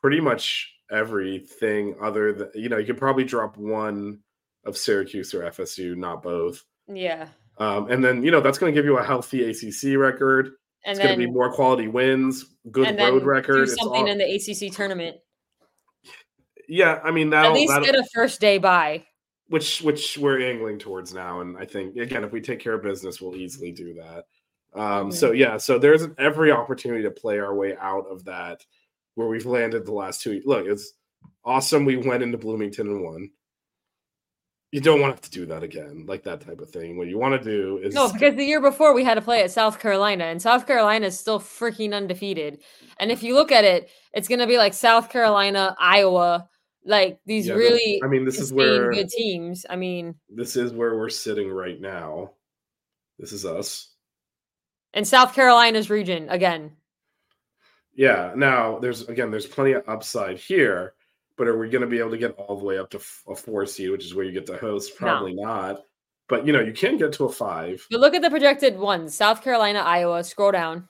pretty 0.00 0.20
much 0.20 0.72
everything 0.90 1.94
other 2.00 2.32
than, 2.32 2.50
you 2.54 2.68
know, 2.68 2.78
you 2.78 2.86
could 2.86 2.98
probably 2.98 3.24
drop 3.24 3.56
one 3.56 4.20
of 4.64 4.76
Syracuse 4.76 5.34
or 5.34 5.42
FSU, 5.42 5.96
not 5.96 6.22
both. 6.22 6.62
Yeah, 6.86 7.28
Um, 7.58 7.90
and 7.90 8.04
then, 8.04 8.22
you 8.22 8.30
know, 8.30 8.40
that's 8.40 8.58
going 8.58 8.72
to 8.72 8.78
give 8.78 8.84
you 8.84 8.98
a 8.98 9.04
healthy 9.04 9.44
ACC 9.50 9.96
record. 9.98 10.52
and 10.84 10.96
It's 10.96 10.98
going 10.98 11.18
to 11.18 11.26
be 11.26 11.30
more 11.30 11.50
quality 11.52 11.88
wins, 11.88 12.44
good 12.70 12.98
road 12.98 13.24
record. 13.24 13.66
do 13.66 13.74
something 13.74 14.02
all- 14.02 14.06
in 14.06 14.18
the 14.18 14.24
ACC 14.34 14.70
tournament. 14.74 15.16
Yeah, 16.68 17.00
I 17.04 17.10
mean, 17.10 17.28
At 17.28 17.42
that'll, 17.42 17.54
least 17.54 17.80
get 17.82 17.94
a 17.94 18.04
first 18.14 18.40
day 18.40 18.58
bye. 18.58 19.04
which 19.48 19.82
which 19.82 20.16
we're 20.18 20.40
angling 20.40 20.78
towards 20.78 21.12
now 21.12 21.40
and 21.42 21.56
i 21.58 21.64
think 21.66 21.96
again 21.96 22.24
if 22.24 22.32
we 22.32 22.40
take 22.40 22.58
care 22.60 22.72
of 22.74 22.82
business 22.82 23.20
we'll 23.20 23.36
easily 23.36 23.70
do 23.72 23.92
that 23.94 24.24
um 24.74 25.10
Mhm. 25.10 25.12
so 25.12 25.32
yeah 25.32 25.58
so 25.58 25.78
there's 25.78 26.06
every 26.18 26.50
opportunity 26.50 27.02
to 27.02 27.10
play 27.10 27.38
our 27.38 27.54
way 27.54 27.76
out 27.78 28.06
of 28.10 28.24
that 28.24 28.64
where 29.16 29.28
we've 29.28 29.44
landed 29.46 29.84
the 29.84 29.92
last 29.92 30.22
two 30.22 30.40
look 30.46 30.66
it's 30.66 30.94
awesome 31.44 31.84
we 31.84 31.96
went 31.98 32.22
into 32.22 32.38
bloomington 32.38 32.86
and 32.88 33.04
won 33.04 33.30
you 34.72 34.80
don't 34.80 35.00
want 35.00 35.14
to 35.16 35.22
to 35.22 35.30
do 35.30 35.46
that 35.46 35.62
again 35.62 36.04
like 36.08 36.24
that 36.24 36.40
type 36.40 36.60
of 36.60 36.68
thing 36.70 36.96
what 36.96 37.06
you 37.06 37.18
want 37.18 37.40
to 37.40 37.50
do 37.50 37.78
is 37.78 37.94
No, 37.94 38.10
because 38.12 38.34
the 38.34 38.44
year 38.44 38.60
before 38.60 38.92
we 38.94 39.04
had 39.04 39.14
to 39.14 39.22
play 39.22 39.42
at 39.42 39.50
South 39.52 39.78
Carolina, 39.78 40.24
and 40.24 40.40
South 40.42 40.66
Carolina 40.66 41.06
is 41.06 41.16
still 41.18 41.38
freaking 41.38 41.94
undefeated. 41.94 42.60
And 42.98 43.12
if 43.12 43.22
you 43.22 43.34
look 43.34 43.52
at 43.52 43.62
it, 43.64 43.88
it's 44.12 44.26
going 44.26 44.40
to 44.40 44.48
be 44.48 44.58
like 44.58 44.74
South 44.74 45.10
Carolina, 45.10 45.76
Iowa, 45.78 46.48
like 46.84 47.18
these 47.26 47.46
Yeah, 47.46 47.54
really 47.54 48.00
i 48.04 48.06
mean 48.06 48.24
this 48.24 48.38
is 48.38 48.52
where 48.52 48.92
good 48.92 49.08
teams. 49.08 49.64
I 49.68 49.76
mean, 49.76 50.14
this 50.28 50.56
is 50.56 50.72
where 50.72 50.96
we're 50.96 51.08
sitting 51.08 51.50
right 51.50 51.80
now 51.80 52.32
this 53.18 53.32
is 53.32 53.46
us 53.46 53.94
and 54.94 55.06
South 55.06 55.34
Carolina's 55.34 55.90
region 55.90 56.28
again. 56.30 56.70
Yeah. 57.94 58.32
Now 58.34 58.78
there's 58.78 59.02
again 59.08 59.30
there's 59.30 59.46
plenty 59.46 59.72
of 59.72 59.82
upside 59.88 60.38
here, 60.38 60.94
but 61.36 61.48
are 61.48 61.58
we 61.58 61.68
going 61.68 61.82
to 61.82 61.88
be 61.88 61.98
able 61.98 62.10
to 62.10 62.18
get 62.18 62.32
all 62.36 62.56
the 62.56 62.64
way 62.64 62.78
up 62.78 62.90
to 62.90 63.00
a 63.28 63.34
four 63.34 63.66
seed, 63.66 63.90
which 63.90 64.04
is 64.04 64.14
where 64.14 64.24
you 64.24 64.32
get 64.32 64.46
the 64.46 64.56
host? 64.56 64.92
No. 64.92 65.06
Probably 65.06 65.34
not. 65.34 65.82
But 66.28 66.46
you 66.46 66.52
know 66.52 66.60
you 66.60 66.72
can 66.72 66.96
get 66.96 67.12
to 67.14 67.24
a 67.24 67.32
five. 67.32 67.86
But 67.90 68.00
look 68.00 68.14
at 68.14 68.22
the 68.22 68.30
projected 68.30 68.78
ones: 68.78 69.14
South 69.14 69.42
Carolina, 69.42 69.80
Iowa. 69.80 70.24
Scroll 70.24 70.52
down. 70.52 70.88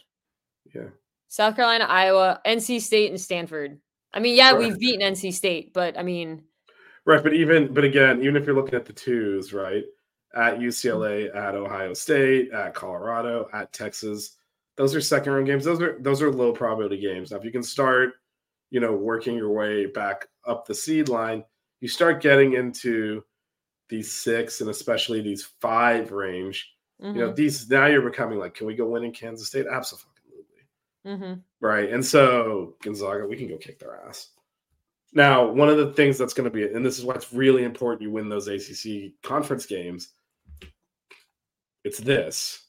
Yeah. 0.73 0.91
South 1.29 1.57
Carolina, 1.57 1.87
Iowa, 1.87 2.41
NC 2.47 2.81
State, 2.81 3.11
and 3.11 3.21
Stanford. 3.21 3.81
I 4.15 4.21
mean, 4.21 4.37
yeah, 4.37 4.53
Right. 4.53 4.59
we've 4.59 4.79
beaten 4.79 5.03
NC 5.03 5.33
State, 5.33 5.75
but 5.75 5.99
I 5.99 6.03
mean, 6.03 6.45
Right. 7.07 7.23
But 7.23 7.35
even 7.35 7.73
but 7.73 7.85
again, 7.85 8.21
even 8.23 8.37
if 8.37 8.47
you're 8.47 8.55
looking 8.55 8.75
at 8.75 8.87
the 8.87 8.93
twos, 8.93 9.53
right? 9.53 9.85
At 10.35 10.59
UCLA, 10.59 11.35
at 11.35 11.55
Ohio 11.55 11.95
State, 11.95 12.51
at 12.53 12.75
Colorado, 12.75 13.49
at 13.53 13.73
Texas, 13.73 14.37
those 14.77 14.95
are 14.95 15.01
second 15.01 15.33
round 15.33 15.47
games. 15.47 15.65
Those 15.65 15.81
are 15.83 15.99
those 16.01 16.23
are 16.23 16.33
low 16.33 16.53
probability 16.53 16.99
games. 17.01 17.31
Now, 17.31 17.37
if 17.39 17.45
you 17.45 17.53
can 17.53 17.63
start, 17.63 18.15
you 18.71 18.81
know, 18.81 18.93
working 18.95 19.37
your 19.37 19.53
way 19.53 19.87
back 19.87 20.27
up 20.47 20.67
the 20.67 20.75
seed 20.75 21.09
line, 21.09 21.45
you 21.81 21.89
start 21.89 22.23
getting 22.23 22.55
into 22.55 23.23
these 23.91 24.13
six 24.13 24.61
and 24.63 24.71
especially 24.71 25.21
these 25.23 25.45
five 25.61 26.13
range. 26.13 26.73
you 27.13 27.21
know 27.21 27.33
mhm, 27.33 27.37
these 27.37 27.71
now 27.71 27.87
you're 27.87 28.03
becoming 28.11 28.39
like 28.39 28.55
can 28.55 28.67
we 28.67 28.75
go 28.77 28.87
win 28.89 29.05
in 29.05 29.13
kansas 29.13 29.49
state 29.49 29.67
absolutely 29.71 30.14
mhm. 31.07 31.41
right 31.61 31.91
and 31.91 32.05
so 32.05 32.75
gonzaga 32.83 33.27
we 33.27 33.37
can 33.37 33.49
go 33.49 33.57
kick 33.57 33.79
their 33.79 34.01
ass 34.07 34.31
now 35.13 35.47
one 35.47 35.69
of 35.69 35.77
the 35.77 35.93
things 35.93 36.19
that's 36.19 36.35
going 36.35 36.45
to 36.45 36.51
be 36.51 36.65
and 36.65 36.85
this 36.85 36.99
is 36.99 37.05
why 37.05 37.15
it's 37.15 37.33
really 37.33 37.65
important 37.65 38.03
you 38.03 38.11
win 38.11 38.29
those 38.29 38.49
acc 38.49 39.13
conference 39.23 39.67
games 39.67 40.11
it's 41.85 41.99
this 41.99 42.63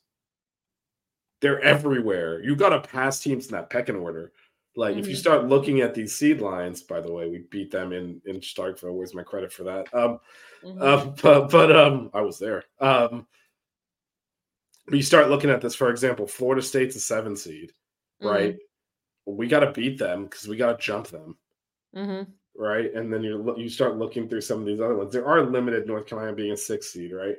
they're 1.41 1.61
everywhere 1.61 2.41
you 2.43 2.55
got 2.55 2.69
to 2.69 2.81
pass 2.89 3.19
teams 3.19 3.47
in 3.47 3.51
that 3.53 3.69
pecking 3.69 3.95
order 3.95 4.31
like 4.77 4.97
if 4.97 5.07
you 5.07 5.13
Mhm. 5.15 5.19
start 5.19 5.47
looking 5.47 5.79
at 5.81 5.93
these 5.93 6.13
seed 6.13 6.41
lines 6.41 6.81
by 6.83 6.99
the 6.99 7.11
way 7.11 7.29
we 7.29 7.39
beat 7.49 7.71
them 7.71 7.93
in 7.93 8.21
in 8.25 8.41
starkville 8.41 8.93
where's 8.93 9.13
my 9.15 9.23
credit 9.23 9.53
for 9.53 9.63
that 9.63 9.87
um 9.93 10.19
mhm. 10.63 10.81
uh, 10.81 11.05
but 11.21 11.49
but 11.49 11.75
um, 11.75 12.09
I 12.13 12.21
was 12.21 12.37
there. 12.39 12.63
Um, 12.79 13.27
but 14.87 14.95
you 14.95 15.01
start 15.03 15.29
looking 15.29 15.49
at 15.49 15.61
this, 15.61 15.73
for 15.75 15.89
example, 15.89 16.27
Florida 16.27 16.61
State's 16.61 16.95
a 16.95 16.99
seven 16.99 17.35
seed, 17.35 17.71
right? 18.21 18.57
We 19.25 19.47
got 19.47 19.61
to 19.61 19.71
beat 19.71 19.97
them 19.97 20.25
because 20.25 20.47
we 20.47 20.57
got 20.57 20.79
to 20.79 20.83
jump 20.85 21.07
them, 21.07 21.37
Mhm. 21.95 22.27
right? 22.55 22.93
And 22.93 23.11
then 23.11 23.23
you 23.23 23.55
you 23.57 23.69
start 23.69 23.97
looking 23.97 24.29
through 24.29 24.41
some 24.41 24.59
of 24.59 24.65
these 24.65 24.79
other 24.79 24.95
ones. 24.95 25.11
There 25.11 25.25
are 25.25 25.43
limited 25.43 25.87
North 25.87 26.05
Carolina 26.05 26.33
being 26.35 26.51
a 26.51 26.57
six 26.57 26.91
seed, 26.91 27.11
right? 27.11 27.37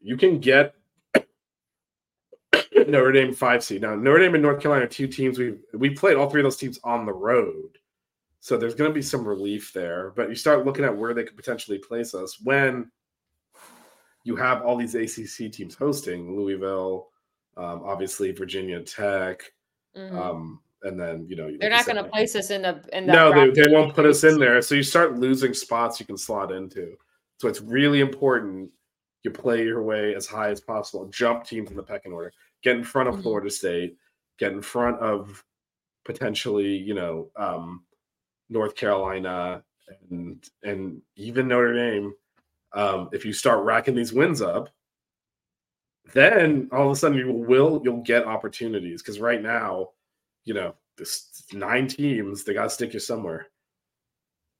You 0.00 0.16
can 0.16 0.38
get 0.38 0.74
Notre 2.88 3.12
Dame 3.12 3.34
five 3.34 3.62
seed. 3.62 3.82
Now 3.82 3.94
Notre 3.94 4.20
Dame 4.20 4.34
and 4.34 4.42
North 4.42 4.60
Carolina 4.62 4.84
are 4.86 4.88
two 4.88 5.06
teams 5.06 5.38
we 5.38 5.58
we 5.74 5.90
played 5.90 6.16
all 6.16 6.30
three 6.30 6.40
of 6.40 6.44
those 6.44 6.56
teams 6.56 6.78
on 6.84 7.04
the 7.06 7.12
road. 7.12 7.78
So 8.40 8.56
there's 8.56 8.74
going 8.76 8.90
to 8.90 8.94
be 8.94 9.02
some 9.02 9.26
relief 9.26 9.72
there, 9.72 10.12
but 10.16 10.28
you 10.28 10.34
start 10.36 10.64
looking 10.64 10.84
at 10.84 10.96
where 10.96 11.12
they 11.12 11.24
could 11.24 11.36
potentially 11.36 11.78
place 11.78 12.14
us 12.14 12.40
when 12.40 12.90
you 14.24 14.36
have 14.36 14.62
all 14.62 14.76
these 14.76 14.94
ACC 14.94 15.50
teams 15.50 15.74
hosting 15.74 16.36
Louisville, 16.36 17.08
um, 17.56 17.82
obviously 17.84 18.30
Virginia 18.30 18.80
Tech, 18.82 19.42
Mhm. 19.96 20.12
um, 20.14 20.60
and 20.82 20.98
then 20.98 21.26
you 21.28 21.34
know 21.36 21.46
They're 21.58 21.70
like 21.70 21.86
not 21.86 21.92
going 21.92 22.04
to 22.04 22.10
place 22.10 22.36
us 22.36 22.50
in 22.50 22.62
the 22.62 22.82
in 22.92 23.06
that. 23.06 23.12
no, 23.12 23.32
they, 23.32 23.50
they 23.62 23.72
won't 23.72 23.94
put 23.94 24.06
us 24.06 24.22
in 24.24 24.38
there. 24.38 24.62
So 24.62 24.74
you 24.74 24.82
start 24.82 25.18
losing 25.18 25.52
spots 25.54 25.98
you 25.98 26.06
can 26.06 26.16
slot 26.16 26.52
into. 26.52 26.96
So 27.38 27.48
it's 27.48 27.60
really 27.60 28.00
important 28.00 28.70
you 29.24 29.30
play 29.32 29.64
your 29.64 29.82
way 29.82 30.14
as 30.14 30.26
high 30.26 30.50
as 30.50 30.60
possible, 30.60 31.06
jump 31.08 31.44
teams 31.44 31.70
in 31.70 31.76
the 31.76 31.82
pecking 31.82 32.12
order. 32.12 32.32
get 32.62 32.76
in 32.76 32.82
front 32.84 33.08
of 33.08 33.14
Mhm. 33.16 33.22
Florida 33.22 33.50
State, 33.50 33.96
get 34.38 34.50
in 34.52 34.60
front 34.60 34.98
of 35.00 35.44
potentially, 36.04 36.76
you 36.76 36.92
know, 36.94 37.30
um, 37.36 37.84
North 38.48 38.74
Carolina 38.74 39.62
and 40.10 40.48
and 40.64 41.00
even 41.16 41.46
Notre 41.48 41.74
Dame. 41.74 42.14
Um, 42.72 43.08
if 43.12 43.24
you 43.24 43.32
start 43.32 43.64
racking 43.64 43.94
these 43.94 44.12
wins 44.12 44.42
up, 44.42 44.70
then 46.12 46.68
all 46.72 46.86
of 46.86 46.92
a 46.92 46.96
sudden 46.96 47.18
you 47.18 47.32
will 47.32 47.80
you'll 47.84 48.02
get 48.02 48.24
opportunities 48.24 49.02
because 49.02 49.20
right 49.20 49.42
now, 49.42 49.88
you 50.44 50.54
know, 50.54 50.74
this 50.96 51.44
nine 51.52 51.86
teams 51.86 52.44
they 52.44 52.54
got 52.54 52.64
to 52.64 52.70
stick 52.70 52.94
you 52.94 53.00
somewhere, 53.00 53.46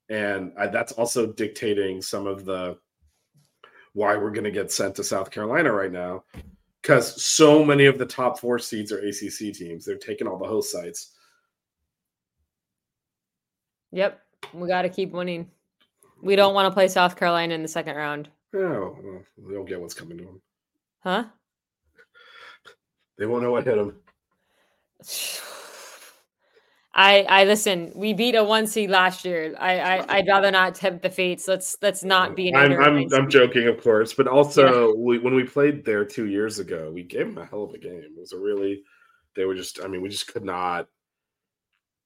and 0.08 0.52
I, 0.58 0.66
that's 0.68 0.92
also 0.92 1.32
dictating 1.32 2.02
some 2.02 2.26
of 2.26 2.44
the 2.44 2.78
why 3.94 4.16
we're 4.16 4.30
going 4.30 4.44
to 4.44 4.50
get 4.50 4.70
sent 4.70 4.94
to 4.96 5.04
South 5.04 5.30
Carolina 5.30 5.72
right 5.72 5.90
now 5.90 6.22
because 6.82 7.20
so 7.22 7.64
many 7.64 7.86
of 7.86 7.98
the 7.98 8.06
top 8.06 8.38
four 8.38 8.58
seeds 8.58 8.92
are 8.92 8.98
ACC 8.98 9.52
teams. 9.54 9.84
They're 9.84 9.96
taking 9.96 10.26
all 10.26 10.38
the 10.38 10.46
host 10.46 10.72
sites. 10.72 11.14
Yep. 13.92 14.20
We 14.54 14.68
got 14.68 14.82
to 14.82 14.88
keep 14.88 15.12
winning. 15.12 15.50
We 16.22 16.36
don't 16.36 16.54
want 16.54 16.66
to 16.66 16.74
play 16.74 16.88
South 16.88 17.16
Carolina 17.16 17.54
in 17.54 17.62
the 17.62 17.68
second 17.68 17.96
round. 17.96 18.28
Oh, 18.54 18.96
well, 19.02 19.22
they 19.46 19.54
don't 19.54 19.68
get 19.68 19.80
what's 19.80 19.94
coming 19.94 20.18
to 20.18 20.24
them. 20.24 20.40
Huh? 21.00 21.24
They 23.18 23.26
won't 23.26 23.42
know 23.42 23.52
what 23.52 23.66
hit 23.66 23.76
them. 23.76 23.96
I 26.94 27.22
I 27.28 27.44
listen. 27.44 27.92
We 27.94 28.12
beat 28.12 28.34
a 28.34 28.42
one 28.42 28.66
seed 28.66 28.90
last 28.90 29.24
year. 29.24 29.54
I, 29.60 29.78
I 29.78 30.16
I'd 30.16 30.26
rather 30.26 30.50
not 30.50 30.74
tempt 30.74 31.02
the 31.02 31.10
fates. 31.10 31.46
Let's 31.46 31.76
let's 31.80 32.02
not 32.02 32.34
be. 32.34 32.48
An 32.48 32.56
I'm 32.56 32.72
I'm, 32.72 33.14
I'm 33.14 33.30
joking, 33.30 33.68
of 33.68 33.80
course, 33.80 34.12
but 34.12 34.26
also 34.26 34.96
we, 34.96 35.18
when 35.18 35.34
we 35.34 35.44
played 35.44 35.84
there 35.84 36.04
two 36.04 36.26
years 36.26 36.58
ago, 36.58 36.90
we 36.92 37.04
gave 37.04 37.26
them 37.26 37.38
a 37.38 37.46
hell 37.46 37.62
of 37.62 37.72
a 37.72 37.78
game. 37.78 38.02
It 38.02 38.18
was 38.18 38.32
a 38.32 38.38
really, 38.38 38.82
they 39.36 39.44
were 39.44 39.54
just. 39.54 39.80
I 39.80 39.86
mean, 39.86 40.02
we 40.02 40.08
just 40.08 40.32
could 40.32 40.44
not. 40.44 40.88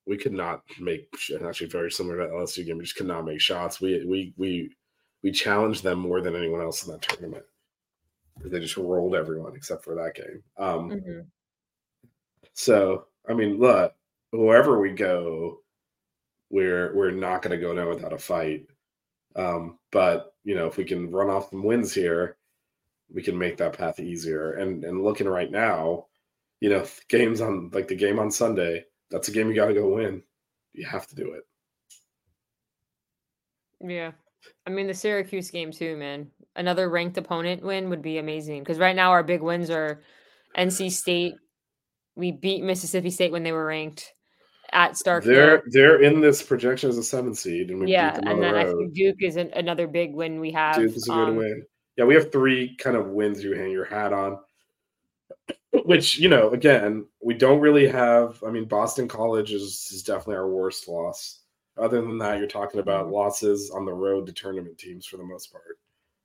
We 0.06 0.18
could 0.18 0.34
not 0.34 0.62
make 0.78 1.08
actually 1.42 1.68
very 1.68 1.90
similar 1.90 2.18
to 2.18 2.34
LSU 2.34 2.66
game. 2.66 2.76
We 2.76 2.84
just 2.84 2.96
could 2.96 3.06
not 3.06 3.24
make 3.24 3.40
shots. 3.40 3.80
We 3.80 4.04
we 4.04 4.34
we 4.36 4.76
we 5.22 5.30
challenged 5.30 5.82
them 5.82 6.00
more 6.00 6.20
than 6.20 6.36
anyone 6.36 6.60
else 6.60 6.84
in 6.84 6.92
that 6.92 7.00
tournament. 7.00 7.44
They 8.40 8.60
just 8.60 8.76
rolled 8.76 9.14
everyone 9.14 9.54
except 9.56 9.84
for 9.84 9.94
that 9.94 10.14
game. 10.14 10.42
Um, 10.56 10.90
Mhm. 10.90 11.30
So 12.54 13.08
I 13.28 13.34
mean, 13.34 13.58
look, 13.58 13.94
wherever 14.30 14.80
we 14.80 14.92
go, 14.92 15.62
we're 16.50 16.94
we're 16.96 17.10
not 17.12 17.42
going 17.42 17.58
to 17.58 17.64
go 17.66 17.74
down 17.74 17.88
without 17.88 18.12
a 18.12 18.18
fight. 18.18 18.68
Um, 19.36 19.78
but 19.92 20.36
you 20.44 20.54
know, 20.54 20.66
if 20.68 20.76
we 20.76 20.84
can 20.84 21.10
run 21.10 21.30
off 21.30 21.50
some 21.50 21.64
wins 21.64 21.94
here, 21.94 22.38
we 23.10 23.22
can 23.22 23.38
make 23.38 23.58
that 23.58 23.74
path 23.78 24.00
easier. 24.00 24.52
And 24.54 24.84
and 24.84 25.02
looking 25.04 25.28
right 25.28 25.50
now, 25.50 26.08
you 26.60 26.70
know, 26.70 26.86
games 27.08 27.40
on 27.42 27.70
like 27.72 27.88
the 27.88 27.96
game 27.96 28.18
on 28.18 28.30
Sunday, 28.30 28.86
that's 29.10 29.28
a 29.28 29.32
game 29.32 29.48
you 29.48 29.54
got 29.56 29.68
to 29.68 29.74
go 29.74 29.94
win. 29.96 30.24
You 30.74 30.86
have 30.86 31.06
to 31.08 31.16
do 31.16 31.32
it. 31.34 31.44
Yeah. 33.80 34.12
I 34.66 34.70
mean 34.70 34.86
the 34.86 34.94
Syracuse 34.94 35.50
game 35.50 35.72
too, 35.72 35.96
man. 35.96 36.30
Another 36.54 36.88
ranked 36.88 37.18
opponent 37.18 37.62
win 37.62 37.90
would 37.90 38.02
be 38.02 38.18
amazing 38.18 38.62
because 38.62 38.78
right 38.78 38.96
now 38.96 39.10
our 39.10 39.22
big 39.22 39.42
wins 39.42 39.70
are 39.70 40.02
NC 40.56 40.92
State. 40.92 41.34
We 42.14 42.32
beat 42.32 42.62
Mississippi 42.62 43.10
State 43.10 43.32
when 43.32 43.42
they 43.42 43.52
were 43.52 43.66
ranked 43.66 44.12
at 44.72 44.92
Starkville. 44.92 45.24
They're 45.24 45.62
they're 45.66 46.02
in 46.02 46.20
this 46.20 46.42
projection 46.42 46.90
as 46.90 46.98
a 46.98 47.02
seven 47.02 47.34
seed, 47.34 47.70
and 47.70 47.80
we 47.80 47.86
beat 47.86 47.92
yeah, 47.92 48.12
them 48.12 48.24
on 48.24 48.32
and 48.32 48.42
the 48.42 48.46
then 48.46 48.54
I 48.54 48.64
road. 48.64 48.78
think 48.78 48.94
Duke 48.94 49.22
is 49.22 49.36
an, 49.36 49.50
another 49.54 49.86
big 49.86 50.14
win 50.14 50.40
we 50.40 50.50
have. 50.52 50.76
Duke 50.76 50.96
is 50.96 51.08
a 51.08 51.12
good 51.12 51.28
um, 51.28 51.36
win. 51.36 51.62
Yeah, 51.96 52.04
we 52.04 52.14
have 52.14 52.32
three 52.32 52.76
kind 52.76 52.96
of 52.96 53.08
wins 53.08 53.44
you 53.44 53.52
hang 53.52 53.70
your 53.70 53.84
hat 53.84 54.12
on. 54.12 54.38
Which, 55.84 56.18
you 56.18 56.28
know, 56.28 56.50
again, 56.50 57.06
we 57.22 57.34
don't 57.34 57.60
really 57.60 57.86
have. 57.88 58.42
I 58.46 58.50
mean, 58.50 58.66
Boston 58.66 59.08
College 59.08 59.52
is, 59.52 59.88
is 59.92 60.02
definitely 60.02 60.36
our 60.36 60.48
worst 60.48 60.88
loss. 60.88 61.41
Other 61.78 62.00
than 62.02 62.18
that, 62.18 62.38
you're 62.38 62.46
talking 62.46 62.80
about 62.80 63.06
Mm-hmm. 63.06 63.14
losses 63.14 63.70
on 63.70 63.84
the 63.84 63.92
road 63.94 64.26
to 64.26 64.32
tournament 64.32 64.76
teams 64.78 65.06
for 65.06 65.16
the 65.16 65.24
most 65.24 65.50
part. 65.52 65.78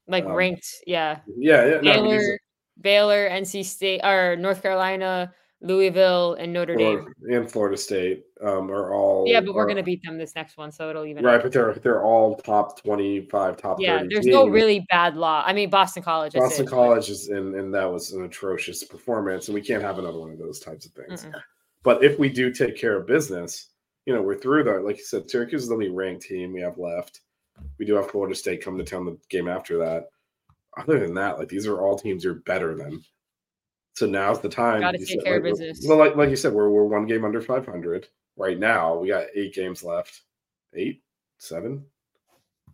Like 0.08 0.26
Um, 0.26 0.34
ranked, 0.34 0.68
yeah. 0.86 1.20
Yeah, 1.38 1.66
yeah. 1.66 1.82
No, 1.82 1.94
Baylor, 1.94 2.20
these 2.20 2.40
Baylor, 2.82 3.30
NC 3.30 3.64
State, 3.66 4.02
or 4.04 4.36
North 4.38 4.62
Carolina, 4.62 5.34
Louisville, 5.62 6.36
and 6.36 6.54
Notre 6.54 6.74
are- 6.74 6.78
Dame. 6.78 7.14
and 7.32 7.52
Florida 7.52 7.76
State 7.78 8.26
um, 8.42 8.70
are 8.72 8.94
all. 8.94 9.24
Yeah, 9.28 9.42
but 9.42 9.56
we're 9.56 9.64
are- 9.64 9.68
gonna 9.68 9.82
beat 9.84 10.04
them 10.04 10.18
this 10.18 10.36
next 10.36 10.56
one, 10.58 10.72
so 10.72 10.90
it'll 10.90 11.06
even. 11.06 11.26
right, 11.26 11.42
but 11.42 11.52
they're 11.52 11.74
they're 11.74 12.04
all 12.04 12.36
top 12.36 12.80
twenty 12.82 13.22
five, 13.22 13.58
top 13.58 13.80
Yeah, 13.80 14.04
there's 14.08 14.26
no 14.28 14.48
really 14.48 14.86
bad 14.90 15.18
law. 15.18 15.44
I 15.46 15.54
mean, 15.54 15.70
Boston 15.72 16.04
College. 16.04 16.34
Boston 16.34 16.68
said, 16.68 16.72
College 16.72 17.10
is 17.10 17.30
and 17.30 17.56
and 17.56 17.74
that 17.74 17.92
was 17.92 18.12
an 18.14 18.24
atrocious 18.24 18.84
performance, 18.84 19.48
and 19.48 19.56
we 19.56 19.62
can't 19.62 19.82
have 19.82 19.98
another 19.98 20.20
one 20.20 20.30
of 20.32 20.38
those 20.38 20.60
types 20.60 20.86
of 20.86 20.92
things. 20.92 21.26
Mm-mm. 21.26 21.42
But 21.84 22.04
if 22.04 22.20
we 22.20 22.30
do 22.30 22.52
take 22.54 22.78
care 22.78 22.96
of 22.96 23.08
business, 23.08 23.70
you 24.08 24.16
know, 24.16 24.22
we're 24.22 24.40
through 24.40 24.64
that. 24.64 24.86
Like 24.86 24.98
you 24.98 25.04
said, 25.04 25.30
Syracuse 25.30 25.64
is 25.64 25.68
the 25.68 25.74
only 25.74 25.90
ranked 25.90 26.24
team 26.24 26.54
we 26.54 26.62
have 26.62 26.78
left. 26.78 27.20
We 27.78 27.86
do 27.86 27.96
have 27.96 28.10
Florida 28.10 28.34
State 28.34 28.64
coming 28.64 28.84
to 28.84 28.90
town 28.90 29.06
the 29.06 29.18
game 29.30 29.50
after 29.50 29.78
that. 29.80 30.08
Other 30.78 31.00
than 31.00 31.14
that, 31.16 31.38
like 31.38 31.50
these 31.50 31.68
are 31.68 31.82
all 31.82 32.00
teams 32.00 32.24
you're 32.24 32.36
better 32.36 32.74
than. 32.74 33.04
So 33.96 34.06
now's 34.06 34.40
the 34.40 34.48
time. 34.48 34.80
Gotta 34.80 35.00
take 35.00 35.10
said, 35.10 35.24
care 35.26 35.38
of 35.38 35.44
business. 35.44 35.86
Well, 35.86 35.98
like 35.98 36.16
like 36.16 36.30
you 36.30 36.38
said, 36.38 36.54
we're 36.54 36.70
we're 36.70 36.86
one 36.86 37.06
game 37.06 37.26
under 37.26 37.42
500 37.42 38.08
right 38.38 38.58
now. 38.58 38.96
We 38.96 39.10
got 39.10 39.26
eight 39.36 39.54
games 39.54 39.84
left. 39.84 40.22
Eight, 40.74 41.02
seven, 41.38 41.84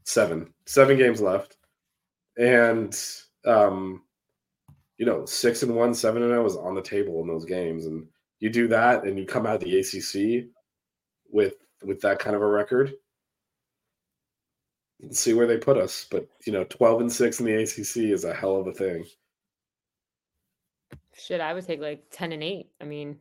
seven, 0.03 0.53
seven 0.65 0.97
games 0.97 1.21
left, 1.21 1.57
and 2.37 2.95
um, 3.45 4.03
you 4.97 5.05
know, 5.05 5.25
six 5.25 5.63
and 5.63 5.75
one, 5.75 5.95
seven 5.95 6.21
and 6.21 6.31
zero 6.31 6.45
is 6.45 6.57
on 6.57 6.75
the 6.75 6.81
table 6.81 7.21
in 7.21 7.27
those 7.27 7.45
games, 7.45 7.87
and 7.87 8.05
you 8.39 8.49
do 8.49 8.67
that, 8.67 9.05
and 9.05 9.17
you 9.17 9.25
come 9.25 9.47
out 9.47 9.55
of 9.55 9.61
the 9.61 9.79
ACC 9.79 10.49
with 11.85 12.01
that 12.01 12.19
kind 12.19 12.35
of 12.35 12.41
a 12.41 12.47
record. 12.47 12.93
Let's 15.01 15.19
see 15.19 15.33
where 15.33 15.47
they 15.47 15.57
put 15.57 15.77
us, 15.77 16.05
but 16.09 16.27
you 16.45 16.53
know, 16.53 16.63
twelve 16.65 17.01
and 17.01 17.11
six 17.11 17.39
in 17.39 17.45
the 17.45 17.55
ACC 17.63 18.09
is 18.11 18.23
a 18.23 18.33
hell 18.33 18.55
of 18.55 18.67
a 18.67 18.73
thing. 18.73 19.05
shit, 21.13 21.41
I 21.41 21.53
would 21.53 21.65
take 21.65 21.81
like 21.81 22.05
ten 22.09 22.31
and 22.31 22.43
eight. 22.43 22.69
I 22.79 22.85
mean, 22.85 23.17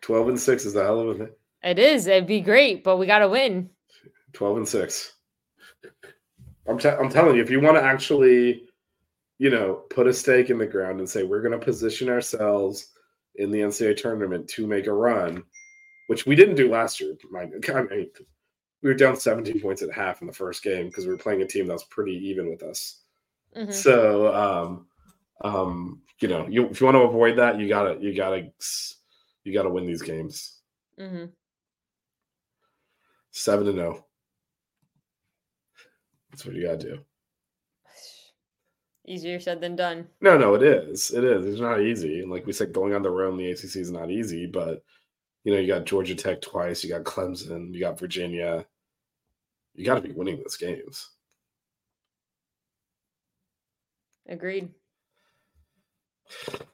Twelve 0.00 0.28
and 0.28 0.38
six 0.40 0.64
is 0.64 0.74
a 0.76 0.82
hell 0.84 1.00
of 1.00 1.08
a 1.08 1.14
thing. 1.24 1.34
it 1.62 1.78
is. 1.78 2.06
It'd 2.06 2.26
be 2.26 2.40
great, 2.40 2.82
but 2.84 2.96
we 2.96 3.06
gotta 3.06 3.28
win. 3.28 3.70
12 4.32 4.56
and 4.58 4.68
6 4.68 5.12
I'm, 6.68 6.76
te- 6.78 6.90
I'm 6.90 7.08
telling 7.08 7.36
you 7.36 7.42
if 7.42 7.48
you 7.48 7.58
want 7.58 7.78
to 7.78 7.82
actually 7.82 8.64
you 9.38 9.48
know 9.48 9.84
put 9.88 10.06
a 10.06 10.12
stake 10.12 10.50
in 10.50 10.58
the 10.58 10.66
ground 10.66 10.98
and 10.98 11.08
say 11.08 11.22
we're 11.22 11.40
going 11.40 11.58
to 11.58 11.64
position 11.64 12.10
ourselves 12.10 12.90
in 13.36 13.50
the 13.50 13.60
ncaa 13.60 13.96
tournament 13.96 14.46
to 14.48 14.66
make 14.66 14.88
a 14.88 14.92
run 14.92 15.42
which 16.06 16.26
we 16.26 16.34
didn't 16.34 16.54
do 16.56 16.70
last 16.70 17.00
year. 17.00 17.14
I 17.36 17.46
mean, 17.46 18.10
we 18.82 18.90
were 18.90 18.94
down 18.94 19.16
17 19.16 19.60
points 19.60 19.82
at 19.82 19.90
half 19.92 20.20
in 20.20 20.26
the 20.26 20.32
first 20.32 20.62
game 20.62 20.86
because 20.86 21.06
we 21.06 21.12
were 21.12 21.18
playing 21.18 21.42
a 21.42 21.46
team 21.46 21.66
that 21.66 21.72
was 21.72 21.84
pretty 21.84 22.12
even 22.12 22.48
with 22.50 22.62
us 22.62 23.02
Mhm. 23.56 23.72
so 23.72 24.34
um 24.34 24.86
um 25.42 26.02
you 26.20 26.28
know 26.28 26.46
you 26.46 26.66
if 26.68 26.80
you 26.80 26.84
want 26.84 26.94
to 26.96 27.00
avoid 27.00 27.36
that 27.38 27.58
you 27.58 27.68
gotta 27.68 27.98
you 28.00 28.14
gotta 28.14 28.50
you 29.44 29.52
gotta 29.52 29.70
win 29.70 29.86
these 29.86 30.02
games 30.02 30.60
Mhm. 30.98 31.32
seven 33.30 33.66
to 33.66 33.72
no 33.72 34.04
that's 36.30 36.44
what 36.44 36.54
you 36.54 36.62
gotta 36.62 36.78
do 36.78 36.98
Easier 39.08 39.38
said 39.40 39.60
than 39.60 39.76
done. 39.76 40.08
No, 40.20 40.36
no, 40.36 40.54
it 40.54 40.62
is. 40.64 41.12
It 41.12 41.22
is. 41.22 41.46
It's 41.46 41.60
not 41.60 41.80
easy. 41.80 42.20
And 42.20 42.30
like 42.30 42.44
we 42.44 42.52
said, 42.52 42.72
going 42.72 42.92
on 42.92 43.02
the 43.02 43.10
road 43.10 43.32
in 43.32 43.36
the 43.38 43.50
ACC 43.52 43.76
is 43.76 43.92
not 43.92 44.10
easy. 44.10 44.46
But 44.46 44.82
you 45.46 45.52
know, 45.52 45.60
you 45.60 45.68
got 45.68 45.84
Georgia 45.84 46.16
Tech 46.16 46.40
twice. 46.40 46.82
You 46.82 46.90
got 46.90 47.04
Clemson. 47.04 47.72
You 47.72 47.78
got 47.78 48.00
Virginia. 48.00 48.66
You 49.76 49.84
got 49.84 49.94
to 49.94 50.00
be 50.00 50.10
winning 50.10 50.38
those 50.38 50.56
games. 50.56 51.10
Agreed. 54.28 54.70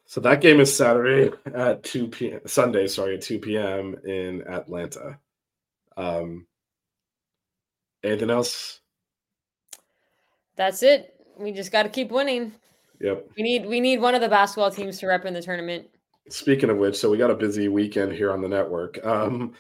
So 0.07 0.23
that 0.23 0.41
game 0.41 0.59
is 0.59 0.75
Saturday 0.75 1.37
at 1.55 1.83
two 1.83 2.09
p.m. 2.09 2.41
Sunday, 2.47 2.87
sorry, 2.87 3.17
at 3.17 3.21
two 3.21 3.39
p.m. 3.39 3.95
in 4.07 4.43
Atlanta. 4.49 5.19
Um, 5.99 6.47
anything 8.03 8.31
else? 8.31 8.81
That's 10.57 10.83
it. 10.83 11.15
We 11.37 11.53
just 11.53 11.73
got 11.73 11.83
to 11.83 11.91
keep 11.91 12.11
winning. 12.11 12.55
Yep. 13.01 13.33
We 13.37 13.43
need 13.43 13.67
we 13.67 13.81
need 13.81 14.01
one 14.01 14.15
of 14.15 14.23
the 14.23 14.31
basketball 14.31 14.71
teams 14.71 14.99
to 15.01 15.09
rep 15.09 15.27
in 15.27 15.35
the 15.35 15.43
tournament. 15.43 15.91
Speaking 16.29 16.71
of 16.71 16.79
which, 16.79 16.97
so 16.97 17.11
we 17.11 17.19
got 17.19 17.31
a 17.31 17.37
busy 17.37 17.69
weekend 17.69 18.13
here 18.13 18.33
on 18.33 18.41
the 18.41 18.49
network. 18.49 19.05
Um, 19.05 19.55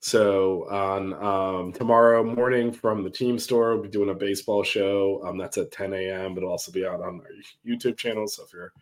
so 0.00 0.68
on 0.70 1.14
um, 1.14 1.72
tomorrow 1.72 2.22
morning 2.22 2.72
from 2.72 3.02
the 3.02 3.10
team 3.10 3.38
store, 3.38 3.74
we'll 3.74 3.84
be 3.84 3.88
doing 3.88 4.10
a 4.10 4.14
baseball 4.14 4.62
show. 4.62 5.22
Um, 5.24 5.38
that's 5.38 5.58
at 5.58 5.72
10 5.72 5.92
a.m. 5.92 6.34
But 6.34 6.42
it'll 6.42 6.50
also 6.50 6.72
be 6.72 6.86
out 6.86 7.00
on 7.00 7.20
our 7.20 7.30
YouTube 7.66 7.96
channel. 7.96 8.26
So 8.28 8.44
if 8.44 8.52
you're 8.52 8.72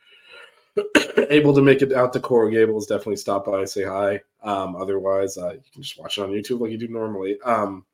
able 1.30 1.54
to 1.54 1.62
make 1.62 1.82
it 1.82 1.92
out 1.92 2.12
to 2.12 2.20
Coral 2.20 2.50
Gables, 2.50 2.86
definitely 2.86 3.16
stop 3.16 3.46
by, 3.46 3.64
say 3.64 3.84
hi. 3.84 4.20
Um, 4.42 4.76
otherwise, 4.76 5.38
uh, 5.38 5.52
you 5.52 5.62
can 5.72 5.82
just 5.82 5.98
watch 5.98 6.18
it 6.18 6.22
on 6.22 6.30
YouTube 6.30 6.60
like 6.60 6.70
you 6.70 6.78
do 6.78 6.88
normally. 6.88 7.38
Um, 7.42 7.84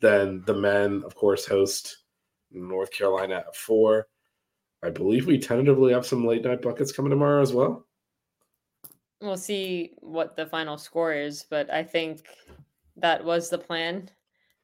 then 0.00 0.42
the 0.46 0.54
men, 0.54 1.02
of 1.04 1.14
course, 1.14 1.46
host 1.46 1.98
North 2.52 2.90
Carolina 2.90 3.36
at 3.46 3.56
four. 3.56 4.08
I 4.82 4.90
believe 4.90 5.26
we 5.26 5.38
tentatively 5.38 5.92
have 5.92 6.06
some 6.06 6.26
late 6.26 6.44
night 6.44 6.62
buckets 6.62 6.92
coming 6.92 7.10
tomorrow 7.10 7.40
as 7.40 7.52
well. 7.52 7.85
We'll 9.26 9.36
see 9.36 9.92
what 10.00 10.36
the 10.36 10.46
final 10.46 10.78
score 10.78 11.12
is, 11.12 11.44
but 11.48 11.70
I 11.72 11.82
think 11.82 12.26
that 12.96 13.24
was 13.24 13.50
the 13.50 13.58
plan. 13.58 14.10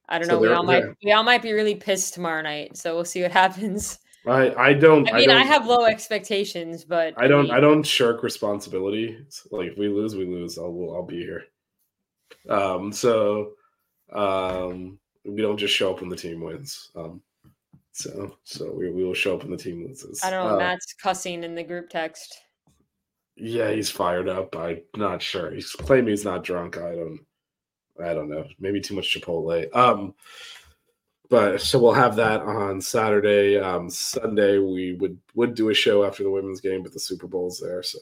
I 0.09 0.19
don't 0.19 0.27
So 0.27 0.33
know. 0.33 0.39
We 0.39 0.47
all 0.49 0.63
might 0.63 0.83
yeah. 0.83 0.93
we 1.03 1.11
all 1.11 1.23
might 1.23 1.41
be 1.41 1.53
really 1.53 1.75
pissed 1.75 2.13
tomorrow 2.13 2.41
night, 2.41 2.77
so 2.77 2.95
we'll 2.95 3.05
see 3.05 3.21
what 3.21 3.31
happens. 3.43 3.99
I 4.25 4.53
I 4.55 4.73
don't. 4.73 5.07
I 5.09 5.17
mean, 5.17 5.29
I, 5.29 5.39
don't, 5.39 5.47
have 5.47 5.65
low 5.65 5.85
expectations, 5.85 6.85
but 6.85 7.13
I 7.17 7.27
don't. 7.27 7.45
mean, 7.45 7.53
I 7.53 7.59
don't 7.59 7.83
shirk 7.83 8.23
responsibility. 8.23 9.17
It's 9.19 9.45
Like 9.51 9.71
if 9.71 9.77
we 9.77 9.89
lose, 9.89 10.15
we 10.15 10.25
lose. 10.25 10.57
I'll 10.57 10.93
I'll 10.95 11.05
be 11.05 11.19
here. 11.19 11.43
Um. 12.49 12.91
So, 12.91 13.51
um, 14.13 14.97
we 15.25 15.41
don't 15.41 15.57
just 15.57 15.73
show 15.73 15.91
up 15.91 16.01
when 16.01 16.09
the 16.09 16.15
team 16.15 16.41
wins. 16.41 16.91
Um. 16.95 17.21
So 17.91 18.37
so 18.43 18.71
we, 18.71 18.89
we 18.91 19.03
will 19.03 19.13
show 19.13 19.35
up 19.35 19.43
when 19.43 19.51
the 19.51 19.57
team 19.57 19.85
loses. 19.85 20.23
I 20.23 20.29
don't 20.29 20.47
know. 20.47 20.55
Uh, 20.55 20.59
Matt's 20.59 20.93
cussing 20.93 21.43
in 21.43 21.53
the 21.53 21.63
group 21.63 21.89
text. 21.89 22.42
Yeah, 23.35 23.71
he's 23.71 23.89
fired 23.89 24.29
up. 24.29 24.55
I'm 24.55 24.81
not 24.95 25.21
sure. 25.21 25.51
He's 25.51 25.71
claiming 25.71 26.09
he's 26.09 26.25
not 26.25 26.43
drunk. 26.43 26.77
I 26.77 26.95
don't. 26.95 27.19
I 28.03 28.13
don't 28.13 28.29
know. 28.29 28.45
Maybe 28.59 28.81
too 28.81 28.95
much 28.95 29.13
Chipotle. 29.13 29.75
Um. 29.75 30.13
But 31.29 31.61
so 31.61 31.79
we'll 31.79 31.93
have 31.93 32.15
that 32.17 32.41
on 32.41 32.79
Saturday. 32.79 33.57
Um, 33.57 33.89
Sunday 33.89 34.59
we 34.59 34.93
would 34.93 35.17
would 35.33 35.55
do 35.55 35.69
a 35.69 35.73
show 35.73 36.03
after 36.03 36.21
the 36.21 36.29
women's 36.29 36.61
game, 36.61 36.83
but 36.83 36.93
the 36.93 36.99
Super 36.99 37.27
Bowl's 37.27 37.59
there, 37.59 37.81
so. 37.81 37.99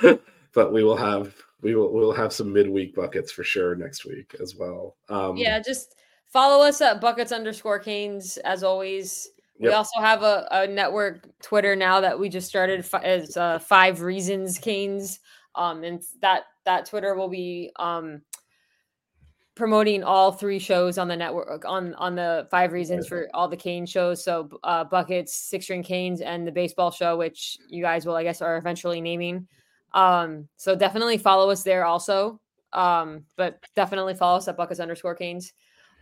but 0.54 0.72
we 0.72 0.84
will 0.84 0.96
have 0.96 1.34
we 1.60 1.74
will 1.74 1.92
we'll 1.92 2.12
have 2.12 2.32
some 2.32 2.52
midweek 2.52 2.94
buckets 2.94 3.32
for 3.32 3.44
sure 3.44 3.74
next 3.74 4.04
week 4.04 4.34
as 4.40 4.56
well. 4.56 4.96
Um, 5.08 5.36
Yeah, 5.36 5.60
just 5.60 5.96
follow 6.26 6.64
us 6.64 6.80
at 6.80 7.00
buckets 7.00 7.32
underscore 7.32 7.78
canes 7.78 8.36
as 8.38 8.62
always. 8.62 9.28
We 9.58 9.68
Yep. 9.68 9.76
also 9.76 10.00
have 10.00 10.22
a, 10.22 10.48
a 10.50 10.66
network 10.66 11.28
Twitter 11.42 11.76
now 11.76 12.00
that 12.00 12.18
we 12.18 12.28
just 12.28 12.48
started 12.48 12.84
fi- 12.84 13.02
as 13.02 13.36
uh, 13.36 13.58
five 13.58 14.00
reasons 14.00 14.58
canes. 14.58 15.20
Um, 15.54 15.84
and 15.84 16.02
that 16.20 16.44
that 16.64 16.86
Twitter 16.86 17.14
will 17.14 17.28
be 17.28 17.70
um 17.76 18.22
promoting 19.54 20.02
all 20.02 20.32
three 20.32 20.58
shows 20.58 20.96
on 20.96 21.08
the 21.08 21.16
network 21.16 21.64
on 21.66 21.94
on 21.96 22.14
the 22.14 22.48
five 22.50 22.72
reasons 22.72 23.06
for 23.06 23.28
all 23.34 23.48
the 23.48 23.56
cane 23.56 23.84
shows. 23.84 24.24
So 24.24 24.48
uh, 24.64 24.84
buckets, 24.84 25.34
six 25.34 25.66
string 25.66 25.82
canes, 25.82 26.22
and 26.22 26.46
the 26.46 26.52
baseball 26.52 26.90
show, 26.90 27.16
which 27.18 27.58
you 27.68 27.82
guys 27.82 28.06
will 28.06 28.16
I 28.16 28.22
guess 28.22 28.40
are 28.40 28.56
eventually 28.56 29.00
naming. 29.00 29.46
Um, 29.92 30.48
so 30.56 30.74
definitely 30.74 31.18
follow 31.18 31.50
us 31.50 31.62
there 31.62 31.84
also. 31.84 32.40
Um, 32.72 33.24
but 33.36 33.62
definitely 33.76 34.14
follow 34.14 34.38
us 34.38 34.48
at 34.48 34.56
buckets 34.56 34.80
underscore 34.80 35.14
canes. 35.14 35.52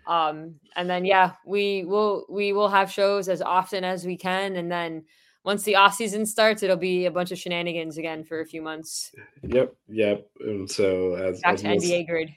Um, 0.06 0.56
and 0.76 0.88
then 0.88 1.04
yeah, 1.04 1.32
we 1.46 1.84
will 1.84 2.26
we 2.28 2.52
will 2.52 2.68
have 2.68 2.90
shows 2.90 3.28
as 3.28 3.42
often 3.42 3.84
as 3.84 4.04
we 4.06 4.16
can, 4.16 4.56
and 4.56 4.70
then 4.70 5.04
once 5.44 5.62
the 5.62 5.76
off 5.76 5.94
season 5.94 6.26
starts, 6.26 6.62
it'll 6.62 6.76
be 6.76 7.06
a 7.06 7.10
bunch 7.10 7.32
of 7.32 7.38
shenanigans 7.38 7.96
again 7.96 8.24
for 8.24 8.40
a 8.40 8.46
few 8.46 8.60
months. 8.62 9.10
Yep. 9.42 9.74
Yep. 9.88 10.26
And 10.40 10.70
so 10.70 11.14
as, 11.14 11.40
Back 11.40 11.54
as 11.54 11.62
to 11.62 11.68
Melissa- 11.68 11.86
NBA 11.94 12.06
grid. 12.08 12.30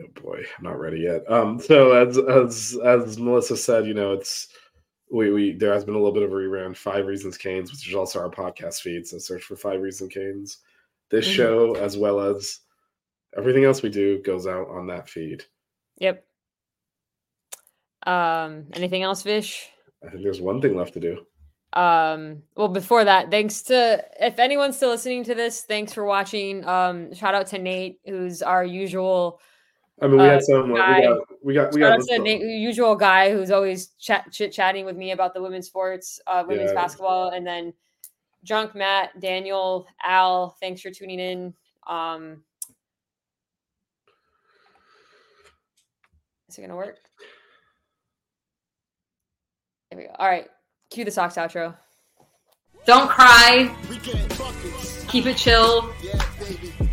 Oh 0.00 0.20
boy, 0.22 0.38
I'm 0.58 0.64
not 0.64 0.78
ready 0.78 1.00
yet. 1.00 1.30
Um, 1.30 1.58
so 1.60 1.92
as 1.92 2.16
as 2.18 2.78
as 2.84 3.18
Melissa 3.18 3.56
said, 3.56 3.86
you 3.86 3.94
know, 3.94 4.12
it's 4.12 4.48
we 5.10 5.30
we 5.32 5.52
there 5.52 5.72
has 5.74 5.84
been 5.84 5.94
a 5.94 5.98
little 5.98 6.12
bit 6.14 6.22
of 6.22 6.30
a 6.30 6.34
rerun. 6.34 6.76
Five 6.76 7.06
Reasons 7.06 7.36
Canes, 7.36 7.70
which 7.72 7.88
is 7.88 7.94
also 7.94 8.20
our 8.20 8.30
podcast 8.30 8.80
feed. 8.80 9.06
So 9.06 9.18
search 9.18 9.42
for 9.42 9.56
Five 9.56 9.80
Reasons 9.80 10.12
Canes. 10.14 10.58
This 11.10 11.26
Mhm. 11.28 11.32
show, 11.34 11.74
as 11.74 11.98
well 11.98 12.20
as 12.20 12.60
everything 13.36 13.64
else 13.64 13.82
we 13.82 13.88
do, 13.90 14.22
goes 14.22 14.46
out 14.46 14.68
on 14.68 14.86
that 14.86 15.08
feed. 15.08 15.44
Yep. 15.98 16.24
Um, 18.06 18.66
anything 18.74 19.02
else, 19.02 19.22
Vish? 19.22 19.68
I 20.04 20.10
think 20.10 20.22
there's 20.22 20.40
one 20.40 20.60
thing 20.60 20.76
left 20.76 20.94
to 20.94 21.00
do. 21.00 21.26
um 21.74 22.42
well 22.56 22.66
before 22.66 23.04
that 23.04 23.30
thanks 23.30 23.62
to 23.62 24.02
if 24.18 24.40
anyone's 24.40 24.76
still 24.76 24.90
listening 24.90 25.22
to 25.22 25.36
this 25.36 25.62
thanks 25.62 25.92
for 25.92 26.04
watching 26.04 26.66
um 26.66 27.14
shout 27.14 27.32
out 27.32 27.46
to 27.46 27.58
nate 27.58 28.00
who's 28.06 28.42
our 28.42 28.64
usual 28.64 29.40
I 30.02 30.06
mean, 30.08 30.16
we 30.16 30.26
Uh, 30.26 30.30
had 30.32 30.42
some. 30.42 30.70
We 30.72 30.78
got 30.78 31.18
we 31.44 31.54
got 31.54 31.72
we 31.74 31.80
got 31.80 32.00
to 32.00 32.18
nate 32.18 32.40
usual 32.42 32.96
guy 32.96 33.30
who's 33.30 33.52
always 33.52 33.88
chat 34.00 34.24
chit 34.32 34.50
chatting 34.50 34.84
with 34.84 34.96
me 34.96 35.12
about 35.12 35.32
the 35.32 35.40
women's 35.42 35.66
sports 35.68 36.18
uh 36.26 36.42
women's 36.48 36.70
Yeah. 36.70 36.74
basketball 36.74 37.28
and 37.28 37.46
then 37.46 37.72
drunk 38.44 38.74
matt 38.74 39.20
daniel 39.20 39.86
al 40.02 40.56
thanks 40.60 40.80
for 40.80 40.90
tuning 40.90 41.20
in 41.20 41.54
um 41.86 42.42
is 46.48 46.58
it 46.58 46.62
gonna 46.62 46.74
work 46.74 46.98
there 49.90 49.98
we 49.98 50.04
go 50.04 50.14
all 50.18 50.28
right 50.28 50.48
cue 50.90 51.04
the 51.04 51.10
socks 51.10 51.36
outro 51.36 51.74
Don't 52.86 53.08
cry. 53.08 53.74
We 53.88 53.98
get 53.98 54.16
buckets. 54.38 55.04
Keep 55.08 55.26
it 55.26 55.36
chill. 55.36 55.92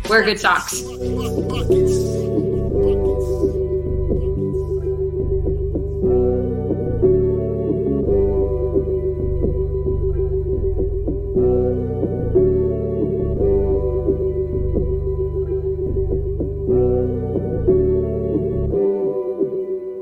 Wear 0.08 0.22
good 0.22 0.38
socks. 0.38 0.82